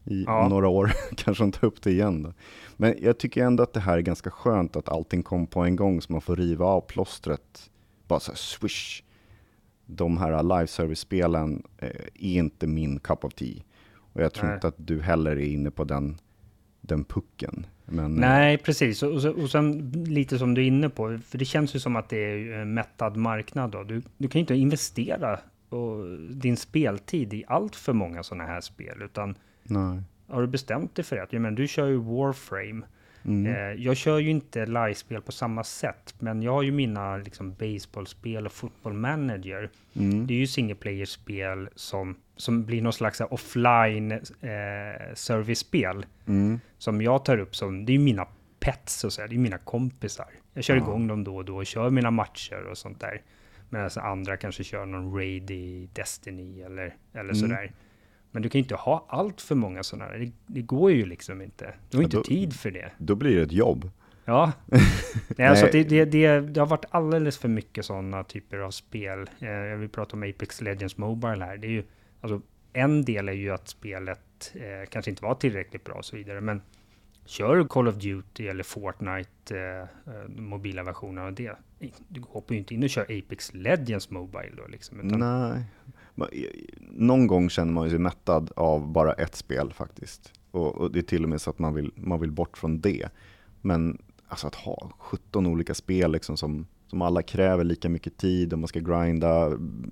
I 0.06 0.24
ja. 0.24 0.48
några 0.48 0.68
år 0.68 0.92
kanske 1.16 1.44
de 1.44 1.52
tar 1.52 1.68
upp 1.68 1.82
det 1.82 1.92
igen. 1.92 2.24
Då. 2.24 2.34
Men 2.78 2.96
jag 3.02 3.18
tycker 3.18 3.44
ändå 3.44 3.64
att 3.64 3.74
det 3.74 3.80
här 3.80 3.98
är 3.98 4.02
ganska 4.02 4.32
skönt 4.32 4.76
att 4.76 4.90
allting 4.90 5.24
kom 5.24 5.48
på 5.48 5.62
en 5.62 5.76
gång 5.76 6.02
så 6.02 6.12
man 6.12 6.22
får 6.22 6.36
riva 6.36 6.66
av 6.66 6.82
plåstret. 6.82 7.70
Bara 8.08 8.20
så 8.20 8.32
här 8.32 8.38
swish. 8.38 9.04
De 9.86 10.18
här 10.18 10.44
live 10.44 10.68
service-spelen 10.68 11.64
eh, 11.78 11.90
är 12.14 12.38
inte 12.38 12.68
min 12.68 13.00
cup 13.00 13.26
of 13.26 13.34
tea. 13.34 13.64
Och 14.14 14.22
jag 14.22 14.34
tror 14.34 14.46
Nej. 14.46 14.56
inte 14.56 14.68
att 14.68 14.76
du 14.88 15.02
heller 15.02 15.32
är 15.32 15.46
inne 15.46 15.72
på 15.72 15.84
den, 15.84 16.18
den 16.82 17.04
pucken. 17.04 17.66
Men, 17.86 18.14
eh, 18.14 18.20
Nej, 18.30 18.58
precis. 18.58 19.04
Och, 19.04 19.26
och 19.26 19.50
sen 19.50 19.92
lite 20.08 20.40
som 20.40 20.54
du 20.54 20.62
är 20.62 20.68
inne 20.68 20.90
på, 20.90 21.20
för 21.26 21.38
det 21.38 21.46
känns 21.46 21.76
ju 21.76 21.80
som 21.80 21.96
att 21.96 22.10
det 22.10 22.18
är 22.18 22.52
en 22.52 22.74
mättad 22.74 23.18
marknad. 23.18 23.72
Då. 23.72 23.84
Du, 23.84 24.02
du 24.18 24.28
kan 24.28 24.40
ju 24.40 24.42
inte 24.42 24.56
investera 24.56 25.40
och 25.70 26.20
din 26.30 26.58
speltid 26.58 27.34
i 27.34 27.44
allt 27.48 27.76
för 27.76 27.94
många 27.94 28.24
sådana 28.24 28.44
här 28.44 28.62
spel, 28.62 29.02
utan 29.02 29.36
Nej. 29.64 30.02
har 30.28 30.42
du 30.42 30.48
bestämt 30.48 30.96
dig 30.96 31.06
för 31.06 31.16
det, 31.16 31.28
ja, 31.30 31.40
men 31.40 31.56
du 31.56 31.68
kör 31.68 31.88
ju 31.88 31.98
Warframe. 31.98 32.82
Mm. 33.26 33.56
Eh, 33.56 33.84
jag 33.84 33.98
kör 33.98 34.20
ju 34.20 34.30
inte 34.30 34.66
live-spel 34.66 35.22
på 35.22 35.32
samma 35.32 35.64
sätt, 35.64 36.16
men 36.20 36.42
jag 36.42 36.52
har 36.52 36.64
ju 36.64 36.72
mina 36.72 37.18
liksom, 37.18 37.54
baseballspel 37.54 38.46
och 38.46 38.52
football 38.52 38.94
manager. 38.94 39.70
Mm. 39.96 40.28
Det 40.28 40.34
är 40.34 40.38
ju 40.38 40.48
single 40.48 40.76
player-spel 40.76 41.70
som 41.76 42.16
som 42.38 42.66
blir 42.66 42.82
någon 42.82 42.94
slags 42.94 43.22
offline 43.22 44.12
eh, 44.12 45.14
service-spel. 45.14 46.06
Mm. 46.26 46.60
Som 46.78 47.02
jag 47.02 47.26
tar 47.26 47.38
upp 47.38 47.56
som, 47.56 47.86
det 47.86 47.94
är 47.94 48.00
mina 48.00 48.28
pets 48.60 49.04
och 49.04 49.14
så 49.14 49.22
här, 49.22 49.28
det 49.28 49.36
är 49.36 49.40
mina 49.40 49.58
kompisar. 49.58 50.30
Jag 50.54 50.64
kör 50.64 50.76
ja. 50.76 50.82
igång 50.82 51.08
dem 51.08 51.24
då 51.24 51.36
och 51.36 51.46
då 51.46 51.58
och 51.58 51.66
kör 51.66 51.90
mina 51.90 52.12
matcher 52.12 52.68
och 52.72 52.78
sånt 52.78 53.00
där. 53.00 53.22
Medan 53.70 53.90
andra 53.96 54.38
kanske 54.38 54.64
kör 54.64 54.86
någon 54.86 55.16
raid 55.16 55.52
i 55.52 55.90
Destiny 55.94 56.62
eller, 56.62 56.96
eller 57.14 57.24
mm. 57.24 57.36
sådär. 57.36 57.72
Men 58.32 58.42
du 58.42 58.50
kan 58.50 58.60
ju 58.60 58.64
inte 58.64 58.76
ha 58.76 59.06
allt 59.10 59.42
för 59.42 59.56
många 59.56 59.84
sådana. 59.84 60.12
Det, 60.12 60.32
det 60.48 60.62
går 60.62 60.92
ju 60.92 61.06
liksom 61.06 61.42
inte. 61.42 61.74
Du 61.90 61.98
har 61.98 62.02
ja, 62.02 62.06
inte 62.06 62.18
då, 62.18 62.24
tid 62.24 62.54
för 62.54 62.72
det. 62.72 62.92
Då 62.98 63.16
blir 63.16 63.36
det 63.36 63.42
ett 63.42 63.52
jobb. 63.52 63.92
Ja, 64.26 64.52
Nej, 65.38 65.48
alltså 65.48 65.68
det, 65.72 65.84
det, 65.84 66.06
det, 66.06 66.40
det, 66.40 66.60
har 66.60 66.68
varit 66.68 66.86
alldeles 66.90 67.38
för 67.38 67.48
mycket 67.48 67.86
sådana 67.86 68.24
typer 68.24 68.58
av 68.58 68.72
spel. 68.72 69.30
Eh, 69.40 69.50
jag 69.50 69.78
vill 69.78 69.90
prata 69.90 70.16
om 70.16 70.24
Apex 70.24 70.62
Legends 70.62 70.98
Mobile 70.98 71.46
här. 71.46 71.58
Det 71.58 71.68
är 71.68 71.72
ju, 71.72 71.84
alltså, 72.22 72.42
en 72.74 73.06
del 73.06 73.30
är 73.30 73.34
ju 73.34 73.52
att 73.52 73.68
spelet 73.68 74.54
eh, 74.54 74.90
kanske 74.90 75.12
inte 75.12 75.24
var 75.24 75.36
tillräckligt 75.36 75.84
bra 75.84 75.96
och 75.96 76.06
så 76.06 76.16
vidare, 76.16 76.42
men 76.42 76.62
kör 77.28 77.64
Call 77.64 77.88
of 77.88 77.96
Duty 77.96 78.48
eller 78.48 78.64
Fortnite, 78.64 79.58
eh, 79.58 80.14
eh, 80.14 80.28
mobila 80.28 80.84
versioner 80.84 81.22
av 81.22 81.34
det. 81.34 81.52
Du 82.08 82.22
hoppar 82.22 82.54
ju 82.54 82.60
inte 82.60 82.74
in 82.74 82.84
och 82.84 82.90
kör 82.90 83.04
Apex 83.04 83.54
Legends 83.54 84.10
Mobile 84.10 84.52
då 84.58 84.68
liksom. 84.68 85.00
Utan... 85.00 85.20
Nej, 85.20 85.64
någon 86.80 87.28
gång 87.28 87.50
känner 87.50 87.74
man 87.74 87.90
sig 87.90 88.00
mättad 88.00 88.52
av 88.56 88.88
bara 88.88 89.14
ett 89.14 89.36
spel 89.36 89.74
faktiskt. 89.74 90.34
Och, 90.52 90.76
och, 90.76 90.92
det 90.92 91.00
är 91.00 91.04
till 91.04 91.24
och 91.24 91.30
med 91.30 91.42
så 91.42 91.50
att 91.50 91.60
man 91.60 91.74
vill, 91.74 91.92
man 91.96 92.20
vill 92.20 92.32
bort 92.32 92.58
från 92.58 92.82
det. 92.82 93.10
Men 93.62 94.02
alltså 94.28 94.48
att 94.48 94.56
ha 94.56 94.92
17 94.98 95.48
olika 95.48 95.74
spel 95.74 96.12
liksom 96.12 96.38
som, 96.38 96.68
som 96.88 97.02
alla 97.02 97.22
kräver 97.22 97.64
lika 97.64 97.90
mycket 97.90 98.18
tid 98.18 98.54
och 98.54 98.60
man 98.60 98.68
ska 98.68 98.80
grinda, 98.80 99.52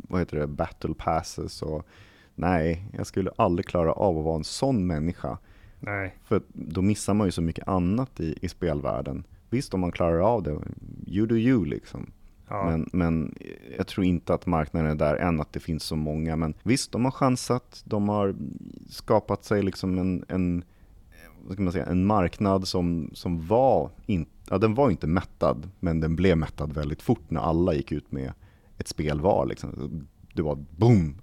vad 0.09 0.21
heter 0.21 0.39
det, 0.39 0.47
battle 0.47 0.93
passes 0.93 1.61
och 1.61 1.87
nej, 2.35 2.89
jag 2.93 3.07
skulle 3.07 3.31
aldrig 3.37 3.65
klara 3.65 3.91
av 3.91 4.17
att 4.17 4.23
vara 4.25 4.35
en 4.35 4.43
sån 4.43 4.87
människa. 4.87 5.37
Nej. 5.79 6.15
För 6.23 6.41
då 6.53 6.81
missar 6.81 7.13
man 7.13 7.27
ju 7.27 7.31
så 7.31 7.41
mycket 7.41 7.67
annat 7.67 8.19
i, 8.19 8.37
i 8.41 8.47
spelvärlden. 8.47 9.23
Visst, 9.49 9.73
om 9.73 9.79
man 9.79 9.91
klarar 9.91 10.19
av 10.19 10.43
det, 10.43 10.59
you 11.07 11.27
do 11.27 11.35
you 11.35 11.65
liksom. 11.65 12.11
Ja. 12.49 12.65
Men, 12.69 12.89
men 12.93 13.35
jag 13.77 13.87
tror 13.87 14.05
inte 14.05 14.33
att 14.33 14.45
marknaden 14.45 14.91
är 14.91 14.95
där 14.95 15.15
än, 15.15 15.41
att 15.41 15.53
det 15.53 15.59
finns 15.59 15.83
så 15.83 15.95
många. 15.95 16.35
Men 16.35 16.53
visst, 16.63 16.91
de 16.91 17.05
har 17.05 17.11
chansat, 17.11 17.83
de 17.85 18.09
har 18.09 18.35
skapat 18.89 19.43
sig 19.43 19.63
liksom 19.63 19.97
en, 19.97 20.25
en 20.27 20.63
vad 21.47 21.59
man 21.59 21.73
säga, 21.73 21.85
en 21.85 22.05
marknad 22.05 22.67
som, 22.67 23.09
som 23.13 23.47
var, 23.47 23.89
in, 24.05 24.25
ja, 24.49 24.57
den 24.57 24.75
var 24.75 24.89
inte 24.89 25.07
mättad, 25.07 25.69
men 25.79 25.99
den 25.99 26.15
blev 26.15 26.37
mättad 26.37 26.73
väldigt 26.73 27.01
fort 27.01 27.29
när 27.29 27.41
alla 27.41 27.73
gick 27.73 27.91
ut 27.91 28.11
med 28.11 28.33
ett 28.77 28.87
spel 28.87 29.21
var. 29.21 29.45
Liksom. 29.45 30.07
Det 30.33 30.41
var 30.41 30.55
boom! 30.55 31.21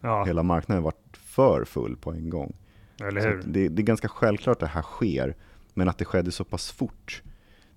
Ja. 0.00 0.24
Hela 0.24 0.42
marknaden 0.42 0.84
var 0.84 0.92
för 1.12 1.64
full 1.64 1.96
på 1.96 2.12
en 2.12 2.30
gång. 2.30 2.56
Eller 3.00 3.20
hur? 3.20 3.42
Det, 3.44 3.68
det, 3.68 3.82
är 3.82 3.84
ganska 3.84 4.08
självklart 4.08 4.56
att 4.56 4.60
det 4.60 4.66
här 4.66 4.82
sker, 4.82 5.34
men 5.74 5.88
att 5.88 5.98
det 5.98 6.04
skedde 6.04 6.32
så 6.32 6.44
pass 6.44 6.70
fort. 6.70 7.22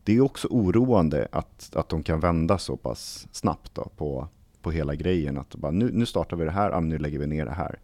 Det 0.03 0.17
är 0.17 0.21
också 0.21 0.47
oroande 0.51 1.27
att, 1.31 1.75
att 1.75 1.89
de 1.89 2.03
kan 2.03 2.19
vända 2.19 2.57
så 2.57 2.77
pass 2.77 3.27
snabbt 3.31 3.75
då 3.75 3.89
på, 3.97 4.27
på 4.61 4.71
hela 4.71 4.95
grejen. 4.95 5.37
Att 5.37 5.55
bara, 5.55 5.71
nu, 5.71 5.89
nu 5.93 6.05
startar 6.05 6.37
vi 6.37 6.45
det 6.45 6.51
här, 6.51 6.81
nu 6.81 6.97
lägger 6.97 7.19
vi 7.19 7.27
ner 7.27 7.45
det 7.45 7.51
här. 7.51 7.79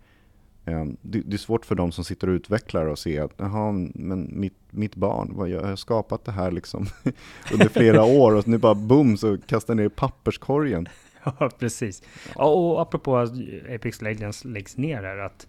Ehm, 0.67 0.97
det, 1.01 1.33
är 1.33 1.37
svårt 1.37 1.65
för 1.65 1.75
de 1.75 1.91
som 1.91 2.03
sitter 2.03 2.27
och 2.29 2.33
utvecklar 2.33 2.85
och 2.85 2.99
ser 2.99 3.21
att 3.21 3.33
Jaha, 3.37 3.71
men 3.93 4.29
mitt, 4.39 4.57
mitt 4.69 4.95
barn, 4.95 5.31
vad, 5.35 5.49
jag 5.49 5.61
har 5.61 5.75
skapat 5.75 6.25
det 6.25 6.31
här 6.31 6.51
liksom 6.51 6.85
under 7.53 7.69
flera 7.69 8.03
år 8.21 8.35
och 8.35 8.47
nu 8.47 8.57
bara 8.57 8.75
boom 8.75 9.17
så 9.17 9.37
kastar 9.37 9.75
ner 9.75 9.83
i 9.83 9.89
papperskorgen. 9.89 10.87
Ja, 11.39 11.49
precis. 11.59 12.03
Ja, 12.35 12.45
och 12.45 12.81
apropå 12.81 13.17
att 13.17 13.31
Apex 13.75 14.01
Legends 14.01 14.45
läggs 14.45 14.77
ner 14.77 15.03
här, 15.03 15.17
att 15.17 15.47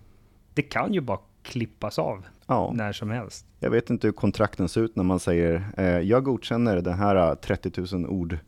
det 0.54 0.62
kan 0.62 0.94
ju 0.94 1.00
bara 1.00 1.18
klippas 1.48 1.98
av 1.98 2.24
ja. 2.46 2.72
när 2.74 2.92
som 2.92 3.10
helst. 3.10 3.46
Jag 3.58 3.70
vet 3.70 3.90
inte 3.90 4.06
hur 4.06 4.12
kontrakten 4.12 4.68
ser 4.68 4.80
ut 4.80 4.96
när 4.96 5.04
man 5.04 5.20
säger 5.20 5.64
eh, 5.76 5.84
jag 5.84 6.24
godkänner 6.24 6.80
den 6.80 6.98
här 6.98 7.34
30 7.34 7.96
000 7.96 8.06
ord 8.06 8.38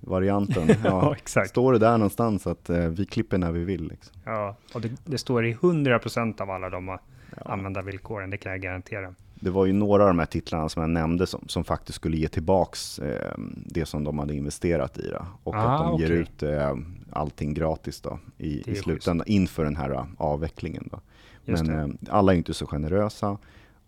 varianten. 0.00 0.68
Ja, 0.84 1.16
ja. 1.34 1.44
Står 1.44 1.72
det 1.72 1.78
där 1.78 1.98
någonstans 1.98 2.46
att 2.46 2.70
eh, 2.70 2.78
vi 2.78 3.06
klipper 3.06 3.38
när 3.38 3.52
vi 3.52 3.64
vill. 3.64 3.88
Liksom. 3.88 4.16
Ja, 4.24 4.56
och 4.74 4.80
det, 4.80 4.90
det 5.04 5.18
står 5.18 5.46
i 5.46 5.54
100% 5.54 6.42
av 6.42 6.50
alla 6.50 6.70
de 6.70 6.88
ja. 6.88 6.98
användarvillkoren, 7.44 8.30
det 8.30 8.36
kan 8.36 8.52
jag 8.52 8.60
garantera. 8.60 9.14
Det 9.34 9.50
var 9.50 9.66
ju 9.66 9.72
några 9.72 10.02
av 10.02 10.08
de 10.08 10.18
här 10.18 10.26
titlarna 10.26 10.68
som 10.68 10.82
jag 10.82 10.90
nämnde 10.90 11.26
som, 11.26 11.48
som 11.48 11.64
faktiskt 11.64 11.96
skulle 11.96 12.16
ge 12.16 12.28
tillbaks 12.28 12.98
eh, 12.98 13.34
det 13.66 13.86
som 13.86 14.04
de 14.04 14.18
hade 14.18 14.34
investerat 14.34 14.98
i. 14.98 15.08
Då. 15.08 15.26
Och 15.42 15.54
ah, 15.54 15.58
att 15.58 15.78
de 15.80 15.94
okay. 15.94 16.06
ger 16.06 16.14
ut 16.14 16.42
eh, 16.42 16.76
allting 17.10 17.54
gratis 17.54 18.00
då, 18.00 18.18
i, 18.38 18.70
i 18.70 18.74
slutändan 18.74 19.26
inför 19.26 19.64
den 19.64 19.76
här 19.76 19.90
uh, 19.90 20.04
avvecklingen. 20.16 20.88
Då. 20.92 21.00
Men 21.44 21.70
eh, 21.70 21.88
alla 22.08 22.32
är 22.32 22.36
inte 22.36 22.54
så 22.54 22.66
generösa. 22.66 23.38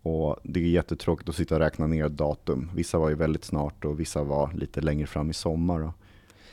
Och 0.01 0.39
det 0.43 0.59
är 0.59 0.63
jättetråkigt 0.63 1.29
att 1.29 1.35
sitta 1.35 1.55
och 1.55 1.61
räkna 1.61 1.87
ner 1.87 2.09
datum. 2.09 2.71
Vissa 2.75 2.99
var 2.99 3.09
ju 3.09 3.15
väldigt 3.15 3.43
snart 3.43 3.85
och 3.85 3.99
vissa 3.99 4.23
var 4.23 4.51
lite 4.53 4.81
längre 4.81 5.07
fram 5.07 5.29
i 5.29 5.33
sommar. 5.33 5.91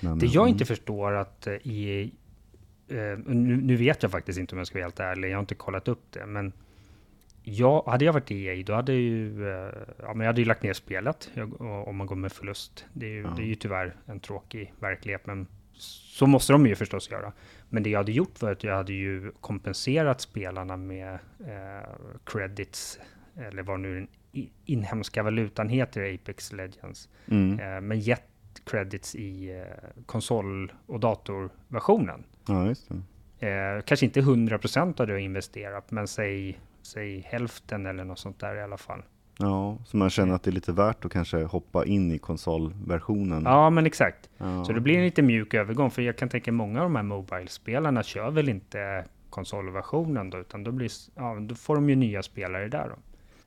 Men, 0.01 0.19
det 0.19 0.27
jag 0.27 0.43
mm. 0.43 0.53
inte 0.53 0.65
förstår 0.65 1.13
att 1.13 1.47
i 1.63 2.03
eh, 2.89 2.97
nu, 3.27 3.57
nu, 3.57 3.77
vet 3.77 4.03
jag 4.03 4.13
faktiskt 4.13 4.39
inte 4.39 4.55
om 4.55 4.59
jag 4.59 4.67
ska 4.67 4.79
vara 4.79 4.85
helt 4.85 5.01
ärlig, 5.01 5.31
jag 5.31 5.37
har 5.37 5.41
inte 5.41 5.55
kollat 5.55 5.89
upp 5.89 6.03
det, 6.11 6.27
men 6.27 6.53
jag, 7.43 7.83
hade 7.83 8.05
jag 8.05 8.13
varit 8.13 8.31
i 8.31 8.45
EA, 8.45 8.63
då 8.67 8.75
hade, 8.75 8.93
ju, 8.93 9.49
eh, 9.49 9.73
ja, 10.03 10.15
men 10.15 10.21
jag 10.21 10.27
hade 10.27 10.41
ju 10.41 10.45
lagt 10.47 10.63
ner 10.63 10.73
spelet 10.73 11.31
jag, 11.35 11.61
om 11.61 11.97
man 11.97 12.07
går 12.07 12.17
med 12.17 12.33
förlust. 12.33 12.85
Det 12.93 13.07
är, 13.07 13.11
ju, 13.11 13.23
ja. 13.23 13.35
det 13.37 13.43
är 13.43 13.47
ju 13.47 13.55
tyvärr 13.55 13.97
en 14.07 14.21
tråkig 14.21 14.73
verklighet, 14.81 15.27
men 15.27 15.47
så 16.17 16.27
måste 16.27 16.53
de 16.53 16.67
ju 16.67 16.75
förstås 16.75 17.11
göra. 17.11 17.33
Men 17.75 17.83
det 17.83 17.91
jag 17.91 17.99
hade 17.99 18.13
gjort 18.13 18.43
var 18.43 18.53
att 18.53 18.65
jag 18.65 18.77
hade 18.77 18.93
ju 18.93 19.33
kompenserat 19.41 20.21
spelarna 20.21 20.77
med 20.77 21.13
eh, 21.47 21.89
credits, 22.25 22.99
eller 23.37 23.63
vad 23.63 23.81
nu 23.81 23.95
den 23.95 24.09
inhemska 24.65 25.23
valutan 25.23 25.69
heter, 25.69 26.15
Apex 26.15 26.53
Legends. 26.53 27.09
Mm. 27.27 27.61
Eh, 27.61 27.81
men 27.81 28.01
gett 28.01 28.23
credits 28.65 29.15
i 29.15 29.59
eh, 29.59 30.03
konsol 30.07 30.73
och 30.87 31.01
datorversionen. 31.01 32.25
Ja, 32.49 32.67
just 32.67 32.91
det. 33.39 33.49
Eh, 33.49 33.83
kanske 33.83 34.07
inte 34.07 34.21
100% 34.21 35.01
av 35.01 35.07
det 35.07 35.13
jag 35.13 35.23
investerat, 35.23 35.91
men 35.91 36.09
säg, 36.09 36.61
säg 36.83 37.21
hälften 37.21 37.87
eller 37.87 38.05
något 38.05 38.19
sånt 38.19 38.41
där 38.41 38.57
i 38.57 38.63
alla 38.63 38.79
fall. 38.79 39.03
Ja, 39.39 39.79
så 39.87 39.97
man 39.97 40.11
känner 40.11 40.35
att 40.35 40.43
det 40.43 40.51
är 40.51 40.53
lite 40.53 40.73
värt 40.73 41.05
att 41.05 41.13
kanske 41.13 41.45
hoppa 41.45 41.85
in 41.85 42.13
i 42.13 42.19
konsolversionen. 42.19 43.43
Ja, 43.45 43.71
men 43.71 43.87
exakt. 43.87 44.31
Ja. 44.39 44.65
Så 44.65 44.73
det 44.73 44.81
blir 44.81 44.99
en 44.99 45.05
lite 45.05 45.23
mjuk 45.23 45.55
övergång, 45.55 45.91
för 45.91 46.03
jag 46.03 46.19
kan 46.19 46.29
tänka 46.29 46.53
många 46.53 46.79
av 46.79 46.85
de 46.85 46.97
här 46.97 47.03
Mobile-spelarna 47.03 48.03
kör 48.03 48.31
väl 48.31 48.49
inte 48.49 49.05
konsolversionen 49.31 50.31
då, 50.31 50.39
utan 50.39 50.65
då, 50.65 50.73
blir, 50.73 50.91
ja, 51.15 51.37
då 51.41 51.55
får 51.55 51.75
de 51.75 51.91
ju 51.91 51.97
nya 51.97 52.23
spelare 52.23 52.69
där 52.69 52.89
då. 52.89 52.97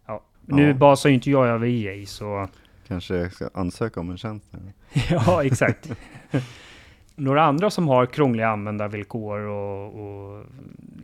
Ja. 0.05 0.23
Nu 0.45 0.67
ja. 0.67 0.73
basar 0.73 1.09
ju 1.09 1.15
inte 1.15 1.31
jag 1.31 1.47
över 1.47 1.67
EA, 1.67 2.05
så 2.05 2.47
Kanske 2.87 3.29
ska 3.29 3.49
ansöka 3.53 3.99
om 3.99 4.09
en 4.09 4.17
tjänst? 4.17 4.55
ja, 5.09 5.43
exakt. 5.43 5.91
Några 7.15 7.43
andra 7.43 7.69
som 7.69 7.87
har 7.87 8.05
krångliga 8.05 8.49
användarvillkor 8.49 9.39
och, 9.39 9.99
och 9.99 10.45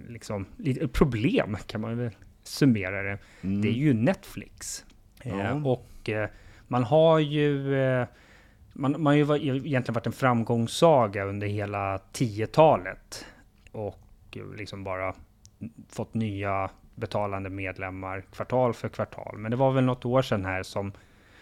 liksom, 0.08 0.46
problem 0.92 1.58
kan 1.68 1.82
man 1.82 1.98
väl 1.98 2.12
summera 2.44 3.04
det. 3.04 3.18
Mm. 3.42 3.62
Det 3.62 3.68
är 3.68 3.74
ju 3.74 3.94
Netflix. 3.94 4.86
Ja. 5.24 5.42
Eh, 5.42 5.68
och 5.68 6.10
eh, 6.10 6.30
man 6.68 6.84
har 6.84 7.20
ju 7.20 7.76
eh, 7.76 8.08
man, 8.74 9.02
man 9.02 9.06
har 9.06 9.38
ju 9.38 9.56
egentligen 9.56 9.94
varit 9.94 10.08
en 10.08 10.14
framgångssaga 10.14 11.24
under 11.24 11.48
hela 11.48 11.98
10-talet. 11.98 13.26
Och 13.72 14.38
liksom 14.56 14.84
bara 14.84 15.16
fått 15.90 16.14
nya 16.14 16.70
betalande 16.96 17.50
medlemmar 17.50 18.24
kvartal 18.32 18.74
för 18.74 18.90
kvartal. 18.90 19.38
Men 19.38 19.52
det 19.52 19.58
var 19.58 19.72
väl 19.72 19.84
något 19.84 20.06
år 20.06 20.22
sedan 20.22 20.46
här 20.46 20.64
som 20.64 20.92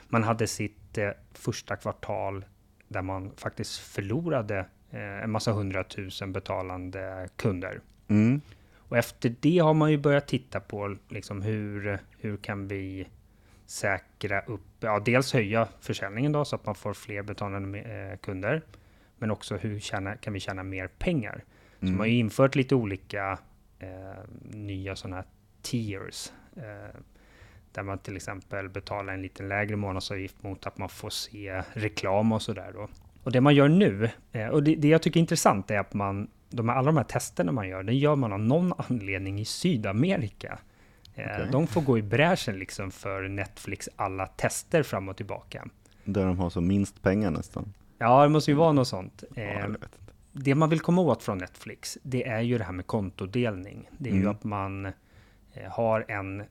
man 0.08 0.24
hade 0.24 0.48
sitt 0.48 0.98
eh, 0.98 1.10
första 1.34 1.76
kvartal 1.76 2.46
där 2.88 3.02
man 3.02 3.32
faktiskt 3.38 3.80
förlorade 3.80 4.66
eh, 4.92 5.24
en 5.24 5.32
massa 5.32 5.52
hundratusen 5.52 6.34
betalande 6.34 7.30
kunder. 7.36 7.82
Mm. 8.08 8.42
Och 8.92 8.98
efter 8.98 9.36
det 9.40 9.60
har 9.60 9.74
man 9.74 9.92
ju 9.92 9.98
börjat 9.98 10.28
titta 10.28 10.60
på 10.60 10.98
liksom 11.10 11.42
hur, 11.42 12.00
hur 12.18 12.38
kan 12.38 12.68
vi 12.68 13.08
säkra 13.66 14.42
upp, 14.42 14.62
ja 14.80 15.00
dels 15.00 15.34
höja 15.34 15.68
försäljningen 15.82 16.32
då 16.32 16.46
så 16.46 16.56
att 16.56 16.66
man 16.66 16.76
får 16.76 16.94
fler 16.94 17.22
betalande 17.22 17.80
eh, 17.80 18.18
kunder. 18.18 18.62
Men 19.18 19.32
också 19.32 19.58
hur 19.58 19.80
tjäna, 19.80 20.16
kan 20.16 20.34
vi 20.34 20.40
tjäna 20.40 20.64
mer 20.64 20.88
pengar? 20.88 21.34
Mm. 21.34 21.44
Så 21.80 21.86
man 21.86 22.00
har 22.00 22.06
ju 22.06 22.18
infört 22.18 22.56
lite 22.56 22.76
olika 22.76 23.40
eh, 23.80 23.90
nya 24.44 24.96
sådana 24.96 25.16
här 25.16 25.26
tiers. 25.62 26.32
Eh, 26.56 27.00
där 27.72 27.84
man 27.84 27.98
till 27.98 28.16
exempel 28.16 28.70
betalar 28.70 29.14
en 29.14 29.22
lite 29.22 29.44
lägre 29.44 29.76
månadsavgift 29.76 30.44
mot 30.44 30.68
att 30.68 30.78
man 30.78 30.90
får 30.90 31.10
se 31.10 31.64
reklam 31.74 32.32
och 32.32 32.42
sådär 32.42 32.72
då. 32.74 32.90
Och 33.24 33.32
det 33.32 33.42
man 33.42 33.56
gör 33.56 33.68
nu, 33.68 34.10
eh, 34.32 34.48
och 34.48 34.64
det, 34.64 34.76
det 34.76 34.88
jag 34.88 35.02
tycker 35.02 35.20
är 35.20 35.22
intressant 35.22 35.72
är 35.72 35.80
att 35.80 35.94
man, 35.94 36.28
de 36.52 36.70
här, 36.70 36.76
alla 36.76 36.86
de 36.86 36.98
här 36.98 37.04
testerna 37.04 37.52
man 37.52 37.68
gör, 37.68 37.84
det 37.84 37.94
gör 37.94 38.16
man 38.16 38.34
av 38.34 38.40
någon 38.40 38.74
anledning 38.78 39.40
i 39.40 39.46
Sydamerika. 39.46 40.60
Eh, 41.16 41.26
okay. 41.26 41.52
De 41.52 41.68
får 41.68 41.82
gå 41.82 41.98
i 41.98 42.02
bräschen 42.02 42.60
liksom 42.60 42.92
för 42.92 43.28
Netflix 43.28 43.90
alla 43.96 44.28
tester 44.28 44.84
fram 44.84 45.10
och 45.10 45.18
tillbaka. 45.18 45.68
Där 46.04 46.26
de 46.26 46.40
har 46.40 46.50
så 46.50 46.62
minst 46.62 47.02
pengar 47.02 47.32
nästan. 47.32 47.74
Ja, 47.98 48.24
det 48.24 48.30
måste 48.30 48.52
ju 48.52 48.58
vara 48.58 48.72
något 48.72 48.88
sånt. 48.88 49.24
Ja, 49.36 49.68
det 50.32 50.56
man 50.56 50.70
vill 50.70 50.80
komma 50.80 51.02
åt 51.02 51.24
från 51.24 51.38
Netflix, 51.38 51.98
det 52.04 52.28
är 52.28 52.42
ju 52.42 52.58
det 52.58 52.64
här 52.64 52.74
med 52.74 52.88
kontodelning. 52.88 53.90
Det 53.98 54.10
är 54.10 54.14
mm. 54.14 54.24
ju 54.24 54.30
att 54.30 54.44
man 54.44 54.92
har 55.70 56.06
en 56.08 56.44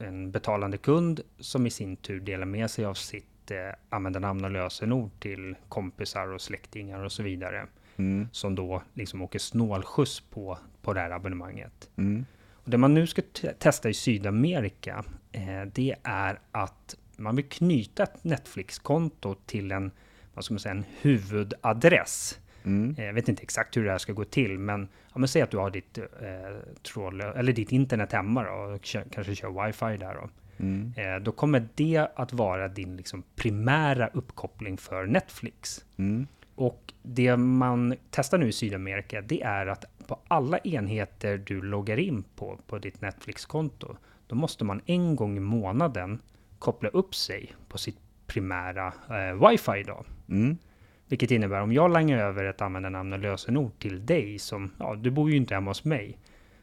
en 0.00 0.30
betalande 0.30 0.78
kund 0.78 1.20
som 1.38 1.66
i 1.66 1.70
sin 1.70 1.96
tur 1.96 2.20
delar 2.20 2.46
med 2.46 2.70
sig 2.70 2.84
av 2.84 2.94
sitt 2.94 3.50
eh, 3.50 3.56
användarnamn 3.88 4.44
och 4.44 4.50
lösenord 4.50 5.10
till 5.20 5.56
kompisar 5.68 6.32
och 6.32 6.40
släktingar 6.40 7.04
och 7.04 7.12
så 7.12 7.22
vidare. 7.22 7.66
Mm. 8.00 8.28
Som 8.32 8.54
då 8.54 8.82
liksom 8.94 9.22
åker 9.22 9.38
snålskjuts 9.38 10.20
på, 10.20 10.58
på 10.82 10.92
det 10.92 11.00
här 11.00 11.10
abonnemanget. 11.10 11.90
Mm. 11.96 12.26
Och 12.54 12.70
det 12.70 12.78
man 12.78 12.94
nu 12.94 13.06
ska 13.06 13.22
testa 13.58 13.88
i 13.88 13.94
Sydamerika, 13.94 15.04
eh, 15.32 15.62
det 15.72 15.96
är 16.02 16.38
att 16.50 16.96
man 17.16 17.36
vill 17.36 17.44
knyta 17.48 18.02
ett 18.02 18.24
Netflix-konto 18.24 19.34
till 19.46 19.72
en, 19.72 19.90
vad 20.34 20.44
ska 20.44 20.54
man 20.54 20.60
säga, 20.60 20.74
en 20.74 20.84
huvudadress. 21.00 22.38
Mm. 22.64 22.94
Eh, 22.98 23.04
jag 23.04 23.12
vet 23.12 23.28
inte 23.28 23.42
exakt 23.42 23.76
hur 23.76 23.84
det 23.84 23.90
här 23.90 23.98
ska 23.98 24.12
gå 24.12 24.24
till, 24.24 24.58
men 24.58 24.88
ja, 25.14 25.26
säg 25.26 25.42
att 25.42 25.50
du 25.50 25.56
har 25.56 25.70
ditt, 25.70 25.98
eh, 25.98 26.06
tråd, 26.82 27.20
eller 27.20 27.52
ditt 27.52 27.72
internet 27.72 28.12
hemma 28.12 28.42
då, 28.42 28.74
och 28.74 28.82
kanske 29.10 29.34
kör 29.34 29.66
wifi 29.66 29.96
där. 29.96 30.14
Då. 30.14 30.30
Mm. 30.64 30.92
Eh, 30.96 31.22
då 31.22 31.32
kommer 31.32 31.68
det 31.74 32.08
att 32.14 32.32
vara 32.32 32.68
din 32.68 32.96
liksom, 32.96 33.22
primära 33.36 34.08
uppkoppling 34.08 34.76
för 34.76 35.06
Netflix. 35.06 35.84
Mm. 35.96 36.26
Och 36.60 36.92
det 37.02 37.36
man 37.36 37.94
testar 38.10 38.38
nu 38.38 38.48
i 38.48 38.52
Sydamerika, 38.52 39.20
det 39.20 39.42
är 39.42 39.66
att 39.66 39.84
på 40.06 40.18
alla 40.28 40.58
enheter 40.58 41.38
du 41.38 41.62
loggar 41.62 41.96
in 41.96 42.22
på, 42.22 42.58
på 42.66 42.78
ditt 42.78 43.00
Netflix-konto, 43.00 43.96
då 44.26 44.34
måste 44.34 44.64
man 44.64 44.80
en 44.86 45.16
gång 45.16 45.36
i 45.36 45.40
månaden 45.40 46.22
koppla 46.58 46.88
upp 46.88 47.14
sig 47.14 47.54
på 47.68 47.78
sitt 47.78 47.98
primära 48.26 48.86
eh, 48.86 49.48
wifi 49.48 49.82
då. 49.86 50.04
Mm. 50.28 50.56
Vilket 51.08 51.30
innebär 51.30 51.60
om 51.60 51.72
jag 51.72 51.90
langar 51.90 52.18
över 52.18 52.44
ett 52.44 52.60
användarnamn 52.60 53.12
och 53.12 53.18
lösenord 53.18 53.78
till 53.78 54.06
dig 54.06 54.38
som, 54.38 54.70
ja, 54.78 54.94
du 54.94 55.10
bor 55.10 55.30
ju 55.30 55.36
inte 55.36 55.54
hemma 55.54 55.70
hos 55.70 55.84
mig, 55.84 56.18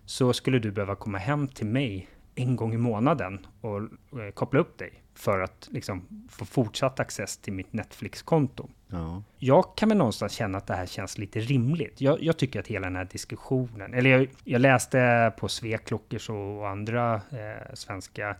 så 0.06 0.34
skulle 0.34 0.60
du 0.60 0.72
behöva 0.72 0.95
komma 0.95 1.18
hem 1.18 1.48
till 1.48 1.68
mig 1.68 2.08
en 2.36 2.56
gång 2.56 2.74
i 2.74 2.78
månaden 2.78 3.48
och 3.62 3.78
eh, 4.22 4.32
koppla 4.34 4.60
upp 4.60 4.78
dig 4.78 5.04
för 5.18 5.39
att 5.39 5.68
liksom 5.72 6.28
få 6.30 6.45
fortsatt 6.45 6.99
access 6.99 7.38
till 7.38 7.53
mitt 7.53 7.74
Netflix-konto. 7.74 8.70
Ja. 8.88 9.24
Jag 9.38 9.76
kan 9.76 9.89
väl 9.89 9.97
någonstans 9.97 10.34
känna 10.34 10.57
att 10.57 10.68
det 10.68 10.74
här 10.74 10.86
känns 10.86 11.18
lite 11.18 11.39
rimligt. 11.39 12.01
Jag, 12.01 12.24
jag 12.24 12.38
tycker 12.38 12.59
att 12.59 12.68
hela 12.68 12.88
den 12.88 12.95
här 12.95 13.07
diskussionen, 13.11 13.93
eller 13.93 14.09
jag, 14.09 14.28
jag 14.43 14.61
läste 14.61 15.34
på 15.38 15.49
Sveklockers 15.49 16.30
och 16.30 16.70
andra 16.70 17.15
eh, 17.15 17.74
svenska 17.74 18.36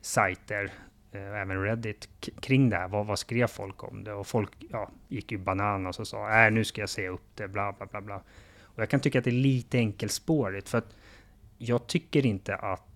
sajter, 0.00 0.72
eh, 1.12 1.40
även 1.40 1.62
Reddit, 1.62 2.08
kring 2.40 2.70
det 2.70 2.76
här. 2.76 2.88
Vad, 2.88 3.06
vad 3.06 3.18
skrev 3.18 3.46
folk 3.46 3.84
om 3.84 4.04
det? 4.04 4.12
Och 4.12 4.26
folk 4.26 4.50
ja, 4.70 4.90
gick 5.08 5.32
ju 5.32 5.38
bananas 5.38 5.98
och 6.00 6.08
sa, 6.08 6.44
äh, 6.44 6.52
nu 6.52 6.64
ska 6.64 6.80
jag 6.80 6.90
se 6.90 7.08
upp 7.08 7.26
det, 7.34 7.48
bla 7.48 7.72
bla 7.72 7.86
bla 7.86 8.00
bla. 8.00 8.22
Och 8.62 8.82
jag 8.82 8.88
kan 8.88 9.00
tycka 9.00 9.18
att 9.18 9.24
det 9.24 9.30
är 9.30 9.32
lite 9.32 9.78
enkelspårigt, 9.78 10.68
för 10.68 10.78
att 10.78 10.96
jag 11.58 11.86
tycker 11.86 12.26
inte 12.26 12.56
att 12.56 12.89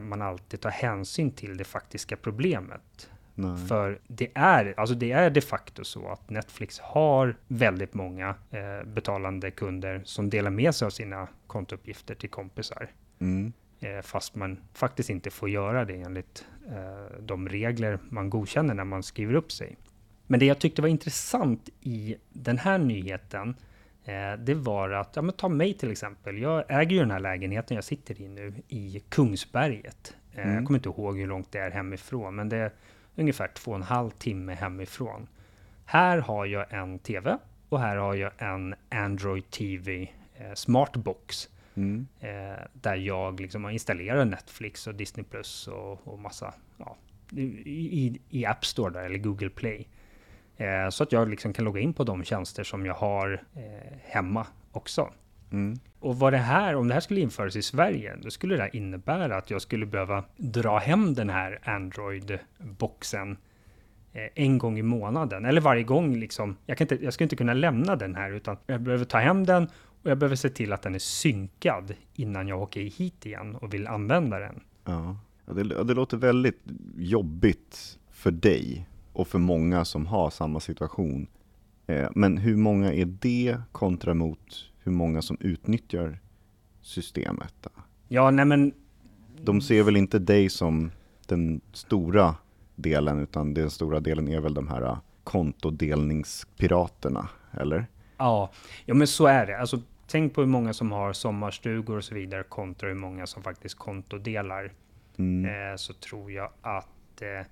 man 0.00 0.22
alltid 0.22 0.60
tar 0.60 0.70
hänsyn 0.70 1.30
till 1.30 1.56
det 1.56 1.64
faktiska 1.64 2.16
problemet. 2.16 3.10
Nej. 3.34 3.66
För 3.68 3.98
det 4.06 4.30
är, 4.34 4.74
alltså 4.76 4.94
det 4.94 5.12
är 5.12 5.30
de 5.30 5.40
facto 5.40 5.84
så 5.84 6.08
att 6.08 6.30
Netflix 6.30 6.78
har 6.78 7.36
väldigt 7.48 7.94
många 7.94 8.34
eh, 8.50 8.86
betalande 8.86 9.50
kunder 9.50 10.02
som 10.04 10.30
delar 10.30 10.50
med 10.50 10.74
sig 10.74 10.86
av 10.86 10.90
sina 10.90 11.28
kontouppgifter 11.46 12.14
till 12.14 12.30
kompisar. 12.30 12.90
Mm. 13.18 13.52
Eh, 13.80 14.02
fast 14.02 14.34
man 14.34 14.58
faktiskt 14.74 15.10
inte 15.10 15.30
får 15.30 15.50
göra 15.50 15.84
det 15.84 15.94
enligt 15.94 16.46
eh, 16.68 17.20
de 17.20 17.48
regler 17.48 17.98
man 18.08 18.30
godkänner 18.30 18.74
när 18.74 18.84
man 18.84 19.02
skriver 19.02 19.34
upp 19.34 19.52
sig. 19.52 19.76
Men 20.26 20.40
det 20.40 20.46
jag 20.46 20.58
tyckte 20.58 20.82
var 20.82 20.88
intressant 20.88 21.68
i 21.80 22.16
den 22.32 22.58
här 22.58 22.78
nyheten 22.78 23.54
Eh, 23.54 23.54
det 24.38 24.54
var 24.54 24.90
att, 24.90 25.16
ja 25.16 25.22
men 25.22 25.34
ta 25.34 25.48
mig 25.48 25.74
till 25.74 25.90
exempel. 25.90 26.38
Jag 26.38 26.64
äger 26.68 26.90
ju 26.90 26.98
den 26.98 27.10
här 27.10 27.20
lägenheten 27.20 27.74
jag 27.74 27.84
sitter 27.84 28.20
i 28.20 28.28
nu 28.28 28.54
i 28.68 29.02
Kungsberget. 29.08 30.16
Eh, 30.32 30.42
mm. 30.44 30.54
Jag 30.54 30.66
kommer 30.66 30.78
inte 30.78 30.88
ihåg 30.88 31.18
hur 31.18 31.26
långt 31.26 31.52
det 31.52 31.58
är 31.58 31.70
hemifrån, 31.70 32.34
men 32.34 32.48
det 32.48 32.56
är 32.56 32.72
ungefär 33.16 33.48
två 33.48 33.70
och 33.70 33.76
en 33.76 33.82
halv 33.82 34.10
timme 34.10 34.54
hemifrån. 34.54 35.28
Här 35.84 36.18
har 36.18 36.46
jag 36.46 36.72
en 36.72 36.98
TV 36.98 37.38
och 37.68 37.80
här 37.80 37.96
har 37.96 38.14
jag 38.14 38.32
en 38.38 38.74
Android 38.88 39.50
TV 39.50 40.08
eh, 40.34 40.54
Smartbox. 40.54 41.48
Mm. 41.74 42.06
Eh, 42.20 42.60
där 42.72 42.96
jag 42.96 43.40
liksom 43.40 43.64
har 43.64 43.70
installerat 43.70 44.26
Netflix 44.26 44.86
och 44.86 44.94
Disney 44.94 45.24
Plus 45.24 45.68
och, 45.68 46.08
och 46.08 46.18
massa, 46.18 46.54
ja, 46.76 46.96
i, 47.32 48.20
i 48.28 48.46
App 48.46 48.64
Store 48.64 48.92
där, 48.92 49.04
eller 49.04 49.18
Google 49.18 49.50
Play. 49.50 49.88
Eh, 50.60 50.88
så 50.90 51.02
att 51.02 51.12
jag 51.12 51.28
liksom 51.28 51.52
kan 51.52 51.64
logga 51.64 51.80
in 51.80 51.92
på 51.92 52.04
de 52.04 52.24
tjänster 52.24 52.64
som 52.64 52.86
jag 52.86 52.94
har 52.94 53.42
eh, 53.54 53.98
hemma 54.04 54.46
också. 54.72 55.10
Mm. 55.52 55.78
Och 56.00 56.18
vad 56.18 56.32
det 56.32 56.38
här, 56.38 56.74
om 56.74 56.88
det 56.88 56.94
här 56.94 57.00
skulle 57.00 57.20
införas 57.20 57.56
i 57.56 57.62
Sverige, 57.62 58.16
då 58.22 58.30
skulle 58.30 58.56
det 58.56 58.76
innebära 58.76 59.36
att 59.36 59.50
jag 59.50 59.62
skulle 59.62 59.86
behöva 59.86 60.24
dra 60.36 60.78
hem 60.78 61.14
den 61.14 61.30
här 61.30 61.58
Android-boxen 61.62 63.36
eh, 64.12 64.28
en 64.34 64.58
gång 64.58 64.78
i 64.78 64.82
månaden, 64.82 65.44
eller 65.44 65.60
varje 65.60 65.82
gång 65.82 66.16
liksom. 66.16 66.56
Jag, 66.66 66.78
kan 66.78 66.84
inte, 66.84 67.04
jag 67.04 67.14
ska 67.14 67.24
inte 67.24 67.36
kunna 67.36 67.54
lämna 67.54 67.96
den 67.96 68.14
här, 68.14 68.30
utan 68.30 68.56
jag 68.66 68.80
behöver 68.80 69.04
ta 69.04 69.18
hem 69.18 69.46
den 69.46 69.64
och 70.02 70.10
jag 70.10 70.18
behöver 70.18 70.36
se 70.36 70.48
till 70.48 70.72
att 70.72 70.82
den 70.82 70.94
är 70.94 70.98
synkad 70.98 71.94
innan 72.14 72.48
jag 72.48 72.62
åker 72.62 72.80
hit 72.80 73.26
igen 73.26 73.56
och 73.56 73.74
vill 73.74 73.86
använda 73.86 74.38
den. 74.38 74.60
Ja, 74.84 75.16
det, 75.44 75.84
det 75.84 75.94
låter 75.94 76.16
väldigt 76.16 76.62
jobbigt 76.96 77.98
för 78.10 78.30
dig 78.30 78.86
och 79.20 79.28
för 79.28 79.38
många 79.38 79.84
som 79.84 80.06
har 80.06 80.30
samma 80.30 80.60
situation. 80.60 81.26
Eh, 81.86 82.08
men 82.14 82.38
hur 82.38 82.56
många 82.56 82.92
är 82.92 83.04
det 83.04 83.56
kontra 83.72 84.14
mot 84.14 84.70
hur 84.82 84.92
många 84.92 85.22
som 85.22 85.36
utnyttjar 85.40 86.18
systemet? 86.80 87.66
Ja, 88.08 88.30
nej 88.30 88.44
men... 88.44 88.72
De 89.42 89.60
ser 89.60 89.82
väl 89.82 89.96
inte 89.96 90.18
dig 90.18 90.48
som 90.48 90.90
den 91.26 91.60
stora 91.72 92.34
delen, 92.76 93.18
utan 93.18 93.54
den 93.54 93.70
stora 93.70 94.00
delen 94.00 94.28
är 94.28 94.40
väl 94.40 94.54
de 94.54 94.68
här 94.68 94.82
eh, 94.82 94.98
kontodelningspiraterna, 95.24 97.28
eller? 97.52 97.86
Ja, 98.16 98.50
ja 98.84 98.94
men 98.94 99.06
så 99.06 99.26
är 99.26 99.46
det. 99.46 99.58
Alltså, 99.58 99.80
tänk 100.06 100.34
på 100.34 100.40
hur 100.40 100.48
många 100.48 100.72
som 100.72 100.92
har 100.92 101.12
sommarstugor 101.12 101.96
och 101.96 102.04
så 102.04 102.14
vidare 102.14 102.42
kontra 102.42 102.88
hur 102.88 102.94
många 102.94 103.26
som 103.26 103.42
faktiskt 103.42 103.78
kontodelar. 103.78 104.72
Mm. 105.16 105.44
Eh, 105.44 105.76
så 105.76 105.92
tror 105.92 106.32
jag 106.32 106.50
att 106.62 106.88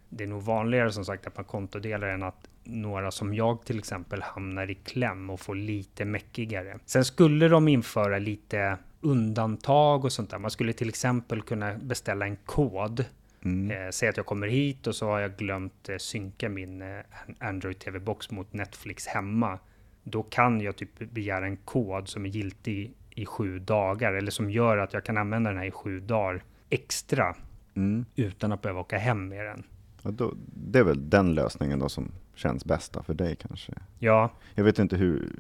det 0.09 0.25
är 0.25 0.29
nog 0.29 0.43
vanligare 0.43 0.93
som 0.93 1.05
sagt 1.05 1.27
att 1.27 1.37
man 1.37 1.45
kontodelar 1.45 2.09
än 2.09 2.23
att 2.23 2.49
några 2.65 3.11
som 3.11 3.35
jag 3.35 3.65
till 3.65 3.79
exempel 3.79 4.23
hamnar 4.23 4.71
i 4.71 4.75
kläm 4.75 5.31
och 5.31 5.41
får 5.41 5.55
lite 5.55 6.05
mäckigare. 6.05 6.79
Sen 6.87 7.05
skulle 7.05 7.49
de 7.49 7.69
införa 7.69 8.19
lite 8.19 8.79
undantag 9.01 10.05
och 10.05 10.13
sånt 10.13 10.31
där. 10.31 10.39
Man 10.39 10.51
skulle 10.51 10.73
till 10.73 10.89
exempel 10.89 11.43
kunna 11.43 11.75
beställa 11.75 12.27
en 12.27 12.37
kod. 12.37 13.05
Mm. 13.45 13.71
Eh, 13.71 13.91
säg 13.91 14.09
att 14.09 14.17
jag 14.17 14.27
kommer 14.27 14.49
hit 14.49 14.87
och 14.87 14.95
så 14.95 15.07
har 15.07 15.21
jag 15.21 15.37
glömt 15.37 15.89
eh, 15.89 15.97
synka 15.97 16.49
min 16.49 16.83
eh, 16.83 16.99
Android 17.39 17.79
TV-box 17.79 18.31
mot 18.31 18.53
Netflix 18.53 19.07
hemma. 19.07 19.59
Då 20.03 20.23
kan 20.23 20.61
jag 20.61 20.77
typ 20.77 20.99
begära 20.99 21.47
en 21.47 21.57
kod 21.57 22.09
som 22.09 22.25
är 22.25 22.29
giltig 22.29 22.95
i 23.11 23.27
sju 23.27 23.59
dagar 23.59 24.13
eller 24.13 24.31
som 24.31 24.51
gör 24.51 24.79
att 24.79 24.93
jag 24.93 25.05
kan 25.05 25.17
använda 25.17 25.51
den 25.51 25.59
här 25.59 25.67
i 25.67 25.71
sju 25.71 26.01
dagar 26.01 26.43
extra 26.71 27.35
mm. 27.75 28.05
utan 28.17 28.53
att 28.53 28.63
behöva 28.63 28.81
åka 28.81 28.99
hem 28.99 29.29
med 29.29 29.47
den. 29.47 29.63
Ja, 30.03 30.11
då, 30.11 30.35
det 30.55 30.79
är 30.79 30.85
väl 30.85 31.11
den 31.11 31.35
lösningen 31.35 31.79
då 31.79 31.89
som 31.89 32.13
känns 32.35 32.65
bästa 32.65 33.03
för 33.03 33.15
dig 33.15 33.37
kanske? 33.37 33.73
Ja. 33.99 34.31
Jag 34.55 34.65
vet 34.65 34.79
inte 34.79 34.97
hur, 34.97 35.33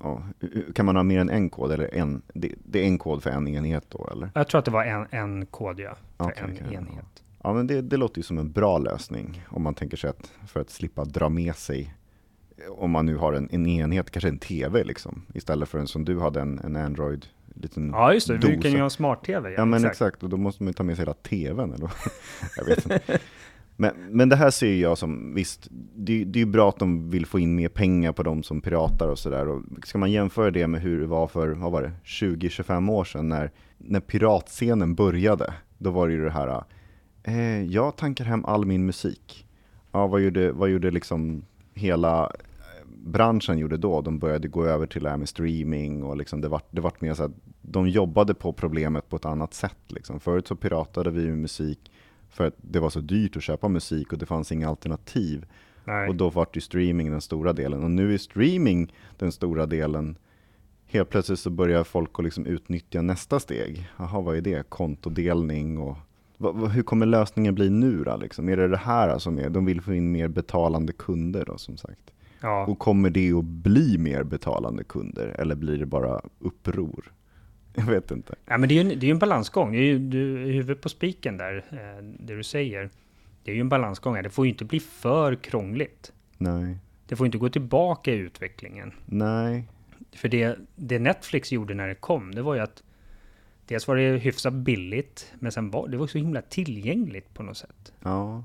ja, 0.00 0.22
kan 0.74 0.86
man 0.86 0.96
ha 0.96 1.02
mer 1.02 1.20
än 1.20 1.30
en 1.30 1.50
kod 1.50 1.72
eller 1.72 1.94
en, 1.94 2.22
det, 2.34 2.54
det, 2.64 2.78
är 2.78 2.84
en 2.84 2.98
kod 2.98 3.22
för 3.22 3.30
en 3.30 3.48
enhet 3.48 3.84
då 3.88 4.08
eller? 4.12 4.30
Jag 4.34 4.48
tror 4.48 4.58
att 4.58 4.64
det 4.64 4.70
var 4.70 4.84
en, 4.84 5.06
en 5.10 5.46
kod 5.46 5.80
ja, 5.80 5.96
för 6.16 6.24
okay, 6.24 6.44
en 6.44 6.52
okay, 6.52 6.74
enhet. 6.74 7.04
Ja. 7.16 7.22
ja 7.42 7.52
men 7.52 7.66
det, 7.66 7.80
det, 7.80 7.96
låter 7.96 8.18
ju 8.18 8.22
som 8.22 8.38
en 8.38 8.52
bra 8.52 8.78
lösning 8.78 9.42
om 9.48 9.62
man 9.62 9.74
tänker 9.74 9.96
sig 9.96 10.10
att 10.10 10.32
för 10.46 10.60
att 10.60 10.70
slippa 10.70 11.04
dra 11.04 11.28
med 11.28 11.56
sig 11.56 11.94
om 12.70 12.90
man 12.90 13.06
nu 13.06 13.16
har 13.16 13.32
en, 13.32 13.48
en 13.52 13.66
enhet, 13.66 14.10
kanske 14.10 14.28
en 14.28 14.38
TV 14.38 14.84
liksom, 14.84 15.26
istället 15.34 15.68
för 15.68 15.78
en 15.78 15.86
som 15.86 16.04
du 16.04 16.20
hade 16.20 16.40
en, 16.40 16.58
en 16.58 16.76
Android 16.76 17.26
liten 17.54 17.90
Ja, 17.90 18.14
just 18.14 18.28
det. 18.28 18.38
Du 18.38 18.60
kan 18.60 18.70
ju 18.70 18.76
ha 18.76 18.84
en 18.84 18.90
smart-tv. 18.90 19.50
Ja, 19.50 19.54
ja, 19.58 19.64
men 19.64 19.78
exakt. 19.78 19.92
exakt. 19.92 20.22
Och 20.22 20.28
då 20.28 20.36
måste 20.36 20.62
man 20.62 20.68
ju 20.68 20.72
ta 20.72 20.82
med 20.82 20.96
sig 20.96 21.02
hela 21.02 21.14
TVn. 21.14 21.72
Eller? 21.72 21.90
jag 22.56 22.64
vet 22.64 22.90
inte. 22.90 23.18
Men, 23.76 23.94
men 24.10 24.28
det 24.28 24.36
här 24.36 24.50
ser 24.50 24.74
jag 24.74 24.98
som, 24.98 25.34
visst, 25.34 25.68
det, 25.94 26.24
det 26.24 26.38
är 26.38 26.44
ju 26.44 26.50
bra 26.50 26.68
att 26.68 26.78
de 26.78 27.10
vill 27.10 27.26
få 27.26 27.38
in 27.38 27.54
mer 27.54 27.68
pengar 27.68 28.12
på 28.12 28.22
de 28.22 28.42
som 28.42 28.60
piratar 28.60 29.08
och 29.08 29.18
sådär. 29.18 29.60
Ska 29.84 29.98
man 29.98 30.10
jämföra 30.10 30.50
det 30.50 30.66
med 30.66 30.80
hur 30.80 31.00
det 31.00 31.06
var 31.06 31.28
för, 31.28 31.48
vad 31.48 31.72
var 31.72 31.82
det, 31.82 31.92
20-25 32.04 32.90
år 32.90 33.04
sedan 33.04 33.28
när, 33.28 33.50
när 33.78 34.00
piratscenen 34.00 34.94
började. 34.94 35.54
Då 35.78 35.90
var 35.90 36.08
det 36.08 36.14
ju 36.14 36.24
det 36.24 36.30
här, 36.30 36.64
eh, 37.22 37.62
jag 37.62 37.96
tankar 37.96 38.24
hem 38.24 38.44
all 38.44 38.66
min 38.66 38.86
musik. 38.86 39.46
Ja, 39.92 40.06
vad 40.06 40.20
gjorde, 40.20 40.52
vad 40.52 40.70
gjorde 40.70 40.90
liksom 40.90 41.44
hela 41.74 42.32
branschen 43.04 43.58
gjorde 43.58 43.76
då. 43.76 44.00
De 44.00 44.18
började 44.18 44.48
gå 44.48 44.64
över 44.64 44.86
till 44.86 45.02
det 45.02 45.10
här 45.10 45.16
med 45.16 45.28
streaming 45.28 46.02
och 46.02 46.16
liksom 46.16 46.40
det 46.40 46.48
vart 46.48 46.66
det 46.70 46.80
var 46.80 46.92
mer 46.98 47.14
så 47.14 47.24
att 47.24 47.32
de 47.62 47.88
jobbade 47.88 48.34
på 48.34 48.52
problemet 48.52 49.08
på 49.08 49.16
ett 49.16 49.24
annat 49.24 49.54
sätt. 49.54 49.78
Liksom. 49.88 50.20
Förut 50.20 50.48
så 50.48 50.56
piratade 50.56 51.10
vi 51.10 51.30
musik 51.30 51.90
för 52.30 52.46
att 52.46 52.54
det 52.56 52.80
var 52.80 52.90
så 52.90 53.00
dyrt 53.00 53.36
att 53.36 53.42
köpa 53.42 53.68
musik 53.68 54.12
och 54.12 54.18
det 54.18 54.26
fanns 54.26 54.52
inga 54.52 54.68
alternativ. 54.68 55.46
Nej. 55.84 56.08
Och 56.08 56.14
då 56.14 56.30
var 56.30 56.46
ju 56.52 56.60
streaming 56.60 57.10
den 57.10 57.20
stora 57.20 57.52
delen. 57.52 57.84
Och 57.84 57.90
nu 57.90 58.14
är 58.14 58.18
streaming 58.18 58.92
den 59.18 59.32
stora 59.32 59.66
delen. 59.66 60.16
Helt 60.86 61.10
plötsligt 61.10 61.38
så 61.38 61.50
börjar 61.50 61.84
folk 61.84 62.10
att 62.18 62.24
liksom 62.24 62.46
utnyttja 62.46 63.02
nästa 63.02 63.40
steg. 63.40 63.88
Jaha, 63.98 64.20
vad 64.20 64.36
är 64.36 64.40
det? 64.40 64.68
Kontodelning 64.68 65.78
och 65.78 65.96
hur 66.70 66.82
kommer 66.82 67.06
lösningen 67.06 67.54
bli 67.54 67.70
nu 67.70 68.04
då? 68.04 68.16
Liksom? 68.16 68.48
Är 68.48 68.56
det 68.56 68.68
det 68.68 68.76
här 68.76 69.18
som 69.18 69.38
är, 69.38 69.50
de 69.50 69.64
vill 69.64 69.80
få 69.80 69.94
in 69.94 70.12
mer 70.12 70.28
betalande 70.28 70.92
kunder 70.92 71.44
då 71.44 71.58
som 71.58 71.76
sagt? 71.76 72.12
Ja. 72.42 72.66
Och 72.66 72.78
kommer 72.78 73.10
det 73.10 73.32
att 73.32 73.44
bli 73.44 73.98
mer 73.98 74.22
betalande 74.22 74.84
kunder 74.84 75.36
eller 75.38 75.54
blir 75.54 75.78
det 75.78 75.86
bara 75.86 76.20
uppror? 76.38 77.12
Jag 77.74 77.84
vet 77.84 78.10
inte. 78.10 78.34
Ja, 78.46 78.58
men 78.58 78.68
det 78.68 78.78
är 78.78 78.84
ju 78.84 78.92
en, 78.92 79.00
det 79.00 79.06
är 79.06 79.10
en 79.10 79.18
balansgång. 79.18 79.72
Det 79.72 79.78
är 79.78 79.82
ju 79.82 79.98
du, 79.98 80.36
huvudet 80.36 80.82
på 80.82 80.88
spiken 80.88 81.36
där, 81.36 81.64
eh, 81.70 82.04
det 82.04 82.36
du 82.36 82.42
säger. 82.42 82.90
det 83.44 83.50
är 83.50 83.54
ju 83.54 83.60
en 83.60 83.68
balansgång. 83.68 84.22
Det 84.22 84.30
får 84.30 84.46
ju 84.46 84.52
inte 84.52 84.64
bli 84.64 84.80
för 84.80 85.34
krångligt. 85.34 86.12
Nej. 86.38 86.78
Det 87.08 87.16
får 87.16 87.26
inte 87.26 87.38
gå 87.38 87.48
tillbaka 87.48 88.12
i 88.12 88.16
utvecklingen. 88.16 88.92
Nej. 89.06 89.68
För 90.12 90.28
det, 90.28 90.58
det 90.76 90.98
Netflix 90.98 91.52
gjorde 91.52 91.74
när 91.74 91.88
det 91.88 91.94
kom, 91.94 92.34
det 92.34 92.42
var 92.42 92.54
ju 92.54 92.60
att 92.60 92.82
dels 93.66 93.88
var 93.88 93.96
det 93.96 94.18
hyfsat 94.18 94.52
billigt, 94.52 95.32
men 95.38 95.52
sen 95.52 95.70
var 95.70 95.88
det 95.88 95.96
var 95.96 96.06
så 96.06 96.18
himla 96.18 96.42
tillgängligt 96.42 97.34
på 97.34 97.42
något 97.42 97.56
sätt. 97.56 97.92
Ja. 98.00 98.44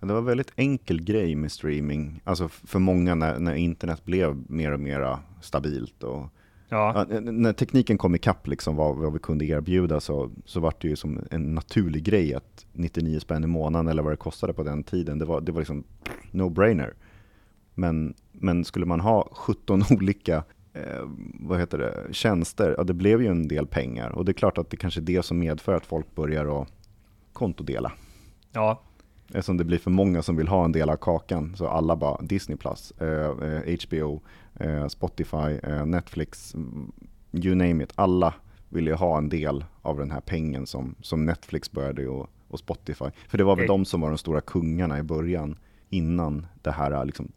Det 0.00 0.06
var 0.06 0.18
en 0.18 0.24
väldigt 0.24 0.52
enkel 0.56 1.04
grej 1.04 1.34
med 1.34 1.52
streaming, 1.52 2.20
alltså 2.24 2.48
för 2.48 2.78
många 2.78 3.14
när, 3.14 3.38
när 3.38 3.54
internet 3.54 4.04
blev 4.04 4.50
mer 4.50 4.72
och 4.72 4.80
mer 4.80 5.18
stabilt 5.40 6.02
och 6.02 6.28
Ja. 6.68 7.06
När 7.20 7.52
tekniken 7.52 7.98
kom 7.98 8.14
ikapp 8.14 8.46
liksom 8.46 8.76
vad, 8.76 8.96
vad 8.96 9.12
vi 9.12 9.18
kunde 9.18 9.44
erbjuda 9.44 10.00
så, 10.00 10.30
så 10.44 10.60
var 10.60 10.74
det 10.80 10.88
ju 10.88 10.96
som 10.96 11.20
en 11.30 11.54
naturlig 11.54 12.04
grej 12.04 12.34
att 12.34 12.66
99 12.72 13.20
spänn 13.20 13.44
i 13.44 13.46
månaden 13.46 13.88
eller 13.88 14.02
vad 14.02 14.12
det 14.12 14.16
kostade 14.16 14.52
på 14.52 14.62
den 14.62 14.82
tiden, 14.82 15.18
det 15.18 15.24
var, 15.24 15.40
det 15.40 15.52
var 15.52 15.60
liksom 15.60 15.84
no-brainer. 16.30 16.94
Men, 17.74 18.14
men 18.32 18.64
skulle 18.64 18.86
man 18.86 19.00
ha 19.00 19.28
17 19.32 19.82
olika 19.90 20.44
eh, 20.72 21.08
vad 21.40 21.60
heter 21.60 21.78
det, 21.78 22.14
tjänster, 22.14 22.74
ja 22.78 22.84
det 22.84 22.94
blev 22.94 23.22
ju 23.22 23.28
en 23.28 23.48
del 23.48 23.66
pengar. 23.66 24.10
Och 24.10 24.24
det 24.24 24.30
är 24.30 24.34
klart 24.34 24.58
att 24.58 24.70
det 24.70 24.76
kanske 24.76 25.00
är 25.00 25.02
det 25.02 25.22
som 25.22 25.38
medför 25.38 25.74
att 25.74 25.86
folk 25.86 26.14
börjar 26.14 26.62
att 26.62 26.68
kontodela. 27.32 27.92
Ja. 28.52 28.82
Eftersom 29.28 29.56
det 29.56 29.64
blir 29.64 29.78
för 29.78 29.90
många 29.90 30.22
som 30.22 30.36
vill 30.36 30.48
ha 30.48 30.64
en 30.64 30.72
del 30.72 30.90
av 30.90 30.96
kakan, 30.96 31.54
så 31.56 31.68
alla 31.68 31.96
bara 31.96 32.22
Disney+, 32.22 32.56
Plus, 32.58 32.90
eh, 33.00 33.48
eh, 33.48 33.76
HBO, 33.88 34.22
eh, 34.60 34.86
Spotify, 34.86 35.58
eh, 35.62 35.86
Netflix, 35.86 36.54
mm, 36.54 36.92
you 37.32 37.54
name 37.54 37.84
it. 37.84 37.92
Alla 37.94 38.34
vill 38.68 38.86
ju 38.86 38.94
ha 38.94 39.18
en 39.18 39.28
del 39.28 39.64
av 39.82 39.98
den 39.98 40.10
här 40.10 40.20
pengen 40.20 40.66
som, 40.66 40.94
som 41.02 41.24
Netflix 41.26 41.72
började 41.72 42.08
och, 42.08 42.30
och 42.48 42.58
Spotify. 42.58 43.04
För 43.28 43.38
det 43.38 43.44
var 43.44 43.56
väl 43.56 43.64
Eh. 43.64 43.68
de 43.68 43.84
som 43.84 44.00
var 44.00 44.08
de 44.08 44.18
stora 44.18 44.40
kungarna 44.40 44.98
i 44.98 45.02
början, 45.02 45.58
innan 45.90 46.46
det 46.62 46.70
här 46.70 47.04
liksom, 47.04 47.32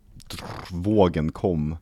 vågen 0.72 1.32
kom 1.32 1.78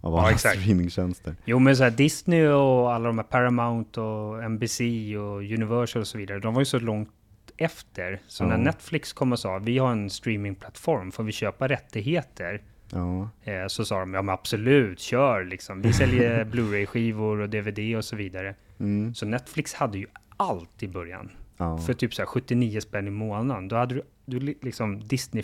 av 0.00 0.12
Ja, 0.12 0.20
alla 0.20 0.30
exakt. 0.30 0.60
streamingtjänster. 0.60 1.34
Jo, 1.44 1.58
men 1.58 1.76
så 1.76 1.82
här, 1.82 1.90
Disney 1.90 2.46
och 2.46 2.92
alla 2.92 3.06
de 3.06 3.18
här 3.18 3.24
Paramount 3.24 4.00
och 4.00 4.50
NBC 4.50 4.80
och 5.16 5.36
Universal 5.38 6.00
och 6.00 6.06
så 6.08 6.18
vidare, 6.18 6.38
de 6.40 6.54
var 6.54 6.60
ju 6.60 6.64
så 6.64 6.78
långt 6.78 7.10
efter. 7.56 8.20
Så 8.26 8.44
Ja. 8.44 8.48
när 8.48 8.58
Netflix 8.58 9.12
kom 9.12 9.32
och 9.32 9.38
sa 9.38 9.58
vi 9.58 9.78
har 9.78 9.92
en 9.92 10.10
streamingplattform, 10.10 11.12
får 11.12 11.24
vi 11.24 11.32
köpa 11.32 11.68
rättigheter? 11.68 12.62
Ja, 12.92 13.30
Eh, 13.44 13.66
så 13.66 13.84
sa 13.84 14.00
de 14.00 14.14
ja 14.14 14.22
men 14.22 14.32
absolut, 14.32 15.00
kör 15.00 15.44
liksom. 15.44 15.82
Vi 15.82 15.92
säljer 15.92 16.44
Blu-ray-skivor 16.52 17.40
och 17.40 17.48
DVD 17.50 17.96
och 17.96 18.04
så 18.04 18.16
vidare. 18.16 18.54
mm, 18.80 19.14
Så 19.14 19.26
Netflix 19.26 19.74
hade 19.74 19.98
ju 19.98 20.06
allt 20.36 20.82
i 20.82 20.88
början. 20.88 21.30
ja. 21.56 21.78
För 21.78 21.92
typ 21.94 22.14
så 22.14 22.22
här 22.22 22.26
79 22.26 22.80
spänn 22.80 23.06
i 23.06 23.10
månaden. 23.10 23.68
Då 23.68 23.76
hade 23.76 23.94
du, 23.94 24.02
du 24.24 24.40
li- 24.40 24.58
liksom 24.62 25.00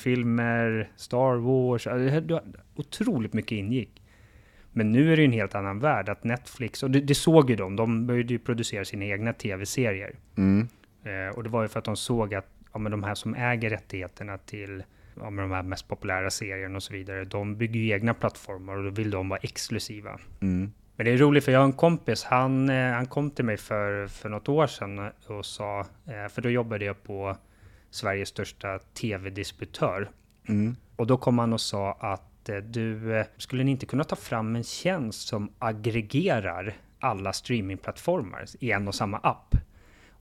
Disney-filmer, 0.06 0.90
Star 0.96 1.36
Wars, 1.36 1.84
det- 1.84 2.20
du, 2.20 2.40
otroligt 2.76 3.32
mycket 3.32 3.52
ingick. 3.52 4.02
Men 4.72 4.92
nu 4.92 5.12
är 5.12 5.16
det 5.16 5.22
ju 5.22 5.26
en 5.26 5.32
helt 5.32 5.54
annan 5.54 5.78
värld, 5.78 6.08
att 6.08 6.24
Netflix, 6.24 6.82
och 6.82 6.90
det, 6.90 7.00
det 7.00 7.14
såg 7.14 7.50
ju 7.50 7.56
de, 7.56 7.76
de 7.76 8.06
började 8.06 8.32
ju 8.32 8.38
producera 8.38 8.84
sina 8.84 9.04
egna 9.04 9.32
tv-serier. 9.32 10.14
Mm, 10.36 10.68
och 11.34 11.42
det 11.42 11.48
var 11.48 11.62
ju 11.62 11.68
för 11.68 11.78
att 11.78 11.84
de 11.84 11.96
såg 11.96 12.34
att 12.34 12.46
ja, 12.72 12.78
men 12.78 12.92
de 12.92 13.02
här 13.02 13.14
som 13.14 13.34
äger 13.34 13.70
rättigheterna 13.70 14.38
till 14.38 14.82
ja, 15.14 15.30
men 15.30 15.48
de 15.48 15.54
här 15.54 15.62
mest 15.62 15.88
populära 15.88 16.30
serierna 16.30 16.76
och 16.76 16.82
så 16.82 16.92
vidare, 16.92 17.24
de 17.24 17.56
bygger 17.56 17.80
ju 17.80 17.88
egna 17.90 18.14
plattformar 18.14 18.76
och 18.76 18.84
då 18.84 18.90
vill 18.90 19.10
de 19.10 19.28
vara 19.28 19.40
exklusiva. 19.42 20.18
mm, 20.40 20.72
Men 20.96 21.06
det 21.06 21.12
är 21.12 21.16
roligt 21.16 21.44
för 21.44 21.52
jag 21.52 21.60
har 21.60 21.66
en 21.66 21.72
kompis, 21.72 22.24
han, 22.24 22.68
eh, 22.68 22.92
han 22.92 23.06
kom 23.06 23.30
till 23.30 23.44
mig 23.44 23.56
för, 23.56 24.06
för 24.06 24.28
något 24.28 24.48
år 24.48 24.66
sedan 24.66 25.10
och 25.26 25.46
sa, 25.46 25.80
eh, 26.06 26.28
för 26.28 26.42
då 26.42 26.50
jobbade 26.50 26.84
jag 26.84 27.02
på 27.02 27.36
Sveriges 27.90 28.28
största 28.28 28.78
tv-distributör. 28.78 30.10
mm. 30.48 30.76
Och 30.96 31.06
då 31.06 31.16
kom 31.16 31.38
han 31.38 31.52
och 31.52 31.60
sa 31.60 31.92
att 31.92 32.48
eh, 32.48 32.56
du, 32.56 33.16
eh, 33.16 33.26
skulle 33.36 33.64
ni 33.64 33.70
inte 33.70 33.86
kunna 33.86 34.04
ta 34.04 34.16
fram 34.16 34.56
en 34.56 34.64
tjänst 34.64 35.28
som 35.28 35.52
aggregerar 35.58 36.74
alla 37.00 37.32
streamingplattformar 37.32 38.44
i 38.60 38.72
en 38.72 38.88
och 38.88 38.94
samma 38.94 39.18
app? 39.18 39.54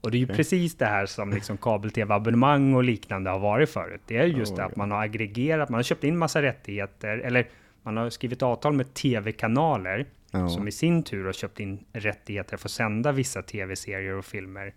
Och 0.02 0.10
det 0.10 0.16
är 0.16 0.18
ju 0.18 0.24
Okej. 0.24 0.36
precis 0.36 0.74
det 0.74 0.86
här 0.86 1.06
som 1.06 1.30
liksom 1.30 1.56
kabel-tv-abonnemang 1.56 2.74
och 2.74 2.84
liknande 2.84 3.30
har 3.30 3.38
varit 3.38 3.70
förut. 3.70 4.00
Det 4.06 4.16
är 4.16 4.24
just 4.26 4.52
Oh, 4.52 4.56
det 4.58 4.64
att 4.64 4.76
man 4.76 4.90
har 4.90 5.02
aggregerat, 5.02 5.68
man 5.68 5.78
har 5.78 5.82
köpt 5.82 6.04
in 6.04 6.18
massa 6.18 6.42
rättigheter, 6.42 7.18
eller 7.18 7.48
man 7.82 7.96
har 7.96 8.10
skrivit 8.10 8.42
avtal 8.42 8.72
med 8.72 8.94
tv-kanaler 8.94 10.06
Ja. 10.34 10.48
som 10.48 10.68
i 10.68 10.72
sin 10.72 11.02
tur 11.02 11.24
har 11.24 11.32
köpt 11.32 11.60
in 11.60 11.84
rättigheter 11.92 12.56
för 12.56 12.66
att 12.68 12.72
sända 12.72 13.12
vissa 13.12 13.42
tv-serier 13.42 14.14
och 14.14 14.24
filmer. 14.24 14.74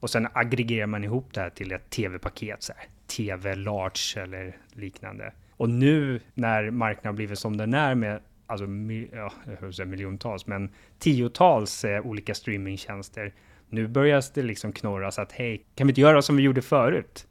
Och 0.00 0.10
sen 0.10 0.28
aggregerar 0.32 0.86
man 0.86 1.04
ihop 1.04 1.34
det 1.34 1.40
här 1.40 1.50
till 1.50 1.72
ett 1.72 1.90
tv-paket, 1.90 2.62
så 2.62 2.72
här, 2.76 2.84
tv 3.06 3.54
large 3.54 4.22
eller 4.22 4.56
liknande. 4.72 5.32
Och 5.50 5.70
nu 5.70 6.20
när 6.34 6.70
marknaden 6.70 7.08
har 7.08 7.16
blivit 7.16 7.38
som 7.38 7.56
den 7.56 7.74
är 7.74 7.94
med 7.94 8.20
alltså, 8.46 8.66
ja, 9.12 9.32
jag 9.46 9.56
höll 9.60 9.72
säga 9.74 9.86
miljontals, 9.86 10.46
men 10.46 10.70
tiotals 10.98 11.84
eh, 11.84 12.06
olika 12.06 12.34
streamingtjänster. 12.34 13.32
Nu 13.68 13.88
börjar 13.88 14.24
det 14.34 14.42
liksom 14.42 14.72
knorras 14.72 15.18
att 15.18 15.32
hej, 15.32 15.66
kan 15.74 15.86
vi 15.86 15.90
inte 15.90 16.00
göra 16.00 16.22
som 16.22 16.36
vi 16.36 16.42
gjorde 16.42 16.62
förut? 16.62 17.26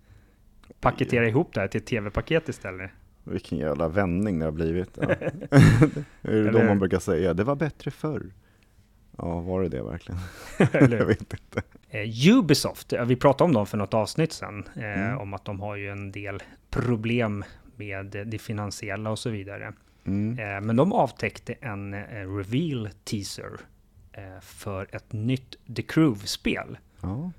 Paketera 0.79 1.27
ihop 1.27 1.53
det 1.53 1.59
här 1.61 1.67
till 1.67 1.81
ett 1.81 1.87
tv-paket 1.87 2.49
istället. 2.49 2.91
Vilken 3.23 3.57
jävla 3.57 3.87
vändning 3.87 4.39
det 4.39 4.45
har 4.45 4.51
blivit. 4.51 4.97
Ja. 5.01 5.07
det 6.21 6.31
är 6.31 6.43
det 6.43 6.51
då 6.51 6.63
man 6.63 6.79
brukar 6.79 6.99
säga, 6.99 7.33
det 7.33 7.43
var 7.43 7.55
bättre 7.55 7.91
förr. 7.91 8.31
Ja, 9.17 9.39
var 9.39 9.61
det 9.61 9.69
det 9.69 9.83
verkligen? 9.83 10.19
Jag 10.99 11.05
vet 11.05 11.19
inte. 11.33 11.61
Eh, 11.89 12.37
Ubisoft, 12.37 12.91
ja, 12.91 13.03
vi 13.03 13.15
pratade 13.15 13.43
om 13.45 13.53
dem 13.53 13.65
för 13.67 13.77
något 13.77 13.93
avsnitt 13.93 14.31
sen, 14.33 14.63
eh, 14.75 14.83
Mm. 14.83 15.17
om 15.17 15.33
att 15.33 15.45
de 15.45 15.59
har 15.59 15.75
ju 15.75 15.89
en 15.89 16.11
del 16.11 16.43
problem 16.69 17.43
med 17.75 18.05
det 18.25 18.37
finansiella 18.37 19.09
och 19.09 19.19
så 19.19 19.29
vidare. 19.29 19.73
Mm. 20.05 20.39
Eh, 20.39 20.61
men 20.61 20.75
de 20.75 20.93
avtäckte 20.93 21.53
en 21.61 21.93
eh, 21.93 22.35
reveal 22.37 22.89
teaser 23.03 23.49
för 24.41 24.87
ett 24.91 25.13
nytt 25.13 25.55
The 25.75 25.81
Crew-spel. 25.81 26.77
Ja. 27.01 27.31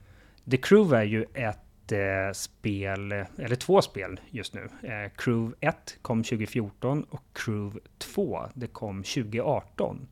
The 0.50 0.56
Crew 0.56 0.96
är 0.96 1.04
ju 1.04 1.24
ett 1.34 1.92
eh, 1.92 2.32
spel, 2.32 3.12
eller 3.12 3.56
två 3.56 3.82
spel 3.82 4.20
just 4.30 4.54
nu. 4.54 4.68
Eh, 4.82 5.10
Crew 5.16 5.56
1 5.60 5.98
kom 6.02 6.22
2014 6.22 7.02
och 7.02 7.22
Crew 7.32 7.80
2 7.98 8.46
det 8.54 8.66
kom 8.66 9.02
2018. 9.02 10.08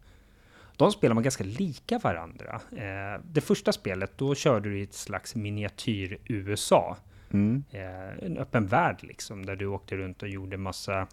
De 0.76 0.92
spelar 0.92 1.14
man 1.14 1.22
ganska 1.22 1.44
lika 1.44 1.98
varandra. 1.98 2.60
Eh, 2.76 3.20
det 3.24 3.40
första 3.40 3.72
spelet, 3.72 4.18
då 4.18 4.34
körde 4.34 4.68
du 4.68 4.78
i 4.78 4.82
ett 4.82 4.94
slags 4.94 5.34
miniatyr-USA. 5.34 6.96
Mm. 7.30 7.64
Eh, 7.70 8.24
en 8.26 8.38
öppen 8.38 8.66
värld 8.66 8.98
liksom, 9.00 9.46
där 9.46 9.56
du 9.56 9.66
åkte 9.66 9.96
runt 9.96 10.22
och 10.22 10.28
gjorde 10.28 10.56
massa 10.56 11.06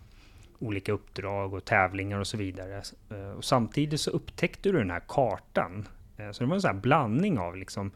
olika 0.62 0.92
uppdrag 0.92 1.54
och 1.54 1.66
tävlingar 1.66 2.20
och 2.20 2.28
så 2.28 2.38
vidare. 2.38 2.82
Eh, 3.10 3.32
och 3.38 3.44
samtidigt 3.44 4.02
så 4.02 4.12
upptäckte 4.12 4.72
du 4.72 4.78
den 4.78 4.92
här 4.92 5.02
kartan. 5.08 5.88
Eh, 6.18 6.32
så 6.32 6.44
det 6.44 6.48
var 6.48 6.56
en 6.56 6.62
sån 6.62 6.76
här 6.76 6.82
blandning 6.82 7.40
av 7.40 7.58
liksom 7.58 7.92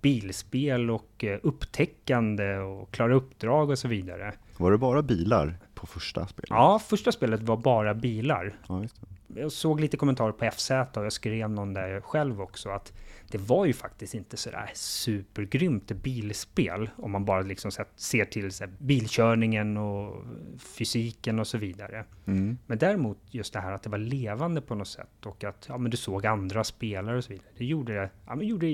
bilspel 0.00 0.90
och 0.90 1.24
eh, 1.24 1.38
upptäckande 1.42 2.56
och 2.56 2.90
klara 2.90 3.14
uppdrag 3.14 3.70
och 3.70 3.78
så 3.78 3.88
vidare. 3.88 4.32
Var 4.56 4.72
det 4.72 4.78
bara 4.78 5.02
bilar 5.02 5.58
på 5.86 5.92
första 5.92 6.26
spelet? 6.26 6.50
Ja, 6.50 6.78
första 6.78 7.12
spelet 7.12 7.42
var 7.42 7.56
bara 7.56 7.94
bilar. 7.94 8.56
Ja, 8.68 8.82
just 8.82 9.00
det. 9.00 9.40
Jag 9.40 9.52
såg 9.52 9.80
lite 9.80 9.96
kommentarer 9.96 10.32
på 10.32 10.50
FZ 10.50 10.70
och 10.70 11.04
jag 11.04 11.12
skrev 11.12 11.50
någon 11.50 11.74
där 11.74 12.00
själv 12.00 12.40
också 12.40 12.70
att 12.70 12.92
det 13.30 13.38
var 13.38 13.66
ju 13.66 13.72
faktiskt 13.72 14.14
inte 14.14 14.36
sådär 14.36 14.70
supergrymt 14.74 15.92
bilspel 15.92 16.90
om 16.96 17.10
man 17.10 17.24
bara 17.24 17.42
liksom 17.42 17.70
ser 17.96 18.24
till 18.24 18.52
så 18.52 18.64
bilkörningen 18.78 19.76
och 19.76 20.24
fysiken 20.58 21.38
och 21.38 21.46
så 21.46 21.58
vidare. 21.58 22.04
Mm. 22.26 22.58
Men 22.66 22.78
däremot 22.78 23.18
just 23.30 23.52
det 23.52 23.60
här 23.60 23.72
att 23.72 23.82
det 23.82 23.90
var 23.90 23.98
levande 23.98 24.60
på 24.60 24.74
något 24.74 24.88
sätt 24.88 25.26
och 25.26 25.44
att 25.44 25.66
ja, 25.68 25.78
men 25.78 25.90
du 25.90 25.96
såg 25.96 26.26
andra 26.26 26.64
spelare 26.64 27.16
och 27.16 27.24
så 27.24 27.32
vidare. 27.32 27.48
Det 27.58 27.64
gjorde 27.64 27.94
det, 27.94 28.10
ja, 28.26 28.34
men 28.34 28.46
gjorde, 28.46 28.66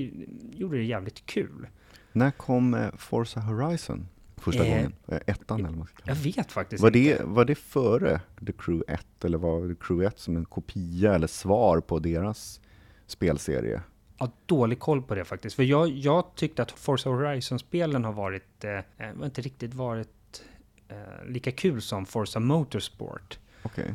gjorde 0.53 0.77
det 0.77 0.85
jävligt 0.85 1.27
kul. 1.27 1.67
När 2.13 2.31
kom 2.31 2.75
eh, 2.75 2.91
Forza 2.97 3.41
Horizon 3.41 4.09
första 4.41 4.65
Eh, 4.67 4.75
gången? 4.75 4.93
Eh, 5.09 5.19
ettan 5.27 5.59
eller 5.61 5.69
vad 5.69 5.79
man 5.79 5.87
ska 5.87 5.97
kalla 5.97 6.17
Jag 6.19 6.23
vet 6.25 6.53
faktiskt 6.53 6.83
Var 6.83 6.97
inte. 6.97 7.23
det, 7.23 7.25
var 7.25 7.45
det 7.45 7.55
före 7.55 8.21
The 8.47 8.53
Crew 8.53 8.93
1 8.95 9.25
eller 9.25 9.39
var 9.39 9.69
The 9.69 9.75
Crew 9.81 10.07
1 10.09 10.19
som 10.19 10.37
en 10.37 10.45
kopia 10.45 11.15
eller 11.15 11.27
svar 11.27 11.81
på 11.81 11.99
deras 11.99 12.61
spelserie? 13.07 13.83
Ja, 14.19 14.31
dålig 14.47 14.79
koll 14.81 15.03
på 15.03 15.15
det 15.15 15.25
faktiskt. 15.25 15.57
För 15.57 15.63
jag, 15.63 15.89
jag 15.89 16.25
tyckte 16.35 16.63
att 16.63 16.71
Forza 16.71 17.11
Horizon-spelen 17.11 18.05
har 18.05 18.13
varit, 18.13 18.65
eh, 18.65 18.71
eh, 19.09 19.25
inte 19.25 19.41
riktigt 19.43 19.75
varit 19.75 20.43
eh, 20.89 20.97
lika 21.29 21.53
kul 21.53 21.83
som 21.83 22.07
Forza 22.07 22.41
Motorsport. 22.41 23.39
Okej. 23.63 23.95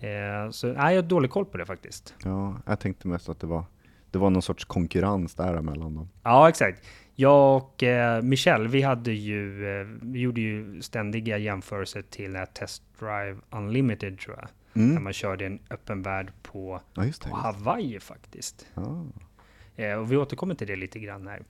Eh, 0.00 0.50
så 0.50 0.66
nej, 0.66 0.94
jag 0.94 1.02
har 1.02 1.08
dålig 1.08 1.30
koll 1.30 1.44
på 1.44 1.58
det 1.58 1.66
faktiskt. 1.66 2.14
Ja, 2.24 2.56
jag 2.66 2.80
tänkte 2.80 3.08
mest 3.08 3.28
att 3.28 3.40
det 3.40 3.46
var, 3.46 3.64
det 4.10 4.18
var 4.18 4.30
någon 4.30 4.42
sorts 4.42 4.64
konkurrens 4.64 5.34
däremellan 5.34 5.94
dem. 5.94 6.08
Ja, 6.22 6.48
exakt. 6.48 6.82
Jag 7.16 7.56
och 7.56 7.82
eh, 7.82 8.22
Michel, 8.22 8.68
vi 8.68 8.82
hade 8.82 9.12
ju, 9.12 9.66
eh, 9.80 9.86
vi 10.02 10.18
gjorde 10.20 10.40
ju 10.40 10.82
ständiga 10.82 11.38
jämförelser 11.38 12.02
till 12.02 12.24
den 12.24 12.36
här 12.36 12.46
Test 12.46 12.82
Drive 12.98 13.36
Unlimited 13.50 14.18
tror 14.18 14.36
jag. 14.36 14.48
Där 14.72 14.90
Mm. 14.90 15.04
man 15.04 15.12
körde 15.12 15.46
en 15.46 15.58
öppen 15.70 16.02
värld 16.02 16.32
på, 16.42 16.80
Ja, 16.94 17.02
det. 17.02 17.20
på 17.30 17.36
Hawaii 17.36 18.00
faktiskt. 18.00 18.66
Ja. 18.74 19.04
Eh, 19.76 19.92
och 19.94 20.12
vi 20.12 20.16
återkommer 20.16 20.54
till 20.54 20.66
det 20.66 20.76
lite 20.76 20.98
grann 20.98 21.26
här. 21.26 21.42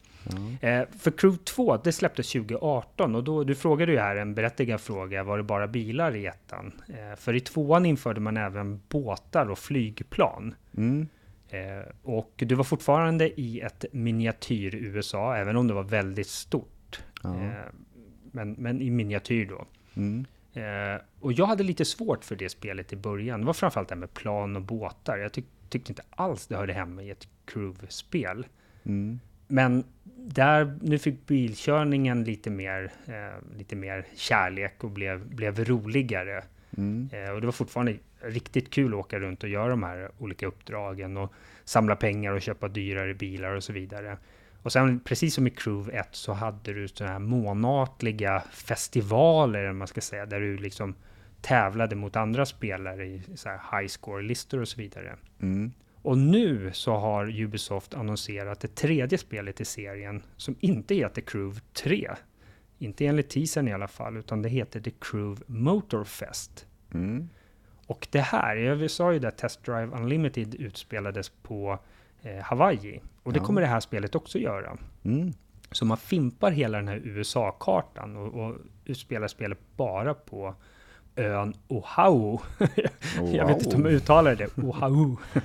Ja. 0.61 0.69
Eh, 0.69 0.87
för 0.99 1.11
Crew 1.11 1.45
2, 1.45 1.77
det 1.77 1.93
släpptes 1.93 2.33
2018 2.33 3.15
och 3.15 3.25
då, 3.25 3.45
du 3.45 3.55
frågade 3.55 3.93
ju 3.93 3.99
här 3.99 4.17
en 4.17 4.35
berättigad 4.35 4.81
fråga, 4.81 5.23
var 5.25 5.37
det 5.39 5.45
bara 5.45 5.67
bilar 5.69 6.17
i 6.17 6.27
ettan? 6.27 6.73
Eh, 6.89 7.17
för 7.17 7.35
i 7.35 7.41
tvåan 7.41 7.87
införde 7.87 8.21
man 8.21 8.37
även 8.37 8.81
båtar 8.89 9.51
och 9.51 9.59
flygplan. 9.59 10.55
Mm. 10.77 11.09
Eh, 11.55 11.85
och 12.03 12.33
du 12.37 12.55
var 12.55 12.65
fortfarande 12.65 13.41
i 13.41 13.61
ett 13.61 13.85
miniatyr-USA, 13.93 15.37
även 15.37 15.57
om 15.57 15.69
det 15.69 15.75
var 15.75 15.83
väldigt 15.83 16.27
stort. 16.27 17.03
Ja. 17.23 17.35
Eh, 17.35 17.51
men, 18.33 18.53
men 18.53 18.81
i 18.81 18.91
miniatyr 18.91 19.47
då. 19.47 19.67
Mm. 19.97 20.27
Eh, 20.55 21.01
och 21.21 21.33
jag 21.33 21.47
hade 21.47 21.63
lite 21.63 21.85
svårt 21.85 22.25
för 22.25 22.37
det 22.37 22.49
spelet 22.49 22.93
i 22.93 22.97
början. 22.97 23.41
Det 23.41 23.47
var 23.47 23.53
framförallt 23.53 23.89
det 23.89 23.95
här 23.95 24.01
med 24.01 24.15
plan 24.15 24.57
och 24.57 24.63
båtar. 24.63 25.19
Jag 25.19 25.33
tyck, 25.33 25.47
tyckte 25.69 25.93
inte 25.93 26.03
alls 26.11 26.47
det 26.47 26.57
hörde 26.57 26.73
hemma 26.73 27.03
i 27.03 27.11
ett 27.11 27.29
Crew-spel. 27.45 28.47
Mm. 28.85 29.21
Men 29.49 29.85
där, 30.17 30.79
nu 30.83 30.99
fick 30.99 31.27
bilkörningen 31.27 32.25
lite 32.25 32.51
mer, 32.51 32.93
eh, 33.07 33.57
lite 33.59 33.77
mer 33.77 34.07
kärlek 34.17 34.85
och 34.85 34.91
blev, 34.91 35.27
blev 35.27 35.65
roligare. 35.65 36.45
Mm. 36.77 37.11
Eh, 37.13 37.31
och 37.31 37.41
det 37.41 37.47
var 37.47 37.53
fortfarande 37.53 37.97
riktigt 38.27 38.71
kul 38.71 38.95
att 38.95 39.01
åka 39.01 39.19
runt 39.19 39.43
och 39.43 39.49
göra 39.49 39.69
de 39.69 39.83
här 39.83 40.11
olika 40.19 40.47
uppdragen 40.47 41.17
och 41.17 41.33
samla 41.65 41.97
pengar 41.97 42.33
och 42.33 42.43
köpa 42.43 42.69
dyrare 42.69 43.15
bilar 43.15 43.55
och 43.55 43.65
så 43.65 43.73
vidare. 43.73 44.19
Och 44.63 44.73
sen 44.73 45.01
precis 45.01 45.35
som 45.35 45.47
i 45.47 45.51
Crew 45.51 45.99
1 45.99 46.09
så 46.11 46.33
hade 46.33 46.73
du 46.73 46.89
sådana 46.89 47.13
här 47.13 47.19
månatliga 47.19 48.41
festivaler, 48.53 49.73
man 49.73 49.89
ska 49.89 50.01
säga, 50.01 50.27
där 50.27 50.41
du 50.41 50.57
liksom 50.57 50.95
tävlade 51.41 51.97
mot 51.97 52.17
andra 52.17 52.47
spelare 52.47 53.07
i 53.07 53.23
så 53.35 53.49
high 53.49 53.87
score-listor 53.87 54.61
och 54.61 54.69
så 54.69 54.81
vidare. 54.81 55.17
Mm. 55.43 55.73
Och 56.03 56.19
nu 56.19 56.71
så 56.73 56.95
har 56.95 57.41
Ubisoft 57.41 57.95
annonserat 57.95 58.61
det 58.61 58.75
tredje 58.75 59.19
spelet 59.19 59.61
i 59.61 59.65
serien 59.65 60.23
som 60.37 60.57
inte 60.61 60.95
heter 60.95 61.23
Crew 61.23 61.61
3. 61.73 62.11
Inte 62.79 63.07
enligt 63.07 63.31
teasern 63.31 63.69
i 63.69 63.73
alla 63.73 63.89
fall, 63.89 64.17
utan 64.17 64.43
det 64.43 64.49
heter 64.49 64.81
The 64.81 64.91
Crew 64.91 65.45
Motorfest. 65.47 66.67
Mm. 66.95 67.29
Och 67.87 68.09
det 68.11 68.21
här, 68.21 68.57
jag 68.57 68.91
sa 68.91 69.13
ju 69.13 69.27
att 69.27 69.39
Test 69.39 69.65
Drive 69.65 69.87
Unlimited 69.97 70.55
utspelades 70.55 71.29
på 71.29 71.79
eh, 72.23 72.43
Hawaii. 72.43 73.01
Och 73.23 73.33
det 73.33 73.39
ja. 73.39 73.45
kommer 73.45 73.61
det 73.61 73.67
här 73.67 73.81
spelet 73.81 74.15
också 74.15 74.39
göra. 74.39 74.77
Mm. 75.05 75.33
Så 75.71 75.85
man 75.85 75.97
fimpar 75.97 76.51
hela 76.51 76.79
den 76.79 76.89
här 76.89 77.01
USA-kartan 77.05 78.17
och, 78.17 78.45
och 78.45 78.57
utspelar 78.85 79.29
spelet 79.29 79.59
bara 79.77 80.15
på 80.15 80.55
ön 81.17 81.55
Oahu. 81.69 82.39
jag 83.33 83.47
vet 83.47 83.63
inte 83.63 83.77
om 83.77 83.85
jag 83.85 83.95
uttalar 83.95 84.35
det, 84.35 84.59
Oahu. 84.59 85.17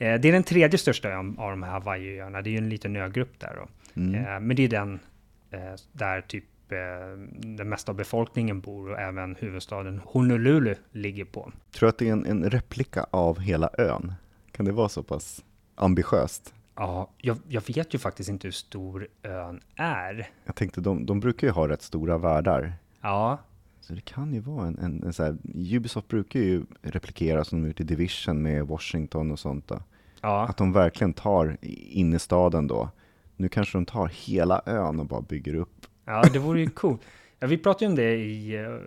Eh, 0.00 0.20
det 0.20 0.28
är 0.28 0.32
den 0.32 0.42
tredje 0.42 0.78
största 0.78 1.08
ön 1.08 1.38
av 1.38 1.50
de 1.50 1.62
här 1.62 1.70
Hawaii-öarna. 1.70 2.42
Det 2.42 2.50
är 2.50 2.52
ju 2.52 2.58
en 2.58 2.68
liten 2.68 2.96
ögrupp 2.96 3.40
där 3.40 3.56
då. 3.56 3.68
Mm. 4.00 4.14
Eh, 4.14 4.40
men 4.40 4.56
det 4.56 4.62
är 4.62 4.68
den 4.68 5.00
eh, 5.50 5.74
där 5.92 6.20
typ 6.20 6.44
den 6.68 7.68
mesta 7.68 7.92
av 7.92 7.96
befolkningen 7.96 8.60
bor 8.60 8.90
och 8.90 8.98
även 8.98 9.36
huvudstaden 9.36 10.00
Honolulu 10.04 10.74
ligger 10.92 11.24
på. 11.24 11.52
Tror 11.72 11.86
du 11.86 11.88
att 11.88 11.98
det 11.98 12.08
är 12.08 12.12
en, 12.12 12.26
en 12.26 12.50
replika 12.50 13.06
av 13.10 13.38
hela 13.40 13.70
ön? 13.78 14.12
Kan 14.52 14.66
det 14.66 14.72
vara 14.72 14.88
så 14.88 15.02
pass 15.02 15.44
ambitiöst? 15.74 16.54
Ja, 16.74 17.10
jag, 17.18 17.38
jag, 17.48 17.62
vet 17.66 17.94
ju 17.94 17.98
faktiskt 17.98 18.30
inte 18.30 18.46
hur 18.46 18.52
stor 18.52 19.08
ön 19.22 19.60
är. 19.76 20.30
Jag 20.44 20.54
tänkte, 20.54 20.80
de, 20.80 21.06
de 21.06 21.20
brukar 21.20 21.46
ju 21.46 21.52
ha 21.52 21.68
rätt 21.68 21.82
stora 21.82 22.18
världar. 22.18 22.72
Ja. 23.00 23.38
Så 23.80 23.92
det 23.94 24.00
kan 24.00 24.34
ju 24.34 24.40
vara 24.40 24.66
en, 24.66 24.78
en, 24.78 25.02
en 25.02 25.12
så 25.12 25.22
här, 25.24 25.36
Ubisoft 25.54 26.08
brukar 26.08 26.40
ju 26.40 26.64
replikera 26.82 27.44
som 27.44 27.62
de 27.62 27.68
gjort 27.68 27.80
i 27.80 27.84
Division 27.84 28.42
med 28.42 28.66
Washington 28.66 29.30
och 29.30 29.38
sånt. 29.38 29.68
Då. 29.68 29.82
Ja. 30.20 30.46
Att 30.48 30.56
de 30.56 30.72
verkligen 30.72 31.12
tar 31.12 31.56
innerstaden 31.62 32.66
då. 32.66 32.90
Nu 33.36 33.48
kanske 33.48 33.78
de 33.78 33.86
tar 33.86 34.06
hela 34.06 34.62
ön 34.66 35.00
och 35.00 35.06
bara 35.06 35.20
bygger 35.20 35.54
upp. 35.54 35.86
Ja, 36.08 36.22
det 36.32 36.38
vore 36.38 36.60
ju 36.60 36.70
coolt. 36.74 37.00
Ja, 37.38 37.46
vi 37.46 37.58
pratade 37.58 37.84
ju 37.84 37.88
om 37.88 37.96
det 37.96 38.16
i 38.16 38.58
uh, 38.58 38.80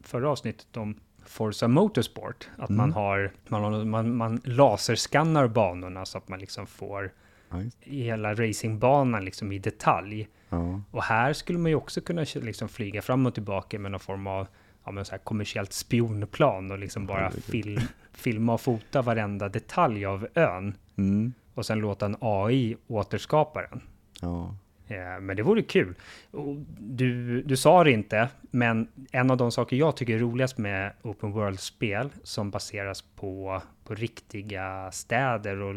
förra 0.00 0.30
avsnittet 0.30 0.76
om 0.76 0.94
Forza 1.24 1.68
Motorsport. 1.68 2.48
Att 2.56 2.70
mm. 2.70 2.76
man 2.76 2.92
har, 2.92 3.32
man, 3.48 3.90
man, 3.90 4.16
man 4.16 4.40
laserskannar 4.44 5.48
banorna 5.48 6.04
så 6.04 6.18
att 6.18 6.28
man 6.28 6.38
liksom 6.38 6.66
får 6.66 7.12
ja, 7.50 7.56
hela 7.80 8.34
racingbanan 8.34 9.24
liksom 9.24 9.52
i 9.52 9.58
detalj. 9.58 10.28
Ja. 10.48 10.80
Och 10.90 11.02
här 11.02 11.32
skulle 11.32 11.58
man 11.58 11.70
ju 11.70 11.76
också 11.76 12.00
kunna 12.00 12.24
liksom 12.34 12.68
flyga 12.68 13.02
fram 13.02 13.26
och 13.26 13.34
tillbaka 13.34 13.78
med 13.78 13.90
någon 13.90 14.00
form 14.00 14.26
av 14.26 14.46
ja, 14.84 14.92
men 14.92 15.04
så 15.04 15.10
här 15.10 15.18
kommersiellt 15.18 15.72
spionplan 15.72 16.70
och 16.70 16.78
liksom 16.78 17.06
bara 17.06 17.30
film, 17.30 17.80
filma 18.12 18.54
och 18.54 18.60
fota 18.60 19.02
varenda 19.02 19.48
detalj 19.48 20.06
av 20.06 20.28
ön. 20.34 20.74
Mm. 20.96 21.32
Och 21.54 21.66
sen 21.66 21.78
låta 21.78 22.06
en 22.06 22.16
AI 22.20 22.76
återskapa 22.86 23.62
den. 23.62 23.80
Ja. 24.20 24.54
Eh, 24.88 25.20
men 25.20 25.36
det 25.36 25.42
vore 25.42 25.62
kul. 25.62 25.94
Du, 26.78 27.42
du 27.42 27.56
sa 27.56 27.84
det 27.84 27.90
inte, 27.90 28.28
men 28.50 28.88
en 29.12 29.30
av 29.30 29.36
de 29.36 29.52
saker 29.52 29.76
jag 29.76 29.96
tycker 29.96 30.14
är 30.14 30.18
roligast 30.18 30.58
med 30.58 30.92
Open 31.02 31.32
World-spel 31.32 32.10
som 32.22 32.50
baseras 32.50 33.02
på, 33.02 33.62
på 33.84 33.94
riktiga 33.94 34.90
städer 34.92 35.60
och 35.60 35.74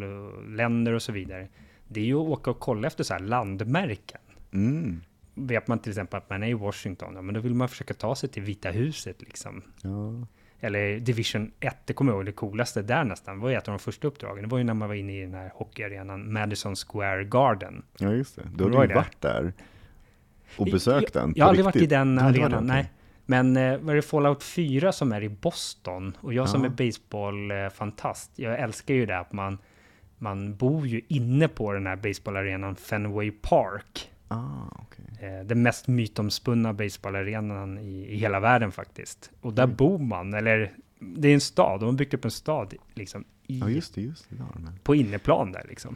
länder 0.49 0.93
och 0.93 1.01
så 1.01 1.11
vidare, 1.11 1.47
det 1.87 1.99
är 1.99 2.05
ju 2.05 2.15
att 2.15 2.27
åka 2.27 2.51
och 2.51 2.59
kolla 2.59 2.87
efter 2.87 3.03
så 3.03 3.13
här 3.13 3.21
landmärken. 3.21 4.21
Mm. 4.53 5.01
Vet 5.33 5.67
man 5.67 5.79
till 5.79 5.91
exempel 5.91 6.17
att 6.17 6.29
man 6.29 6.43
är 6.43 6.47
i 6.47 6.53
Washington, 6.53 7.25
men 7.25 7.35
då 7.35 7.41
vill 7.41 7.53
man 7.53 7.69
försöka 7.69 7.93
ta 7.93 8.15
sig 8.15 8.29
till 8.29 8.43
Vita 8.43 8.71
huset 8.71 9.21
liksom. 9.21 9.61
Ja. 9.81 10.27
Eller 10.59 10.99
Division 10.99 11.51
1, 11.59 11.77
det 11.85 11.93
kommer 11.93 12.11
jag 12.11 12.17
ihåg, 12.17 12.25
det 12.25 12.31
coolaste 12.31 12.81
där 12.81 13.03
nästan, 13.03 13.39
var 13.39 13.49
ju 13.49 13.55
ett 13.55 13.67
av 13.67 13.71
de 13.71 13.79
första 13.79 14.07
uppdragen. 14.07 14.43
Det 14.43 14.49
var 14.49 14.57
ju 14.57 14.63
när 14.63 14.73
man 14.73 14.87
var 14.87 14.95
inne 14.95 15.17
i 15.17 15.21
den 15.21 15.33
här 15.33 15.51
hockeyarenan 15.55 16.33
Madison 16.33 16.75
Square 16.75 17.23
Garden. 17.23 17.83
Ja, 17.97 18.11
just 18.11 18.35
det. 18.35 18.41
Du 18.55 18.63
har 18.63 18.87
ju 18.87 18.93
varit 18.93 19.21
där 19.21 19.53
och 20.57 20.65
besökt 20.65 21.13
den. 21.13 21.33
Jag 21.35 21.45
har 21.45 21.49
aldrig 21.49 21.65
varit 21.65 21.75
i 21.75 21.85
den 21.85 22.19
arenan, 22.19 22.67
nej. 22.67 22.91
Men 23.25 23.57
eh, 23.57 23.77
var 23.77 23.95
det 23.95 24.01
Fallout 24.01 24.43
4 24.43 24.91
som 24.91 25.11
är 25.11 25.23
i 25.23 25.29
Boston? 25.29 26.17
Och 26.21 26.33
jag 26.33 26.43
ja. 26.43 26.47
som 26.47 26.63
är 26.63 26.69
baseballfantast, 26.69 28.31
jag 28.35 28.59
älskar 28.59 28.93
ju 28.93 29.05
det 29.05 29.19
att 29.19 29.33
man, 29.33 29.57
man 30.17 30.55
bor 30.55 30.87
ju 30.87 31.01
inne 31.07 31.47
på 31.47 31.73
den 31.73 31.87
här 31.87 31.95
baseballarenan 31.95 32.75
Fenway 32.75 33.31
Park. 33.31 34.11
Ah, 34.27 34.81
okay. 34.81 35.29
eh, 35.29 35.45
den 35.45 35.61
mest 35.61 35.87
mytomspunna 35.87 36.73
baseballarenan 36.73 37.77
i, 37.77 38.05
i 38.09 38.17
hela 38.17 38.39
världen 38.39 38.71
faktiskt. 38.71 39.31
Och 39.41 39.53
där 39.53 39.63
mm. 39.63 39.75
bor 39.75 39.99
man, 39.99 40.33
eller 40.33 40.73
det 40.99 41.27
är 41.27 41.33
en 41.33 41.41
stad, 41.41 41.79
de 41.79 41.85
har 41.85 41.93
byggt 41.93 42.13
upp 42.13 42.25
en 42.25 42.31
stad 42.31 42.73
liksom 42.93 43.25
i, 43.47 43.59
ja, 43.59 43.69
just 43.69 43.95
det, 43.95 44.01
just 44.01 44.29
det. 44.29 44.35
Ja, 44.39 44.71
på 44.83 44.95
inneplan 44.95 45.51
där 45.51 45.65
liksom. 45.69 45.95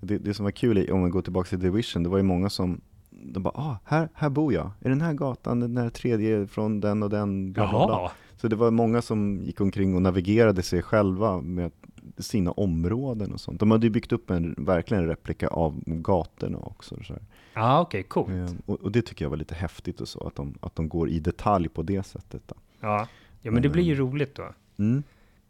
Det, 0.00 0.18
det 0.18 0.34
som 0.34 0.44
var 0.44 0.50
kul, 0.50 0.90
om 0.90 1.04
vi 1.04 1.10
går 1.10 1.22
tillbaka 1.22 1.48
till 1.48 1.60
Division, 1.60 2.02
det 2.02 2.08
var 2.08 2.16
ju 2.16 2.22
många 2.22 2.50
som 2.50 2.80
de 3.10 3.42
bara, 3.42 3.54
ah, 3.54 3.78
här, 3.84 4.08
här 4.14 4.30
bor 4.30 4.52
jag, 4.52 4.70
är 4.80 4.88
den 4.88 5.00
här 5.00 5.12
gatan, 5.12 5.60
den 5.60 5.74
där 5.74 5.90
tredje 5.90 6.46
från 6.46 6.80
den 6.80 7.02
och 7.02 7.10
den, 7.10 7.52
bla, 7.52 7.70
bla, 7.70 7.86
bla. 7.86 8.12
Så 8.36 8.48
det 8.48 8.56
var 8.56 8.70
många 8.70 9.02
som 9.02 9.40
gick 9.42 9.60
omkring 9.60 9.94
och 9.94 10.02
navigerade 10.02 10.62
sig 10.62 10.82
själva 10.82 11.40
med 11.40 11.72
sina 12.18 12.50
områden 12.50 13.32
och 13.32 13.40
sånt. 13.40 13.60
De 13.60 13.70
hade 13.70 13.86
ju 13.86 13.90
byggt 13.90 14.12
upp 14.12 14.30
en 14.30 14.54
verkligen 14.58 15.06
replika 15.06 15.48
av 15.48 15.82
gatorna 15.86 16.58
också. 16.58 16.96
Ja, 17.08 17.16
ah, 17.54 17.80
okej, 17.80 18.00
okay, 18.00 18.08
coolt. 18.08 18.30
Eh, 18.30 18.56
och, 18.66 18.80
och, 18.80 18.92
det 18.92 19.02
tycker 19.02 19.24
jag 19.24 19.30
var 19.30 19.36
lite 19.36 19.54
häftigt 19.54 20.00
och 20.00 20.08
så, 20.08 20.26
att 20.26 20.34
de, 20.34 20.58
att 20.60 20.76
de 20.76 20.88
går 20.88 21.08
i 21.08 21.20
detalj 21.20 21.68
på 21.68 21.82
det 21.82 22.02
sättet. 22.02 22.42
Då. 22.46 22.54
Ja. 22.80 23.08
ja, 23.40 23.50
men 23.50 23.62
det 23.62 23.68
blir 23.68 23.84
ju 23.84 23.92
eh, 23.94 23.98
roligt 23.98 24.34
då. 24.34 24.54
Mm. 24.78 25.02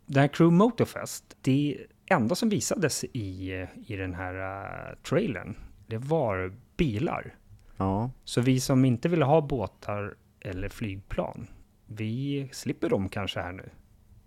Det 0.06 0.20
här 0.20 0.28
Crew 0.28 0.56
Motorfest, 0.56 1.36
det 1.40 1.86
enda 2.06 2.34
som 2.34 2.48
visades 2.48 3.04
i, 3.04 3.52
i 3.86 3.96
den 3.96 4.14
här 4.14 4.34
uh, 4.34 4.96
trailern, 5.02 5.56
det 5.86 5.98
var 5.98 6.52
bilar. 6.76 7.34
Ja. 7.76 8.10
Så 8.24 8.40
vi 8.40 8.60
som 8.60 8.84
inte 8.84 9.08
ville 9.08 9.24
ha 9.24 9.40
båtar 9.40 10.14
eller 10.40 10.68
flygplan, 10.68 11.46
vi 11.86 12.48
slipper 12.52 12.88
dem 12.88 13.08
kanske 13.08 13.40
här 13.40 13.52
nu. 13.52 13.70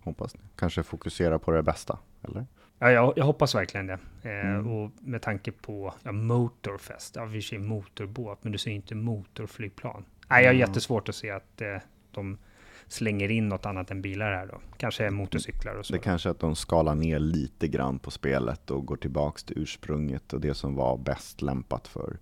Hoppas 0.00 0.32
det. 0.32 0.38
Kanske 0.56 0.82
fokusera 0.82 1.38
på 1.38 1.50
det 1.50 1.62
bästa, 1.62 1.98
eller? 2.24 2.46
Ja, 2.78 2.90
jag, 2.90 3.12
jag 3.16 3.24
hoppas 3.24 3.54
verkligen 3.54 3.86
det. 3.86 3.98
Eh, 4.22 4.50
mm. 4.50 4.66
Och 4.66 4.90
med 5.00 5.22
tanke 5.22 5.52
på 5.52 5.94
ja, 6.02 6.12
Motorfest, 6.12 7.16
ja, 7.16 7.24
vi 7.24 7.42
ser 7.42 7.58
motorbåt, 7.58 8.44
men 8.44 8.52
du 8.52 8.58
ser 8.58 8.70
inte 8.70 8.94
motorflygplan. 8.94 10.04
Nej, 10.28 10.42
jag 10.42 10.48
har 10.48 10.54
mm. 10.54 10.68
jättesvårt 10.68 11.08
att 11.08 11.14
se 11.14 11.30
att 11.30 11.60
eh, 11.60 11.76
de 12.10 12.38
slänger 12.86 13.30
in 13.30 13.48
något 13.48 13.66
annat 13.66 13.90
än 13.90 14.02
bilar 14.02 14.32
här 14.32 14.46
då. 14.46 14.60
Kanske 14.76 15.10
motorcyklar 15.10 15.74
och 15.74 15.86
så. 15.86 15.92
Det 15.92 15.98
kanske 15.98 16.30
att 16.30 16.38
de 16.38 16.56
skalar 16.56 16.94
ner 16.94 17.18
lite 17.18 17.68
grann 17.68 17.98
på 17.98 18.10
spelet 18.10 18.70
och 18.70 18.86
går 18.86 18.96
tillbaks 18.96 19.44
till 19.44 19.58
ursprunget 19.58 20.32
och 20.32 20.40
det 20.40 20.54
som 20.54 20.74
var 20.74 20.98
bäst 20.98 21.42
lämpat 21.42 21.88
för 21.88 22.18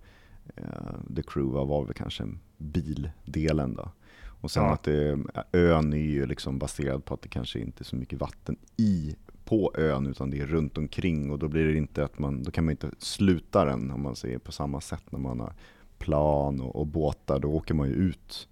uh, 0.59 1.15
The 1.16 1.23
Crew 1.23 1.69
var 1.69 1.85
väl 1.85 1.95
kanske 1.95 2.24
bildelen 2.57 3.74
då. 3.74 3.93
Och 4.24 4.51
sen 4.51 4.65
ja. 4.65 4.73
att 4.73 4.83
det, 4.83 5.19
ön 5.53 5.93
är 5.93 5.97
ju 5.97 6.27
liksom 6.27 6.59
baserad 6.59 7.05
på 7.05 7.15
att 7.15 7.23
det 7.23 7.29
kanske 7.29 7.59
inte 7.59 7.83
är 7.83 7.85
så 7.85 7.97
mycket 7.97 8.19
vatten 8.19 8.57
i 8.77 9.16
på 9.53 9.73
ön 9.74 10.07
utan 10.07 10.31
det 10.31 10.41
är 10.41 10.47
runt 10.47 10.79
omkring 10.79 11.31
och 11.31 11.39
då 11.39 11.49
blir 11.49 11.66
det 11.66 11.77
inte 11.77 12.05
att 12.05 12.19
man, 12.19 12.43
då 12.43 12.51
kan 12.51 12.65
man 12.65 12.70
inte 12.70 12.91
sluta 12.99 13.65
den 13.65 13.91
om 13.91 14.03
man 14.03 14.16
säger 14.16 14.39
på 14.39 14.53
samma 14.53 14.81
sätt 14.81 15.03
när 15.11 15.19
man 15.19 15.41
har 15.41 15.53
plan 15.99 16.61
och, 16.61 16.77
och 16.77 16.87
båtar, 16.87 17.39
då 17.39 17.49
åker 17.49 17.74
man 17.74 17.89
ju 17.89 17.95
ut 17.95 18.49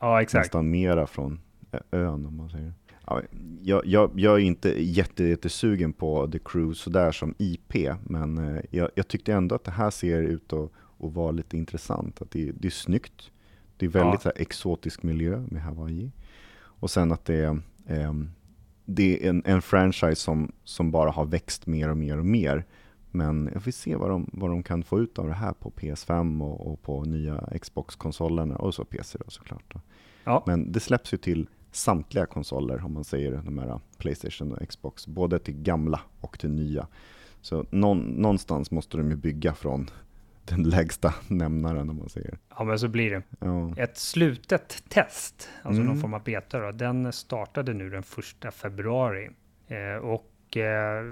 ja, 0.00 0.22
exakt. 0.22 0.44
nästan 0.44 0.70
mera 0.70 1.06
från 1.06 1.40
ön 1.90 2.26
om 2.26 2.36
man 2.36 2.50
säger. 2.50 2.72
Ja, 3.06 3.20
jag, 3.62 3.86
jag, 3.86 4.10
jag, 4.14 4.34
är 4.34 4.38
inte 4.38 4.82
jättesugen 4.82 5.92
på 5.92 6.28
The 6.32 6.38
Crew 6.38 6.74
sådär 6.74 7.12
som 7.12 7.34
IP, 7.38 7.74
men 8.02 8.38
eh, 8.38 8.62
jag, 8.70 8.90
jag, 8.94 9.08
tyckte 9.08 9.32
ändå 9.32 9.54
att 9.54 9.64
det 9.64 9.70
här 9.70 9.90
ser 9.90 10.22
ut 10.22 10.52
att, 10.52 10.70
att 10.98 11.12
vara 11.12 11.30
lite 11.30 11.56
intressant. 11.56 12.22
Att 12.22 12.30
det, 12.30 12.52
det 12.52 12.68
är 12.68 12.70
snyggt, 12.70 13.30
det 13.76 13.86
är 13.86 13.90
väldigt 13.90 14.24
ja. 14.24 14.30
exotisk 14.30 15.02
miljö 15.02 15.44
med 15.50 15.62
Hawaii. 15.62 16.10
Och 16.54 16.90
sen 16.90 17.12
att 17.12 17.24
det, 17.24 17.58
eh, 17.86 18.12
det 18.84 19.24
är 19.24 19.30
en, 19.30 19.42
en 19.44 19.62
franchise 19.62 20.14
som, 20.22 20.52
som 20.64 20.90
bara 20.90 21.10
har 21.10 21.24
växt 21.24 21.66
mer 21.66 21.88
och 21.88 21.96
mer 21.96 22.18
och 22.18 22.26
mer. 22.26 22.64
Men 23.10 23.50
jag 23.52 23.60
vill 23.60 23.74
se 23.74 23.96
vad 23.96 24.10
de, 24.10 24.30
vad 24.32 24.50
de 24.50 24.62
kan 24.62 24.82
få 24.82 25.00
ut 25.00 25.18
av 25.18 25.26
det 25.26 25.34
här 25.34 25.52
på 25.52 25.70
PS5 25.70 26.42
och, 26.42 26.72
och 26.72 26.82
på 26.82 27.04
nya 27.04 27.48
Xbox-konsolerna 27.60 28.56
och 28.56 28.74
så 28.74 28.84
PC 28.84 29.18
då 29.24 29.30
såklart. 29.30 29.64
Då. 29.68 29.80
Ja. 30.24 30.42
Men 30.46 30.72
det 30.72 30.80
släpps 30.80 31.14
ju 31.14 31.18
till 31.18 31.48
samtliga 31.72 32.26
konsoler, 32.26 32.84
om 32.84 32.94
man 32.94 33.04
säger 33.04 33.42
de 33.44 33.58
här 33.58 33.80
Playstation 33.98 34.52
och 34.52 34.68
Xbox, 34.68 35.06
både 35.06 35.38
till 35.38 35.54
gamla 35.54 36.00
och 36.20 36.38
till 36.38 36.50
nya. 36.50 36.86
Så 37.40 37.66
någon, 37.70 37.98
någonstans 37.98 38.70
måste 38.70 38.96
de 38.96 39.10
ju 39.10 39.16
bygga 39.16 39.54
från 39.54 39.90
den 40.44 40.62
lägsta 40.62 41.14
nämnaren 41.28 41.90
om 41.90 41.96
man 41.96 42.08
säger. 42.08 42.38
Ja, 42.58 42.64
men 42.64 42.78
så 42.78 42.88
blir 42.88 43.10
det. 43.10 43.22
Ja. 43.38 43.74
Ett 43.76 43.98
slutet 43.98 44.84
test, 44.88 45.48
alltså 45.62 45.82
mm. 45.82 45.92
någon 45.92 46.00
form 46.00 46.14
av 46.14 46.22
beta, 46.22 46.58
då, 46.58 46.72
den 46.72 47.12
startade 47.12 47.74
nu 47.74 47.90
den 47.90 48.02
första 48.02 48.50
februari. 48.50 49.30
Eh, 49.68 50.04
och 50.04 50.56
eh, 50.56 50.62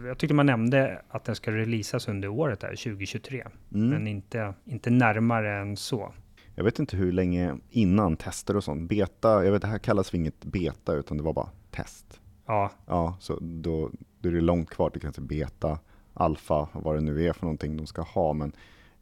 jag 0.06 0.18
tyckte 0.18 0.34
man 0.34 0.46
nämnde 0.46 1.02
att 1.08 1.24
den 1.24 1.34
ska 1.34 1.50
releasas 1.52 2.08
under 2.08 2.28
året, 2.28 2.60
där, 2.60 2.68
2023, 2.68 3.44
mm. 3.74 3.88
men 3.88 4.06
inte, 4.06 4.54
inte 4.64 4.90
närmare 4.90 5.60
än 5.60 5.76
så 5.76 6.12
jag 6.54 6.64
vet 6.64 6.78
inte 6.78 6.96
hur 6.96 7.12
länge 7.12 7.56
innan 7.70 8.16
tester 8.16 8.56
och 8.56 8.64
sånt. 8.64 8.88
Beta, 8.88 9.44
jag 9.44 9.52
vet 9.52 9.62
det 9.62 9.68
här 9.68 9.78
kallas 9.78 10.10
för 10.10 10.16
inget 10.16 10.44
beta 10.44 10.94
utan 10.94 11.16
det 11.16 11.22
var 11.22 11.32
bara 11.32 11.48
test. 11.70 12.20
Ja. 12.46 12.70
Ja, 12.86 13.16
så 13.20 13.38
då, 13.40 13.90
då 14.18 14.28
är 14.28 14.32
det 14.32 14.40
långt 14.40 14.70
kvar 14.70 14.90
till 14.90 15.00
kanske 15.00 15.22
beta, 15.22 15.78
alfa, 16.14 16.68
vad 16.72 16.94
det 16.94 17.00
nu 17.00 17.26
är 17.26 17.32
för 17.32 17.42
någonting 17.42 17.76
de 17.76 17.86
ska 17.86 18.02
ha, 18.02 18.32
men 18.32 18.52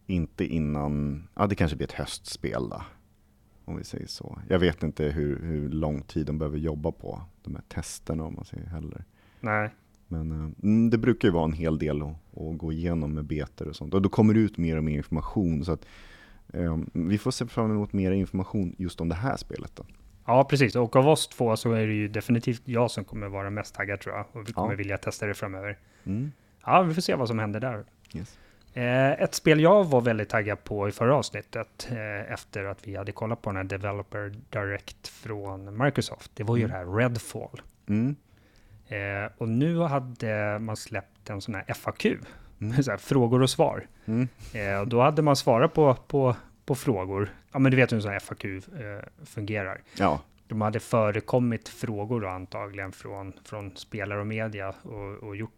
inte 0.09 0.44
innan, 0.44 1.22
ja 1.35 1.47
det 1.47 1.55
kanske 1.55 1.76
blir 1.76 1.86
ett 1.86 1.93
höstspel 1.93 2.68
då. 2.68 2.82
Om 3.64 3.76
vi 3.76 3.85
säger 3.85 4.06
så. 4.06 4.39
Jag 4.48 4.59
vet 4.59 4.82
inte 4.82 5.05
hur, 5.05 5.43
hur 5.43 5.68
lång 5.68 6.02
tid 6.02 6.26
de 6.26 6.39
behöver 6.39 6.59
jobba 6.59 6.93
på 6.93 7.22
de 7.43 7.55
här 7.55 7.64
testerna 7.68 8.24
om 8.24 8.35
man 8.35 8.44
säger 8.44 8.66
heller. 8.66 9.05
Nej. 9.40 9.70
Men 10.09 10.55
äh, 10.62 10.90
det 10.90 10.98
brukar 10.98 11.28
ju 11.28 11.32
vara 11.32 11.44
en 11.44 11.52
hel 11.52 11.78
del 11.78 12.02
att, 12.02 12.39
att 12.39 12.59
gå 12.59 12.72
igenom 12.72 13.14
med 13.14 13.24
betor 13.24 13.68
och 13.68 13.76
sånt. 13.76 13.94
Och 13.94 14.02
då 14.02 14.09
kommer 14.09 14.35
det 14.35 14.40
ut 14.40 14.59
mer 14.59 14.76
och 14.76 14.85
mer 14.85 14.97
information. 14.97 15.64
så 15.64 15.72
att 15.72 15.86
Ehm, 16.52 16.90
vi 16.93 17.18
får 17.18 17.30
se 17.30 17.47
fram 17.47 17.70
emot 17.70 17.93
mer 17.93 18.12
information 18.12 18.74
just 18.78 19.01
om 19.01 19.09
det 19.09 19.14
här 19.14 19.36
spelet 19.36 19.76
då. 19.76 19.85
Ja, 20.26 20.44
precis. 20.44 20.76
Och 20.76 20.97
av 20.97 21.09
oss 21.09 21.28
två 21.28 21.56
så 21.56 21.72
är 21.72 21.86
det 21.86 21.93
ju 21.93 22.09
definitivt 22.09 22.62
jag 22.64 22.90
som 22.90 23.05
kommer 23.05 23.28
vara 23.28 23.51
mest 23.51 23.74
taggad 23.74 24.01
tror 24.01 24.14
jag. 24.14 24.26
Och 24.32 24.48
vi 24.48 24.52
kommer 24.52 24.70
ja. 24.70 24.76
vilja 24.76 24.98
testa 24.98 25.26
det 25.26 25.35
framöver. 25.35 25.78
Mm. 26.05 26.32
Ja, 26.64 26.82
vi 26.82 26.94
får 26.94 27.02
se 27.02 27.14
vad 27.14 27.28
som 27.28 27.39
händer 27.39 27.60
där. 27.60 27.85
Yes. 28.14 28.39
Eh, 28.74 29.12
ett 29.12 29.35
spel 29.35 29.61
jag 29.61 29.85
var 29.85 30.01
väldigt 30.01 30.28
taggad 30.28 30.65
på 30.65 30.89
i 30.89 30.93
förra 30.93 31.16
avsnittet, 31.16 31.89
eh, 31.90 32.32
efter 32.32 32.65
att 32.65 32.89
vi 32.89 32.97
hade 32.97 33.12
kollat 33.12 33.43
på 33.43 33.51
den 33.51 33.57
här 33.57 33.65
Developer 33.65 34.35
Direct 34.51 35.09
från 35.09 35.85
Microsoft, 35.85 36.31
det 36.35 36.45
var 36.45 36.57
ju 36.57 36.65
mm. 36.65 36.73
det 36.73 36.78
här 36.78 36.97
Redfall. 36.97 37.62
Mm. 37.89 38.16
Eh, 38.89 39.31
och 39.39 39.49
nu 39.49 39.78
hade 39.78 40.59
man 40.59 40.77
släppt 40.77 41.31
en 41.31 41.40
sån 41.40 41.55
här 41.55 41.74
FAQ, 41.74 42.07
Mm. 42.61 42.82
Så 42.82 42.90
här, 42.90 42.99
frågor 42.99 43.43
och 43.43 43.51
svar. 43.51 43.86
Mm. 44.07 44.28
Och 44.81 44.89
då 44.89 45.01
hade 45.01 45.23
man 45.23 45.36
svarat 45.36 45.74
på, 45.74 45.95
på, 45.95 46.36
på 46.65 46.74
frågor. 46.74 47.28
Ja, 47.53 47.59
men 47.59 47.70
du 47.70 47.77
vet 47.77 47.93
hur 47.93 47.97
en 47.97 48.03
sån 48.03 48.11
här 48.11 48.19
FAQ 48.19 48.45
fungerar. 49.24 49.81
Ja. 49.99 50.20
De 50.49 50.61
hade 50.61 50.81
förekommit 50.81 51.69
frågor 51.69 52.20
då, 52.20 52.28
antagligen 52.28 52.93
från, 52.93 53.32
från 53.45 53.77
spelare 53.77 54.20
och 54.20 54.27
media 54.27 54.74
och, 54.82 55.28
och 55.28 55.36
gjort 55.36 55.57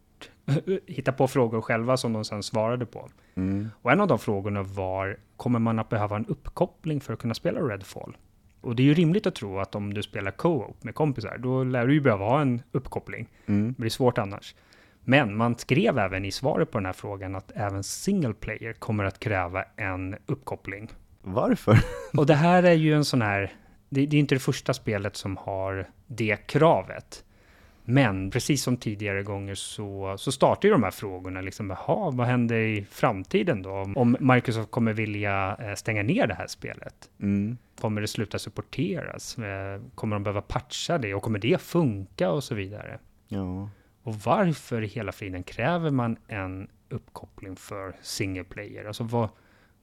hitta 0.87 1.11
på 1.11 1.27
frågor 1.27 1.61
själva 1.61 1.97
som 1.97 2.13
de 2.13 2.25
sen 2.25 2.43
svarade 2.43 2.85
på. 2.85 3.09
Mm. 3.35 3.69
Och 3.81 3.91
en 3.91 4.01
av 4.01 4.07
de 4.07 4.19
frågorna 4.19 4.63
var, 4.63 5.17
kommer 5.37 5.59
man 5.59 5.79
att 5.79 5.89
behöva 5.89 6.15
en 6.15 6.25
uppkoppling 6.25 7.01
för 7.01 7.13
att 7.13 7.19
kunna 7.19 7.33
spela 7.33 7.59
Redfall? 7.59 8.17
Och 8.61 8.75
det 8.75 8.83
är 8.83 8.85
ju 8.85 8.93
rimligt 8.93 9.27
att 9.27 9.35
tro 9.35 9.59
att 9.59 9.75
om 9.75 9.93
du 9.93 10.03
spelar 10.03 10.31
co-op 10.31 10.83
med 10.83 10.95
kompisar, 10.95 11.37
då 11.37 11.63
lär 11.63 11.87
du 11.87 11.93
ju 11.93 12.01
behöva 12.01 12.25
ha 12.25 12.41
en 12.41 12.61
uppkoppling. 12.71 13.29
Mm. 13.45 13.75
Det 13.77 13.85
är 13.85 13.89
svårt 13.89 14.17
annars. 14.17 14.55
Men 15.03 15.37
man 15.37 15.57
skrev 15.57 15.99
även 15.99 16.25
i 16.25 16.31
svaret 16.31 16.71
på 16.71 16.77
den 16.77 16.85
här 16.85 16.93
frågan 16.93 17.35
att 17.35 17.51
även 17.55 17.83
single 17.83 18.33
player 18.33 18.73
kommer 18.73 19.03
att 19.03 19.19
kräva 19.19 19.63
en 19.75 20.15
uppkoppling. 20.25 20.91
Varför? 21.21 21.79
Och 22.17 22.25
det 22.25 22.35
här 22.35 22.63
är 22.63 22.73
ju 22.73 22.93
en 22.93 23.05
sån 23.05 23.21
här, 23.21 23.53
det, 23.89 24.05
det 24.05 24.17
är 24.17 24.19
inte 24.19 24.35
det 24.35 24.39
första 24.39 24.73
spelet 24.73 25.15
som 25.15 25.37
har 25.37 25.89
det 26.07 26.37
kravet. 26.47 27.23
Men 27.91 28.31
precis 28.31 28.63
som 28.63 28.77
tidigare 28.77 29.23
gånger 29.23 29.55
så, 29.55 30.15
så 30.17 30.31
startar 30.31 30.67
ju 30.67 30.71
de 30.73 30.83
här 30.83 30.91
frågorna 30.91 31.41
liksom, 31.41 31.69
jaha, 31.69 32.11
vad 32.11 32.27
händer 32.27 32.55
i 32.55 32.85
framtiden 32.89 33.61
då? 33.61 33.93
Om 33.95 34.17
Microsoft 34.19 34.71
kommer 34.71 34.93
vilja 34.93 35.57
eh, 35.59 35.75
stänga 35.75 36.03
ner 36.03 36.27
det 36.27 36.33
här 36.33 36.47
spelet? 36.47 37.09
Mm. 37.21 37.57
Kommer 37.81 38.01
det 38.01 38.07
sluta 38.07 38.39
supporteras? 38.39 39.37
Eh, 39.37 39.81
kommer 39.95 40.15
de 40.15 40.23
behöva 40.23 40.41
patcha 40.41 40.97
det? 40.97 41.13
Och 41.13 41.23
kommer 41.23 41.39
det 41.39 41.61
funka? 41.61 42.31
Och 42.31 42.43
så 42.43 42.55
vidare. 42.55 42.99
Ja. 43.27 43.69
Och 44.03 44.15
varför 44.15 44.81
i 44.81 44.87
hela 44.87 45.11
friden 45.11 45.43
kräver 45.43 45.89
man 45.89 46.17
en 46.27 46.67
uppkoppling 46.89 47.55
för 47.55 47.95
single 48.01 48.43
player? 48.43 48.85
Alltså 48.85 49.03
vad, 49.03 49.29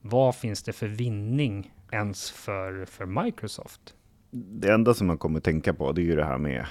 vad 0.01 0.37
finns 0.37 0.63
det 0.63 0.73
för 0.73 0.89
vinning 0.89 1.73
ens 1.93 2.31
för, 2.31 2.85
för 2.85 3.07
Microsoft? 3.07 3.95
Det 4.31 4.73
enda 4.73 4.95
som 4.95 5.07
man 5.07 5.19
kommer 5.19 5.41
tänka 5.41 5.75
på 5.75 5.93
det 5.93 6.01
är 6.01 6.05
ju 6.05 6.17
det 6.17 6.25
här 6.25 6.39
med, 6.39 6.67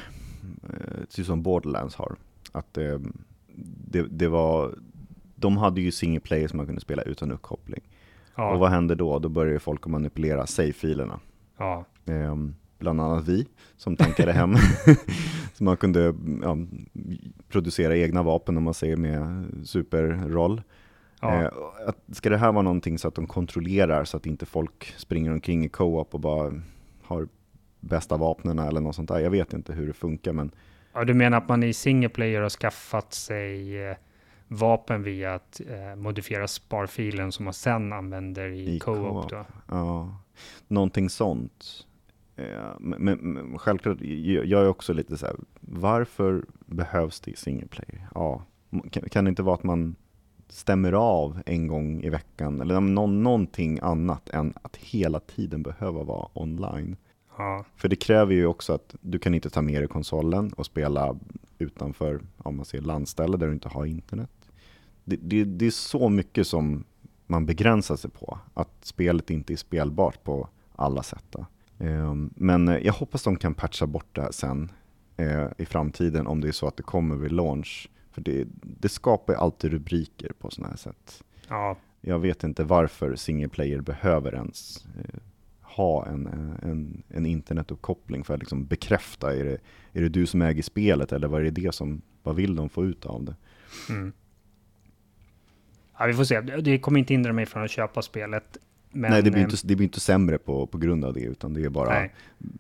eh, 0.64 1.24
som 1.24 1.44
Borderlands 1.44 1.96
har, 1.96 2.16
att 2.52 2.78
eh, 2.78 3.00
det, 3.88 4.02
det 4.02 4.28
var, 4.28 4.76
de 5.36 5.58
hade 5.58 5.82
ju 5.82 5.92
single 5.92 6.20
player 6.20 6.48
som 6.48 6.58
man 6.58 6.66
kunde 6.66 6.82
spela 6.82 7.02
utan 7.02 7.32
uppkoppling. 7.32 7.82
Ja. 8.36 8.54
Och 8.54 8.60
vad 8.60 8.70
händer 8.70 8.96
då? 8.96 9.20
Då 9.20 9.30
börjar 9.30 9.60
folk 9.60 9.82
att 9.86 9.92
manipulera 9.92 10.48
save-filerna. 10.48 11.20
Ja. 11.58 11.86
Eh, 12.06 12.36
bland 12.80 13.02
annat 13.02 13.28
vi, 13.28 13.48
som 13.78 13.96
tankade 13.96 14.32
hem. 14.32 14.56
så 15.54 15.64
man 15.64 15.78
kunde 15.78 16.16
ja, 16.42 16.58
producera 17.50 17.98
egna 17.98 18.24
vapen 18.24 18.58
om 18.58 18.64
man 18.64 18.74
säger 18.74 18.98
med 18.98 19.46
superroll. 19.64 20.62
Ja. 21.22 21.44
Eh, 21.44 21.50
ska 22.12 22.30
det 22.30 22.38
här 22.38 22.52
vara 22.52 22.62
någonting 22.62 22.98
så 22.98 23.08
att 23.08 23.16
de 23.16 23.28
kontrollerar 23.28 24.06
så 24.06 24.18
att 24.18 24.26
inte 24.26 24.46
folk 24.46 24.94
springer 24.98 25.32
omkring 25.32 25.66
i 25.66 25.70
co-op 25.70 26.14
och 26.14 26.20
bara 26.20 26.62
har 27.04 27.28
bästa 27.80 28.18
vapnen 28.18 28.60
eller 28.60 28.82
något 28.82 28.96
sånt 28.96 29.10
där. 29.10 29.20
Jag 29.20 29.30
vet 29.30 29.54
inte 29.54 29.74
hur 29.74 29.88
det 29.88 29.94
funkar 29.94 30.34
men... 30.34 30.52
Ja, 30.94 31.04
du 31.04 31.14
menar 31.14 31.38
att 31.38 31.50
man 31.50 31.64
i 31.64 31.74
single 31.74 32.10
player 32.10 32.42
har 32.42 32.50
skaffat 32.50 33.14
sig 33.14 33.84
eh, 33.90 33.98
vapen 34.48 35.04
via 35.04 35.34
att 35.34 35.62
eh, 35.70 35.96
modifiera 35.96 36.48
sparfilen 36.48 37.32
som 37.32 37.46
man 37.46 37.54
sen 37.54 37.94
använder 37.94 38.50
i, 38.50 38.76
I 38.76 38.80
co-op? 38.80 39.30
Co 39.30 39.46
ja, 39.68 40.18
någonting 40.68 41.10
sånt. 41.10 41.88
Men, 42.80 43.14
men, 43.14 43.60
självklart, 43.60 43.98
jag 44.02 44.62
är 44.64 44.68
också 44.68 44.94
lite 44.94 45.18
så 45.18 45.26
här, 45.26 45.36
varför 45.60 46.46
behövs 46.66 47.20
det 47.20 47.32
i 47.32 47.36
single 47.36 47.68
player? 47.68 48.08
Ja, 48.16 48.42
kan, 48.92 49.10
kan, 49.10 49.26
det 49.26 49.30
inte 49.30 49.44
vara 49.44 49.56
att 49.56 49.64
man 49.64 49.96
stämmer 50.50 50.94
av 50.94 51.42
en 51.46 51.68
gång 51.68 52.04
i 52.04 52.10
veckan 52.10 52.62
eller 52.62 52.80
någon, 52.80 53.24
någonting 53.24 53.80
annat 53.82 54.30
än 54.30 54.54
att 54.62 54.78
hela 54.78 55.20
tiden 55.20 55.64
behöva 55.64 56.04
vara 56.04 56.28
online? 56.34 56.96
Ja. 57.38 57.66
För 57.76 57.88
det 57.88 57.96
kräver 57.96 58.34
ju 58.34 58.46
också 58.46 58.74
att 58.74 58.96
du 59.02 59.20
kan 59.20 59.34
inte 59.34 59.50
ta 59.50 59.62
med 59.62 59.82
dig 59.82 59.88
konsolen 59.88 60.54
och 60.54 60.66
spela 60.66 61.16
utanför, 61.58 62.22
om 62.38 62.56
man 62.56 62.66
ser 62.66 62.82
landställe 62.82 63.38
där 63.38 63.48
du 63.48 63.54
inte 63.54 63.70
har 63.70 63.86
internet. 63.86 64.30
Det, 65.04 65.16
det, 65.16 65.44
det 65.44 65.66
är 65.66 65.72
så 65.72 66.10
mycket 66.10 66.48
som 66.48 66.84
man 67.28 67.46
begränsar 67.46 67.96
sig 67.96 68.12
på, 68.12 68.40
att 68.54 68.72
spelet 68.82 69.30
inte 69.30 69.54
är 69.54 69.58
spelbart 69.58 70.24
på 70.24 70.50
alla 70.76 71.04
sätt. 71.04 71.36
Ehm, 71.80 72.30
men 72.36 72.68
jag 72.68 72.94
hoppas 72.94 73.24
de 73.24 73.36
kan 73.36 73.54
patcha 73.54 73.88
bort 73.88 74.08
det 74.12 74.22
här 74.22 74.32
sen 74.32 74.72
eh, 75.18 75.48
i 75.58 75.66
framtiden 75.66 76.28
om 76.28 76.42
det 76.42 76.48
är 76.48 76.52
så 76.52 76.68
att 76.68 76.78
det 76.78 76.84
kommer 76.84 77.16
vid 77.16 77.32
launch. 77.32 77.90
För 78.12 78.22
det, 78.22 78.48
det 78.62 78.90
skapar 78.90 79.34
alltid 79.34 79.72
rubriker 79.72 80.32
på 80.40 80.50
sådana 80.52 80.70
här 80.70 80.78
sätt. 80.78 81.24
Ja. 81.48 81.78
Jag 82.02 82.20
vet 82.20 82.44
inte 82.44 82.64
varför 82.64 83.16
single 83.16 83.50
player 83.50 83.82
behöver 83.82 84.36
ens 84.36 84.86
eh, 84.98 85.17
ha 85.78 86.06
en, 86.06 86.28
en, 86.62 87.04
en 87.08 87.26
internetuppkoppling 87.26 88.24
för 88.24 88.34
att 88.34 88.40
liksom 88.40 88.66
bekräfta, 88.66 89.36
är 89.36 89.46
det, 89.46 89.58
är 89.94 90.02
det 90.02 90.10
du 90.10 90.26
som 90.26 90.42
äger 90.42 90.64
spelet 90.64 91.12
eller 91.12 91.28
vad 91.28 91.42
är 91.42 91.44
det, 91.44 91.62
det 91.62 91.76
som, 91.76 92.02
vad 92.24 92.36
vill 92.36 92.56
de 92.56 92.70
få 92.70 92.86
ut 92.86 93.06
av 93.06 93.24
det? 93.24 93.36
Mm. 93.90 94.14
Ja, 96.00 96.06
vi 96.06 96.14
får 96.14 96.24
se. 96.24 96.42
Det 96.42 96.80
kommer 96.80 97.00
inte 97.00 97.14
hindra 97.14 97.34
mig 97.34 97.46
från 97.46 97.64
att 97.64 97.72
köpa 97.72 98.02
spelet. 98.02 98.58
Men, 98.92 99.12
Nej, 99.12 99.24
det 99.24 99.32
blir, 99.32 99.42
inte, 99.42 99.56
det 99.64 99.76
blir 99.76 99.84
inte 99.88 100.00
sämre 100.00 100.38
på, 100.38 100.68
på 100.68 100.78
grund 100.78 101.06
av 101.06 101.14
det, 101.14 101.20
utan 101.20 101.54
det 101.54 101.64
är 101.64 101.70
bara 101.70 101.90
nej. 101.90 102.14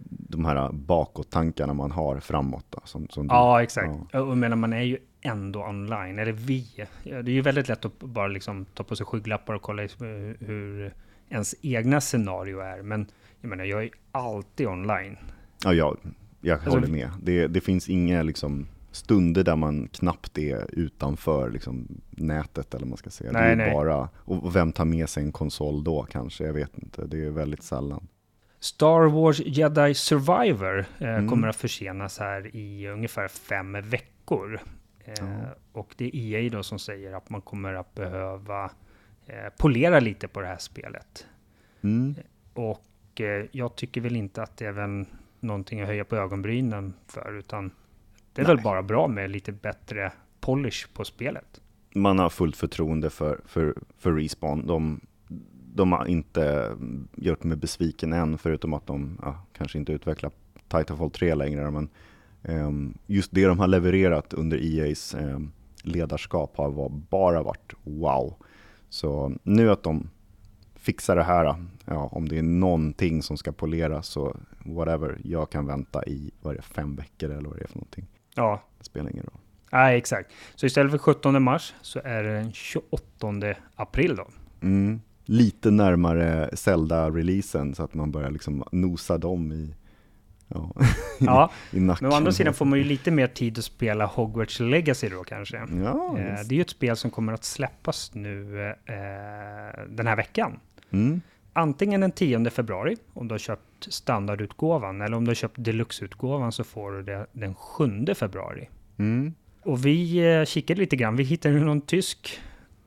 de 0.09 0.45
här 0.45 0.71
bakåt-tankarna 0.71 1.73
man 1.73 1.91
har 1.91 2.19
framåt. 2.19 2.65
Då, 2.69 2.79
som, 2.85 3.07
som 3.09 3.27
ja, 3.27 3.57
du, 3.57 3.63
exakt. 3.63 3.93
Ja. 4.11 4.21
Och 4.21 4.37
menar, 4.37 4.55
man 4.55 4.73
är 4.73 4.81
ju 4.81 4.97
ändå 5.21 5.63
online, 5.63 6.19
eller 6.19 6.31
vi. 6.31 6.85
Det 7.03 7.11
är 7.11 7.29
ju 7.29 7.41
väldigt 7.41 7.67
lätt 7.67 7.85
att 7.85 7.99
bara 7.99 8.27
liksom 8.27 8.65
ta 8.65 8.83
på 8.83 8.95
sig 8.95 9.05
skygglappar 9.05 9.53
och 9.53 9.61
kolla 9.61 9.81
hur 10.39 10.93
ens 11.29 11.55
egna 11.61 12.01
scenario 12.01 12.59
är. 12.59 12.81
Men 12.81 13.07
jag 13.41 13.49
menar, 13.49 13.63
jag 13.65 13.83
är 13.83 13.89
alltid 14.11 14.67
online. 14.67 15.17
Ja, 15.63 15.73
jag, 15.73 15.97
jag 16.41 16.53
Alltså, 16.53 16.69
håller 16.69 16.87
med. 16.87 17.09
Det, 17.23 17.47
det 17.47 17.61
finns 17.61 17.89
inga 17.89 18.23
liksom, 18.23 18.67
stunder 18.91 19.43
där 19.43 19.55
man 19.55 19.87
knappt 19.87 20.37
är 20.37 20.65
utanför 20.73 21.49
liksom, 21.49 21.87
nätet 22.09 22.73
eller 22.73 22.85
man 22.85 22.97
ska 22.97 23.09
säga. 23.09 23.31
det 23.31 23.39
Nej, 23.39 23.51
är 23.51 23.55
nej. 23.55 23.73
bara, 23.73 24.09
och 24.15 24.55
vem 24.55 24.71
tar 24.71 24.85
med 24.85 25.09
sig 25.09 25.23
en 25.23 25.31
konsol 25.31 25.83
då 25.83 26.03
kanske? 26.03 26.43
Jag 26.43 26.53
vet 26.53 26.77
inte. 26.77 27.05
Det 27.07 27.25
är 27.25 27.29
väldigt 27.29 27.63
sällan. 27.63 28.07
Star 28.59 29.01
Wars 29.07 29.39
Jedi 29.45 29.93
Survivor 29.93 30.79
eh, 30.99 31.07
Mm. 31.15 31.29
kommer 31.29 31.47
att 31.47 31.55
försenas 31.55 32.19
här 32.19 32.55
i 32.55 32.87
ungefär 32.87 33.27
fem 33.27 33.77
veckor. 33.83 34.59
Eh, 35.05 35.13
Ja. 35.19 35.25
Och 35.71 35.93
det 35.97 36.05
är 36.05 36.15
EA 36.15 36.49
då 36.49 36.63
som 36.63 36.79
säger 36.79 37.13
att 37.13 37.29
man 37.29 37.41
kommer 37.41 37.73
att 37.73 37.95
behöva 37.95 38.63
eh, 38.65 38.71
polera 39.57 39.99
lite 39.99 40.27
på 40.27 40.41
det 40.41 40.47
här 40.47 40.57
spelet. 40.57 41.27
Mm. 41.81 42.15
Och 42.53 43.21
eh, 43.21 43.45
jag 43.51 43.75
tycker 43.75 44.01
väl 44.01 44.15
inte 44.15 44.43
att 44.43 44.57
det 44.57 44.65
är 44.65 44.71
väl 44.71 45.05
någonting 45.39 45.81
att 45.81 45.87
höja 45.87 46.05
på 46.05 46.15
ögonbrynen 46.15 46.93
för, 47.07 47.37
utan 47.39 47.71
det 48.33 48.41
är 48.41 48.45
väl 48.45 48.55
Nej. 48.55 48.63
bara 48.63 48.83
bra 48.83 49.07
med 49.07 49.29
lite 49.29 49.51
bättre 49.51 50.11
polish 50.39 50.87
på 50.93 51.05
spelet. 51.05 51.61
Man 51.95 52.19
har 52.19 52.29
fullt 52.29 52.55
förtroende 52.55 53.09
för, 53.09 53.39
för, 53.45 53.75
för 53.97 54.13
Respawn. 54.13 54.67
De, 54.67 55.01
de 55.73 55.91
har 55.91 56.05
inte 56.05 56.75
gjort 57.15 57.43
mig 57.43 57.57
besviken 57.57 58.13
än, 58.13 58.37
förutom 58.37 58.73
att 58.73 58.87
de 58.87 59.19
ja, 59.21 59.45
kanske 59.53 59.77
inte 59.77 59.93
utvecklar 59.93 60.31
Titanfall 60.67 61.11
3 61.11 61.35
längre. 61.35 61.71
Men 61.71 61.89
ehm, 62.43 62.97
just 63.05 63.31
det 63.31 63.45
de 63.45 63.59
har 63.59 63.67
levererat 63.67 64.33
under 64.33 64.57
EAs 64.77 65.15
ehm, 65.15 65.51
ledarskap 65.83 66.57
har 66.57 66.71
var, 66.71 66.89
bara 66.89 67.43
varit 67.43 67.73
wow. 67.83 68.35
Så 68.89 69.35
nu 69.43 69.71
att 69.71 69.83
de 69.83 70.09
fixar 70.75 71.15
det 71.15 71.23
här, 71.23 71.55
ja, 71.85 72.09
om 72.11 72.27
det 72.29 72.37
är 72.37 72.43
någonting 72.43 73.21
som 73.23 73.37
ska 73.37 73.51
poleras 73.51 74.07
så 74.07 74.37
whatever, 74.65 75.17
jag 75.23 75.49
kan 75.49 75.65
vänta 75.65 76.05
i 76.05 76.31
vad 76.41 76.55
det, 76.55 76.61
fem 76.61 76.95
veckor 76.95 77.29
eller 77.31 77.49
vad 77.49 77.57
det 77.57 77.63
är 77.63 77.67
för 77.67 77.77
någonting. 77.77 78.05
Ja, 78.35 78.61
Det 78.77 78.85
spelar 78.85 79.09
ingen 79.11 79.23
roll. 79.23 79.39
nej, 79.71 79.97
exakt. 79.97 80.31
Så 80.55 80.65
istället 80.65 80.91
för 80.91 80.97
17 80.97 81.43
mars 81.43 81.73
så 81.81 81.99
är 82.03 82.23
det 82.23 82.33
den 82.33 82.51
28 82.53 83.55
april 83.75 84.15
då. 84.15 84.27
Mm. 84.61 85.01
Lite 85.25 85.71
närmare 85.71 86.49
Zelda-releasen 86.53 87.75
så 87.75 87.83
att 87.83 87.93
man 87.93 88.11
börjar 88.11 88.31
liksom 88.31 88.63
nosa 88.71 89.17
dem 89.17 89.51
i, 89.51 89.73
ja, 90.47 90.71
Ja, 91.19 91.51
i 91.71 91.79
nacken. 91.79 92.03
men 92.07 92.13
å 92.13 92.15
andra 92.15 92.31
sidan 92.31 92.53
får 92.53 92.65
man 92.65 92.79
ju 92.79 92.85
lite 92.85 93.11
mer 93.11 93.27
tid 93.27 93.57
att 93.57 93.63
spela 93.63 94.05
Hogwarts 94.05 94.59
Legacy 94.59 95.09
då 95.09 95.23
kanske. 95.23 95.57
Ja, 95.57 96.17
Eh, 96.17 96.39
det 96.45 96.53
är 96.53 96.55
ju 96.55 96.61
ett 96.61 96.69
spel 96.69 96.95
som 96.95 97.11
kommer 97.11 97.33
att 97.33 97.43
släppas 97.43 98.11
nu 98.13 98.61
eh, 98.69 99.85
den 99.89 100.07
här 100.07 100.15
veckan. 100.15 100.59
mm. 100.91 101.21
Antingen 101.53 102.01
den 102.01 102.11
10 102.11 102.49
februari 102.49 102.97
om 103.13 103.27
du 103.27 103.33
har 103.33 103.39
köpt 103.39 103.93
standardutgåvan 103.93 105.01
eller 105.01 105.17
om 105.17 105.25
du 105.25 105.29
har 105.29 105.35
köpt 105.35 105.55
deluxeutgåvan 105.57 106.51
så 106.51 106.63
får 106.63 106.91
du 106.91 107.03
det 107.03 107.25
den 107.31 107.55
7 107.55 108.05
februari. 108.15 108.69
Mm. 108.97 109.33
Och 109.63 109.85
vi 109.85 110.17
eh, 110.37 110.45
kikade 110.45 110.79
lite 110.81 110.95
grann. 110.95 111.15
Vi 111.15 111.23
hittade 111.23 111.59
någon 111.59 111.81
tysk. 111.81 112.39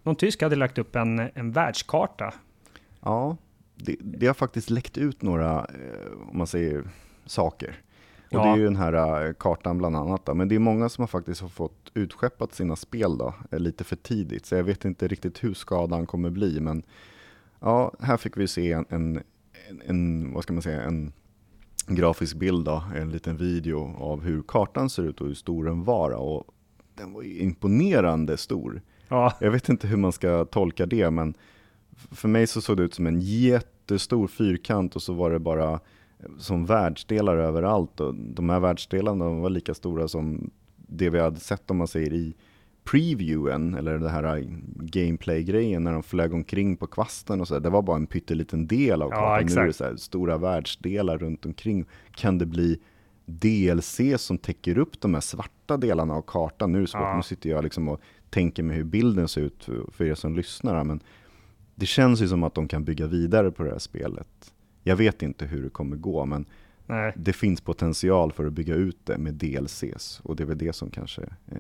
Någon 0.03 0.17
tysk 0.17 0.43
hade 0.43 0.57
lagt 0.57 0.79
upp 0.79 0.97
en, 0.97 1.19
en 1.35 1.53
världskarta. 1.53 2.35
Ja, 3.01 3.37
det, 3.77 3.97
det 4.01 4.27
har 4.27 4.35
faktiskt 4.35 4.71
läckt 4.71 4.99
ut 4.99 5.23
några, 5.23 5.59
eh, 5.59 6.29
om 6.31 6.39
man 6.39 6.47
säger, 6.47 6.83
saker. 7.31 7.83
Och 8.31 8.37
Ja. 8.37 8.45
det 8.45 8.49
är 8.51 8.57
ju 8.57 8.65
den 8.65 8.77
här 8.77 9.27
eh, 9.27 9.33
kartan 9.33 9.79
bland 9.79 9.97
annat. 9.97 10.27
Då. 10.27 10.35
Men 10.35 10.49
det 10.49 10.55
är 10.55 10.59
många 10.59 10.89
som 10.89 11.03
har 11.03 11.07
faktiskt 11.07 11.41
har 11.41 11.49
fått 11.49 11.91
utskeppat 11.95 12.55
sina 12.55 12.77
spel 12.77 13.19
då, 13.19 13.35
eh, 13.51 13.59
lite 13.59 13.85
för 13.85 13.97
tidigt. 13.97 14.47
Så 14.47 14.55
jag 14.55 14.65
vet 14.65 14.85
inte 14.85 15.09
riktigt 15.09 15.45
hur 15.45 15.55
skadan 15.55 16.07
kommer 16.07 16.31
bli. 16.31 16.61
Men 16.61 16.83
ja, 17.61 17.93
här 18.01 18.17
fick 18.17 18.37
vi 18.37 18.49
se 18.49 18.73
en, 18.73 18.85
en, 18.89 19.23
en, 19.87 20.33
vad 20.35 20.43
ska 20.43 20.53
man 20.53 20.63
säga, 20.63 20.83
en 20.83 21.13
grafisk 21.87 22.37
bild, 22.37 22.65
då, 22.65 22.83
en 22.97 23.11
liten 23.11 23.37
video 23.37 23.97
av 23.99 24.23
hur 24.23 24.43
kartan 24.43 24.91
ser 24.91 25.03
ut 25.03 25.21
och 25.21 25.27
hur 25.27 25.35
stor 25.35 25.65
den 25.65 25.85
var. 25.85 26.11
Och 26.11 26.45
den 26.95 27.13
var 27.13 27.23
ju 27.23 27.39
imponerande 27.39 28.37
stor. 28.37 28.83
Ja, 29.09 29.33
Jag 29.41 29.51
vet 29.51 29.69
inte 29.69 29.87
hur 29.87 29.97
man 29.97 30.13
ska 30.13 30.45
tolka 30.45 30.87
det, 30.87 31.11
men 31.11 31.35
för 32.11 32.29
mig 32.29 32.47
så 32.47 32.61
såg 32.61 32.77
det 32.77 32.83
ut 32.83 32.95
som 32.95 33.07
en 33.07 33.21
jättestor 33.21 34.27
fyrkant 34.27 34.97
och 34.97 35.03
så 35.03 35.13
var 35.13 35.31
det 35.31 35.39
bara 35.39 35.81
som 36.39 36.67
världsdelar 36.67 37.37
överallt. 37.37 38.01
Och 38.01 38.15
de 38.15 38.49
här 38.51 38.61
världsdelarna 38.61 39.29
var 39.29 39.51
lika 39.51 39.75
stora 39.75 40.09
som 40.09 40.51
det 40.77 41.11
vi 41.11 41.21
hade 41.21 41.41
sett 41.41 41.71
om 41.71 41.77
man 41.77 41.89
säger 41.89 42.13
i 42.13 42.35
previewen, 42.85 43.75
eller 43.75 43.99
det 43.99 44.09
här 44.09 44.47
gameplay-grejen 44.77 45.85
när 45.85 45.93
de 45.93 46.03
flög 46.03 46.35
omkring 46.35 46.77
på 46.77 46.87
kvasten 46.87 47.41
och 47.41 47.49
så. 47.49 47.59
Det 47.59 47.71
var 47.71 47.83
bara 47.83 47.97
en 47.97 48.07
pytteliten 48.07 48.67
del 48.67 49.03
av 49.03 49.11
Ja, 49.11 49.17
kartan. 49.17 49.47
nu 49.55 49.61
är 49.63 49.67
det 49.67 49.73
så 49.73 49.85
här 49.85 49.97
stora 49.97 50.39
världsdelar 50.39 51.19
runt 51.19 51.47
omkring. 51.47 51.85
Kan 52.11 52.39
det 52.39 52.47
bli 52.47 52.81
DLC 53.27 54.01
som 54.17 54.39
täcker 54.39 54.79
upp 54.79 55.01
de 55.01 55.15
här 55.15 55.21
svarta 55.21 55.77
delarna 55.77 56.15
av 56.15 56.23
kartan? 56.27 56.73
Nu 56.73 56.79
är 56.79 56.83
det 56.83 56.89
svårt, 56.89 57.01
Ja. 57.01 57.17
nu 57.17 57.23
sitter 57.23 57.51
jag 57.51 57.65
liksom 57.65 57.89
och 57.89 58.01
tänker 58.31 58.63
mig 58.63 58.77
hur 58.77 58.85
bilden 58.85 59.29
ser 59.29 59.41
ut 59.41 59.65
för, 59.65 59.91
för 59.93 60.05
er 60.05 60.15
som 60.15 60.37
lyssnar. 60.37 60.85
Men 60.85 61.01
det 61.75 61.87
känns 61.87 62.21
ju 62.23 62.29
som 62.29 62.43
att 62.43 62.55
de 62.55 62.69
kan 62.69 62.85
bygga 62.85 63.07
vidare 63.07 63.51
på 63.51 63.63
det 63.63 63.71
här 63.71 63.79
spelet. 63.79 64.53
Jag 64.83 64.97
vet 64.97 65.23
inte 65.23 65.47
hur 65.47 65.63
det 65.63 65.71
kommer 65.71 65.97
gå, 65.97 66.25
men 66.27 66.45
nej. 66.87 67.13
det 67.17 67.33
finns 67.33 67.61
potential 67.61 68.33
för 68.33 68.47
att 68.47 68.53
bygga 68.53 68.75
ut 68.75 68.99
det 69.05 69.19
med 69.19 69.35
DLCs. 69.35 70.21
Och 70.25 70.37
det 70.37 70.43
är 70.43 70.47
väl 70.47 70.59
det 70.59 70.73
som 70.73 70.91
kanske 70.91 71.23
eh, 71.53 71.59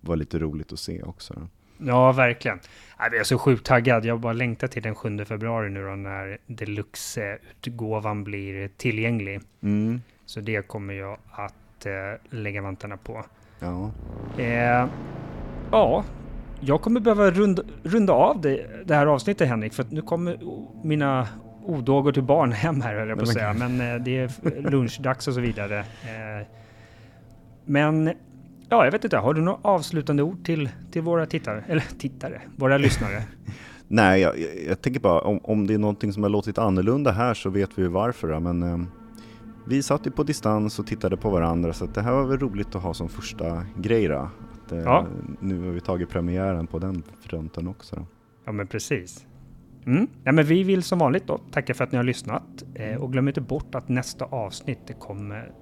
var 0.00 0.16
lite 0.16 0.38
roligt 0.38 0.72
att 0.72 0.78
se 0.78 1.02
också. 1.02 1.34
Då. 1.34 1.46
Ja, 1.86 2.12
verkligen. 2.12 2.58
Jag 2.98 3.14
är 3.14 3.24
så 3.24 3.38
sjukt 3.38 3.66
taggad. 3.66 4.04
Jag 4.04 4.20
bara 4.20 4.32
längtar 4.32 4.66
till 4.68 4.82
den 4.82 4.94
7 4.94 5.24
februari 5.24 5.70
nu 5.70 5.82
då 5.86 5.96
när 5.96 6.38
deluxe-utgåvan 6.46 8.24
blir 8.24 8.68
tillgänglig. 8.76 9.40
Mm, 9.60 10.00
Så 10.24 10.40
det 10.40 10.68
kommer 10.68 10.94
jag 10.94 11.18
att 11.30 11.86
eh, 11.86 11.92
lägga 12.30 12.62
vantarna 12.62 12.96
på. 12.96 13.24
ja. 13.60 13.90
Eh, 14.38 14.88
ja, 15.70 16.04
jag 16.60 16.82
kommer 16.82 17.00
behöva 17.00 17.30
runda, 17.30 17.62
runda 17.82 18.12
av 18.12 18.40
det, 18.40 18.66
det 18.86 18.94
här 18.94 19.06
avsnittet 19.06 19.48
Henrik, 19.48 19.74
för 19.74 19.82
att 19.82 19.90
nu 19.90 20.02
kommer 20.02 20.38
mina 20.84 21.28
odågor 21.70 22.12
till 22.12 22.22
barn 22.22 22.52
hem 22.52 22.80
här 22.80 22.94
höll 22.94 23.08
jag 23.08 23.18
på 23.18 23.22
att 23.22 23.28
säga. 23.28 23.52
Men 23.52 23.80
eh, 23.80 24.02
det 24.02 24.18
är 24.18 24.70
lunchdags 24.70 25.28
och 25.28 25.34
så 25.34 25.40
vidare. 25.40 25.78
Eh, 25.78 26.46
men 27.64 28.12
ja, 28.68 28.84
jag 28.84 28.92
vet 28.92 29.04
inte, 29.04 29.16
har 29.16 29.34
du 29.34 29.40
några 29.40 29.58
avslutande 29.62 30.22
ord 30.22 30.44
till, 30.44 30.68
till 30.90 31.02
våra 31.02 31.26
tittare? 31.26 31.64
Eller 31.68 31.84
tittare, 31.98 32.40
våra 32.56 32.78
lyssnare? 32.86 33.22
Nej, 33.88 34.20
jag, 34.20 34.34
jag, 34.68 34.80
tänker 34.80 35.00
bara 35.00 35.20
om, 35.20 35.40
om 35.42 35.66
det 35.66 35.74
är 35.74 35.78
någonting 35.78 36.12
som 36.12 36.22
har 36.22 36.30
låtit 36.30 36.58
annorlunda 36.58 37.10
här 37.10 37.34
så 37.34 37.50
vet 37.50 37.78
vi 37.78 37.82
ju 37.82 37.88
varför. 37.88 38.40
Men 38.40 38.62
eh, 38.62 38.78
vi 39.66 39.82
satt 39.82 40.06
ju 40.06 40.10
på 40.10 40.22
distans 40.22 40.78
och 40.78 40.86
tittade 40.86 41.16
på 41.16 41.30
varandra 41.30 41.72
så 41.72 41.84
att 41.84 41.94
det 41.94 42.02
här 42.02 42.12
var 42.12 42.24
väl 42.24 42.38
roligt 42.38 42.74
att 42.74 42.82
ha 42.82 42.94
som 42.94 43.08
första 43.08 43.66
grej 43.76 44.08
då. 44.08 44.28
Att, 44.64 44.72
eh, 44.72 44.78
Ja. 44.78 45.06
Nu 45.40 45.64
har 45.64 45.72
vi 45.72 45.80
tagit 45.80 46.08
premiären 46.10 46.66
på 46.66 46.78
den 46.78 47.02
fronten 47.20 47.68
också. 47.68 47.96
Då. 47.96 48.06
Ja, 48.44 48.52
men 48.52 48.66
precis. 48.66 49.26
Mm. 49.86 50.06
Ja, 50.24 50.32
men 50.32 50.44
vi 50.44 50.62
vill 50.62 50.82
som 50.82 50.98
vanligt 50.98 51.26
då 51.26 51.38
tacka 51.38 51.74
för 51.74 51.84
att 51.84 51.92
ni 51.92 51.96
har 51.96 52.04
lyssnat 52.04 52.64
eh, 52.74 53.02
och 53.02 53.12
glöm 53.12 53.28
inte 53.28 53.40
bort 53.40 53.74
att 53.74 53.88
nästa 53.88 54.24
avsnitt 54.24 54.78
det 54.86 54.92
kommer 54.92 55.52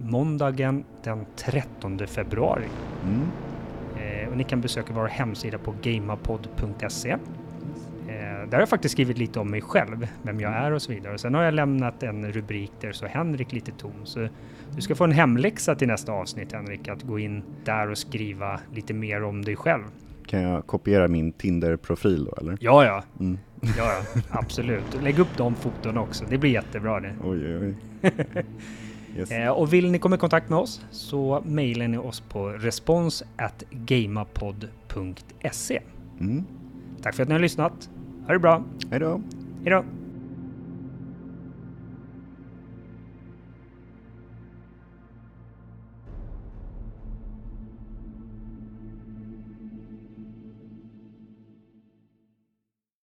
måndagen 0.00 0.84
den 1.04 1.26
13 1.36 2.06
februari. 2.06 2.68
Mm. 3.04 3.20
Eh, 3.96 4.28
och 4.28 4.36
ni 4.36 4.44
kan 4.44 4.60
besöka 4.60 4.92
vår 4.92 5.06
hemsida 5.06 5.58
på 5.58 5.74
gamapod.se. 5.82 7.10
Eh, 7.10 7.18
där 8.48 8.52
har 8.52 8.60
jag 8.60 8.68
faktiskt 8.68 8.92
skrivit 8.92 9.18
lite 9.18 9.40
om 9.40 9.50
mig 9.50 9.60
själv, 9.60 10.08
vem 10.22 10.40
jag 10.40 10.52
är 10.52 10.72
och 10.72 10.82
så 10.82 10.92
vidare. 10.92 11.18
Sen 11.18 11.34
har 11.34 11.42
jag 11.42 11.54
lämnat 11.54 12.02
en 12.02 12.32
rubrik 12.32 12.72
där 12.80 12.92
så 12.92 13.06
Henrik 13.06 13.52
lite 13.52 13.72
tom. 13.72 13.92
Så 14.04 14.28
du 14.74 14.80
ska 14.80 14.94
få 14.94 15.04
en 15.04 15.12
hemläxa 15.12 15.74
till 15.74 15.88
nästa 15.88 16.12
avsnitt 16.12 16.52
Henrik, 16.52 16.88
att 16.88 17.02
gå 17.02 17.18
in 17.18 17.42
där 17.64 17.90
och 17.90 17.98
skriva 17.98 18.60
lite 18.74 18.94
mer 18.94 19.22
om 19.22 19.44
dig 19.44 19.56
själv. 19.56 19.82
Kan 20.26 20.42
jag 20.42 20.66
kopiera 20.66 21.08
min 21.08 21.32
Tinder-profil 21.32 22.24
då 22.24 22.32
eller? 22.40 22.58
Ja, 22.60 22.84
ja, 22.84 23.02
Mm. 23.20 23.38
Ja, 23.76 24.02
absolut. 24.30 25.02
Lägg 25.02 25.18
upp 25.18 25.36
de 25.36 25.54
foton 25.54 25.98
också, 25.98 26.24
det 26.28 26.38
blir 26.38 26.50
jättebra 26.50 27.00
det. 27.00 27.14
Oj, 27.24 27.56
oj, 27.56 27.74
oj. 28.02 28.12
Yes. 29.16 29.30
Eh, 29.30 29.48
och 29.48 29.72
vill 29.72 29.90
ni 29.90 29.98
komma 29.98 30.14
i 30.16 30.18
kontakt 30.18 30.48
med 30.48 30.58
oss 30.58 30.80
så 30.90 31.42
mejlar 31.46 31.88
ni 31.88 31.98
oss 31.98 32.20
på 32.20 32.48
respons 32.48 33.22
at 33.36 33.64
gamapod.se. 33.70 35.00
Mm. 36.20 36.44
Tack 37.02 37.14
för 37.14 37.22
att 37.22 37.28
ni 37.28 37.34
har 37.34 37.40
lyssnat. 37.40 37.90
Ha 38.26 38.32
det 38.32 38.38
bra. 38.38 38.64
Hej 38.90 39.00
då! 39.00 39.20
Hej 39.64 39.70
då! 39.70 39.84